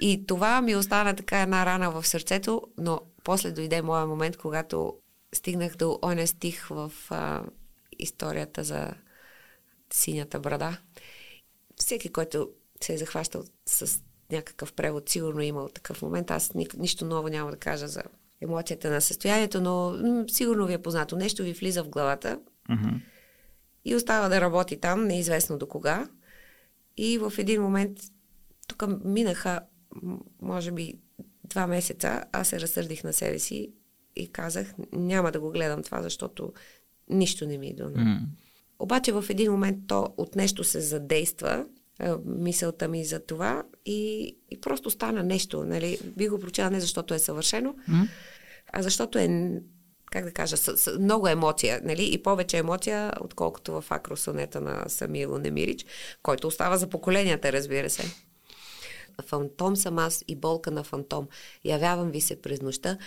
И 0.00 0.26
това 0.26 0.60
ми 0.60 0.76
остана 0.76 1.16
така 1.16 1.42
една 1.42 1.66
рана 1.66 1.90
в 1.90 2.06
сърцето, 2.06 2.62
но 2.78 3.00
после 3.24 3.50
дойде 3.50 3.82
моя 3.82 4.06
момент, 4.06 4.36
когато 4.36 4.94
стигнах 5.34 5.76
до 5.76 5.98
оня 6.02 6.26
стих 6.26 6.66
в 6.66 6.92
а, 7.10 7.42
историята 7.98 8.64
за 8.64 8.90
синята 9.92 10.40
брада. 10.40 10.78
Всеки, 11.76 12.12
който 12.12 12.50
се 12.80 12.94
е 12.94 12.98
захващал 12.98 13.44
с 13.66 14.00
някакъв 14.32 14.72
превод, 14.72 15.08
сигурно 15.08 15.40
е 15.40 15.46
имал 15.46 15.68
такъв 15.68 16.02
момент. 16.02 16.30
Аз 16.30 16.54
ни, 16.54 16.68
нищо 16.76 17.04
ново 17.04 17.28
няма 17.28 17.50
да 17.50 17.56
кажа 17.56 17.88
за 17.88 18.02
емоцията 18.40 18.90
на 18.90 19.00
състоянието, 19.00 19.60
но 19.60 19.90
м- 19.90 20.24
сигурно 20.28 20.66
ви 20.66 20.72
е 20.72 20.82
познато. 20.82 21.16
Нещо 21.16 21.42
ви 21.42 21.52
влиза 21.52 21.84
в 21.84 21.88
главата 21.88 22.40
mm-hmm. 22.70 23.00
и 23.84 23.94
остава 23.94 24.28
да 24.28 24.40
работи 24.40 24.80
там, 24.80 25.06
неизвестно 25.06 25.58
до 25.58 25.66
кога. 25.66 26.08
И 26.96 27.18
в 27.18 27.32
един 27.38 27.62
момент, 27.62 27.98
тук 28.68 28.84
минаха, 29.04 29.60
може 30.42 30.72
би, 30.72 30.94
два 31.44 31.66
месеца, 31.66 32.24
аз 32.32 32.48
се 32.48 32.60
разсърдих 32.60 33.04
на 33.04 33.12
себе 33.12 33.38
си 33.38 33.72
и 34.16 34.32
казах, 34.32 34.74
няма 34.92 35.32
да 35.32 35.40
го 35.40 35.50
гледам 35.50 35.82
това, 35.82 36.02
защото 36.02 36.52
нищо 37.10 37.46
не 37.46 37.58
ми 37.58 37.68
идва. 37.68 37.90
Mm. 37.90 38.18
Обаче 38.78 39.12
в 39.12 39.24
един 39.28 39.52
момент 39.52 39.78
то 39.86 40.14
от 40.16 40.36
нещо 40.36 40.64
се 40.64 40.80
задейства, 40.80 41.66
мисълта 42.24 42.88
ми 42.88 43.04
за 43.04 43.20
това 43.20 43.62
и, 43.86 44.36
и 44.50 44.60
просто 44.60 44.90
стана 44.90 45.22
нещо. 45.22 45.64
Нали? 45.64 45.98
Би 46.16 46.28
го 46.28 46.38
прочела 46.38 46.70
не 46.70 46.80
защото 46.80 47.14
е 47.14 47.18
съвършено, 47.18 47.74
mm. 47.88 48.08
а 48.72 48.82
защото 48.82 49.18
е 49.18 49.62
как 50.14 50.24
да 50.24 50.32
кажа, 50.32 50.56
с, 50.56 50.76
с 50.76 50.98
много 50.98 51.28
емоция, 51.28 51.80
нали? 51.84 52.14
И 52.14 52.22
повече 52.22 52.58
емоция, 52.58 53.12
отколкото 53.20 53.72
в 53.72 53.84
акросонета 53.90 54.60
на 54.60 54.88
Самило 54.88 55.38
Немирич, 55.38 55.86
който 56.22 56.46
остава 56.46 56.76
за 56.76 56.86
поколенията, 56.86 57.52
разбира 57.52 57.90
се. 57.90 58.02
Фантом 59.26 59.76
съм 59.76 59.98
аз 59.98 60.24
и 60.28 60.36
болка 60.36 60.70
на 60.70 60.84
фантом. 60.84 61.28
Явявам 61.64 62.10
ви 62.10 62.20
се 62.20 62.42
през 62.42 62.62
нощта, 62.62 62.98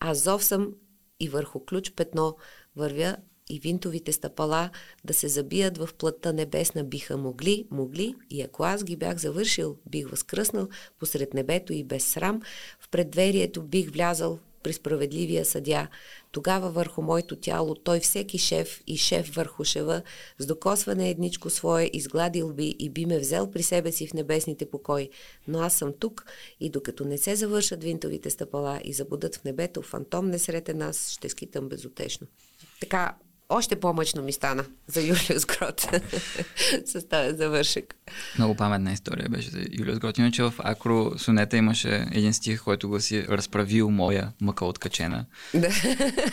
а 0.00 0.14
зов 0.14 0.44
съм 0.44 0.72
и 1.20 1.28
върху 1.28 1.64
ключ 1.64 1.92
петно 1.92 2.36
вървя 2.76 3.16
и 3.50 3.60
винтовите 3.60 4.12
стъпала 4.12 4.70
да 5.04 5.14
се 5.14 5.28
забият 5.28 5.78
в 5.78 5.88
плътта 5.98 6.32
небесна 6.32 6.84
биха 6.84 7.16
могли, 7.16 7.66
могли 7.70 8.14
и 8.30 8.42
ако 8.42 8.64
аз 8.64 8.84
ги 8.84 8.96
бях 8.96 9.16
завършил, 9.16 9.76
бих 9.86 10.10
възкръснал 10.10 10.68
посред 10.98 11.34
небето 11.34 11.72
и 11.72 11.84
без 11.84 12.06
срам, 12.06 12.42
в 12.80 12.88
предверието 12.88 13.62
бих 13.62 13.90
влязал 13.90 14.38
при 14.66 14.72
справедливия 14.72 15.44
съдя. 15.44 15.88
Тогава 16.32 16.70
върху 16.70 17.02
моето 17.02 17.36
тяло 17.36 17.74
той 17.74 18.00
всеки 18.00 18.38
шеф 18.38 18.82
и 18.86 18.96
шеф 18.96 19.34
върху 19.34 19.64
шева 19.64 20.02
с 20.38 20.46
докосване 20.46 21.10
едничко 21.10 21.50
свое 21.50 21.90
изгладил 21.92 22.52
би 22.52 22.76
и 22.78 22.90
би 22.90 23.06
ме 23.06 23.18
взел 23.18 23.50
при 23.50 23.62
себе 23.62 23.92
си 23.92 24.06
в 24.06 24.14
небесните 24.14 24.70
покой. 24.70 25.10
Но 25.48 25.58
аз 25.58 25.74
съм 25.74 25.92
тук 26.00 26.24
и 26.60 26.70
докато 26.70 27.04
не 27.04 27.18
се 27.18 27.36
завършат 27.36 27.84
винтовите 27.84 28.30
стъпала 28.30 28.80
и 28.84 28.92
забудат 28.92 29.36
в 29.36 29.44
небето, 29.44 29.82
фантом 29.82 30.28
не 30.28 30.38
срете 30.38 30.74
нас, 30.74 31.10
ще 31.10 31.28
скитам 31.28 31.68
безотечно. 31.68 32.26
Така, 32.80 33.14
още 33.48 33.80
по-мъчно 33.80 34.22
ми 34.22 34.32
стана 34.32 34.64
за 34.86 35.00
Юлиус 35.00 35.46
Грот 35.46 35.80
с 36.86 37.08
този 37.08 37.36
завършък. 37.36 37.94
Много 38.38 38.54
паметна 38.54 38.92
история 38.92 39.28
беше 39.28 39.50
за 39.50 39.64
Юлиус 39.72 39.98
Грот. 39.98 40.18
Иначе 40.18 40.42
в 40.42 40.54
Акро 40.58 41.18
Сонета 41.18 41.56
имаше 41.56 42.06
един 42.12 42.34
стих, 42.34 42.62
който 42.62 42.88
гласи 42.88 43.26
разправил 43.28 43.90
моя 43.90 44.32
мъка 44.40 44.64
откачена. 44.64 45.24
Да. 45.54 45.68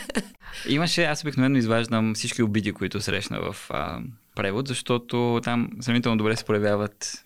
имаше, 0.69 1.03
аз 1.03 1.23
обикновено 1.23 1.57
изваждам 1.57 2.15
всички 2.15 2.43
обиди, 2.43 2.71
които 2.71 3.01
срещна 3.01 3.39
в 3.39 3.55
а, 3.69 3.99
превод, 4.35 4.67
защото 4.67 5.41
там 5.43 5.69
сравнително 5.81 6.17
добре 6.17 6.35
се 6.35 6.45
проявяват 6.45 7.23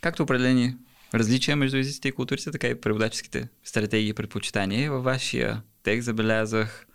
както 0.00 0.22
определени 0.22 0.76
различия 1.14 1.56
между 1.56 1.76
езиците 1.76 2.08
и 2.08 2.12
културите, 2.12 2.50
така 2.50 2.68
и 2.68 2.80
преводаческите 2.80 3.48
стратегии 3.64 4.08
и 4.08 4.14
предпочитания. 4.14 4.90
Във 4.90 5.04
вашия 5.04 5.62
текст 5.82 6.06
забелязах. 6.06 6.86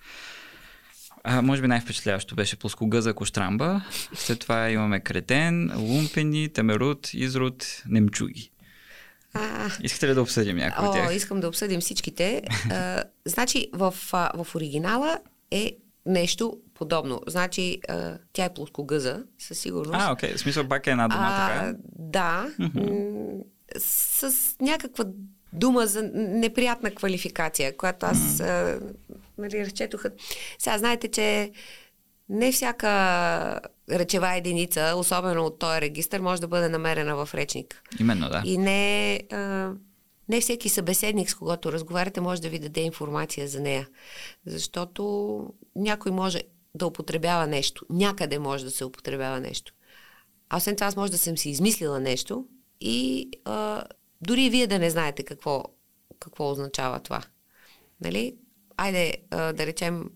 А, 1.24 1.42
може 1.42 1.62
би 1.62 1.68
най-впечатляващо 1.68 2.36
беше 2.36 2.56
плоскогъза 2.56 3.14
кощрамба. 3.14 3.82
След 4.14 4.40
това 4.40 4.70
имаме 4.70 5.00
кретен, 5.00 5.72
лумпени, 5.76 6.50
темерут, 6.50 7.14
изрод, 7.14 7.84
немчуги. 7.88 8.52
А, 9.34 9.70
Искате 9.84 10.08
ли 10.08 10.14
да 10.14 10.22
обсъдим 10.22 10.58
някои 10.58 10.88
от 10.88 10.94
тях? 10.94 11.16
Искам 11.16 11.40
да 11.40 11.48
обсъдим 11.48 11.82
всичките. 11.82 12.42
а, 12.72 13.04
значи, 13.26 13.68
в, 13.74 13.94
в 14.12 14.56
оригинала 14.56 15.20
е 15.52 15.78
нещо 16.06 16.58
подобно. 16.74 17.22
Значи, 17.28 17.80
а, 17.90 18.18
тя 18.34 18.46
е 18.46 18.54
плоскогъза, 18.54 19.24
със 19.40 19.60
сигурност. 19.60 20.00
А, 20.00 20.12
окей. 20.12 20.34
В 20.34 20.40
смисъл 20.40 20.68
пак 20.68 20.88
е 20.88 20.92
една 20.92 21.08
дума, 21.08 21.28
а, 21.30 21.48
така? 21.48 21.78
Да. 22.00 22.48
Mm-hmm. 22.60 23.44
С 23.78 24.56
някаква 24.62 25.06
дума 25.54 25.88
за 25.88 26.04
неприятна 26.14 26.92
квалификация, 26.92 27.78
която 27.78 28.06
аз 28.06 28.18
mm-hmm. 28.18 28.82
Нали, 29.40 29.66
разчетоха. 29.66 30.12
Сега 30.60 30.78
знаете, 30.78 31.08
че 31.08 31.52
не 32.30 32.52
всяка 32.52 33.60
речева 33.92 34.36
единица, 34.36 34.94
особено 34.98 35.46
от 35.46 35.60
този 35.60 35.82
регистр, 35.82 36.20
може 36.20 36.42
да 36.42 36.48
бъде 36.48 36.70
намерена 36.70 37.26
в 37.26 37.36
речник. 37.36 37.84
Именно, 38.00 38.30
да. 38.30 38.42
И 38.46 38.58
не, 38.58 39.22
а, 39.32 39.72
не 40.30 40.42
всеки 40.42 40.70
събеседник, 40.70 41.30
с 41.30 41.36
когото 41.36 41.72
разговаряте, 41.72 42.22
може 42.22 42.42
да 42.42 42.50
ви 42.50 42.60
даде 42.60 42.82
информация 42.82 43.48
за 43.48 43.60
нея. 43.60 43.88
Защото 44.46 45.44
някой 45.76 46.12
може 46.12 46.42
да 46.76 46.88
употребява 46.88 47.48
нещо. 47.48 47.86
Някъде 47.90 48.40
може 48.40 48.66
да 48.66 48.72
се 48.72 48.86
употребява 48.86 49.40
нещо. 49.40 49.74
А 50.50 50.58
освен 50.58 50.76
това, 50.76 50.88
аз 50.88 50.96
може 50.96 51.12
да 51.12 51.18
съм 51.18 51.38
си 51.38 51.50
измислила 51.50 52.00
нещо 52.00 52.46
и 52.82 53.30
а, 53.46 53.84
дори 54.22 54.50
вие 54.50 54.68
да 54.68 54.80
не 54.80 54.90
знаете 54.90 55.24
какво, 55.24 55.64
какво 56.20 56.52
означава 56.52 57.00
това. 57.00 57.24
Нали? 58.02 58.36
Айде 58.80 59.14
а, 59.32 59.54
да 59.54 59.66
речем, 59.66 60.10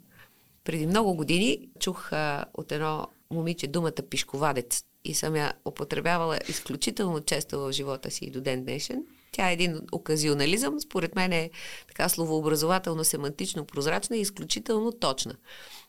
преди 0.63 0.87
много 0.87 1.15
години 1.15 1.69
чух 1.79 2.13
а, 2.13 2.45
от 2.53 2.71
едно 2.71 3.07
момиче 3.31 3.67
думата 3.67 3.91
пишковадец 4.09 4.83
и 5.05 5.13
съм 5.13 5.35
я 5.35 5.53
употребявала 5.65 6.39
изключително 6.47 7.21
често 7.21 7.59
в 7.59 7.71
живота 7.71 8.11
си 8.11 8.25
и 8.25 8.31
до 8.31 8.41
ден 8.41 8.63
днешен. 8.63 9.03
Тя 9.31 9.49
е 9.49 9.53
един 9.53 9.81
оказионализъм, 9.91 10.79
според 10.79 11.15
мен 11.15 11.31
е 11.31 11.49
така 11.87 12.09
словообразователно, 12.09 13.03
семантично 13.03 13.65
прозрачна 13.65 14.17
и 14.17 14.21
изключително 14.21 14.91
точна. 14.91 15.35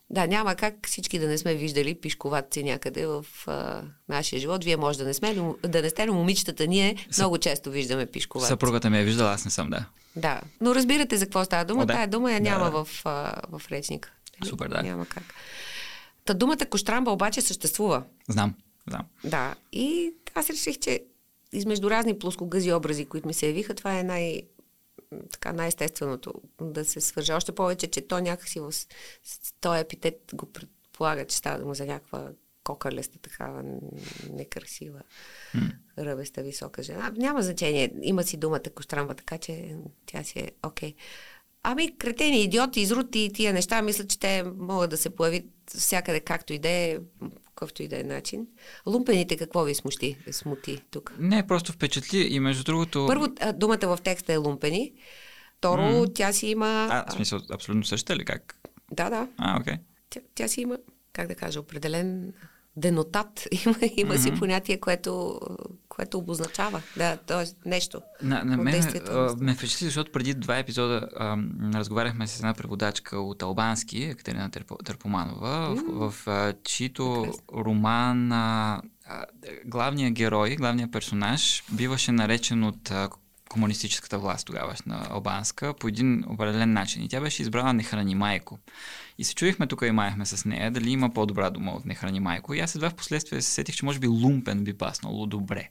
Да, 0.09 0.27
няма 0.27 0.55
как 0.55 0.87
всички 0.87 1.19
да 1.19 1.27
не 1.27 1.37
сме 1.37 1.55
виждали 1.55 1.95
пишковатци 1.95 2.63
някъде 2.63 3.05
в 3.05 3.25
а, 3.47 3.81
нашия 4.09 4.39
живот. 4.39 4.63
Вие 4.63 4.77
може 4.77 4.97
да 4.97 5.05
не, 5.05 5.13
сме, 5.13 5.33
но, 5.33 5.55
да 5.63 5.81
не 5.81 5.89
сте, 5.89 6.05
но 6.05 6.13
момичетата 6.13 6.67
ние 6.67 7.07
много 7.17 7.37
често 7.37 7.71
виждаме 7.71 8.05
пишковатци. 8.05 8.47
Съпругата 8.47 8.89
ми 8.89 8.99
е 8.99 9.03
виждала, 9.03 9.31
аз 9.31 9.45
не 9.45 9.51
съм, 9.51 9.69
да. 9.69 9.85
Да, 10.15 10.41
но 10.61 10.75
разбирате 10.75 11.17
за 11.17 11.25
какво 11.25 11.45
става 11.45 11.65
дума. 11.65 11.83
О, 11.83 11.85
да. 11.85 11.93
Тая 11.93 12.07
дума 12.07 12.31
я 12.31 12.39
няма 12.39 12.71
да. 12.71 12.83
В, 12.83 13.01
а, 13.05 13.41
в 13.57 13.61
речника. 13.71 14.11
Супер, 14.45 14.67
да. 14.67 14.83
Няма 14.83 15.05
как. 15.05 15.23
Та 16.25 16.33
думата 16.33 16.65
кощрамба 16.69 17.11
обаче 17.11 17.41
съществува. 17.41 18.03
Знам, 18.29 18.55
знам. 18.87 19.05
Да, 19.23 19.55
и 19.71 20.13
аз 20.35 20.49
реших, 20.49 20.79
че 20.79 21.03
измежду 21.53 21.89
разни 21.89 22.19
плоскогъзи 22.19 22.73
образи, 22.73 23.05
които 23.05 23.27
ми 23.27 23.33
се 23.33 23.47
явиха, 23.47 23.75
това 23.75 23.99
е 23.99 24.03
най- 24.03 24.41
така 25.31 25.53
най-естественото 25.53 26.33
да 26.61 26.85
се 26.85 27.01
свържа. 27.01 27.35
Още 27.35 27.51
повече, 27.51 27.87
че 27.87 28.07
то 28.07 28.19
някакси 28.19 28.59
в 28.59 28.71
този 29.61 29.81
епитет 29.81 30.21
го 30.33 30.45
предполага, 30.45 31.27
че 31.27 31.37
става 31.37 31.59
дума 31.59 31.75
за 31.75 31.85
някаква 31.85 32.27
кокалеста, 32.65 33.19
такава 33.19 33.63
некрасива, 34.31 34.99
mm. 35.55 35.71
ръбеста, 35.97 36.43
висока 36.43 36.83
жена. 36.83 37.11
Няма 37.17 37.41
значение. 37.41 37.93
Има 38.01 38.23
си 38.23 38.37
думата 38.37 38.59
кощрамба, 38.75 39.13
така 39.13 39.37
че 39.37 39.75
тя 40.05 40.23
си 40.23 40.39
е 40.39 40.51
окей. 40.63 40.93
Okay. 40.93 40.95
Ами, 41.67 41.97
кретени, 41.97 42.43
идиоти, 42.43 42.81
изрути 42.81 43.19
и 43.19 43.33
тия 43.33 43.53
неща, 43.53 43.81
мисля, 43.81 44.07
че 44.07 44.19
те 44.19 44.43
могат 44.57 44.89
да 44.89 44.97
се 44.97 45.09
появят 45.09 45.43
всякъде, 45.67 46.19
както 46.19 46.53
и 46.53 46.59
да 46.59 46.69
е, 46.69 46.97
какъвто 47.45 47.83
и 47.83 47.87
да 47.87 47.99
е 47.99 48.03
начин. 48.03 48.47
Лумпените 48.85 49.37
какво 49.37 49.63
ви 49.63 49.75
смущи, 49.75 50.17
смути 50.31 50.81
тук? 50.91 51.13
Не, 51.19 51.47
просто 51.47 51.71
впечатли 51.71 52.17
и 52.17 52.39
между 52.39 52.63
другото... 52.63 53.05
Първо, 53.07 53.27
думата 53.55 53.95
в 53.95 53.99
текста 54.03 54.33
е 54.33 54.37
лумпени. 54.37 54.93
Второ, 55.57 55.81
mm. 55.81 56.15
тя 56.15 56.33
си 56.33 56.47
има... 56.47 56.87
А, 56.91 57.11
в 57.11 57.13
смисъл, 57.13 57.39
абсолютно 57.51 57.83
същата 57.83 58.15
ли 58.15 58.25
как? 58.25 58.59
Да, 58.91 59.09
да. 59.09 59.27
А, 59.37 59.59
окей. 59.59 59.73
Okay. 59.73 59.79
Тя, 60.09 60.19
тя 60.35 60.47
си 60.47 60.61
има, 60.61 60.77
как 61.13 61.27
да 61.27 61.35
кажа, 61.35 61.59
определен 61.59 62.33
денотат. 62.77 63.47
Има, 63.65 63.75
има 63.97 64.13
mm-hmm. 64.13 64.17
си 64.17 64.39
понятие, 64.39 64.79
което, 64.79 65.39
което 65.89 66.17
обозначава. 66.17 66.81
Да, 66.97 67.17
т.е. 67.17 67.69
нещо. 67.69 68.01
На, 68.21 68.43
на 68.43 68.57
мен 68.57 68.83
ме 69.39 69.55
впечатли, 69.55 69.85
защото 69.85 70.11
преди 70.11 70.33
два 70.33 70.57
епизода 70.57 71.09
а, 71.17 71.37
разговаряхме 71.73 72.27
с 72.27 72.39
една 72.39 72.53
преводачка 72.53 73.19
от 73.19 73.41
албански, 73.41 74.03
Екатерина 74.03 74.49
Търпоманова, 74.83 75.75
mm-hmm. 75.75 75.91
в, 75.91 76.11
в 76.11 76.27
а, 76.27 76.53
чието 76.63 77.33
роман 77.53 78.31
а, 78.31 78.81
главният 79.65 80.13
герой, 80.13 80.55
главният 80.55 80.91
персонаж 80.91 81.63
биваше 81.71 82.11
наречен 82.11 82.63
от 82.63 82.91
а, 82.91 83.09
комунистическата 83.55 84.19
власт 84.19 84.47
тогава 84.47 84.75
на 84.85 85.07
албанска 85.09 85.73
по 85.73 85.87
един 85.87 86.23
определен 86.29 86.73
начин. 86.73 87.03
И 87.03 87.09
тя 87.09 87.21
беше 87.21 87.41
избрала 87.41 87.73
Нехрани 87.73 88.15
майко. 88.15 88.59
И 89.17 89.23
се 89.23 89.35
чуихме 89.35 89.67
тук 89.67 89.81
и 89.87 89.91
маехме 89.91 90.25
с 90.25 90.45
нея 90.45 90.71
дали 90.71 90.89
има 90.89 91.13
по-добра 91.13 91.49
дума 91.49 91.71
от 91.71 91.85
Нехрани 91.85 92.19
майко. 92.19 92.53
И 92.53 92.59
аз 92.59 92.75
едва 92.75 92.89
в 92.89 92.95
последствие 92.95 93.41
се 93.41 93.51
сетих, 93.51 93.75
че 93.75 93.85
може 93.85 93.99
би 93.99 94.07
лумпен 94.07 94.63
би 94.63 94.73
паснало 94.73 95.25
добре. 95.25 95.69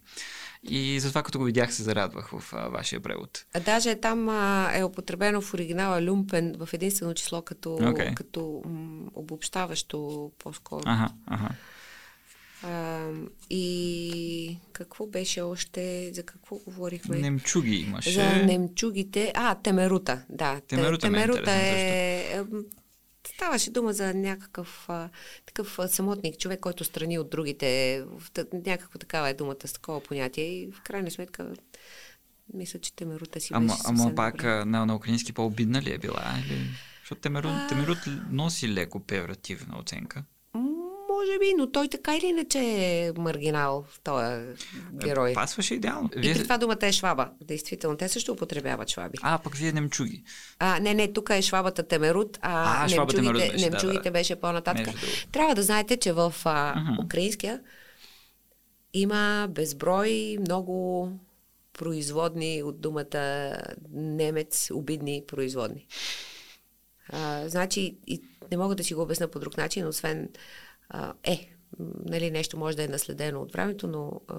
И 0.63 1.01
затова 1.01 1.23
като 1.23 1.39
го 1.39 1.45
видях 1.45 1.75
се 1.75 1.83
зарадвах 1.83 2.29
в 2.29 2.53
а, 2.53 2.69
вашия 2.69 3.01
превод. 3.01 3.47
А 3.55 3.61
даже 3.61 3.95
там 3.95 4.29
а, 4.29 4.71
е 4.75 4.85
употребено 4.85 5.41
в 5.41 5.55
оригинала 5.55 6.03
люмпен 6.03 6.55
в 6.59 6.69
единствено 6.73 7.15
число 7.15 7.43
като, 7.43 7.69
okay. 7.69 8.15
като 8.15 8.63
м, 8.67 9.11
обобщаващо 9.15 10.31
по-скоро. 10.39 10.83
Ага, 10.87 11.09
ага. 11.27 11.49
А, 12.67 13.09
и 13.51 14.59
какво 14.73 15.07
беше 15.07 15.41
още? 15.41 16.11
За 16.15 16.23
какво 16.23 16.57
говорихме? 16.57 17.19
Немчуги 17.19 17.77
имаше. 17.77 18.11
За 18.11 18.47
немчугите. 18.47 19.33
А, 19.35 19.55
темерута, 19.55 20.23
да. 20.29 20.61
Темерута, 20.61 21.07
темерута 21.07 21.53
е... 21.53 22.19
е 22.33 22.43
ставаше 23.29 23.71
дума 23.71 23.93
за 23.93 24.15
някакъв 24.15 24.85
а, 24.89 25.09
такъв 25.47 25.79
самотник, 25.89 26.39
човек, 26.39 26.61
който 26.61 26.85
страни 26.85 27.19
от 27.19 27.31
другите. 27.31 28.05
Някаква 28.67 28.99
такава 28.99 29.29
е 29.29 29.35
думата 29.35 29.67
с 29.67 29.73
такова 29.73 30.01
понятие. 30.01 30.45
И 30.45 30.73
в 30.73 30.83
крайна 30.83 31.11
сметка 31.11 31.53
мисля, 32.55 32.79
че 32.79 32.97
темерута 32.97 33.41
си 33.41 33.53
ама, 33.55 33.67
беше 33.67 33.83
Ама 33.85 34.15
пак 34.15 34.45
на, 34.45 34.87
на 34.87 34.97
украински 34.97 35.33
по-обидна 35.33 35.83
ли 35.83 35.93
е 35.93 35.99
била? 35.99 36.35
Или... 36.47 36.59
Защото 37.01 37.21
темерут, 37.21 37.53
а... 37.55 37.69
темерут 37.69 37.99
носи 38.31 38.69
леко 38.69 39.01
певративна 39.01 39.79
оценка 39.79 40.25
може 41.25 41.39
би, 41.39 41.55
но 41.59 41.71
той 41.71 41.89
така 41.89 42.17
или 42.17 42.27
иначе 42.27 42.59
е 42.59 43.13
маргинал, 43.17 43.85
този 44.05 44.45
герой. 44.93 45.31
Е, 45.31 45.35
пасваше 45.35 45.75
идеално. 45.75 46.11
И 46.17 46.35
при 46.35 46.43
това 46.43 46.59
думата 46.59 46.79
е 46.83 46.93
шваба. 46.93 47.31
Действително, 47.41 47.97
те 47.97 48.09
също 48.09 48.33
употребяват 48.33 48.89
шваби. 48.89 49.19
А, 49.23 49.39
пък 49.39 49.55
вие 49.55 49.73
немчуги. 49.73 50.25
А, 50.59 50.81
не, 50.81 50.95
не, 50.95 51.13
тук 51.13 51.31
е 51.31 51.43
швабата 51.43 51.83
темерут, 51.83 52.39
а, 52.43 52.85
а 52.85 52.87
немчугите, 52.87 53.17
темерут 53.17 53.41
беше, 53.41 53.71
немчугите 53.71 53.99
да, 53.99 54.03
да. 54.03 54.11
беше 54.11 54.37
по-нататък. 54.37 54.89
Трябва 55.33 55.55
да 55.55 55.63
знаете, 55.63 55.97
че 55.97 56.13
в 56.13 56.35
а, 56.45 56.75
uh-huh. 56.75 57.05
украинския 57.05 57.61
има 58.93 59.49
безброй 59.51 60.37
много 60.41 61.09
производни 61.73 62.63
от 62.63 62.81
думата 62.81 63.53
немец, 63.93 64.71
обидни 64.71 65.23
производни. 65.27 65.87
А, 67.09 67.49
значи, 67.49 67.99
и 68.07 68.23
не 68.51 68.57
мога 68.57 68.75
да 68.75 68.85
си 68.85 68.95
го 68.95 69.03
обясна 69.03 69.29
по 69.29 69.39
друг 69.39 69.57
начин, 69.57 69.87
освен 69.87 70.29
а, 70.95 71.13
е, 71.25 71.51
нали, 72.05 72.31
нещо 72.31 72.59
може 72.59 72.77
да 72.77 72.85
е 72.85 72.89
наследено 72.89 73.41
от 73.43 73.53
времето, 73.53 73.87
но 73.87 74.21
а, 74.29 74.35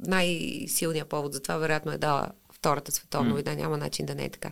най-силният 0.00 1.08
повод 1.08 1.32
за 1.32 1.42
това 1.42 1.56
вероятно 1.56 1.92
е 1.92 1.98
да 1.98 2.28
Втората 2.64 2.92
световна 2.92 3.32
война, 3.32 3.52
mm. 3.52 3.56
няма 3.56 3.78
начин 3.78 4.06
да 4.06 4.14
не 4.14 4.24
е 4.24 4.30
така. 4.30 4.50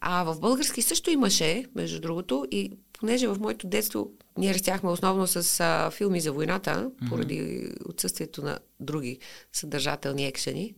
А 0.00 0.24
в 0.24 0.40
български 0.40 0.82
също 0.82 1.10
имаше, 1.10 1.64
между 1.74 2.00
другото, 2.00 2.46
и 2.50 2.72
понеже 2.92 3.28
в 3.28 3.36
моето 3.40 3.66
детство 3.66 4.10
ние 4.38 4.54
растяхме 4.54 4.90
основно 4.90 5.26
с 5.26 5.60
а, 5.60 5.90
филми 5.90 6.20
за 6.20 6.32
войната, 6.32 6.90
поради 7.08 7.68
отсъствието 7.88 8.42
на 8.42 8.58
други 8.80 9.18
съдържателни 9.52 10.26
екшени, 10.26 10.74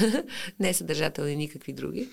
не 0.60 0.74
съдържателни 0.74 1.36
никакви 1.36 1.72
други. 1.72 2.08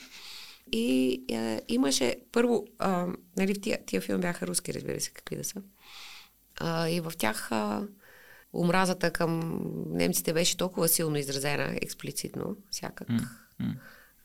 И 0.71 1.21
а, 1.31 1.61
имаше, 1.67 2.15
първо, 2.31 2.67
а, 2.79 3.07
нали, 3.37 3.61
тия, 3.61 3.85
тия 3.85 4.01
филми 4.01 4.21
бяха 4.21 4.47
руски, 4.47 4.73
разбира 4.73 4.99
се, 4.99 5.11
какви 5.11 5.35
да 5.35 5.43
са. 5.43 5.61
А, 6.59 6.89
и 6.89 6.99
в 6.99 7.13
тях 7.17 7.51
а, 7.51 7.87
омразата 8.53 9.11
към 9.11 9.61
немците 9.89 10.33
беше 10.33 10.57
толкова 10.57 10.87
силно 10.87 11.17
изразена, 11.17 11.77
експлицитно, 11.81 12.57
всякак. 12.71 13.07
Mm-hmm. 13.07 13.75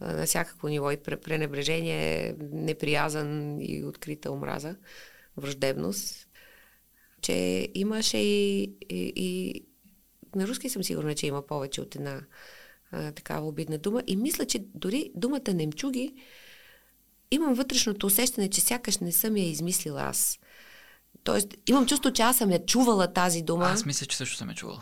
На 0.01 0.27
всякакво 0.27 0.69
ниво 0.69 0.91
и 0.91 0.97
пренебрежение, 0.97 2.35
неприязан 2.53 3.61
и 3.61 3.85
открита 3.85 4.33
омраза, 4.33 4.77
враждебност, 5.37 6.29
че 7.21 7.69
имаше 7.75 8.19
и, 8.19 8.63
и, 8.91 9.13
и 9.17 9.61
на 10.35 10.49
руски 10.49 10.69
съм 10.69 10.85
сигурна, 10.85 11.15
че 11.15 11.27
има 11.27 11.47
повече 11.47 11.81
от 11.81 11.97
една 11.97 12.21
а, 12.91 13.13
такава 13.13 13.49
обидна 13.49 13.79
дума. 13.79 14.03
И 14.07 14.17
мисля, 14.17 14.47
че 14.47 14.59
дори 14.75 15.11
думата 15.15 15.55
немчуги 15.55 16.15
имам 17.31 17.55
вътрешното 17.55 18.07
усещане, 18.07 18.51
че 18.51 18.61
сякаш 18.61 18.99
не 18.99 19.13
съм 19.13 19.37
я 19.37 19.51
измислила 19.51 20.03
аз. 20.03 20.39
Тоест, 21.25 21.49
имам 21.67 21.87
чувство, 21.87 22.13
че 22.13 22.23
аз 22.23 22.39
съм 22.39 22.51
я 22.51 22.67
чувала 22.67 23.13
тази 23.13 23.43
дума. 23.43 23.65
Аз 23.65 23.85
мисля, 23.85 24.07
че 24.07 24.17
също 24.17 24.37
съм 24.37 24.49
я 24.49 24.55
чувала. 24.55 24.81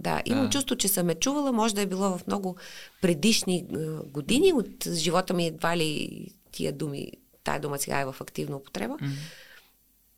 Да, 0.00 0.22
имам 0.24 0.44
да. 0.44 0.50
чувство, 0.50 0.76
че 0.76 0.88
съм 0.88 1.08
я 1.08 1.14
чувала. 1.14 1.52
Може 1.52 1.74
да 1.74 1.80
е 1.80 1.86
било 1.86 2.18
в 2.18 2.26
много 2.26 2.56
предишни 3.00 3.66
години 4.06 4.52
от 4.52 4.88
живота 4.92 5.34
ми 5.34 5.46
едва 5.46 5.76
ли 5.76 6.26
тия 6.52 6.72
думи, 6.72 7.12
тая 7.44 7.60
дума 7.60 7.78
сега 7.78 8.00
е 8.00 8.04
в 8.04 8.16
активна 8.20 8.56
употреба. 8.56 8.94
Mm-hmm. 8.94 9.16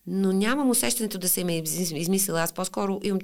Но 0.07 0.33
нямам 0.33 0.71
усещането 0.71 1.19
да 1.19 1.29
се 1.29 1.45
ме 1.45 1.59
измислила. 1.59 2.41
Аз 2.41 2.53
по-скоро 2.53 3.01
имам 3.03 3.21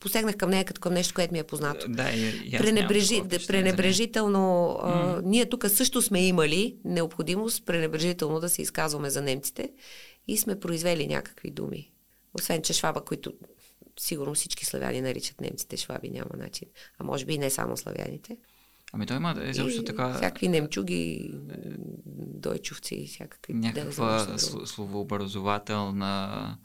посегнах 0.00 0.36
към 0.36 0.50
нея 0.50 0.64
като 0.64 0.80
към 0.80 0.94
нещо, 0.94 1.14
което 1.14 1.32
ми 1.32 1.38
е 1.38 1.44
познато. 1.44 1.86
Да, 1.88 2.10
и, 2.10 2.42
и 2.44 2.58
Пренебрежи, 2.58 3.22
да, 3.24 3.46
пренебрежително. 3.46 4.78
А, 4.82 5.16
mm. 5.16 5.20
Ние 5.24 5.48
тук 5.48 5.64
също 5.68 6.02
сме 6.02 6.26
имали 6.26 6.76
необходимост 6.84 7.66
пренебрежително 7.66 8.40
да 8.40 8.48
се 8.48 8.62
изказваме 8.62 9.10
за 9.10 9.22
немците 9.22 9.70
и 10.28 10.36
сме 10.36 10.60
произвели 10.60 11.06
някакви 11.06 11.50
думи. 11.50 11.90
Освен, 12.34 12.62
че 12.62 12.72
шваба, 12.72 13.04
които 13.04 13.32
сигурно 14.00 14.34
всички 14.34 14.64
славяни 14.64 15.00
наричат 15.00 15.40
немците 15.40 15.76
шваби, 15.76 16.10
няма 16.10 16.30
начин. 16.36 16.68
А 16.98 17.04
може 17.04 17.24
би 17.24 17.34
и 17.34 17.38
не 17.38 17.50
само 17.50 17.76
славяните. 17.76 18.36
Ами 18.92 19.06
той 19.06 19.16
има 19.16 19.36
изобщо 19.44 19.84
така... 19.84 20.14
Всякакви 20.14 20.48
немчуги, 20.48 21.30
дойчовци, 22.16 23.06
всякакви... 23.06 23.54
Някаква 23.54 24.24
да 24.24 24.38
словообразователна 24.66 26.56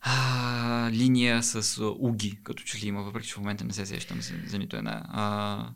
а, 0.00 0.90
линия 0.92 1.42
с 1.42 1.84
уги, 1.98 2.38
като 2.44 2.62
че 2.62 2.78
ли 2.78 2.88
има, 2.88 3.02
въпреки 3.02 3.28
че 3.28 3.34
в 3.34 3.38
момента 3.38 3.64
не 3.64 3.72
се 3.72 3.86
сещам 3.86 4.22
за, 4.22 4.34
за 4.46 4.58
нито 4.58 4.76
една. 4.76 5.02
А, 5.08 5.66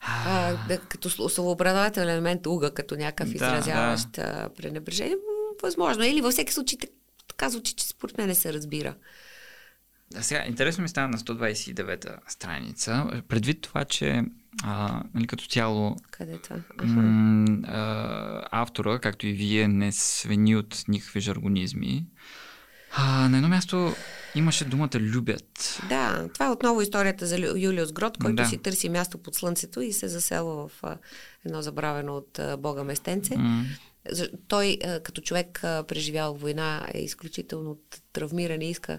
а, 0.00 0.56
да, 0.68 0.78
като 0.78 1.10
словообразователен 1.10 2.08
елемент 2.08 2.46
уга, 2.46 2.70
като 2.70 2.96
някакъв 2.96 3.28
да, 3.28 3.34
изразяващ 3.34 4.12
да. 4.12 4.50
пренебрежение, 4.56 5.16
възможно. 5.62 6.04
Или 6.04 6.20
във 6.20 6.32
всеки 6.32 6.52
случай 6.52 6.78
така 7.28 7.50
звучи, 7.50 7.74
че 7.74 7.88
според 7.88 8.18
мен 8.18 8.26
не 8.26 8.34
се 8.34 8.52
разбира. 8.52 8.94
А 10.16 10.22
сега, 10.22 10.44
интересно 10.46 10.82
ми 10.82 10.88
стана 10.88 11.08
на 11.08 11.18
129-та 11.18 12.16
страница, 12.28 13.22
предвид 13.28 13.60
това, 13.60 13.84
че 13.84 14.24
а, 14.62 15.02
нали, 15.14 15.26
като 15.26 15.46
цяло 15.46 15.96
Къде 16.10 16.32
е 16.32 16.38
това? 16.38 16.56
М- 16.84 17.58
а, 17.64 18.42
автора, 18.50 18.98
както 18.98 19.26
и 19.26 19.32
вие, 19.32 19.68
не 19.68 19.92
свени 19.92 20.56
от 20.56 20.84
никакви 20.88 21.20
жаргонизми. 21.20 22.06
А, 22.92 23.28
на 23.28 23.36
едно 23.36 23.48
място 23.48 23.94
имаше 24.34 24.64
думата 24.64 24.94
любят. 24.94 25.80
Да, 25.88 26.28
това 26.34 26.46
е 26.46 26.50
отново 26.50 26.82
историята 26.82 27.26
за 27.26 27.38
Юлиус 27.56 27.92
Грот, 27.92 28.18
който 28.18 28.36
да. 28.36 28.46
си 28.46 28.58
търси 28.58 28.88
място 28.88 29.18
под 29.18 29.34
слънцето 29.34 29.80
и 29.80 29.92
се 29.92 30.08
заселва 30.08 30.68
в 30.68 30.82
едно 31.44 31.62
забравено 31.62 32.16
от 32.16 32.40
Бога 32.58 32.84
местенце. 32.84 33.34
Mm. 33.34 33.64
Той, 34.48 34.78
а, 34.84 35.00
като 35.00 35.20
човек 35.20 35.64
а, 35.64 35.82
преживял 35.82 36.34
война, 36.34 36.88
е 36.94 37.00
изключително 37.00 37.78
травмиран 38.12 38.62
и 38.62 38.70
иска 38.70 38.98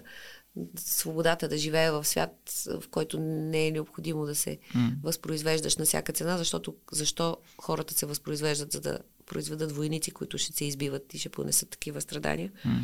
свободата 0.78 1.48
да 1.48 1.58
живее 1.58 1.90
в 1.90 2.04
свят, 2.04 2.64
в 2.66 2.88
който 2.90 3.20
не 3.20 3.66
е 3.66 3.70
необходимо 3.70 4.26
да 4.26 4.34
се 4.34 4.58
mm. 4.74 4.92
възпроизвеждаш 5.02 5.76
на 5.76 5.84
всяка 5.84 6.12
цена, 6.12 6.38
защото 6.38 6.76
защо 6.92 7.36
хората 7.58 7.94
се 7.94 8.06
възпроизвеждат, 8.06 8.72
за 8.72 8.80
да 8.80 8.98
произведат 9.26 9.72
войници, 9.72 10.10
които 10.10 10.38
ще 10.38 10.52
се 10.52 10.64
избиват 10.64 11.14
и 11.14 11.18
ще 11.18 11.28
понесат 11.28 11.70
такива 11.70 12.00
страдания. 12.00 12.52
Mm. 12.66 12.80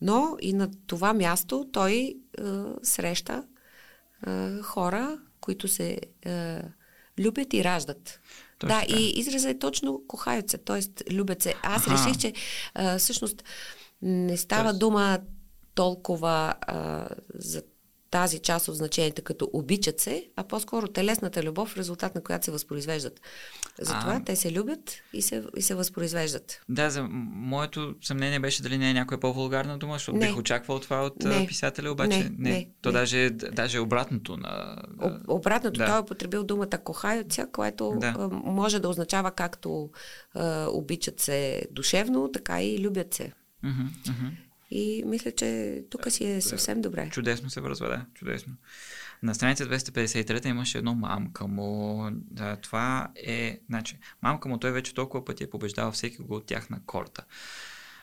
Но 0.00 0.36
и 0.40 0.52
на 0.52 0.70
това 0.86 1.14
място 1.14 1.68
той 1.72 1.94
е, 1.94 2.42
среща 2.82 3.44
е, 4.26 4.60
хора, 4.62 5.18
които 5.40 5.68
се 5.68 6.00
е, 6.26 6.60
любят 7.18 7.54
и 7.54 7.64
раждат. 7.64 8.20
Точно 8.58 8.74
да, 8.74 8.80
така. 8.80 9.00
и 9.00 9.10
израза 9.16 9.50
е 9.50 9.58
точно 9.58 10.02
кохаят 10.08 10.50
се, 10.50 10.58
т.е. 10.58 11.12
любят 11.12 11.42
се. 11.42 11.54
Аз 11.62 11.86
Аха. 11.86 11.92
реших, 11.92 12.20
че 12.20 12.32
е, 12.78 12.98
всъщност 12.98 13.44
не 14.02 14.36
става 14.36 14.70
Тоест... 14.70 14.78
дума 14.78 15.18
толкова 15.74 16.54
а, 16.60 17.08
за 17.34 17.62
тази 18.10 18.38
част 18.38 18.68
от 18.68 18.74
значенията 18.74 19.22
като 19.22 19.50
обичат 19.52 20.00
се, 20.00 20.26
а 20.36 20.44
по-скоро 20.44 20.88
телесната 20.88 21.42
любов, 21.42 21.68
в 21.68 21.76
резултат 21.76 22.14
на 22.14 22.22
която 22.22 22.44
се 22.44 22.50
възпроизвеждат. 22.50 23.20
Затова 23.80 24.14
а... 24.14 24.24
те 24.24 24.36
се 24.36 24.52
любят 24.52 24.94
и 25.12 25.22
се, 25.22 25.44
и 25.56 25.62
се 25.62 25.74
възпроизвеждат. 25.74 26.60
Да, 26.68 26.90
за 26.90 27.02
моето 27.10 27.94
съмнение 28.02 28.40
беше 28.40 28.62
дали 28.62 28.78
не 28.78 28.90
е 28.90 28.94
някоя 28.94 29.20
по-вулгарна 29.20 29.78
дума, 29.78 29.94
защото 29.94 30.18
не. 30.18 30.26
бих 30.26 30.36
очаквал 30.36 30.80
това 30.80 31.02
от 31.02 31.24
не. 31.24 31.46
писателя, 31.46 31.90
обаче 31.90 32.18
не. 32.18 32.30
не. 32.38 32.50
не. 32.50 32.68
То 32.80 32.88
не. 32.88 32.92
Даже, 32.92 33.30
даже 33.30 33.80
обратното 33.80 34.36
на... 34.36 34.82
обратното, 35.28 35.78
да. 35.78 35.86
той 35.86 36.00
е 36.00 36.04
потребил 36.04 36.44
думата 36.44 36.78
кохайоця, 36.84 37.46
което 37.52 37.96
да. 38.00 38.28
може 38.30 38.78
да 38.80 38.88
означава 38.88 39.30
както 39.30 39.90
а, 40.34 40.66
обичат 40.70 41.20
се 41.20 41.62
душевно, 41.70 42.32
така 42.32 42.62
и 42.62 42.78
любят 42.78 43.14
се. 43.14 43.32
Uh-huh, 43.64 43.88
uh-huh. 44.06 44.30
И 44.70 45.02
мисля, 45.06 45.32
че 45.32 45.82
тук 45.90 46.10
си 46.10 46.24
е 46.24 46.40
съвсем 46.40 46.82
добре. 46.82 47.08
Чудесно 47.12 47.50
се 47.50 47.60
връзва, 47.60 47.88
да. 47.88 48.06
Чудесно. 48.14 48.52
На 49.22 49.34
страница 49.34 49.66
253 49.66 50.46
имаше 50.46 50.78
едно 50.78 50.94
мамка 50.94 51.46
му. 51.46 52.08
Да, 52.12 52.56
това 52.56 53.08
е... 53.26 53.60
Значи, 53.68 53.98
мамка 54.22 54.48
му 54.48 54.58
той 54.58 54.72
вече 54.72 54.94
толкова 54.94 55.24
пъти 55.24 55.44
е 55.44 55.50
побеждава 55.50 55.92
всеки 55.92 56.16
го 56.16 56.34
от 56.34 56.46
тях 56.46 56.70
на 56.70 56.80
корта. 56.86 57.24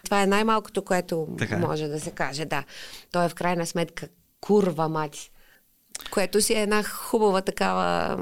Това 0.03 0.21
е 0.23 0.27
най-малкото, 0.27 0.85
което 0.85 1.35
така. 1.37 1.57
може 1.57 1.87
да 1.87 1.99
се 1.99 2.11
каже, 2.11 2.45
да. 2.45 2.63
Той 3.11 3.25
е 3.25 3.29
в 3.29 3.35
крайна 3.35 3.65
сметка 3.65 4.07
курва 4.39 4.89
мати 4.89 5.31
което 6.11 6.41
си 6.41 6.53
е 6.53 6.61
една 6.61 6.83
хубава 6.83 7.41
такава 7.41 8.17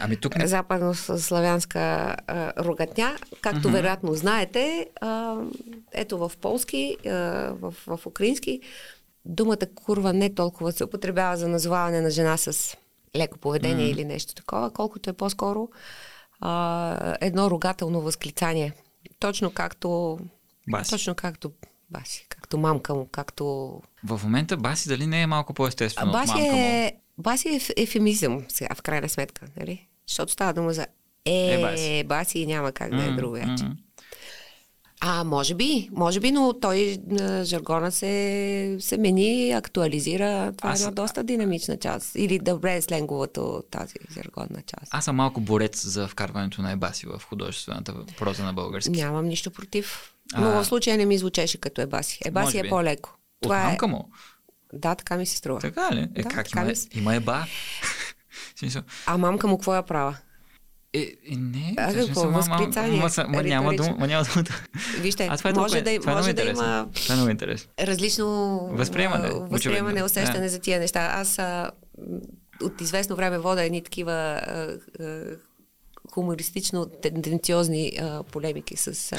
ами 0.00 0.16
тук 0.16 0.36
не... 0.36 0.46
западно-славянска 0.46 2.16
рогатня. 2.58 3.16
Както 3.40 3.68
mm-hmm. 3.68 3.72
вероятно 3.72 4.14
знаете, 4.14 4.88
а, 5.00 5.36
ето 5.92 6.18
в 6.18 6.32
полски, 6.40 6.96
а, 7.06 7.10
в, 7.60 7.74
в 7.86 8.06
украински, 8.06 8.60
думата 9.24 9.66
курва 9.74 10.12
не 10.12 10.34
толкова 10.34 10.72
се 10.72 10.84
употребява 10.84 11.36
за 11.36 11.48
назоваване 11.48 12.00
на 12.00 12.10
жена 12.10 12.36
с 12.36 12.76
леко 13.16 13.38
поведение 13.38 13.86
mm. 13.86 13.90
или 13.90 14.04
нещо 14.04 14.34
такова, 14.34 14.70
колкото 14.70 15.10
е 15.10 15.12
по-скоро 15.12 15.68
а, 16.40 17.16
едно 17.20 17.50
рогателно 17.50 18.00
възклицание. 18.00 18.72
Точно 19.18 19.50
както... 19.50 20.18
Баси. 20.68 20.90
Точно 20.90 21.14
както 21.14 21.52
Баси, 21.90 22.26
както 22.28 22.58
мамка 22.58 22.94
му, 22.94 23.08
както... 23.12 23.44
В 24.04 24.20
момента 24.24 24.56
Баси 24.56 24.88
дали 24.88 25.06
не 25.06 25.22
е 25.22 25.26
малко 25.26 25.54
по-естествено 25.54 26.12
баси 26.12 26.30
от 26.30 26.36
мамка 26.38 26.56
е, 26.56 26.92
му? 26.94 27.22
Баси 27.22 27.48
е 27.48 27.82
ефемизъм 27.82 28.44
сега, 28.48 28.74
в 28.74 28.82
крайна 28.82 29.08
сметка, 29.08 29.46
нали? 29.56 29.88
Защото 30.08 30.32
става 30.32 30.52
дума 30.52 30.72
за 30.72 30.86
е, 31.24 31.54
е 31.54 31.60
баси. 31.60 32.04
баси 32.04 32.38
и 32.38 32.46
няма 32.46 32.72
как 32.72 32.90
да 32.90 33.04
е 33.04 33.10
друго 33.10 33.36
Mm-hmm. 33.36 33.76
А, 35.00 35.24
може 35.24 35.54
би, 35.54 35.88
може 35.92 36.20
би, 36.20 36.32
но 36.32 36.52
той 36.60 36.98
на 37.06 37.44
жаргона 37.44 37.92
се, 37.92 38.76
се 38.80 38.96
мени, 38.96 39.52
актуализира. 39.52 40.52
Това 40.56 40.70
Аз... 40.70 40.80
е 40.80 40.82
една 40.82 40.94
доста 40.94 41.24
динамична 41.24 41.76
част. 41.76 42.14
Или 42.14 42.38
добре 42.38 42.76
е 42.76 42.82
сленговото 42.82 43.62
тази 43.70 43.94
жаргонна 44.14 44.62
част. 44.66 44.88
Аз 44.90 45.04
съм 45.04 45.16
малко 45.16 45.40
борец 45.40 45.86
за 45.86 46.08
вкарването 46.08 46.62
на 46.62 46.72
ебаси 46.72 47.06
в 47.06 47.22
художествената 47.28 47.94
проза 48.18 48.44
на 48.44 48.52
български. 48.52 48.90
Нямам 48.90 49.26
нищо 49.26 49.50
против. 49.50 50.15
Но 50.38 50.46
а... 50.46 50.62
в 50.62 50.64
случая 50.64 50.96
не 50.96 51.06
ми 51.06 51.18
звучеше 51.18 51.58
като 51.58 51.80
ебаси. 51.80 52.18
Ебаси 52.24 52.58
е 52.58 52.68
по-леко. 52.68 53.18
Това 53.40 53.58
От 53.58 53.64
мамка 53.64 53.86
е... 53.86 53.88
му? 53.88 54.10
Да, 54.72 54.94
така 54.94 55.16
ми 55.16 55.26
се 55.26 55.36
струва. 55.36 55.60
Така 55.60 55.94
ли? 55.94 56.00
Е, 56.14 56.22
да, 56.22 56.28
как 56.28 56.52
има, 56.52 56.64
ми... 56.64 56.74
има 56.94 57.14
еба? 57.14 57.46
а 59.06 59.18
мамка 59.18 59.46
му 59.46 59.58
какво 59.58 59.74
я 59.74 59.82
права? 59.82 60.16
Е, 60.92 61.00
е 61.32 61.36
не, 61.36 61.74
а, 61.78 61.94
какво? 61.94 62.30
Възклицание. 62.30 63.00
Ма, 63.00 63.10
ма, 63.28 63.42
няма 63.42 63.74
дума, 63.74 63.96
ма 63.98 64.06
няма 64.06 64.24
думата. 64.24 64.54
Вижте, 65.00 65.28
а 65.30 65.36
това 65.36 65.50
е 65.50 65.52
може, 65.52 65.80
да, 65.80 66.00
това 66.00 66.12
е 66.12 66.14
може 66.14 66.32
да 66.32 66.42
има 66.42 66.88
това 66.94 67.14
е 67.14 67.16
много 67.16 67.30
интересно. 67.30 67.70
различно 67.80 68.58
възприемане, 68.72 69.30
възприемане 69.30 70.02
усещане 70.02 70.44
да. 70.44 70.48
за 70.48 70.58
тия 70.58 70.80
неща. 70.80 71.10
Аз 71.14 71.38
а, 71.38 71.70
от 72.62 72.80
известно 72.80 73.16
време 73.16 73.38
вода 73.38 73.62
едни 73.62 73.82
такива 73.82 74.12
а, 74.12 74.78
а, 75.00 75.24
хумористично 76.10 76.86
тенденциозни 76.86 77.92
а, 78.00 78.22
полемики 78.22 78.76
с 78.76 79.12
а, 79.12 79.18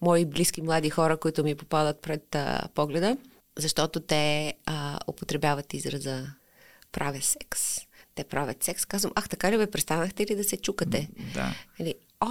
мои 0.00 0.24
близки 0.24 0.62
млади 0.62 0.90
хора, 0.90 1.16
които 1.16 1.44
ми 1.44 1.54
попадат 1.54 2.00
пред 2.00 2.34
а, 2.34 2.68
погледа, 2.74 3.16
защото 3.58 4.00
те 4.00 4.54
а, 4.66 4.98
употребяват 5.08 5.74
израза 5.74 6.26
правя 6.92 7.22
секс 7.22 7.78
те 8.14 8.24
правят 8.24 8.64
секс. 8.64 8.84
Казвам, 8.84 9.12
ах, 9.14 9.28
така 9.28 9.52
ли 9.52 9.58
бе, 9.58 9.66
престанахте 9.66 10.26
ли 10.26 10.36
да 10.36 10.44
се 10.44 10.56
чукате? 10.56 11.08
Да. 11.34 11.54
Или, 11.78 11.94
о, 12.20 12.26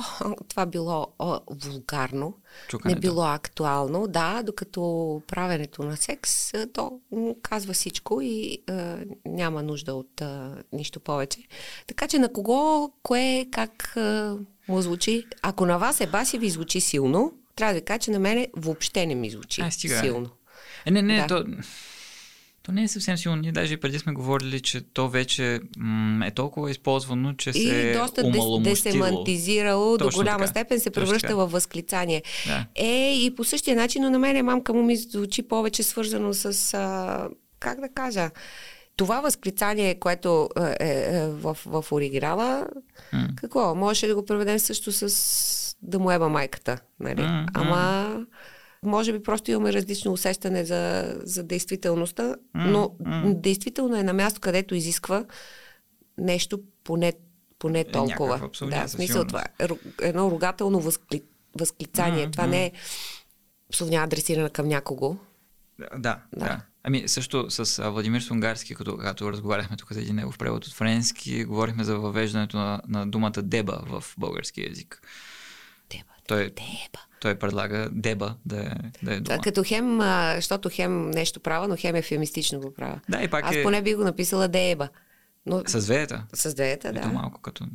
това 0.48 0.66
било 0.66 1.08
о, 1.20 1.40
вулгарно, 1.52 2.34
Чукането. 2.68 2.96
не 2.96 3.02
било 3.02 3.24
актуално, 3.24 4.08
да, 4.08 4.44
докато 4.44 5.22
правенето 5.28 5.84
на 5.84 5.98
секс, 5.98 6.52
то 6.74 7.00
казва 7.42 7.74
всичко 7.74 8.22
и 8.22 8.64
е, 8.70 8.96
няма 9.26 9.64
нужда 9.64 9.94
от 9.94 10.22
е, 10.22 10.26
нищо 10.74 11.00
повече. 11.00 11.40
Така 11.88 12.08
че 12.08 12.20
на 12.20 12.34
кого, 12.34 12.92
кое, 13.04 13.46
как 13.52 13.94
е, 13.98 14.30
му 14.68 14.82
звучи? 14.82 15.26
Ако 15.42 15.66
на 15.66 15.80
вас 15.80 16.02
е 16.02 16.08
баси 16.08 16.38
ви 16.38 16.50
звучи 16.50 16.82
силно, 16.82 17.34
трябва 17.56 17.74
да 17.74 17.82
кажа, 17.82 18.00
че 18.00 18.12
на 18.12 18.20
мене 18.20 18.48
въобще 18.56 19.06
не 19.06 19.16
ми 19.16 19.30
звучи 19.30 19.62
а, 19.62 19.72
силно. 19.72 20.30
Е, 20.86 20.92
не, 20.92 21.02
не, 21.02 21.18
да. 21.18 21.28
то... 21.28 21.46
То 22.64 22.72
не 22.72 22.84
е 22.84 22.88
съвсем 22.88 23.18
силно. 23.18 23.38
Ние 23.38 23.52
даже 23.52 23.78
преди 23.78 24.00
сме 24.00 24.14
говорили, 24.14 24.60
че 24.60 24.82
то 24.82 25.10
вече 25.10 25.60
м- 25.78 26.28
е 26.28 26.32
толкова 26.32 26.72
използвано, 26.72 27.34
че 27.34 27.54
се 27.54 27.60
и 27.60 27.94
доста 27.94 28.32
десемантизирало, 28.64 29.98
до 29.98 30.10
голяма 30.10 30.38
така. 30.38 30.48
степен 30.48 30.80
се 30.80 30.90
превръща 30.90 31.36
във 31.36 31.52
възклицание. 31.52 32.24
Да. 32.48 32.66
Е, 32.76 33.16
и 33.16 33.36
по 33.36 33.44
същия 33.44 33.76
начин, 33.76 34.04
но 34.04 34.10
на 34.10 34.20
мен 34.20 34.46
мамка 34.46 34.74
му 34.74 34.84
ми 34.84 34.96
звучи 34.96 35.48
повече 35.48 35.84
свързано 35.84 36.34
с, 36.34 36.74
а, 36.74 37.28
как 37.60 37.80
да 37.80 37.90
кажа, 37.90 38.30
това 38.96 39.22
възклицание, 39.22 40.00
което 40.00 40.50
е, 40.60 40.76
е 40.80 41.28
в, 41.28 41.58
в 41.66 41.86
оригинала, 41.92 42.68
М. 43.14 43.28
какво? 43.36 43.76
Можеше 43.76 44.08
да 44.08 44.16
го 44.16 44.26
преведем 44.26 44.60
също 44.60 44.92
с 44.92 45.63
да 45.84 46.00
му 46.00 46.12
еба 46.12 46.30
майката, 46.30 46.80
нали? 47.00 47.22
М, 47.22 47.46
Ама 47.54 48.26
може 48.84 49.14
би 49.14 49.24
просто 49.24 49.52
имаме 49.52 49.74
различно 49.74 50.12
усещане 50.12 50.66
за, 50.66 51.14
за 51.24 51.44
действителността, 51.44 52.36
но 52.54 52.96
м. 53.06 53.34
действително 53.36 53.96
е 53.96 54.04
на 54.04 54.14
място, 54.14 54.42
където 54.42 54.76
изисква 54.76 55.26
нещо 56.18 56.60
поне, 56.84 57.14
поне 57.60 57.84
толкова. 57.84 58.28
някаква 58.28 58.48
абсолютна 58.48 58.82
да, 58.82 58.88
в 58.88 58.92
смисъл 58.92 59.26
това. 59.26 59.44
е 59.60 59.68
Едно 60.02 60.32
ругателно 60.32 60.80
възкли, 60.80 61.22
възклицание. 61.60 62.26
М, 62.26 62.32
това 62.32 62.48
не 62.48 62.66
е 62.66 62.72
псовня 63.72 63.98
адресирана 63.98 64.50
към 64.50 64.68
някого. 64.68 65.18
Да, 65.80 65.88
да, 65.98 66.20
да. 66.38 66.62
Ами 66.84 67.08
също 67.08 67.46
с 67.50 67.90
Владимир 67.90 68.22
Сунгарски, 68.22 68.76
като, 68.76 68.96
когато 68.98 69.32
разговаряхме 69.32 69.78
тук 69.78 69.94
за 69.94 70.02
един 70.02 70.16
негов 70.16 70.38
превод 70.38 70.68
от 70.68 70.74
френски, 70.74 71.44
говорихме 71.46 71.84
за 71.84 72.00
въвеждането 72.00 72.58
на, 72.58 72.82
на 72.88 73.08
думата 73.08 73.42
деба 73.42 73.82
в 73.86 74.04
български 74.18 74.62
язик. 74.62 75.02
Той, 76.36 76.44
деба. 76.46 77.00
той 77.20 77.36
предлага 77.36 77.90
деба 77.92 78.36
да 78.46 78.60
е, 78.62 78.70
да 79.04 79.14
е 79.14 79.20
дума. 79.20 79.40
като 79.44 79.64
хем, 79.66 80.02
а, 80.02 80.34
защото 80.36 80.70
хем 80.74 81.10
нещо 81.10 81.40
права, 81.40 81.68
но 81.68 81.76
хем 81.78 81.96
ефемистично 81.96 82.60
го 82.60 82.74
права. 82.74 83.00
Да, 83.10 83.24
и 83.24 83.28
пак 83.28 83.46
Аз 83.46 83.56
е 83.56 83.64
поне 83.64 83.82
би 83.82 83.96
го 83.96 84.04
написала 84.04 84.48
деба. 84.48 84.90
Но 85.46 85.64
с 85.68 85.88
веята. 85.88 86.24
с 86.34 86.54
двете, 86.56 86.88
Ето 86.88 87.02
да. 87.02 87.08
малко 87.08 87.42
като... 87.42 87.66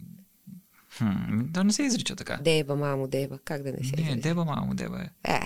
Хм, 0.99 1.07
да 1.41 1.65
не 1.65 1.73
се 1.73 1.83
изрича 1.83 2.17
така. 2.17 2.39
Деба, 2.43 2.77
мамо, 2.77 3.09
деба. 3.09 3.39
Как 3.45 3.63
да 3.63 3.73
не 3.73 3.85
се 3.85 3.97
Не, 3.97 4.17
деба 4.17 4.45
мамо, 4.45 4.75
деба 4.75 5.01
е. 5.25 5.33
Е, 5.33 5.41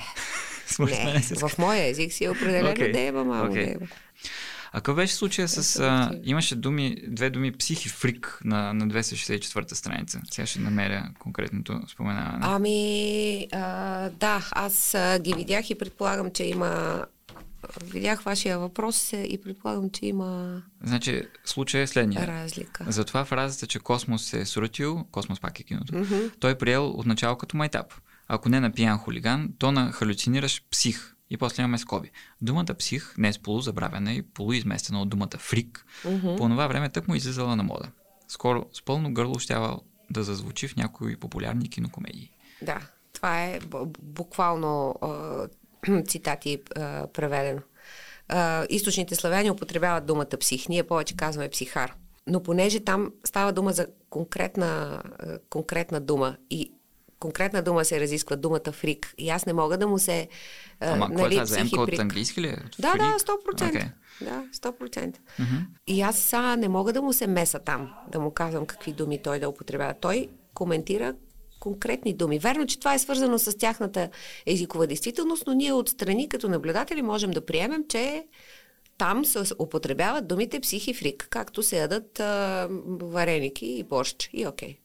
не, 0.78 1.22
се 1.22 1.34
в 1.34 1.59
моя 1.59 1.86
език 1.89 2.12
си 2.12 2.24
е 2.24 2.30
определено 2.30 2.70
Окей, 2.70 2.93
деба, 2.93 3.24
мамо, 3.24 3.51
окей. 3.51 3.66
деба. 3.66 3.86
А 4.74 4.78
какъв 4.78 4.96
беше 4.96 5.14
случая 5.14 5.48
с... 5.48 5.80
А, 5.80 6.10
имаше 6.24 6.56
думи, 6.56 6.96
две 7.08 7.30
думи 7.30 7.52
псих 7.52 7.86
и 7.86 7.88
фрик 7.88 8.40
на, 8.44 8.72
на 8.72 8.86
264-та 8.86 9.74
страница. 9.74 10.20
Сега 10.30 10.46
ще 10.46 10.60
намеря 10.60 11.10
конкретното 11.18 11.80
споменаване. 11.88 12.38
Ами, 12.42 13.48
а, 13.52 13.60
да, 14.10 14.48
аз 14.52 14.94
а, 14.94 15.18
ги 15.18 15.34
видях 15.34 15.70
и 15.70 15.74
предполагам, 15.74 16.30
че 16.30 16.44
има... 16.44 17.04
Видях 17.84 18.22
вашия 18.22 18.58
въпрос 18.58 19.12
и 19.12 19.38
предполагам, 19.44 19.90
че 19.90 20.06
има 20.06 20.62
Значи, 20.84 21.22
случай 21.44 21.82
е 21.82 21.86
следния. 21.86 22.26
разлика. 22.26 22.84
Затова 22.88 23.24
фразата, 23.24 23.66
че 23.66 23.78
Космос 23.78 24.24
се 24.24 24.40
е 24.40 24.46
срутил, 24.46 25.04
Космос 25.10 25.40
пак 25.40 25.60
е 25.60 25.62
киното, 25.62 25.94
Мгм. 25.98 26.14
той 26.40 26.50
е 26.50 26.58
приел 26.58 26.90
отначало 26.90 27.36
като 27.36 27.56
майтап. 27.56 27.94
Ако 28.28 28.48
не 28.48 28.60
на 28.60 28.72
пиян 28.72 28.98
хулиган, 28.98 29.50
то 29.58 29.72
на 29.72 29.92
халюциниращ 29.92 30.64
псих. 30.70 31.11
И 31.32 31.36
после 31.36 31.62
имаме 31.62 31.78
скоби. 31.78 32.10
Думата 32.40 32.74
псих 32.78 33.14
не 33.18 33.28
е 33.28 33.32
полузабравена 33.42 34.12
и 34.12 34.22
полуизместена 34.22 35.02
от 35.02 35.09
думата 35.09 35.38
фрик. 35.38 35.86
Мгм. 36.04 36.36
По 36.36 36.48
това 36.48 36.66
време 36.66 36.88
тък 36.88 37.09
му 37.09 37.14
излизала 37.14 37.56
на 37.56 37.62
мода. 37.62 37.88
Скоро 38.28 38.66
с 38.72 38.84
пълно 38.84 39.14
гърло 39.14 39.38
щява 39.38 39.80
да 40.10 40.22
зазвучи 40.22 40.68
в 40.68 40.76
някои 40.76 41.16
популярни 41.16 41.68
кинокомедии. 41.68 42.30
Да, 42.62 42.80
това 43.12 43.44
е 43.44 43.60
буквално 44.02 44.94
а, 45.02 46.02
цитати 46.06 46.62
а, 46.76 47.06
преведено. 47.06 47.60
А, 48.28 48.66
източните 48.70 49.14
славяни 49.14 49.50
употребяват 49.50 50.06
думата 50.06 50.36
псих. 50.40 50.68
Ние 50.68 50.82
повече 50.82 51.16
казваме 51.16 51.48
психар. 51.48 51.94
Но 52.26 52.42
понеже 52.42 52.80
там 52.80 53.12
става 53.24 53.52
дума 53.52 53.72
за 53.72 53.86
конкретна, 54.10 55.02
конкретна 55.50 56.00
дума 56.00 56.36
и 56.50 56.72
конкретна 57.22 57.62
дума 57.62 57.84
се 57.84 58.00
разисква 58.00 58.36
думата 58.36 58.72
фрик. 58.72 59.14
И 59.18 59.30
аз 59.30 59.46
не 59.46 59.52
мога 59.52 59.78
да 59.78 59.86
му 59.86 59.98
се... 59.98 60.28
а, 60.80 60.92
Ама 60.92 61.06
кой 61.06 61.26
е 61.26 61.30
това? 61.30 61.42
псих 61.44 61.54
и 61.54 61.54
Заемка 61.54 61.80
от 61.80 61.98
английски 61.98 62.40
ли 62.40 62.48
е? 62.48 62.56
От 62.66 62.76
Да, 62.78 62.90
фрик? 62.90 63.00
да, 63.00 63.18
100%. 63.18 63.68
Окей. 63.68 63.82
Да, 64.20 64.44
100%. 64.54 65.16
Мгм. 65.38 65.56
И 65.86 66.02
аз 66.02 66.18
сега 66.18 66.56
не 66.56 66.68
мога 66.68 66.92
да 66.92 67.02
му 67.02 67.12
се 67.12 67.26
меса 67.26 67.58
там, 67.58 67.94
да 68.12 68.20
му 68.20 68.30
казвам 68.30 68.66
какви 68.66 68.92
думи 68.92 69.22
той 69.22 69.38
да 69.38 69.48
употребява. 69.48 69.94
Той 69.94 70.28
коментира 70.54 71.14
конкретни 71.60 72.12
думи. 72.14 72.38
Верно, 72.38 72.66
че 72.66 72.78
това 72.78 72.94
е 72.94 72.98
свързано 72.98 73.38
с 73.38 73.58
тяхната 73.58 74.08
езикова 74.46 74.86
действителност, 74.86 75.44
но 75.46 75.54
ние 75.54 75.72
отстрани 75.72 76.28
като 76.28 76.48
наблюдатели 76.48 77.02
можем 77.02 77.30
да 77.30 77.46
приемем, 77.46 77.84
че 77.88 78.24
там 78.98 79.24
се 79.24 79.54
употребяват 79.58 80.26
думите 80.26 80.60
псих 80.60 80.88
и 80.88 80.94
фрик, 80.94 81.26
както 81.30 81.62
се 81.62 81.78
ядат 81.78 82.20
а, 82.20 82.68
вареники 83.02 83.66
и 83.66 83.82
борщ. 83.82 84.28
И 84.32 84.46
окей. 84.46 84.78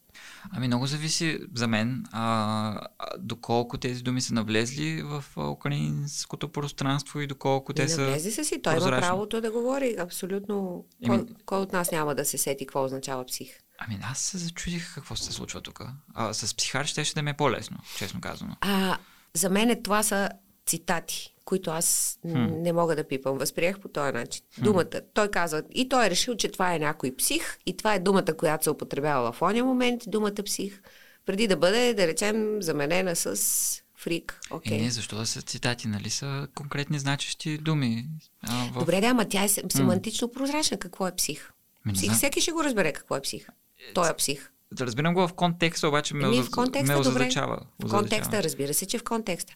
Ами 0.50 0.66
много 0.66 0.86
зависи 0.86 1.38
за 1.54 1.68
мен 1.68 2.04
а, 2.12 2.80
доколко 3.18 3.78
тези 3.78 4.02
думи 4.02 4.20
са 4.20 4.34
навлезли 4.34 5.02
в 5.02 5.24
украинското 5.38 6.48
пространство 6.48 7.20
и 7.20 7.26
доколко 7.26 7.72
те 7.72 7.82
И 7.82 7.88
са... 7.88 8.00
навлезе 8.00 8.30
се 8.30 8.44
си. 8.44 8.62
Той 8.62 8.72
има 8.72 8.80
прозрачни. 8.80 9.00
правото 9.08 9.40
да 9.40 9.50
говори. 9.52 9.96
Абсолютно. 9.98 10.84
Кой, 11.06 11.16
Еми- 11.16 11.26
кой 11.46 11.58
от 11.58 11.72
нас 11.72 11.90
няма 11.92 12.14
да 12.14 12.24
се 12.24 12.38
сети 12.38 12.66
какво 12.66 12.84
означава 12.84 13.24
псих? 13.24 13.48
Ами 13.78 13.98
аз 14.02 14.18
се 14.18 14.38
зачудих 14.38 14.94
какво 14.94 15.16
се 15.16 15.32
случва 15.32 15.60
тук. 15.60 15.82
А, 16.14 16.32
с 16.34 16.54
психар 16.56 16.84
ще, 16.86 17.04
ще 17.04 17.14
да 17.14 17.22
ми 17.22 17.30
е 17.30 17.34
по-лесно, 17.34 17.78
честно 17.98 18.20
казано. 18.20 18.56
А, 18.60 18.98
за 19.34 19.50
мен 19.50 19.82
това 19.82 20.02
са 20.02 20.30
цитати, 20.66 21.34
които 21.48 21.70
аз 21.70 22.18
м- 22.24 22.48
не 22.50 22.72
мога 22.72 22.96
да 22.96 23.08
пипам. 23.08 23.38
Възприех 23.38 23.78
по 23.80 23.88
този 23.88 24.12
начин. 24.12 24.44
Думата. 24.58 25.00
Той 25.14 25.28
казва, 25.28 25.62
и 25.74 25.88
той 25.88 26.06
е 26.06 26.10
решил, 26.10 26.36
че 26.36 26.48
това 26.48 26.74
е 26.74 26.78
някой 26.78 27.16
псих, 27.16 27.58
и 27.66 27.76
това 27.76 27.94
е 27.94 27.98
думата, 27.98 28.36
която 28.38 28.64
се 28.64 28.70
употребява 28.70 29.32
в 29.32 29.42
ония 29.42 29.64
момент, 29.64 30.02
думата 30.06 30.42
псих, 30.44 30.82
преди 31.26 31.46
да 31.46 31.56
бъде, 31.56 31.94
да 31.94 32.06
речем, 32.06 32.62
заменена 32.62 33.16
с 33.16 33.36
фрик. 33.96 34.40
Okay. 34.50 34.78
Е, 34.78 34.82
не, 34.82 34.90
защо 34.90 35.16
да 35.16 35.26
са 35.26 35.42
цитати, 35.42 35.88
нали 35.88 36.10
са 36.10 36.48
конкретни 36.54 36.98
значещи 36.98 37.58
думи. 37.58 38.06
А, 38.42 38.70
в... 38.72 38.78
Добре, 38.78 39.00
да, 39.00 39.06
ама 39.06 39.24
тя 39.24 39.44
е 39.44 39.48
се- 39.48 39.62
семантично 39.68 40.32
прозрачна. 40.32 40.78
Какво 40.78 41.06
е 41.08 41.16
псих? 41.16 41.50
Ми 41.86 41.92
Псих, 41.92 42.12
всеки 42.12 42.40
ще 42.40 42.52
го 42.52 42.64
разбере 42.64 42.92
какво 42.92 43.16
е 43.16 43.20
псих. 43.20 43.48
Той 43.94 44.10
е 44.10 44.14
псих. 44.14 44.50
Да 44.72 44.86
разбирам 44.86 45.14
го 45.14 45.28
в 45.28 45.32
контекста, 45.32 45.88
обаче 45.88 46.14
ме, 46.14 46.24
Еми, 46.24 46.42
в 46.42 46.50
контекста, 46.50 46.92
ме 46.92 46.98
озадачава. 46.98 47.60
В 47.78 47.90
контекста, 47.90 48.42
разбира 48.42 48.74
се, 48.74 48.86
че 48.86 48.98
в 48.98 49.04
контекста. 49.04 49.54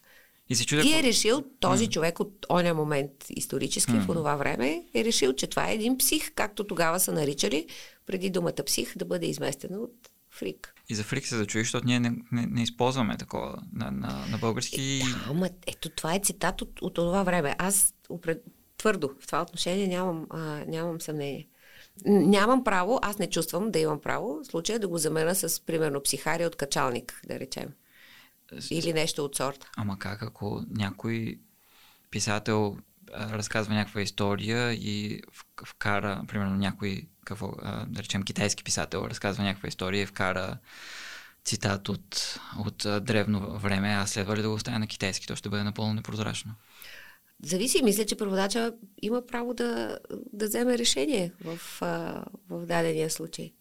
И 0.49 0.55
се 0.55 0.65
чудя... 0.65 0.81
И 0.81 0.93
е 0.93 1.03
решил, 1.03 1.43
този 1.59 1.87
човек 1.87 2.19
от 2.19 2.45
оня 2.49 2.73
момент 2.73 3.11
исторически, 3.29 3.91
в 3.93 4.07
това 4.07 4.35
време, 4.35 4.83
е 4.93 5.03
решил, 5.03 5.33
че 5.33 5.47
това 5.47 5.69
е 5.69 5.73
един 5.73 5.97
псих, 5.97 6.31
както 6.33 6.63
тогава 6.63 6.99
са 6.99 7.11
наричали, 7.11 7.67
преди 8.05 8.29
думата 8.29 8.63
псих 8.65 8.97
да 8.97 9.05
бъде 9.05 9.25
изместена 9.25 9.77
от 9.77 9.93
фрик. 10.31 10.73
И 10.89 10.95
за 10.95 11.03
фрик 11.03 11.27
се 11.27 11.37
зачуди, 11.37 11.63
защото 11.63 11.87
ние 11.87 11.99
не, 11.99 12.11
не, 12.31 12.45
не 12.45 12.63
използваме 12.63 13.17
такова 13.17 13.61
на, 13.73 13.91
на, 13.91 14.25
на 14.31 14.37
български. 14.37 14.81
и- 14.81 14.99
Да, 14.99 15.25
ама 15.29 15.49
ето 15.67 15.89
това 15.89 16.15
е 16.15 16.19
цитат 16.19 16.61
от, 16.61 16.81
от 16.81 16.93
това 16.93 17.23
време. 17.23 17.55
Аз 17.57 17.93
упред, 18.09 18.43
твърдо 18.77 19.11
в 19.19 19.25
това 19.27 19.41
отношение 19.41 19.87
нямам, 19.87 20.27
а, 20.29 20.39
нямам 20.67 21.01
съмнение. 21.01 21.47
Нямам 22.05 22.63
право, 22.63 22.99
аз 23.01 23.17
не 23.17 23.29
чувствам 23.29 23.71
да 23.71 23.79
имам 23.79 24.01
право 24.01 24.39
в 24.43 24.47
случая 24.47 24.79
да 24.79 24.87
го 24.87 24.97
замена 24.97 25.35
с, 25.35 25.65
примерно, 25.65 26.01
психария 26.01 26.47
от 26.47 26.55
качалник, 26.55 27.21
да 27.25 27.39
речем. 27.39 27.69
Или 28.71 28.93
нещо 28.93 29.25
от 29.25 29.35
сорта. 29.35 29.71
Ама 29.77 29.99
как 29.99 30.21
ако 30.23 30.63
някой 30.69 31.39
писател 32.11 32.77
а, 33.13 33.29
разказва 33.37 33.73
някаква 33.73 34.01
история 34.01 34.73
и 34.73 35.21
вкара, 35.65 36.23
примерно 36.27 36.55
някой, 36.55 37.07
какво, 37.25 37.53
а, 37.61 37.85
да 37.85 38.03
речем 38.03 38.23
китайски 38.23 38.63
писател, 38.63 38.99
разказва 39.09 39.43
някаква 39.43 39.67
история 39.67 40.01
и 40.01 40.05
вкара 40.05 40.57
цитат 41.45 41.89
от, 41.89 42.39
от 42.59 42.85
а, 42.85 42.99
древно 42.99 43.59
време, 43.59 43.89
аз 43.89 44.09
следва 44.09 44.37
ли 44.37 44.41
да 44.41 44.49
го 44.49 44.55
оставя 44.55 44.79
на 44.79 44.87
китайски, 44.87 45.27
то 45.27 45.35
ще 45.35 45.49
бъде 45.49 45.63
напълно 45.63 45.93
непрозрачно. 45.93 46.53
Зависи, 47.43 47.83
мисля, 47.83 48.05
че 48.05 48.17
преводача 48.17 48.73
има 49.01 49.25
право 49.25 49.53
да, 49.53 49.99
да 50.33 50.45
вземе 50.45 50.77
решение 50.77 51.31
в, 51.43 51.81
а, 51.81 52.25
в 52.49 52.65
дадения 52.65 53.09
случай. 53.09 53.53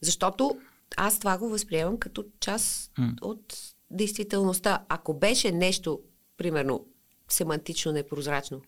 Защото 0.00 0.60
аз 0.96 1.18
това 1.18 1.38
го 1.38 1.48
възприемам 1.48 1.98
като 1.98 2.24
част 2.40 2.92
М. 2.98 3.14
от 3.22 3.73
действителността. 3.94 4.84
Ако 4.88 5.14
беше 5.14 5.52
нещо, 5.52 6.00
примерно, 6.36 6.86
семантично 7.28 7.92
непрозрачно, 7.92 8.62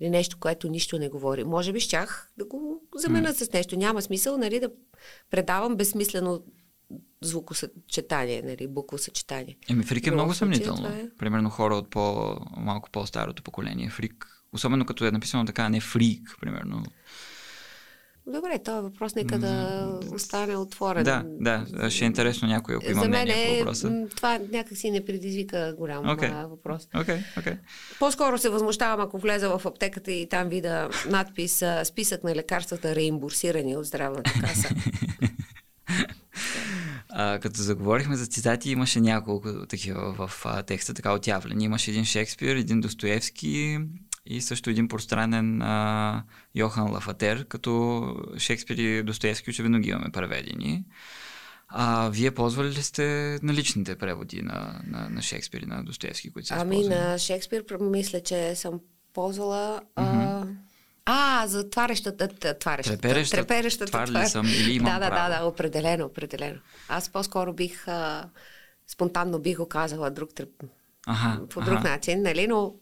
или 0.00 0.10
нещо, 0.10 0.36
което 0.40 0.68
нищо 0.68 0.98
не 0.98 1.08
говори, 1.08 1.44
може 1.44 1.72
би 1.72 1.80
щях 1.80 2.30
да 2.38 2.44
го 2.44 2.82
заменя 2.94 3.32
с 3.32 3.52
нещо. 3.52 3.76
Няма 3.76 4.02
смисъл, 4.02 4.38
нали, 4.38 4.60
да 4.60 4.70
предавам 5.30 5.76
безсмислено 5.76 6.42
звукосъчетание, 7.22 8.42
нали, 8.42 8.68
буквосъчетание. 8.68 9.56
Еми, 9.70 9.84
Фрик 9.84 10.06
е 10.06 10.10
много 10.10 10.34
съмнително. 10.34 10.88
е. 10.88 11.10
Примерно 11.18 11.50
хора 11.50 11.74
от 11.74 11.90
по, 11.90 12.36
малко 12.56 12.90
по-старото 12.90 13.42
поколение. 13.42 13.90
Фрик, 13.90 14.26
особено 14.52 14.86
като 14.86 15.04
е 15.04 15.10
написано 15.10 15.44
така, 15.44 15.68
не 15.68 15.80
фрик, 15.80 16.36
примерно. 16.40 16.82
Добре, 18.26 18.58
този 18.64 18.82
въпрос 18.82 19.14
нека 19.14 19.38
да 19.38 19.86
остане 20.12 20.56
отворен. 20.56 21.04
Да, 21.04 21.24
да, 21.40 21.90
ще 21.90 22.04
е 22.04 22.06
интересно 22.06 22.48
някой, 22.48 22.74
ако 22.76 22.90
има 22.90 23.02
За 23.02 23.08
мен 23.08 23.22
мнение 23.22 23.46
по 23.48 23.54
е, 23.54 23.58
въпроса. 23.58 23.90
м, 23.90 24.06
това 24.16 24.38
някакси 24.52 24.90
не 24.90 25.04
предизвика 25.04 25.74
голям 25.78 26.08
а, 26.08 26.46
въпрос. 26.46 26.88
Окей, 27.00 27.18
окей. 27.38 27.52
По-скоро 27.98 28.38
се 28.38 28.48
възмущавам, 28.48 29.00
ако 29.00 29.18
влеза 29.18 29.58
в 29.58 29.66
аптеката 29.66 30.12
и 30.12 30.28
там 30.28 30.48
вида 30.48 30.88
надпис 31.08 31.64
списък 31.84 32.24
на 32.24 32.34
лекарствата 32.34 32.94
реимбурсирани 32.94 33.76
от 33.76 33.84
здравната 33.84 34.32
каса. 34.40 34.68
А, 37.12 37.38
като 37.38 37.62
заговорихме 37.62 38.16
за 38.16 38.26
цитати, 38.26 38.70
имаше 38.70 39.00
няколко 39.00 39.66
такива 39.66 40.12
в 40.12 40.42
а, 40.44 40.62
текста, 40.62 40.94
така 40.94 41.12
отявлени. 41.12 41.64
Имаше 41.64 41.90
един 41.90 42.04
Шекспир, 42.04 42.56
един 42.56 42.80
Достоевски 42.80 43.78
и 44.26 44.40
също 44.40 44.70
един 44.70 44.88
пространен 44.88 45.62
а, 45.62 46.24
Йохан 46.54 46.92
Лафатер, 46.92 47.44
като 47.44 48.14
Шекспир 48.38 48.76
и 48.76 49.02
Достоевски 49.02 49.50
очевидно 49.50 49.78
ги 49.78 49.88
имаме 49.88 50.10
преведени. 50.12 50.84
А 51.68 52.08
вие 52.08 52.30
ползвали 52.30 52.68
ли 52.68 52.82
сте 52.82 53.38
наличните 53.42 53.98
преводи 53.98 54.42
на, 54.42 54.80
на, 54.86 55.08
на 55.10 55.22
Шекспир 55.22 55.60
и 55.60 55.66
на 55.66 55.84
Достоевски, 55.84 56.32
които 56.32 56.48
са 56.48 56.54
Ами 56.58 56.88
на 56.88 57.18
Шекспир 57.18 57.64
мисля, 57.80 58.20
че 58.20 58.54
съм 58.54 58.80
ползвала... 59.14 59.80
А, 59.96 60.44
а, 61.04 61.46
за 61.46 61.70
тварещата, 61.70 62.28
тварещата, 62.58 62.98
Трепереща 62.98 63.36
треперещата 63.36 63.90
твар 63.90 64.08
ли 64.08 64.12
твар. 64.12 64.24
съм 64.24 64.46
или 64.46 64.72
имам 64.72 64.92
да, 64.92 64.98
да, 64.98 65.10
право? 65.10 65.30
да, 65.30 65.38
да, 65.38 65.44
определено, 65.44 66.06
определено. 66.06 66.58
Аз 66.88 67.08
по-скоро 67.08 67.52
бих, 67.52 67.88
а, 67.88 68.28
спонтанно 68.86 69.38
бих 69.38 69.56
го 69.56 69.68
казала 69.68 70.10
друг, 70.10 70.34
треп... 70.34 70.62
Аха, 71.06 71.46
по 71.48 71.60
друг 71.60 71.78
аха. 71.78 71.88
начин, 71.88 72.22
нали, 72.22 72.46
но 72.46 72.74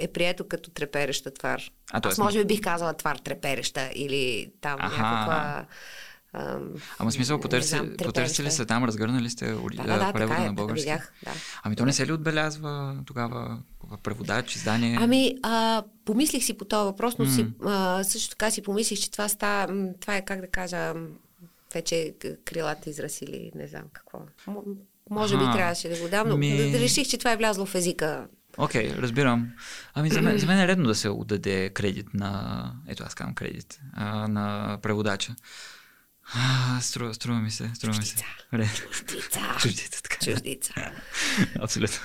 е 0.00 0.08
прието 0.08 0.48
като 0.48 0.70
трепереща 0.70 1.30
твар. 1.30 1.62
А, 1.92 2.08
Аз 2.08 2.18
може 2.18 2.38
би 2.38 2.44
бих 2.44 2.60
казала 2.60 2.94
твар 2.94 3.16
трепереща 3.16 3.90
или 3.94 4.52
там 4.60 4.76
Аха. 4.80 5.02
някаква... 5.02 5.66
Ам, 6.32 6.68
Ама 6.98 7.12
смисъл, 7.12 7.40
потърсили 7.40 7.96
трепереща. 7.96 8.50
се 8.50 8.66
там, 8.66 8.84
разгърнали 8.84 9.30
сте 9.30 9.46
Да, 9.46 9.58
да, 9.78 9.98
да, 9.98 10.12
превода 10.12 10.42
е, 10.42 10.46
на 10.46 10.52
български? 10.52 10.80
видях, 10.82 11.12
да. 11.24 11.30
Ами 11.62 11.76
то 11.76 11.84
не 11.86 11.92
се 11.92 12.06
ли 12.06 12.12
отбелязва 12.12 12.96
тогава 13.06 13.58
преводач, 14.02 14.56
издание? 14.56 14.98
Ами, 15.00 15.36
а, 15.42 15.82
помислих 16.04 16.44
си 16.44 16.54
по 16.54 16.64
този 16.64 16.84
въпрос, 16.84 17.18
но 17.18 17.26
си, 17.26 17.46
а, 17.64 18.04
също 18.04 18.30
така 18.30 18.50
си 18.50 18.62
помислих, 18.62 19.00
че 19.00 19.10
това, 19.10 19.28
ста, 19.28 19.66
това 20.00 20.16
е, 20.16 20.24
как 20.24 20.40
да 20.40 20.46
кажа, 20.46 20.94
вече 21.74 22.14
крилата 22.44 22.90
израз 22.90 23.22
или 23.22 23.52
не 23.54 23.68
знам 23.68 23.84
какво. 23.92 24.18
Може 25.10 25.36
би 25.38 25.44
Аха. 25.44 25.52
трябваше 25.52 25.88
да 25.88 26.02
го 26.02 26.08
дам, 26.08 26.28
но 26.28 26.36
Ми- 26.36 26.72
реших, 26.74 27.08
че 27.08 27.18
това 27.18 27.32
е 27.32 27.36
влязло 27.36 27.66
в 27.66 27.74
езика. 27.74 28.26
Окей, 28.60 28.92
разбирам. 28.92 29.50
Ами 29.94 30.10
за 30.10 30.22
мен, 30.22 30.38
за 30.38 30.46
мен 30.46 30.58
е 30.60 30.68
редно 30.68 30.86
да 30.86 30.94
се 30.94 31.08
отдаде 31.08 31.70
кредит 31.70 32.14
на... 32.14 32.72
Ето 32.88 33.02
аз 33.06 33.14
казвам 33.14 33.34
кредит. 33.34 33.80
А, 33.92 34.28
на 34.28 34.78
преводача. 34.82 35.34
А, 36.34 36.80
струва, 36.80 37.14
струва 37.14 37.38
ми 37.38 37.50
се, 37.50 37.70
струва 37.74 37.96
ми 37.96 38.04
се. 38.04 38.14
Чуждица. 38.50 38.86
Чуждица. 38.88 39.40
Чуждица, 39.58 40.02
така. 40.02 40.16
Чуждица. 40.24 40.72
Абсолютно. 41.60 41.98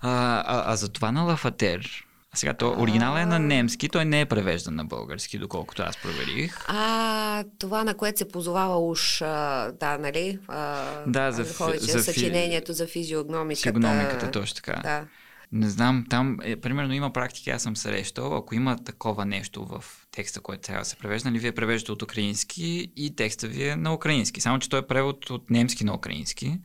А, 0.00 0.10
а, 0.38 0.72
а 0.72 0.76
за 0.76 0.88
това 0.88 1.12
на 1.12 1.22
Лафатер, 1.22 2.04
а 2.32 2.36
сега 2.36 2.54
то 2.54 2.74
оригинал 2.78 3.16
е 3.16 3.26
на 3.26 3.38
немски, 3.38 3.88
той 3.88 4.04
не 4.04 4.20
е 4.20 4.26
превеждан 4.26 4.74
на 4.74 4.84
български, 4.84 5.38
доколкото 5.38 5.82
аз 5.82 5.96
проверих. 5.96 6.56
А, 6.68 7.44
това, 7.58 7.84
на 7.84 7.94
което 7.94 8.18
се 8.18 8.28
позовава 8.28 8.78
уж, 8.80 9.22
а, 9.22 9.72
да, 9.80 9.98
нали? 9.98 10.38
А, 10.48 10.84
Да, 11.06 11.32
за 11.32 11.42
Андрухович, 11.42 11.80
за 11.80 11.98
фи- 11.98 12.02
съчинението 12.02 12.72
за 12.72 12.86
физиогномиката. 12.86 13.62
Физиогномиката, 13.62 14.30
точно 14.30 14.54
така. 14.54 14.80
Да. 14.82 15.04
Не 15.52 15.70
знам, 15.70 16.06
там 16.10 16.38
е, 16.42 16.56
примерно 16.56 16.94
има 16.94 17.12
практики, 17.12 17.50
аз 17.50 17.62
съм 17.62 17.76
срещал, 17.76 18.36
ако 18.36 18.54
има 18.54 18.84
такова 18.84 19.24
нещо 19.24 19.64
в 19.64 19.84
текста, 20.10 20.40
който 20.40 20.62
трябва 20.62 20.80
да 20.80 20.84
се 20.84 20.96
превежда, 20.96 21.30
нали 21.30 21.38
вие 21.38 21.52
превеждате 21.52 21.92
от 21.92 22.02
украински 22.02 22.92
и 22.96 23.16
текста 23.16 23.48
ви 23.48 23.68
е 23.68 23.76
на 23.76 23.94
украински, 23.94 24.40
само 24.40 24.58
че 24.58 24.68
той 24.68 24.78
е 24.78 24.86
превод 24.86 25.30
от 25.30 25.50
немски 25.50 25.84
на 25.84 25.94
украински 25.94 26.58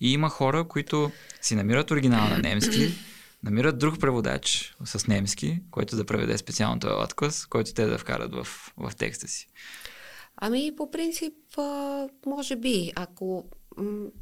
и 0.00 0.12
има 0.12 0.28
хора, 0.28 0.68
които 0.68 1.10
си 1.40 1.54
намират 1.54 1.90
оригинал 1.90 2.28
на 2.28 2.38
немски, 2.38 2.94
намират 3.42 3.78
друг 3.78 4.00
преводач 4.00 4.74
с 4.84 5.06
немски, 5.06 5.60
който 5.70 5.96
да 5.96 6.06
преведе 6.06 6.38
специално 6.38 6.80
този 6.80 7.04
отказ, 7.04 7.46
който 7.46 7.74
те 7.74 7.86
да 7.86 7.98
вкарат 7.98 8.34
в, 8.34 8.46
в 8.76 8.92
текста 8.96 9.28
си. 9.28 9.46
Ами, 10.36 10.72
по 10.76 10.90
принцип, 10.90 11.34
може 12.26 12.56
би, 12.56 12.92
ако, 12.96 13.44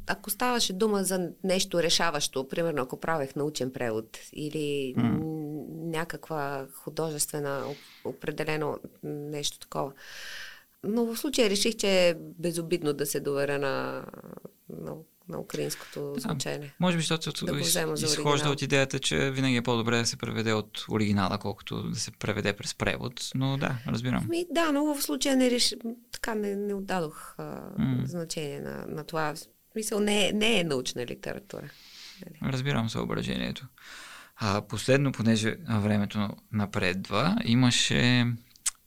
ако 0.07 0.29
ставаше 0.29 0.73
дума 0.73 1.03
за 1.03 1.29
нещо 1.43 1.83
решаващо, 1.83 2.47
примерно 2.47 2.81
ако 2.81 2.99
правех 2.99 3.35
научен 3.35 3.71
превод 3.71 4.19
или 4.33 4.93
м, 4.97 5.19
някаква 5.69 6.67
художествена, 6.73 7.63
оп- 7.67 8.05
определено 8.05 8.77
нещо 9.03 9.59
такова. 9.59 9.91
Но 10.83 11.05
в 11.05 11.17
случая 11.17 11.49
реших, 11.49 11.75
че 11.75 12.09
е 12.09 12.15
безобидно 12.19 12.93
да 12.93 13.05
се 13.05 13.19
доверя 13.19 13.59
на, 13.59 14.05
на, 14.69 14.95
на 15.29 15.39
украинското 15.39 16.15
звучение. 16.17 16.73
Може 16.79 16.97
би, 16.97 17.03
защото 17.03 17.45
Да 17.45 17.59
из, 17.59 17.75
изхожда 18.01 18.49
от 18.49 18.61
идеята, 18.61 18.99
че 18.99 19.31
винаги 19.31 19.55
е 19.55 19.61
по-добре 19.61 19.97
да 19.97 20.05
се 20.05 20.17
преведе 20.17 20.53
от 20.53 20.85
оригинала, 20.89 21.37
колкото 21.37 21.83
да 21.83 21.99
се 21.99 22.11
преведе 22.11 22.53
през 22.53 22.75
превод. 22.75 23.31
Но 23.35 23.57
да, 23.57 23.77
разбирам. 23.87 24.25
Ми, 24.29 24.45
да, 24.51 24.71
но 24.71 24.93
в 24.93 25.01
случая 25.01 25.35
не 25.35 25.51
реш... 25.51 25.75
така 26.11 26.35
не, 26.35 26.55
не 26.55 26.73
отдадох 26.73 27.35
а, 27.37 27.61
М. 27.77 28.01
значение 28.05 28.59
на, 28.59 28.85
на 28.87 29.03
това. 29.03 29.33
В 29.35 29.71
смисъл, 29.71 29.99
не, 29.99 30.31
не 30.31 30.59
е 30.59 30.63
научна 30.63 31.05
литература. 31.05 31.69
Нали? 32.25 32.53
Разбирам 32.53 32.89
съображението. 32.89 33.67
А, 34.35 34.61
последно, 34.61 35.11
понеже 35.11 35.57
а, 35.67 35.79
времето 35.79 36.29
напредва, 36.51 37.37
имаше 37.45 38.25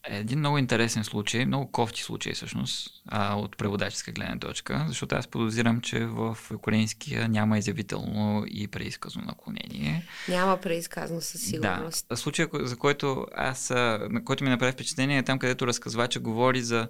един 0.09 0.39
много 0.39 0.57
интересен 0.57 1.03
случай, 1.03 1.45
много 1.45 1.71
кофти 1.71 2.01
случай 2.01 2.33
всъщност, 2.33 2.89
а, 3.07 3.35
от 3.35 3.57
преводаческа 3.57 4.11
гледна 4.11 4.39
точка, 4.39 4.85
защото 4.87 5.15
аз 5.15 5.27
подозирам, 5.27 5.81
че 5.81 6.05
в 6.05 6.37
украинския 6.53 7.29
няма 7.29 7.57
изявително 7.57 8.43
и 8.47 8.67
преизказно 8.67 9.21
наклонение. 9.25 10.05
Няма 10.29 10.57
преизказано 10.57 11.21
със 11.21 11.41
сигурност. 11.41 12.05
Да. 12.09 12.17
Случая, 12.17 12.47
за 12.53 12.77
който 12.77 13.25
аз, 13.35 13.69
на 14.09 14.21
който 14.25 14.43
ми 14.43 14.49
направи 14.49 14.71
впечатление 14.71 15.17
е 15.17 15.23
там, 15.23 15.39
където 15.39 15.67
разказвача 15.67 16.19
говори 16.19 16.61
за 16.61 16.87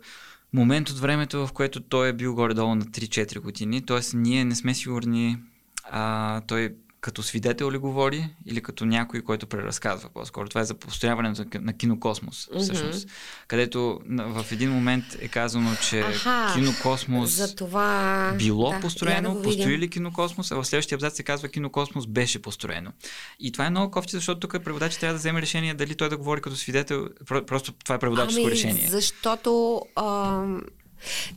момент 0.54 0.90
от 0.90 1.00
времето, 1.00 1.48
в 1.48 1.54
което 1.54 1.82
той 1.82 2.10
е 2.10 2.14
бил 2.14 2.36
горе-долу 2.36 2.76
на 2.76 2.86
3-4 2.86 3.40
години. 3.40 3.86
Тоест, 3.86 4.14
ние 4.14 4.46
не 4.46 4.56
сме 4.56 4.74
сигурни 4.74 5.38
а, 5.84 6.42
той 6.42 6.76
като 7.08 7.24
свидетел 7.24 7.72
ли 7.72 7.78
говори 7.78 8.30
или 8.46 8.62
като 8.62 8.86
някой, 8.86 9.22
който 9.22 9.48
преразказва 9.48 10.10
по-скоро. 10.10 10.50
Това 10.50 10.62
е 10.62 10.66
за 10.66 10.74
построяването 10.74 11.46
на- 11.56 11.74
кинокосмос, 11.74 12.50
всъщност. 12.60 13.08
Където 13.48 14.00
на- 14.06 14.44
в 14.44 14.52
един 14.52 14.72
момент 14.72 15.06
е 15.20 15.28
казано, 15.28 15.72
че 15.90 16.00
Аха, 16.00 16.52
кинокосмос 16.56 17.30
За 17.30 17.56
това... 17.56 18.34
било 18.38 18.72
да, 18.72 18.80
построено, 18.80 19.36
да 19.36 19.42
построи 19.42 19.78
ли 19.78 19.90
кинокосмос, 19.90 20.52
а 20.52 20.56
в 20.56 20.66
следващия 20.66 20.96
абзац 20.96 21.16
се 21.16 21.24
казва 21.24 21.50
кинокосмос 21.50 22.08
беше 22.08 22.42
построено. 22.42 22.92
И 23.40 23.52
това 23.52 23.66
е 23.66 23.70
много 23.70 23.92
кофти, 23.92 24.12
защото 24.12 24.40
тук 24.40 24.64
преводач 24.64 24.98
трябва 24.98 25.14
да 25.14 25.20
вземе 25.20 25.42
решение 25.42 25.74
дали 25.74 25.96
той 25.96 26.10
да 26.10 26.18
говори 26.18 26.42
като 26.42 26.56
свидетел. 26.56 27.08
Про- 27.26 27.46
Просто 27.46 27.72
това 27.74 27.96
е 27.96 28.00
преводаческо 28.00 28.42
ами, 28.42 28.52
решение. 28.52 28.88
Защото... 28.90 29.82
Ам... 29.96 30.62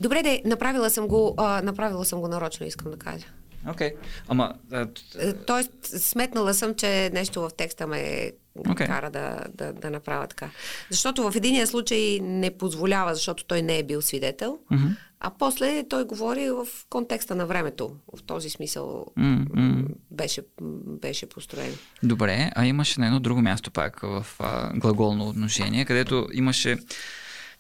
Добре, 0.01 0.23
де, 0.23 0.43
направила 0.45 0.91
съм 0.91 1.09
го, 1.09 1.35
а, 1.37 1.63
направила 1.63 2.05
съм 2.05 2.21
го 2.21 2.29
нарочно, 2.29 2.67
искам 2.67 2.91
да 2.91 2.99
кажа. 2.99 3.27
Окей. 3.69 3.93
Ама, 4.29 4.55
а, 4.73 4.87
Е, 5.19 5.33
Тоест, 5.33 5.71
сметнала 5.83 6.55
съм, 6.55 6.75
че 6.75 7.11
нещо 7.13 7.41
в 7.41 7.51
текста 7.57 7.87
ме 7.87 8.33
Окей. 8.71 8.87
кара 8.87 9.11
да, 9.11 9.45
да, 9.55 9.73
да 9.73 9.91
направя 9.91 10.27
така. 10.27 10.51
Защото 10.91 11.31
в 11.31 11.37
единия 11.37 11.67
случай 11.67 12.19
не 12.23 12.51
позволява, 12.51 13.15
защото 13.15 13.45
той 13.45 13.63
не 13.63 13.79
е 13.79 13.83
бил 13.83 14.03
свидетел, 14.03 14.59
Мгм. 14.71 14.87
а 15.21 15.31
после 15.39 15.85
той 15.89 16.05
говори 16.05 16.51
в 16.51 16.67
контекста 16.91 17.35
на 17.35 17.47
времето. 17.47 17.91
В 18.19 18.23
този 18.23 18.51
смисъл 18.51 19.07
м. 19.17 19.85
беше, 20.11 20.43
беше 20.87 21.29
построен. 21.29 21.75
Добре, 22.03 22.51
а 22.57 22.67
имаше 22.67 23.01
на 23.01 23.07
едно 23.07 23.21
друго 23.21 23.41
място 23.43 23.71
пак 23.71 24.01
в 24.03 24.27
а, 24.39 24.73
глаголно 24.75 25.29
отношение, 25.29 25.85
където 25.85 26.29
имаше 26.33 26.79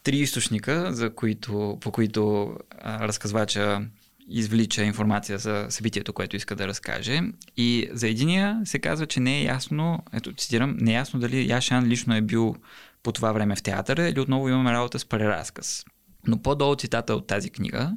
три 0.03 0.17
източника, 0.17 0.93
за 0.95 1.15
които, 1.15 1.79
по 1.81 1.91
които 1.93 2.53
а, 2.79 3.09
разказвача 3.09 3.81
извлича 4.31 4.85
информация 4.85 5.39
за 5.39 5.67
събитието, 5.69 6.13
което 6.13 6.37
иска 6.37 6.57
да 6.57 6.69
разкаже. 6.69 7.21
И 7.57 7.89
за 7.93 8.09
единия 8.09 8.61
се 8.65 8.79
казва, 8.79 9.07
че 9.07 9.21
не 9.21 9.39
е 9.39 9.45
ясно, 9.45 9.99
ето 10.13 10.33
цитирам, 10.33 10.77
не 10.81 10.91
е 10.91 10.95
ясно 10.95 11.21
дали 11.21 11.49
Яшан 11.51 11.87
лично 11.87 12.17
е 12.17 12.21
бил 12.21 12.57
по 13.03 13.13
това 13.13 13.33
време 13.33 13.57
в 13.57 13.63
театъра 13.63 14.09
или 14.09 14.21
отново 14.21 14.49
имаме 14.49 14.73
работа 14.73 14.99
с 14.99 15.05
преразказ. 15.05 15.85
Но 16.27 16.43
по-долу 16.43 16.77
цитата 16.77 17.15
от 17.15 17.27
тази 17.27 17.51
книга 17.51 17.97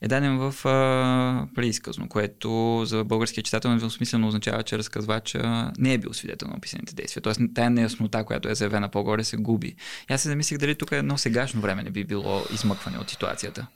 е 0.00 0.08
даден 0.08 0.38
в 0.38 0.66
а, 0.66 1.46
преизказно, 1.54 2.08
което 2.08 2.82
за 2.86 3.04
българския 3.04 3.44
читател 3.44 3.70
недвусмислено 3.70 4.28
означава, 4.28 4.62
че 4.62 4.78
разказвача 4.78 5.72
не 5.78 5.92
е 5.92 5.98
бил 5.98 6.12
свидетел 6.12 6.48
на 6.48 6.56
описаните 6.56 6.94
действия. 6.94 7.22
Тоест 7.22 7.40
тая 7.54 7.70
неяснота, 7.70 8.24
която 8.24 8.48
е 8.48 8.54
заявена 8.54 8.88
по-горе, 8.88 9.24
се 9.24 9.36
губи. 9.36 9.74
И 10.10 10.12
аз 10.12 10.22
се 10.22 10.28
замислих 10.28 10.58
дали 10.58 10.74
тук 10.74 10.92
едно 10.92 11.18
сегашно 11.18 11.60
време 11.60 11.82
не 11.82 11.90
би 11.90 12.04
било 12.04 12.42
измъкване 12.54 12.98
от 12.98 13.10
ситуацията. 13.10 13.66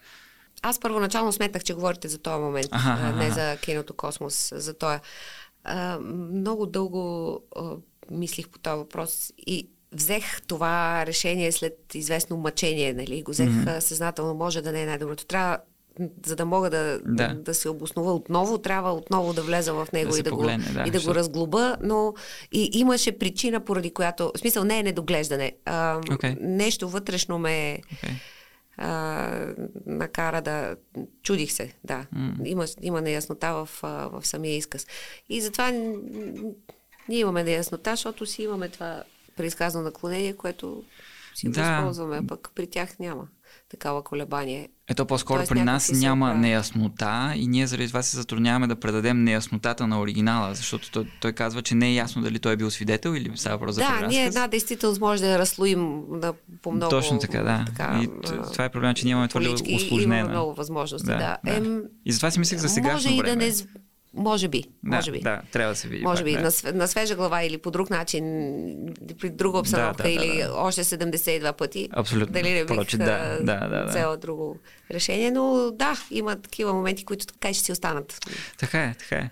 Аз 0.62 0.80
първоначално 0.80 1.32
сметнах, 1.32 1.64
че 1.64 1.74
говорите 1.74 2.09
за 2.09 2.18
този 2.18 2.40
момент, 2.40 2.68
а, 2.70 3.12
не 3.12 3.30
за 3.30 3.56
киното 3.56 3.94
Космос, 3.94 4.52
за 4.56 4.74
този. 4.74 4.98
А, 5.64 5.98
много 6.32 6.66
дълго 6.66 7.40
а, 7.56 7.62
мислих 8.10 8.48
по 8.48 8.59
този 8.59 8.76
въпрос 8.76 9.32
и 9.47 9.68
взех 9.93 10.43
това 10.43 11.06
решение 11.06 11.52
след 11.52 11.94
известно 11.94 12.36
мъчение, 12.36 12.93
нали? 12.93 13.22
Го 13.22 13.30
взех 13.30 13.48
mm-hmm. 13.48 13.78
съзнателно, 13.78 14.34
може 14.34 14.62
да 14.62 14.72
не 14.72 14.82
е 14.82 14.86
най-доброто. 14.86 15.24
Трябва 15.24 15.59
за 16.26 16.36
да 16.36 16.44
мога 16.44 16.70
да, 16.70 17.01
да. 17.06 17.34
да 17.34 17.55
се 17.55 17.68
обоснова 17.68 18.12
отново, 18.12 18.59
трябва 18.59 18.93
отново 18.93 19.32
да 19.32 19.43
влеза 19.43 19.72
в 19.72 19.89
него 19.93 20.12
да 20.12 20.18
и, 20.18 20.22
да 20.22 20.30
погледне, 20.30 20.66
го, 20.66 20.72
да, 20.72 20.84
и 20.86 20.90
да 20.90 21.01
го 21.01 21.14
разглоба, 21.14 21.76
но 21.82 22.14
и 22.52 22.70
имаше 22.72 23.18
причина, 23.18 23.60
поради 23.60 23.90
която, 23.90 24.32
в 24.36 24.39
смисъл 24.39 24.64
не 24.64 24.78
е 24.78 24.82
недоглеждане, 24.82 25.52
а, 25.64 26.01
okay. 26.01 26.36
нещо 26.40 26.89
вътрешно 26.89 27.39
ме 27.39 27.80
okay. 27.94 28.10
А, 28.77 29.55
накара 29.86 30.43
да, 30.43 30.77
чудих 31.23 31.53
се, 31.53 31.74
да, 31.85 32.07
mm. 32.16 32.49
има, 32.49 32.66
има 32.82 33.01
неяснота 33.01 33.53
в, 33.53 33.69
в 33.82 34.20
самия 34.23 34.57
изказ. 34.57 34.86
И 35.28 35.40
затова 35.40 35.70
ние 37.09 37.19
имаме 37.19 37.44
неяснота, 37.44 37.90
защото 37.90 38.27
си 38.27 38.43
имаме 38.43 38.69
това 38.69 39.03
преизказано 39.36 39.85
наклонение, 39.85 40.36
което 40.36 40.85
си 41.35 41.49
да. 41.49 41.61
използваме, 41.61 42.27
пък 42.27 42.51
при 42.55 42.66
тях 42.66 42.99
няма 42.99 43.28
такава 43.73 44.03
колебание. 44.03 44.69
Ето 44.89 45.07
по-скоро 45.07 45.39
Тоест, 45.39 45.49
при 45.49 45.62
нас 45.62 45.93
няма 45.93 46.32
се... 46.32 46.39
неяснота 46.39 47.32
и 47.36 47.47
ние 47.47 47.66
заради 47.66 47.89
това 47.89 48.03
се 48.03 48.16
затрудняваме 48.16 48.66
да 48.66 48.77
предадем 48.77 49.24
неяснотата 49.24 49.86
на 49.86 50.01
оригинала, 50.01 50.55
защото 50.55 50.90
той, 50.90 51.07
той 51.20 51.32
казва, 51.32 51.62
че 51.62 51.74
не 51.74 51.89
е 51.89 51.94
ясно 51.94 52.23
дали 52.23 52.39
той 52.39 52.53
е 52.53 52.57
бил 52.57 52.70
свидетел 52.70 53.11
или 53.11 53.32
става 53.35 53.57
въпрос 53.57 53.74
за 53.74 53.81
Да, 53.81 54.07
ние 54.07 54.24
една 54.24 54.49
действителност 54.49 55.01
може 55.01 55.23
да 55.23 55.28
я 55.28 55.39
разслоим 55.39 56.03
на, 56.09 56.32
по 56.62 56.73
много... 56.73 56.90
Точно 56.90 57.19
така, 57.19 57.43
да. 57.43 57.65
Така, 57.66 58.01
и 58.03 58.09
това 58.53 58.65
е 58.65 58.69
проблема, 58.69 58.94
че 58.94 59.05
ние 59.05 59.12
имаме 59.12 59.28
твърде 59.28 59.49
усложнена. 59.49 60.19
Имаме 60.19 60.31
много 60.31 60.55
възможности, 60.55 61.07
да. 61.07 61.16
да. 61.16 61.39
да. 61.44 61.57
Ем, 61.57 61.82
и 62.05 62.12
затова 62.12 62.31
си 62.31 62.39
мислех 62.39 62.59
за 62.59 62.69
сега. 62.69 62.93
Може 62.93 63.09
и 63.09 63.23
да 63.23 63.36
не 63.36 63.53
може 64.14 64.48
би. 64.48 64.64
Да, 64.82 64.97
може 64.97 65.12
би. 65.12 65.20
Да, 65.20 65.43
трябва 65.52 65.72
да 65.72 65.76
се 65.76 65.89
види. 65.89 66.05
Може 66.05 66.24
би. 66.24 66.32
Да. 66.32 66.40
На, 66.40 66.72
на 66.72 66.89
свежа 66.89 67.14
глава 67.14 67.43
или 67.43 67.59
по 67.59 67.70
друг 67.70 67.90
начин, 67.90 68.24
при 69.20 69.30
друга 69.30 69.59
обстановка 69.59 70.02
да, 70.02 70.09
да, 70.09 70.10
или 70.10 70.43
да, 70.43 70.52
още 70.55 70.84
72 70.84 71.52
пъти. 71.52 71.89
Абсолютно. 71.93 72.32
Дали 72.32 72.51
не 72.51 72.64
бих 72.64 72.76
Прочи, 72.76 72.98
да, 72.98 73.39
да, 73.43 73.68
да, 73.93 74.16
друго 74.16 74.59
решение. 74.90 75.30
Но 75.30 75.70
да, 75.74 75.97
има 76.10 76.36
такива 76.36 76.72
моменти, 76.72 77.05
които 77.05 77.26
така 77.26 77.55
ще 77.55 77.64
си 77.64 77.72
останат. 77.72 78.20
Така 78.59 78.84
е, 78.84 78.94
така 78.98 79.16
е. 79.16 79.30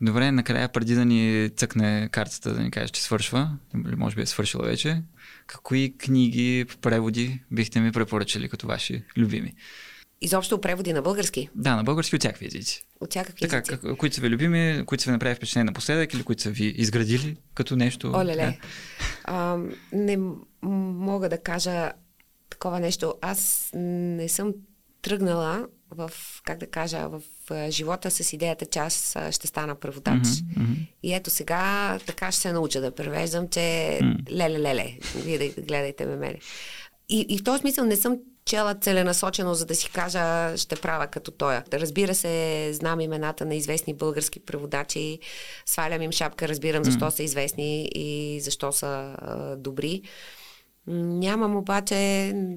Добре, 0.00 0.32
накрая, 0.32 0.68
преди 0.68 0.94
да 0.94 1.04
ни 1.04 1.50
цъкне 1.56 2.08
картата, 2.12 2.54
да 2.54 2.60
ни 2.60 2.70
кажеш, 2.70 2.90
че 2.90 3.02
свършва, 3.02 3.50
или 3.86 3.96
може 3.96 4.16
би 4.16 4.22
е 4.22 4.26
свършила 4.26 4.64
вече, 4.64 5.02
какви 5.46 5.94
книги, 5.98 6.66
преводи 6.80 7.40
бихте 7.50 7.80
ми 7.80 7.92
препоръчали 7.92 8.48
като 8.48 8.66
ваши 8.66 9.04
любими? 9.16 9.54
Изобщо 10.24 10.60
преводи 10.60 10.92
на 10.92 11.02
български? 11.02 11.48
Да, 11.54 11.76
на 11.76 11.84
български 11.84 12.16
от 12.16 12.22
всякакви 12.22 12.46
езици. 12.46 12.84
От 13.00 13.10
всякакви 13.10 13.40
така, 13.40 13.56
езици. 13.56 13.70
Как, 13.70 13.96
които 13.96 14.14
са 14.14 14.20
ви 14.20 14.30
любими, 14.30 14.82
които 14.86 15.04
са 15.04 15.10
ви 15.10 15.12
направили 15.12 15.36
впечатление 15.36 15.64
напоследък 15.64 16.14
или 16.14 16.22
които 16.22 16.42
са 16.42 16.50
ви 16.50 16.64
изградили 16.64 17.36
като 17.54 17.76
нещо? 17.76 18.12
Оле, 18.14 18.36
да. 18.36 18.54
а, 19.24 19.58
не 19.92 20.18
мога 20.62 21.28
да 21.28 21.38
кажа 21.38 21.92
такова 22.50 22.80
нещо. 22.80 23.14
Аз 23.20 23.70
не 23.74 24.28
съм 24.28 24.54
тръгнала 25.02 25.66
в, 25.90 26.10
как 26.44 26.58
да 26.58 26.66
кажа, 26.66 27.08
в 27.08 27.22
живота 27.70 28.10
с 28.10 28.32
идеята, 28.32 28.66
че 28.66 28.78
аз 28.78 29.16
ще 29.30 29.46
стана 29.46 29.74
преводач. 29.74 30.16
Mm-hmm, 30.16 30.58
mm-hmm. 30.58 30.86
И 31.02 31.14
ето 31.14 31.30
сега 31.30 31.98
така 32.06 32.32
ще 32.32 32.40
се 32.40 32.52
науча 32.52 32.80
да 32.80 32.94
превеждам, 32.94 33.48
че 33.48 33.60
mm. 33.60 34.30
леле-леле, 34.30 34.98
вие 35.24 35.38
да 35.38 35.62
гледайте 35.62 36.06
ме 36.06 36.16
мене. 36.16 36.38
И, 37.08 37.26
и 37.28 37.38
в 37.38 37.44
този 37.44 37.60
смисъл 37.60 37.84
не 37.84 37.96
съм 37.96 38.18
чела 38.44 38.74
целенасочено, 38.74 39.54
за 39.54 39.66
да 39.66 39.74
си 39.74 39.90
кажа, 39.90 40.56
ще 40.56 40.76
правя 40.76 41.06
като 41.06 41.30
тоя. 41.30 41.64
Разбира 41.72 42.14
се, 42.14 42.70
знам 42.72 43.00
имената 43.00 43.44
на 43.44 43.54
известни 43.54 43.94
български 43.94 44.40
преводачи, 44.40 45.18
свалям 45.66 46.02
им 46.02 46.12
шапка, 46.12 46.48
разбирам 46.48 46.84
защо 46.84 47.04
mm. 47.04 47.10
са 47.10 47.22
известни 47.22 47.88
и 47.94 48.40
защо 48.40 48.72
са 48.72 49.14
а, 49.18 49.56
добри. 49.56 50.02
Нямам 50.86 51.56
обаче, 51.56 51.94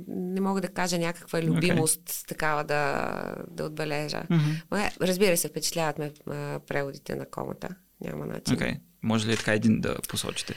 не 0.07 0.41
мога 0.41 0.61
да 0.61 0.67
кажа 0.67 0.97
някаква 0.97 1.41
любимост 1.41 2.01
okay. 2.09 2.27
такава 2.27 2.63
да, 2.63 3.35
да 3.51 3.65
отбележа. 3.65 4.23
Mm-hmm. 4.31 5.01
Разбира 5.01 5.37
се, 5.37 5.47
впечатляват 5.47 5.99
ме 5.99 6.59
преводите 6.67 7.15
на 7.15 7.25
комата. 7.25 7.69
Няма 8.01 8.25
начин. 8.25 8.57
Okay. 8.57 8.79
Може 9.03 9.27
ли 9.27 9.37
така 9.37 9.53
един 9.53 9.81
да 9.81 9.95
посочите? 10.09 10.55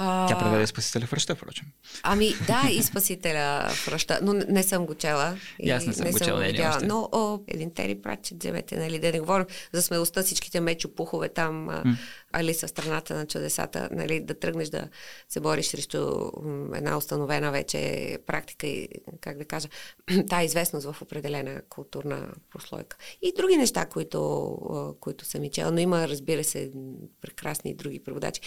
А... 0.00 0.26
Тя 0.26 0.38
преведе 0.38 0.66
Спасителя 0.66 1.06
в 1.06 1.12
ръща, 1.12 1.34
впрочем. 1.34 1.66
Ами 2.02 2.34
да, 2.46 2.62
и 2.70 2.82
Спасителя 2.82 3.68
в 3.68 3.88
ръща, 3.88 4.18
но 4.22 4.32
не 4.32 4.62
съм 4.62 4.86
го 4.86 4.94
чела. 4.94 5.36
И 5.58 5.70
аз 5.70 5.86
не 5.86 5.92
съм 5.92 6.04
не 6.04 6.12
го 6.12 6.18
чела, 6.18 6.40
не, 6.40 6.68
още. 6.68 6.86
Но 6.86 7.08
о, 7.12 7.38
един 7.48 7.74
Тери 7.74 8.02
Пратчет, 8.02 8.38
вземете, 8.38 8.76
нали, 8.76 8.98
да 8.98 9.12
не 9.12 9.20
говорим 9.20 9.46
за 9.72 9.82
смелостта, 9.82 10.22
всичките 10.22 10.60
мечопухове 10.60 11.28
там, 11.28 11.68
mm. 11.68 11.96
Алиса, 12.32 12.68
страната 12.68 13.14
на 13.14 13.26
чудесата, 13.26 13.88
нали, 13.92 14.20
да 14.20 14.34
тръгнеш 14.34 14.68
да 14.68 14.88
се 15.28 15.40
бориш 15.40 15.66
срещу 15.66 16.30
една 16.74 16.96
установена 16.96 17.50
вече 17.50 18.18
практика 18.26 18.66
и, 18.66 18.88
как 19.20 19.38
да 19.38 19.44
кажа, 19.44 19.68
тая 20.28 20.44
известност 20.44 20.92
в 20.92 21.02
определена 21.02 21.62
културна 21.68 22.28
прослойка. 22.50 22.96
И 23.22 23.32
други 23.36 23.56
неща, 23.56 23.86
които, 23.86 24.96
които 25.00 25.24
съм 25.24 25.44
и 25.44 25.50
чела, 25.50 25.70
но 25.70 25.78
има, 25.78 26.08
разбира 26.08 26.44
се, 26.44 26.72
прекрасни 27.20 27.74
други 27.74 27.98
преводачи. 28.00 28.40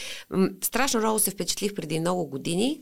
Страшно 0.63 0.99
много 0.99 1.19
се 1.19 1.31
впечатлих 1.31 1.73
преди 1.73 1.99
много 1.99 2.25
години 2.27 2.81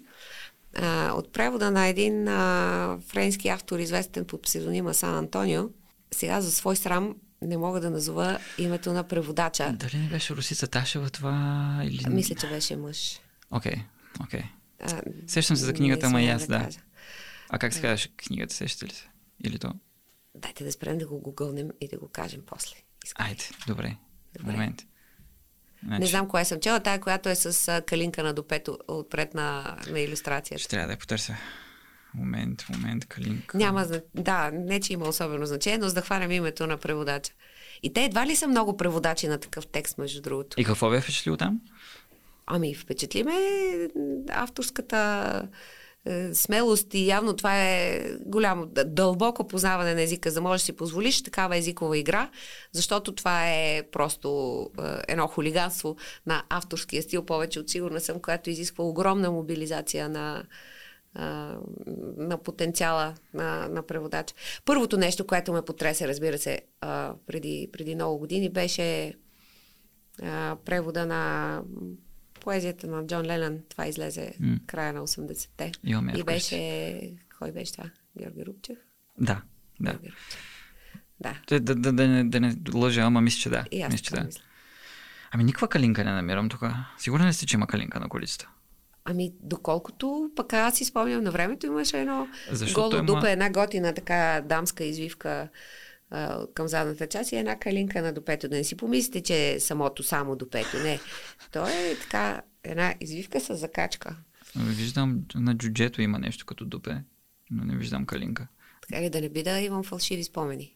а, 0.76 1.14
от 1.16 1.34
превода 1.34 1.72
на 1.72 1.88
един 1.88 2.28
а, 2.28 3.00
френски 3.08 3.48
автор, 3.48 3.80
известен 3.80 4.26
под 4.26 4.42
псевдонима 4.42 4.94
Сан 4.94 5.16
Антонио. 5.16 5.70
Сега 6.12 6.42
за 6.42 6.52
свой 6.52 6.76
срам 6.76 7.16
не 7.41 7.57
мога 7.57 7.80
да 7.80 7.90
назова 7.90 8.40
името 8.57 8.94
на 8.94 9.03
преводача. 9.03 9.72
Дали 9.74 9.98
не 9.98 10.10
беше 10.10 10.36
Русица 10.36 10.68
Ташева 10.68 11.10
това? 11.10 11.80
Или... 11.84 12.03
А, 12.06 12.10
мисля, 12.10 12.36
че 12.36 12.49
беше 12.49 12.76
мъж. 12.76 13.20
Окей, 13.52 13.74
okay, 13.74 13.84
окей. 14.24 14.41
Okay. 14.41 15.28
Сещам 15.28 15.57
се 15.57 15.66
за 15.66 15.74
книгата, 15.74 16.06
ама 16.06 16.22
и 16.22 16.28
аз, 16.28 16.48
да. 16.48 16.60
да. 16.60 16.70
А 17.49 17.60
как 17.60 17.74
се 17.74 17.82
казваш 17.82 18.10
книгата, 18.18 18.56
сещате 18.56 18.86
ли 18.86 18.94
се? 18.94 19.07
Или 19.44 19.60
то? 19.60 19.74
Дайте 20.36 20.64
да 20.64 20.72
спрем 20.72 20.98
да 20.98 21.07
го 21.07 21.20
гугълнем 21.20 21.70
и 21.82 21.88
да 21.88 21.98
го 21.98 22.07
кажем 22.07 22.41
после. 22.45 22.76
Искам. 23.06 23.26
Айде, 23.26 23.44
добре. 23.68 23.95
добре. 24.40 24.52
Момент. 24.52 24.86
Значи... 25.84 25.99
Не 25.99 26.07
знам 26.07 26.28
коя 26.28 26.45
съм 26.45 26.60
чела, 26.60 26.80
тая, 26.80 26.99
която 26.99 27.30
е 27.30 27.36
с 27.36 27.82
калинка 27.86 28.24
на 28.24 28.34
допето 28.34 28.78
отпред 28.88 29.34
на, 29.34 29.78
на 29.90 29.99
иллюстрацията. 29.99 30.60
Ще 30.60 30.70
трябва 30.70 30.88
да 30.88 30.94
я 30.94 30.98
потърся. 30.98 31.38
Момент, 32.14 32.65
момент, 32.69 33.06
калинка. 33.06 33.57
Няма, 33.57 33.88
да, 34.15 34.52
не 34.53 34.80
че 34.80 34.94
има 34.94 35.07
особено 35.07 35.45
значение, 35.45 35.77
но 35.77 35.88
за 35.88 35.94
да 35.94 36.02
хванем 36.02 36.31
името 36.31 36.68
на 36.68 36.77
преводача. 36.77 37.34
И 37.84 37.94
те 37.94 38.03
едва 38.03 38.27
ли 38.27 38.36
са 38.36 38.48
много 38.48 38.77
преводачи 38.77 39.27
на 39.27 39.38
такъв 39.38 39.68
текст, 39.68 39.98
между 39.98 40.22
другото. 40.22 40.61
И 40.61 40.64
какво 40.64 40.90
бе 40.90 41.02
впечатлил 41.02 41.38
там? 41.38 41.61
Ами, 42.45 42.76
впечатли 42.76 43.23
ме 43.23 43.34
авторската 44.30 45.48
е, 46.06 46.34
смелост 46.36 46.94
и 46.94 47.07
явно 47.07 47.36
това 47.36 47.64
е 47.64 48.02
голямо, 48.26 48.65
дълбоко 48.86 49.48
познаване 49.48 49.94
на 49.94 50.02
езика, 50.02 50.30
за 50.30 50.36
да 50.36 50.41
можеш 50.41 50.61
да 50.61 50.65
си 50.65 50.73
позволиш 50.73 51.23
такава 51.23 51.57
езикова 51.57 51.98
игра, 51.98 52.30
защото 52.72 53.15
това 53.15 53.49
е 53.49 53.84
просто 53.91 54.69
е, 54.80 54.81
едно 55.07 55.27
хулиганство 55.27 55.98
на 56.26 56.44
авторския 56.49 57.03
стил, 57.03 57.26
повече 57.26 57.60
от 57.60 57.69
сигурна 57.69 57.99
съм, 57.99 58.19
която 58.19 58.49
изисква 58.49 58.84
огромна 58.84 59.31
мобилизация 59.31 60.10
на, 60.10 60.44
на 61.15 62.38
потенциала 62.44 63.15
на, 63.34 63.68
на 63.68 63.84
преводач. 63.84 64.34
Първото 64.65 64.98
нещо, 64.98 65.27
което 65.27 65.53
ме 65.53 65.61
потресе, 65.61 66.07
разбира 66.07 66.38
се, 66.38 66.61
преди, 67.27 67.69
преди 67.73 67.95
много 67.95 68.18
години, 68.18 68.49
беше 68.49 69.14
превода 70.65 71.06
на 71.06 71.61
поезията 72.40 72.88
на 72.88 73.07
Джон 73.07 73.26
Ленън. 73.26 73.60
Това 73.69 73.88
излезе 73.88 74.34
mm. 74.41 74.65
края 74.65 74.94
на 74.94 75.07
80-те. 75.07 75.72
Имаме 75.84 76.14
и 76.18 76.23
беше... 76.23 77.02
Кой 77.40 77.52
беше 77.52 77.72
това? 77.72 77.90
Георги 78.18 78.45
Рубчев? 78.45 78.77
Да, 79.18 79.41
да. 79.80 79.99
Да. 81.19 81.40
Да, 81.48 81.60
да, 81.60 81.76
да, 81.76 81.94
да, 81.94 82.07
не, 82.07 82.23
да 82.23 82.40
не 82.40 82.56
лъжа, 82.73 83.02
ама 83.02 83.22
мисля, 83.22 83.40
че 83.40 83.49
да. 83.49 83.65
И 83.72 83.81
аз 83.81 83.91
мисля, 83.91 84.03
че 84.03 84.15
да. 84.15 84.23
Мисля. 84.23 84.41
Ами 85.31 85.44
никаква 85.44 85.68
калинка 85.68 86.03
не 86.03 86.11
намирам 86.11 86.49
тук. 86.49 86.64
Сигурен 86.98 87.27
ли 87.27 87.34
сте, 87.34 87.45
че 87.45 87.56
има 87.56 87.68
калинка 87.68 87.99
на 87.99 88.10
колицата? 88.10 88.49
Ами, 89.11 89.34
доколкото 89.40 90.31
пък 90.36 90.53
аз 90.53 90.77
си 90.77 90.86
спомням 90.86 91.23
на 91.23 91.31
времето, 91.31 91.65
имаше 91.65 91.99
едно 91.99 92.27
Защото 92.52 92.90
голо 92.90 93.06
дупа, 93.06 93.31
една 93.31 93.49
готина 93.49 93.94
така 93.94 94.41
дамска 94.45 94.84
извивка 94.84 95.49
а, 96.10 96.48
към 96.53 96.68
задната 96.68 97.07
част 97.07 97.31
и 97.31 97.36
една 97.36 97.60
калинка 97.60 98.02
на 98.02 98.14
допето. 98.14 98.49
Да 98.49 98.56
не 98.56 98.64
си 98.64 98.77
помислите, 98.77 99.22
че 99.22 99.53
е 99.53 99.60
самото 99.60 100.03
само 100.03 100.36
допето. 100.36 100.77
Не. 100.77 100.99
То 101.52 101.68
е 101.68 101.95
така 102.02 102.41
една 102.64 102.95
извивка 102.99 103.40
с 103.40 103.56
закачка. 103.56 104.15
Виждам, 104.56 105.26
на 105.36 105.57
джуджето 105.57 106.02
има 106.02 106.19
нещо 106.19 106.45
като 106.45 106.65
дупе, 106.65 106.98
но 107.52 107.64
не 107.64 107.77
виждам 107.77 108.06
калинка. 108.06 108.48
Така 108.81 109.02
ли 109.02 109.10
да 109.10 109.22
не 109.22 109.30
би 109.30 109.44
да 109.44 109.60
имам 109.60 109.84
фалшиви 109.84 110.23
спомени? 110.23 110.76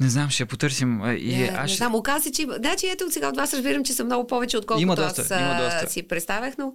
Не 0.00 0.08
знам, 0.08 0.30
ще 0.30 0.46
потърсим. 0.46 1.00
И 1.18 1.36
не, 1.36 1.52
аз 1.56 1.70
не 1.70 1.76
знам, 1.76 1.94
оказа 1.94 2.22
се, 2.22 2.32
че... 2.32 2.46
Да, 2.46 2.76
че 2.76 2.86
ето 2.86 3.10
сега 3.10 3.28
от 3.28 3.36
вас 3.36 3.54
разбирам, 3.54 3.84
че 3.84 3.92
са 3.92 4.04
много 4.04 4.26
повече, 4.26 4.58
отколкото 4.58 4.82
има 4.82 4.96
доста, 4.96 5.22
аз 5.22 5.30
има 5.30 5.60
доста. 5.62 5.90
си 5.90 6.02
представях, 6.02 6.54
но... 6.58 6.74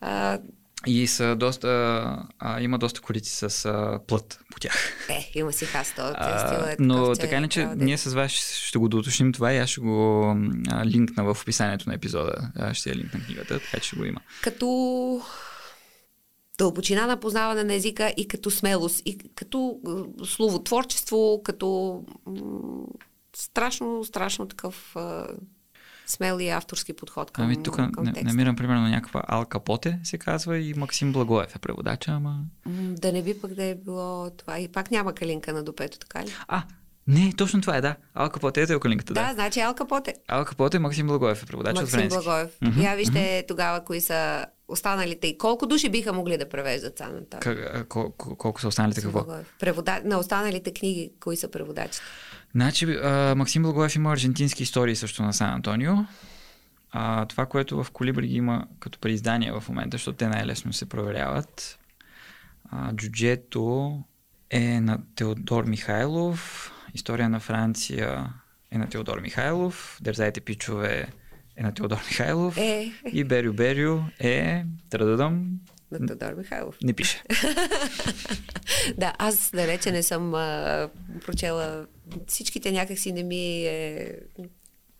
А... 0.00 0.38
И 0.86 1.06
са 1.06 1.36
доста... 1.36 1.68
А, 2.38 2.60
има 2.60 2.78
доста 2.78 3.00
корици 3.00 3.36
с 3.36 3.64
а, 3.64 4.00
плът 4.06 4.40
по 4.52 4.60
тях. 4.60 4.92
Е, 5.08 5.30
има 5.34 5.52
си 5.52 5.64
хаста. 5.64 6.14
Е 6.70 6.76
но 6.78 7.02
такъв, 7.02 7.18
така 7.18 7.40
не, 7.40 7.48
че 7.48 7.64
да... 7.64 7.84
ние 7.84 7.98
с 7.98 8.14
вас 8.14 8.30
ще 8.30 8.78
го 8.78 8.88
доуточним 8.88 9.32
това 9.32 9.52
и 9.52 9.58
аз 9.58 9.70
ще 9.70 9.80
го 9.80 10.24
а, 10.70 10.86
линкна 10.86 11.24
в 11.24 11.42
описанието 11.42 11.88
на 11.88 11.94
епизода. 11.94 12.32
А, 12.56 12.74
ще 12.74 12.90
я 12.90 12.96
линкна 12.96 13.20
книгата, 13.24 13.60
така 13.60 13.80
че 13.80 13.86
ще 13.86 13.96
го 13.96 14.04
има. 14.04 14.20
Като 14.42 15.22
дълбочина 16.60 17.06
на 17.06 17.20
познаване 17.20 17.64
на 17.64 17.74
езика 17.74 18.14
и 18.16 18.28
като 18.28 18.50
смелост, 18.50 19.02
и 19.04 19.18
като 19.18 19.78
словотворчество, 20.24 21.40
като 21.44 22.00
м- 22.26 22.36
страшно, 23.36 24.04
страшно 24.04 24.48
такъв 24.48 24.96
а, 24.96 25.26
смел 26.06 26.38
и 26.40 26.48
авторски 26.48 26.92
подход 26.92 27.30
към, 27.30 27.44
ами, 27.44 27.62
тук 27.62 27.76
към 27.76 28.04
текста. 28.04 28.24
намирам 28.24 28.56
примерно 28.56 28.88
някаква 28.88 29.22
Ал 29.28 29.44
Капоте, 29.44 29.98
се 30.04 30.18
казва, 30.18 30.58
и 30.58 30.74
Максим 30.74 31.12
Благоев 31.12 31.56
е 31.56 31.58
преводача, 31.58 32.10
ама... 32.10 32.44
Да 32.76 33.12
не 33.12 33.22
би 33.22 33.40
пък 33.40 33.54
да 33.54 33.64
е 33.64 33.74
било 33.74 34.30
това. 34.30 34.58
И 34.58 34.68
пак 34.68 34.90
няма 34.90 35.12
калинка 35.12 35.52
на 35.52 35.62
допето, 35.62 35.98
така 35.98 36.24
ли? 36.24 36.30
А, 36.48 36.62
не, 37.06 37.32
точно 37.36 37.60
това 37.60 37.76
е, 37.76 37.80
да. 37.80 37.96
Алка 38.14 38.40
Поте 38.40 38.62
е 38.62 38.80
калинката, 38.80 39.14
да. 39.14 39.26
Да, 39.26 39.34
значи 39.34 39.60
Алка 39.60 39.86
Поте. 39.86 40.14
Алка 40.28 40.54
Поте, 40.54 40.78
Максим 40.78 41.06
Благоев 41.06 41.42
е 41.42 41.46
преводач 41.46 41.74
Максим 41.74 41.84
от 41.84 41.90
френски. 41.90 42.18
Благоев. 42.18 42.50
Mm-hmm. 42.60 42.82
Я 42.82 42.94
вижте 42.94 43.18
mm-hmm. 43.18 43.48
тогава 43.48 43.84
кои 43.84 44.00
са 44.00 44.46
останалите 44.70 45.26
и 45.26 45.38
колко 45.38 45.66
души 45.66 45.88
биха 45.88 46.12
могли 46.12 46.38
да 46.38 46.48
превеждат 46.48 46.98
Сан 46.98 47.12
К- 47.30 47.84
кол- 47.84 48.36
колко 48.36 48.60
са 48.60 48.68
останалите 48.68 49.02
какво? 49.02 49.26
Превода... 49.60 50.00
На 50.04 50.18
останалите 50.18 50.72
книги, 50.72 51.12
кои 51.20 51.36
са 51.36 51.50
преводачите? 51.50 52.04
Значи, 52.54 52.84
а, 52.84 53.34
Максим 53.36 53.62
Благоев 53.62 53.96
има 53.96 54.12
аржентински 54.12 54.62
истории 54.62 54.96
също 54.96 55.22
на 55.22 55.32
Сан 55.32 55.50
Антонио. 55.50 55.92
А, 56.92 57.26
това, 57.26 57.46
което 57.46 57.84
в 57.84 57.90
Колибри 57.90 58.26
ги 58.26 58.36
има 58.36 58.66
като 58.80 58.98
преиздание 58.98 59.52
в 59.52 59.64
момента, 59.68 59.94
защото 59.94 60.16
те 60.16 60.28
най-лесно 60.28 60.72
се 60.72 60.88
проверяват. 60.88 61.78
А, 62.70 62.94
джуджето 62.94 63.98
е 64.50 64.80
на 64.80 64.98
Теодор 65.14 65.64
Михайлов, 65.64 66.72
История 66.94 67.28
на 67.28 67.40
Франция 67.40 68.32
е 68.70 68.78
на 68.78 68.88
Теодор 68.88 69.20
Михайлов, 69.20 69.98
Дързайте 70.00 70.40
пичове 70.40 71.08
е 71.60 71.62
на 71.62 71.74
Теодор 71.74 71.98
Михайлов 72.10 72.56
е. 72.56 72.92
и 73.12 73.24
Берю 73.24 73.52
Берю 73.52 74.00
е 74.20 74.64
трададам 74.90 75.50
на 75.90 76.06
Теодор 76.06 76.34
Михайлов. 76.34 76.76
Не 76.82 76.92
пише. 76.92 77.22
да, 78.96 79.12
аз 79.18 79.50
далече 79.54 79.92
не 79.92 80.02
съм 80.02 80.34
а, 80.34 80.88
прочела 81.26 81.86
всичките 82.26 82.72
някакси 82.72 83.12
не 83.12 83.22
ми 83.22 83.66
е 83.66 84.12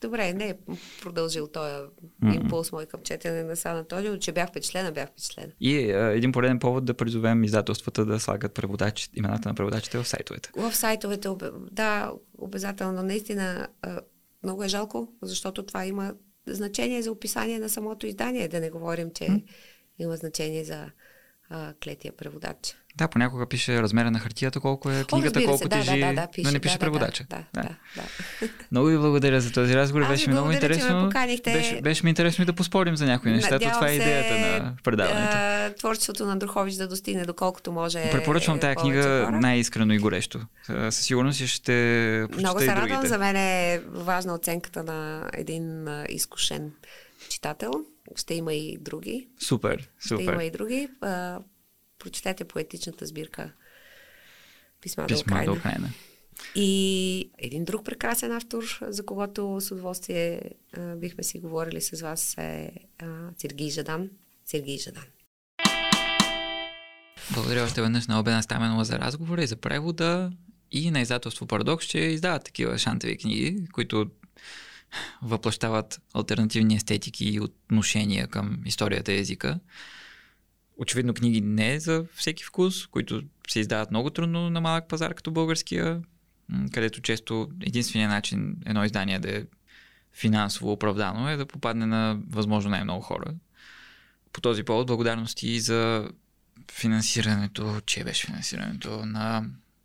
Добре, 0.00 0.32
не 0.32 0.48
е 0.48 0.54
продължил 1.02 1.48
този 1.48 1.74
mm-hmm. 1.74 2.34
импулс 2.34 2.72
мой 2.72 2.86
към 2.86 3.00
четене 3.02 3.42
на 3.42 3.56
Сан 3.56 3.76
Антонио, 3.76 4.18
че 4.18 4.32
бях 4.32 4.48
впечатлена, 4.48 4.92
бях 4.92 5.08
впечатлена. 5.08 5.52
И 5.60 5.76
е, 5.76 6.12
един 6.12 6.32
пореден 6.32 6.58
повод 6.58 6.84
да 6.84 6.94
призовем 6.94 7.44
издателствата 7.44 8.04
да 8.04 8.20
слагат 8.20 8.54
преводачи, 8.54 9.08
имената 9.14 9.48
на 9.48 9.54
преводачите 9.54 9.98
в 9.98 10.08
сайтовете. 10.08 10.50
В 10.56 10.74
сайтовете, 10.74 11.28
да, 11.70 12.12
обязателно. 12.38 13.02
Наистина, 13.02 13.68
много 14.42 14.64
е 14.64 14.68
жалко, 14.68 15.12
защото 15.22 15.62
това 15.62 15.86
има 15.86 16.14
значение 16.54 17.02
за 17.02 17.12
описание 17.12 17.58
на 17.58 17.68
самото 17.68 18.06
издание, 18.06 18.48
да 18.48 18.60
не 18.60 18.70
говорим, 18.70 19.10
че 19.10 19.24
mm-hmm. 19.24 19.44
има 19.98 20.16
значение 20.16 20.64
за 20.64 20.90
а, 21.48 21.74
клетия 21.84 22.12
преводач. 22.12 22.76
Да, 22.96 23.08
понякога 23.08 23.46
пише 23.46 23.82
размера 23.82 24.10
на 24.10 24.18
хартията, 24.18 24.60
колко 24.60 24.90
е 24.90 25.04
книгата, 25.04 25.40
О, 25.40 25.44
колко 25.44 25.62
се, 25.62 25.68
тежи, 25.68 26.00
да, 26.00 26.06
да, 26.06 26.12
да, 26.12 26.26
пише, 26.26 26.46
но 26.46 26.52
не 26.52 26.58
пише 26.58 26.74
да, 26.74 26.80
преводача. 26.80 27.24
Да, 27.30 27.36
да, 27.36 27.62
да. 27.62 27.68
да, 27.96 28.02
да. 28.40 28.48
Много 28.70 28.86
ви 28.86 28.98
благодаря 28.98 29.40
за 29.40 29.52
този 29.52 29.76
разговор, 29.76 30.02
ами, 30.02 30.12
беше 30.12 30.30
много 30.30 30.50
интересно. 30.52 31.10
Беше, 31.44 31.80
беше 31.80 32.04
ми 32.04 32.10
интересно 32.10 32.42
и 32.42 32.46
да 32.46 32.52
поспорим 32.52 32.96
за 32.96 33.06
някои 33.06 33.32
неща. 33.32 33.58
Това 33.58 33.88
е 33.88 33.94
идеята 33.94 34.62
на 34.62 34.74
предаването. 34.84 35.36
А, 35.36 35.74
творчеството 35.74 36.26
на 36.26 36.38
Друхович 36.38 36.74
да 36.74 36.88
достигне 36.88 37.24
доколкото 37.24 37.72
може. 37.72 38.10
Препоръчвам 38.12 38.60
тази 38.60 38.76
книга 38.76 39.28
най-искрено 39.32 39.92
и 39.92 39.98
горещо. 39.98 40.40
Със 40.66 40.96
сигурност 40.96 41.46
ще 41.46 42.26
Много 42.38 42.60
се 42.60 42.66
радвам. 42.66 43.06
За 43.06 43.18
мен 43.18 43.36
е 43.36 43.80
важна 43.86 44.34
оценката 44.34 44.82
на 44.82 45.30
един 45.32 45.88
изкушен 46.08 46.72
читател. 47.28 47.72
Ще 48.16 48.34
има 48.34 48.54
и 48.54 48.78
други. 48.80 49.28
Супер, 49.40 49.88
супер. 50.08 50.22
Ще 50.22 50.32
има 50.32 50.44
и 50.44 50.50
други 50.50 50.88
прочетете 52.00 52.44
поетичната 52.44 53.06
сбирка 53.06 53.52
Писма, 54.80 55.06
Писма 55.06 55.44
до 55.44 55.52
Украина. 55.52 55.90
И 56.54 57.30
един 57.38 57.64
друг 57.64 57.84
прекрасен 57.84 58.32
автор, 58.32 58.78
за 58.82 59.06
когото 59.06 59.60
с 59.60 59.70
удоволствие 59.70 60.42
а, 60.76 60.96
бихме 60.96 61.24
си 61.24 61.38
говорили 61.38 61.80
с 61.80 62.00
вас 62.00 62.34
е 62.38 62.72
а, 62.98 63.06
Сергей 63.38 63.70
Жадан. 63.70 64.10
Сергей 64.44 64.78
Жадан. 64.78 65.04
Благодаря 67.34 67.64
още 67.64 67.82
веднъж 67.82 68.06
на 68.06 68.20
Обена 68.20 68.42
Стаменова 68.42 68.84
за 68.84 68.98
разговора 68.98 69.42
и 69.42 69.46
за 69.46 69.56
превода 69.56 70.32
и 70.70 70.90
на 70.90 71.00
издателство 71.00 71.46
Парадокс, 71.46 71.86
че 71.86 71.98
издават 71.98 72.44
такива 72.44 72.78
шантови 72.78 73.18
книги, 73.18 73.68
които 73.72 74.10
въплащават 75.22 76.00
альтернативни 76.14 76.76
естетики 76.76 77.24
и 77.24 77.40
отношения 77.40 78.28
към 78.28 78.58
историята 78.66 79.12
и 79.12 79.18
езика 79.18 79.60
очевидно 80.80 81.14
книги 81.14 81.40
не 81.40 81.74
е 81.74 81.80
за 81.80 82.04
всеки 82.14 82.44
вкус, 82.44 82.86
които 82.86 83.22
се 83.48 83.60
издават 83.60 83.90
много 83.90 84.10
трудно 84.10 84.50
на 84.50 84.60
малък 84.60 84.88
пазар 84.88 85.14
като 85.14 85.30
българския, 85.30 86.02
където 86.72 87.02
често 87.02 87.48
единствения 87.62 88.08
начин 88.08 88.56
едно 88.66 88.84
издание 88.84 89.18
да 89.18 89.36
е 89.36 89.44
финансово 90.12 90.72
оправдано 90.72 91.28
е 91.28 91.36
да 91.36 91.46
попадне 91.46 91.86
на 91.86 92.18
възможно 92.28 92.70
най-много 92.70 93.00
хора. 93.00 93.34
По 94.32 94.40
този 94.40 94.62
повод 94.62 94.86
благодарности 94.86 95.60
за 95.60 96.10
финансирането, 96.72 97.80
че 97.86 98.04
беше 98.04 98.26
финансирането 98.26 99.06
на 99.06 99.44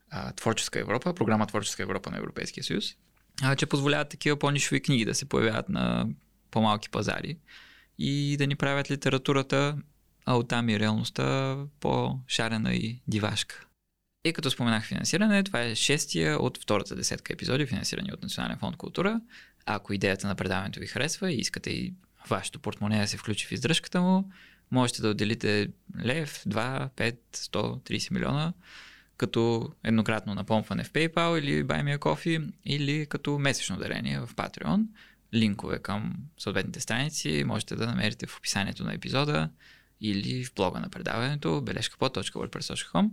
а, 0.09 0.31
Творческа 0.31 0.79
Европа, 0.79 1.13
програма 1.13 1.47
Творческа 1.47 1.83
Европа 1.83 2.11
на 2.11 2.17
Европейския 2.17 2.63
съюз, 2.63 2.85
а, 3.41 3.55
че 3.55 3.65
позволяват 3.65 4.09
такива 4.09 4.39
по-нишови 4.39 4.81
книги 4.81 5.05
да 5.05 5.15
се 5.15 5.25
появяват 5.25 5.69
на 5.69 6.07
по-малки 6.51 6.89
пазари 6.89 7.37
и 7.97 8.35
да 8.37 8.47
ни 8.47 8.55
правят 8.55 8.91
литературата 8.91 9.77
а 10.25 10.35
оттам 10.35 10.69
и 10.69 10.79
реалността 10.79 11.57
по-шарена 11.79 12.73
и 12.73 13.01
дивашка. 13.07 13.65
И 14.25 14.33
като 14.33 14.51
споменах 14.51 14.85
финансиране, 14.85 15.43
това 15.43 15.61
е 15.61 15.75
шестия 15.75 16.39
от 16.39 16.57
втората 16.57 16.95
десетка 16.95 17.33
епизоди, 17.33 17.65
финансирани 17.65 18.13
от 18.13 18.23
Национален 18.23 18.57
фонд 18.57 18.77
култура. 18.77 19.21
Ако 19.65 19.93
идеята 19.93 20.27
на 20.27 20.35
предаването 20.35 20.79
ви 20.79 20.87
харесва 20.87 21.31
и 21.31 21.35
искате 21.35 21.69
и 21.69 21.93
вашето 22.29 22.59
портмоне 22.59 23.01
да 23.01 23.07
се 23.07 23.17
включи 23.17 23.47
в 23.47 23.51
издръжката 23.51 24.01
му, 24.01 24.31
можете 24.71 25.01
да 25.01 25.09
отделите 25.09 25.67
лев, 26.05 26.43
2, 26.43 26.89
5, 26.89 27.17
100, 27.33 27.51
30 27.91 28.11
милиона, 28.11 28.53
като 29.17 29.71
еднократно 29.83 30.35
напомпване 30.35 30.83
в 30.83 30.91
PayPal 30.91 31.39
или 31.39 31.63
Buy 31.63 31.83
Me 31.83 31.97
a 31.97 31.99
Coffee, 31.99 32.51
или 32.65 33.05
като 33.05 33.39
месечно 33.39 33.77
дарение 33.77 34.19
в 34.19 34.29
Patreon. 34.35 34.83
Линкове 35.33 35.79
към 35.79 36.15
съответните 36.37 36.79
страници 36.79 37.43
можете 37.45 37.75
да 37.75 37.87
намерите 37.87 38.27
в 38.27 38.37
описанието 38.37 38.83
на 38.83 38.93
епизода 38.93 39.49
или 40.01 40.45
в 40.45 40.53
блога 40.55 40.79
на 40.79 40.89
предаването 40.89 41.61
бележкапод.wordpress.com. 41.61 43.09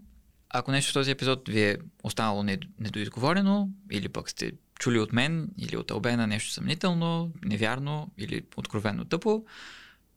Ако 0.48 0.70
нещо 0.70 0.90
в 0.90 0.94
този 0.94 1.10
епизод 1.10 1.48
ви 1.48 1.62
е 1.62 1.78
останало 2.02 2.42
недоизговорено, 2.78 3.70
или 3.90 4.08
пък 4.08 4.30
сте 4.30 4.52
чули 4.78 4.98
от 4.98 5.12
мен 5.12 5.48
или 5.58 5.76
от 5.76 5.90
Албена 5.90 6.26
нещо 6.26 6.50
съмнително, 6.50 7.32
невярно 7.42 8.12
или 8.18 8.42
откровенно 8.56 9.04
тъпо, 9.04 9.44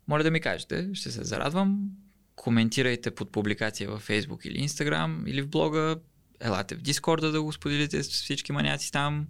моля 0.07 0.23
да 0.23 0.31
ми 0.31 0.41
кажете, 0.41 0.89
ще 0.93 1.11
се 1.11 1.23
зарадвам. 1.23 1.89
Коментирайте 2.35 3.11
под 3.11 3.31
публикация 3.31 3.89
във 3.89 4.07
Facebook 4.07 4.47
или 4.47 4.67
Instagram 4.67 5.29
или 5.29 5.41
в 5.41 5.49
блога, 5.49 5.99
елате 6.39 6.75
в 6.75 6.81
Дискорда 6.81 7.31
да 7.31 7.41
го 7.41 7.53
споделите 7.53 8.03
с 8.03 8.09
всички 8.09 8.51
маняци 8.51 8.91
там 8.91 9.27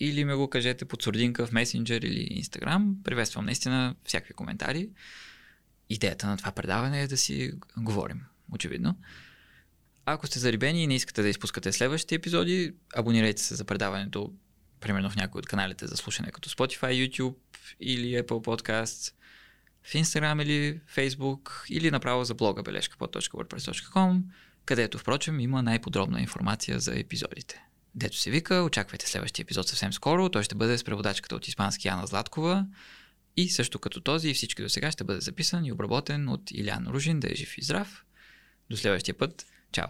или 0.00 0.24
ме 0.24 0.34
го 0.34 0.50
кажете 0.50 0.84
под 0.84 1.02
сурдинка 1.02 1.46
в 1.46 1.50
Messenger 1.50 2.04
или 2.04 2.42
Instagram. 2.42 3.02
Приветствам 3.04 3.44
наистина 3.44 3.94
всякакви 4.04 4.34
коментари 4.34 4.88
идеята 5.90 6.26
на 6.26 6.36
това 6.36 6.52
предаване 6.52 7.02
е 7.02 7.08
да 7.08 7.16
си 7.16 7.52
говорим, 7.76 8.20
очевидно. 8.52 8.98
Ако 10.06 10.26
сте 10.26 10.38
зарибени 10.38 10.82
и 10.82 10.86
не 10.86 10.94
искате 10.94 11.22
да 11.22 11.28
изпускате 11.28 11.72
следващите 11.72 12.14
епизоди, 12.14 12.74
абонирайте 12.96 13.42
се 13.42 13.54
за 13.54 13.64
предаването, 13.64 14.32
примерно 14.80 15.10
в 15.10 15.16
някои 15.16 15.38
от 15.38 15.46
каналите 15.46 15.86
за 15.86 15.96
слушане, 15.96 16.30
като 16.30 16.50
Spotify, 16.50 17.08
YouTube 17.08 17.34
или 17.80 18.22
Apple 18.22 18.26
Podcasts, 18.26 19.14
в 19.84 19.92
Instagram 19.92 20.42
или 20.42 20.80
Facebook, 20.96 21.50
или 21.68 21.90
направо 21.90 22.24
за 22.24 22.34
блога 22.34 22.62
бележка.wordpress.com, 22.62 24.22
където, 24.64 24.98
впрочем, 24.98 25.40
има 25.40 25.62
най-подробна 25.62 26.20
информация 26.20 26.80
за 26.80 26.98
епизодите. 26.98 27.64
Дето 27.94 28.16
се 28.16 28.30
вика, 28.30 28.54
очаквайте 28.54 29.08
следващия 29.08 29.42
епизод 29.42 29.68
съвсем 29.68 29.92
скоро. 29.92 30.28
Той 30.28 30.42
ще 30.42 30.54
бъде 30.54 30.78
с 30.78 30.84
преводачката 30.84 31.36
от 31.36 31.48
испански 31.48 31.88
Яна 31.88 32.06
Златкова. 32.06 32.66
И 33.36 33.48
също 33.48 33.78
като 33.78 34.00
този 34.00 34.30
и 34.30 34.34
всички 34.34 34.62
до 34.62 34.68
сега 34.68 34.90
ще 34.90 35.04
бъде 35.04 35.20
записан 35.20 35.64
и 35.64 35.72
обработен 35.72 36.28
от 36.28 36.50
Илян 36.50 36.86
Ружин, 36.86 37.20
да 37.20 37.32
е 37.32 37.34
жив 37.34 37.58
и 37.58 37.62
здрав. 37.62 38.04
До 38.70 38.76
следващия 38.76 39.18
път. 39.18 39.46
Чао! 39.72 39.88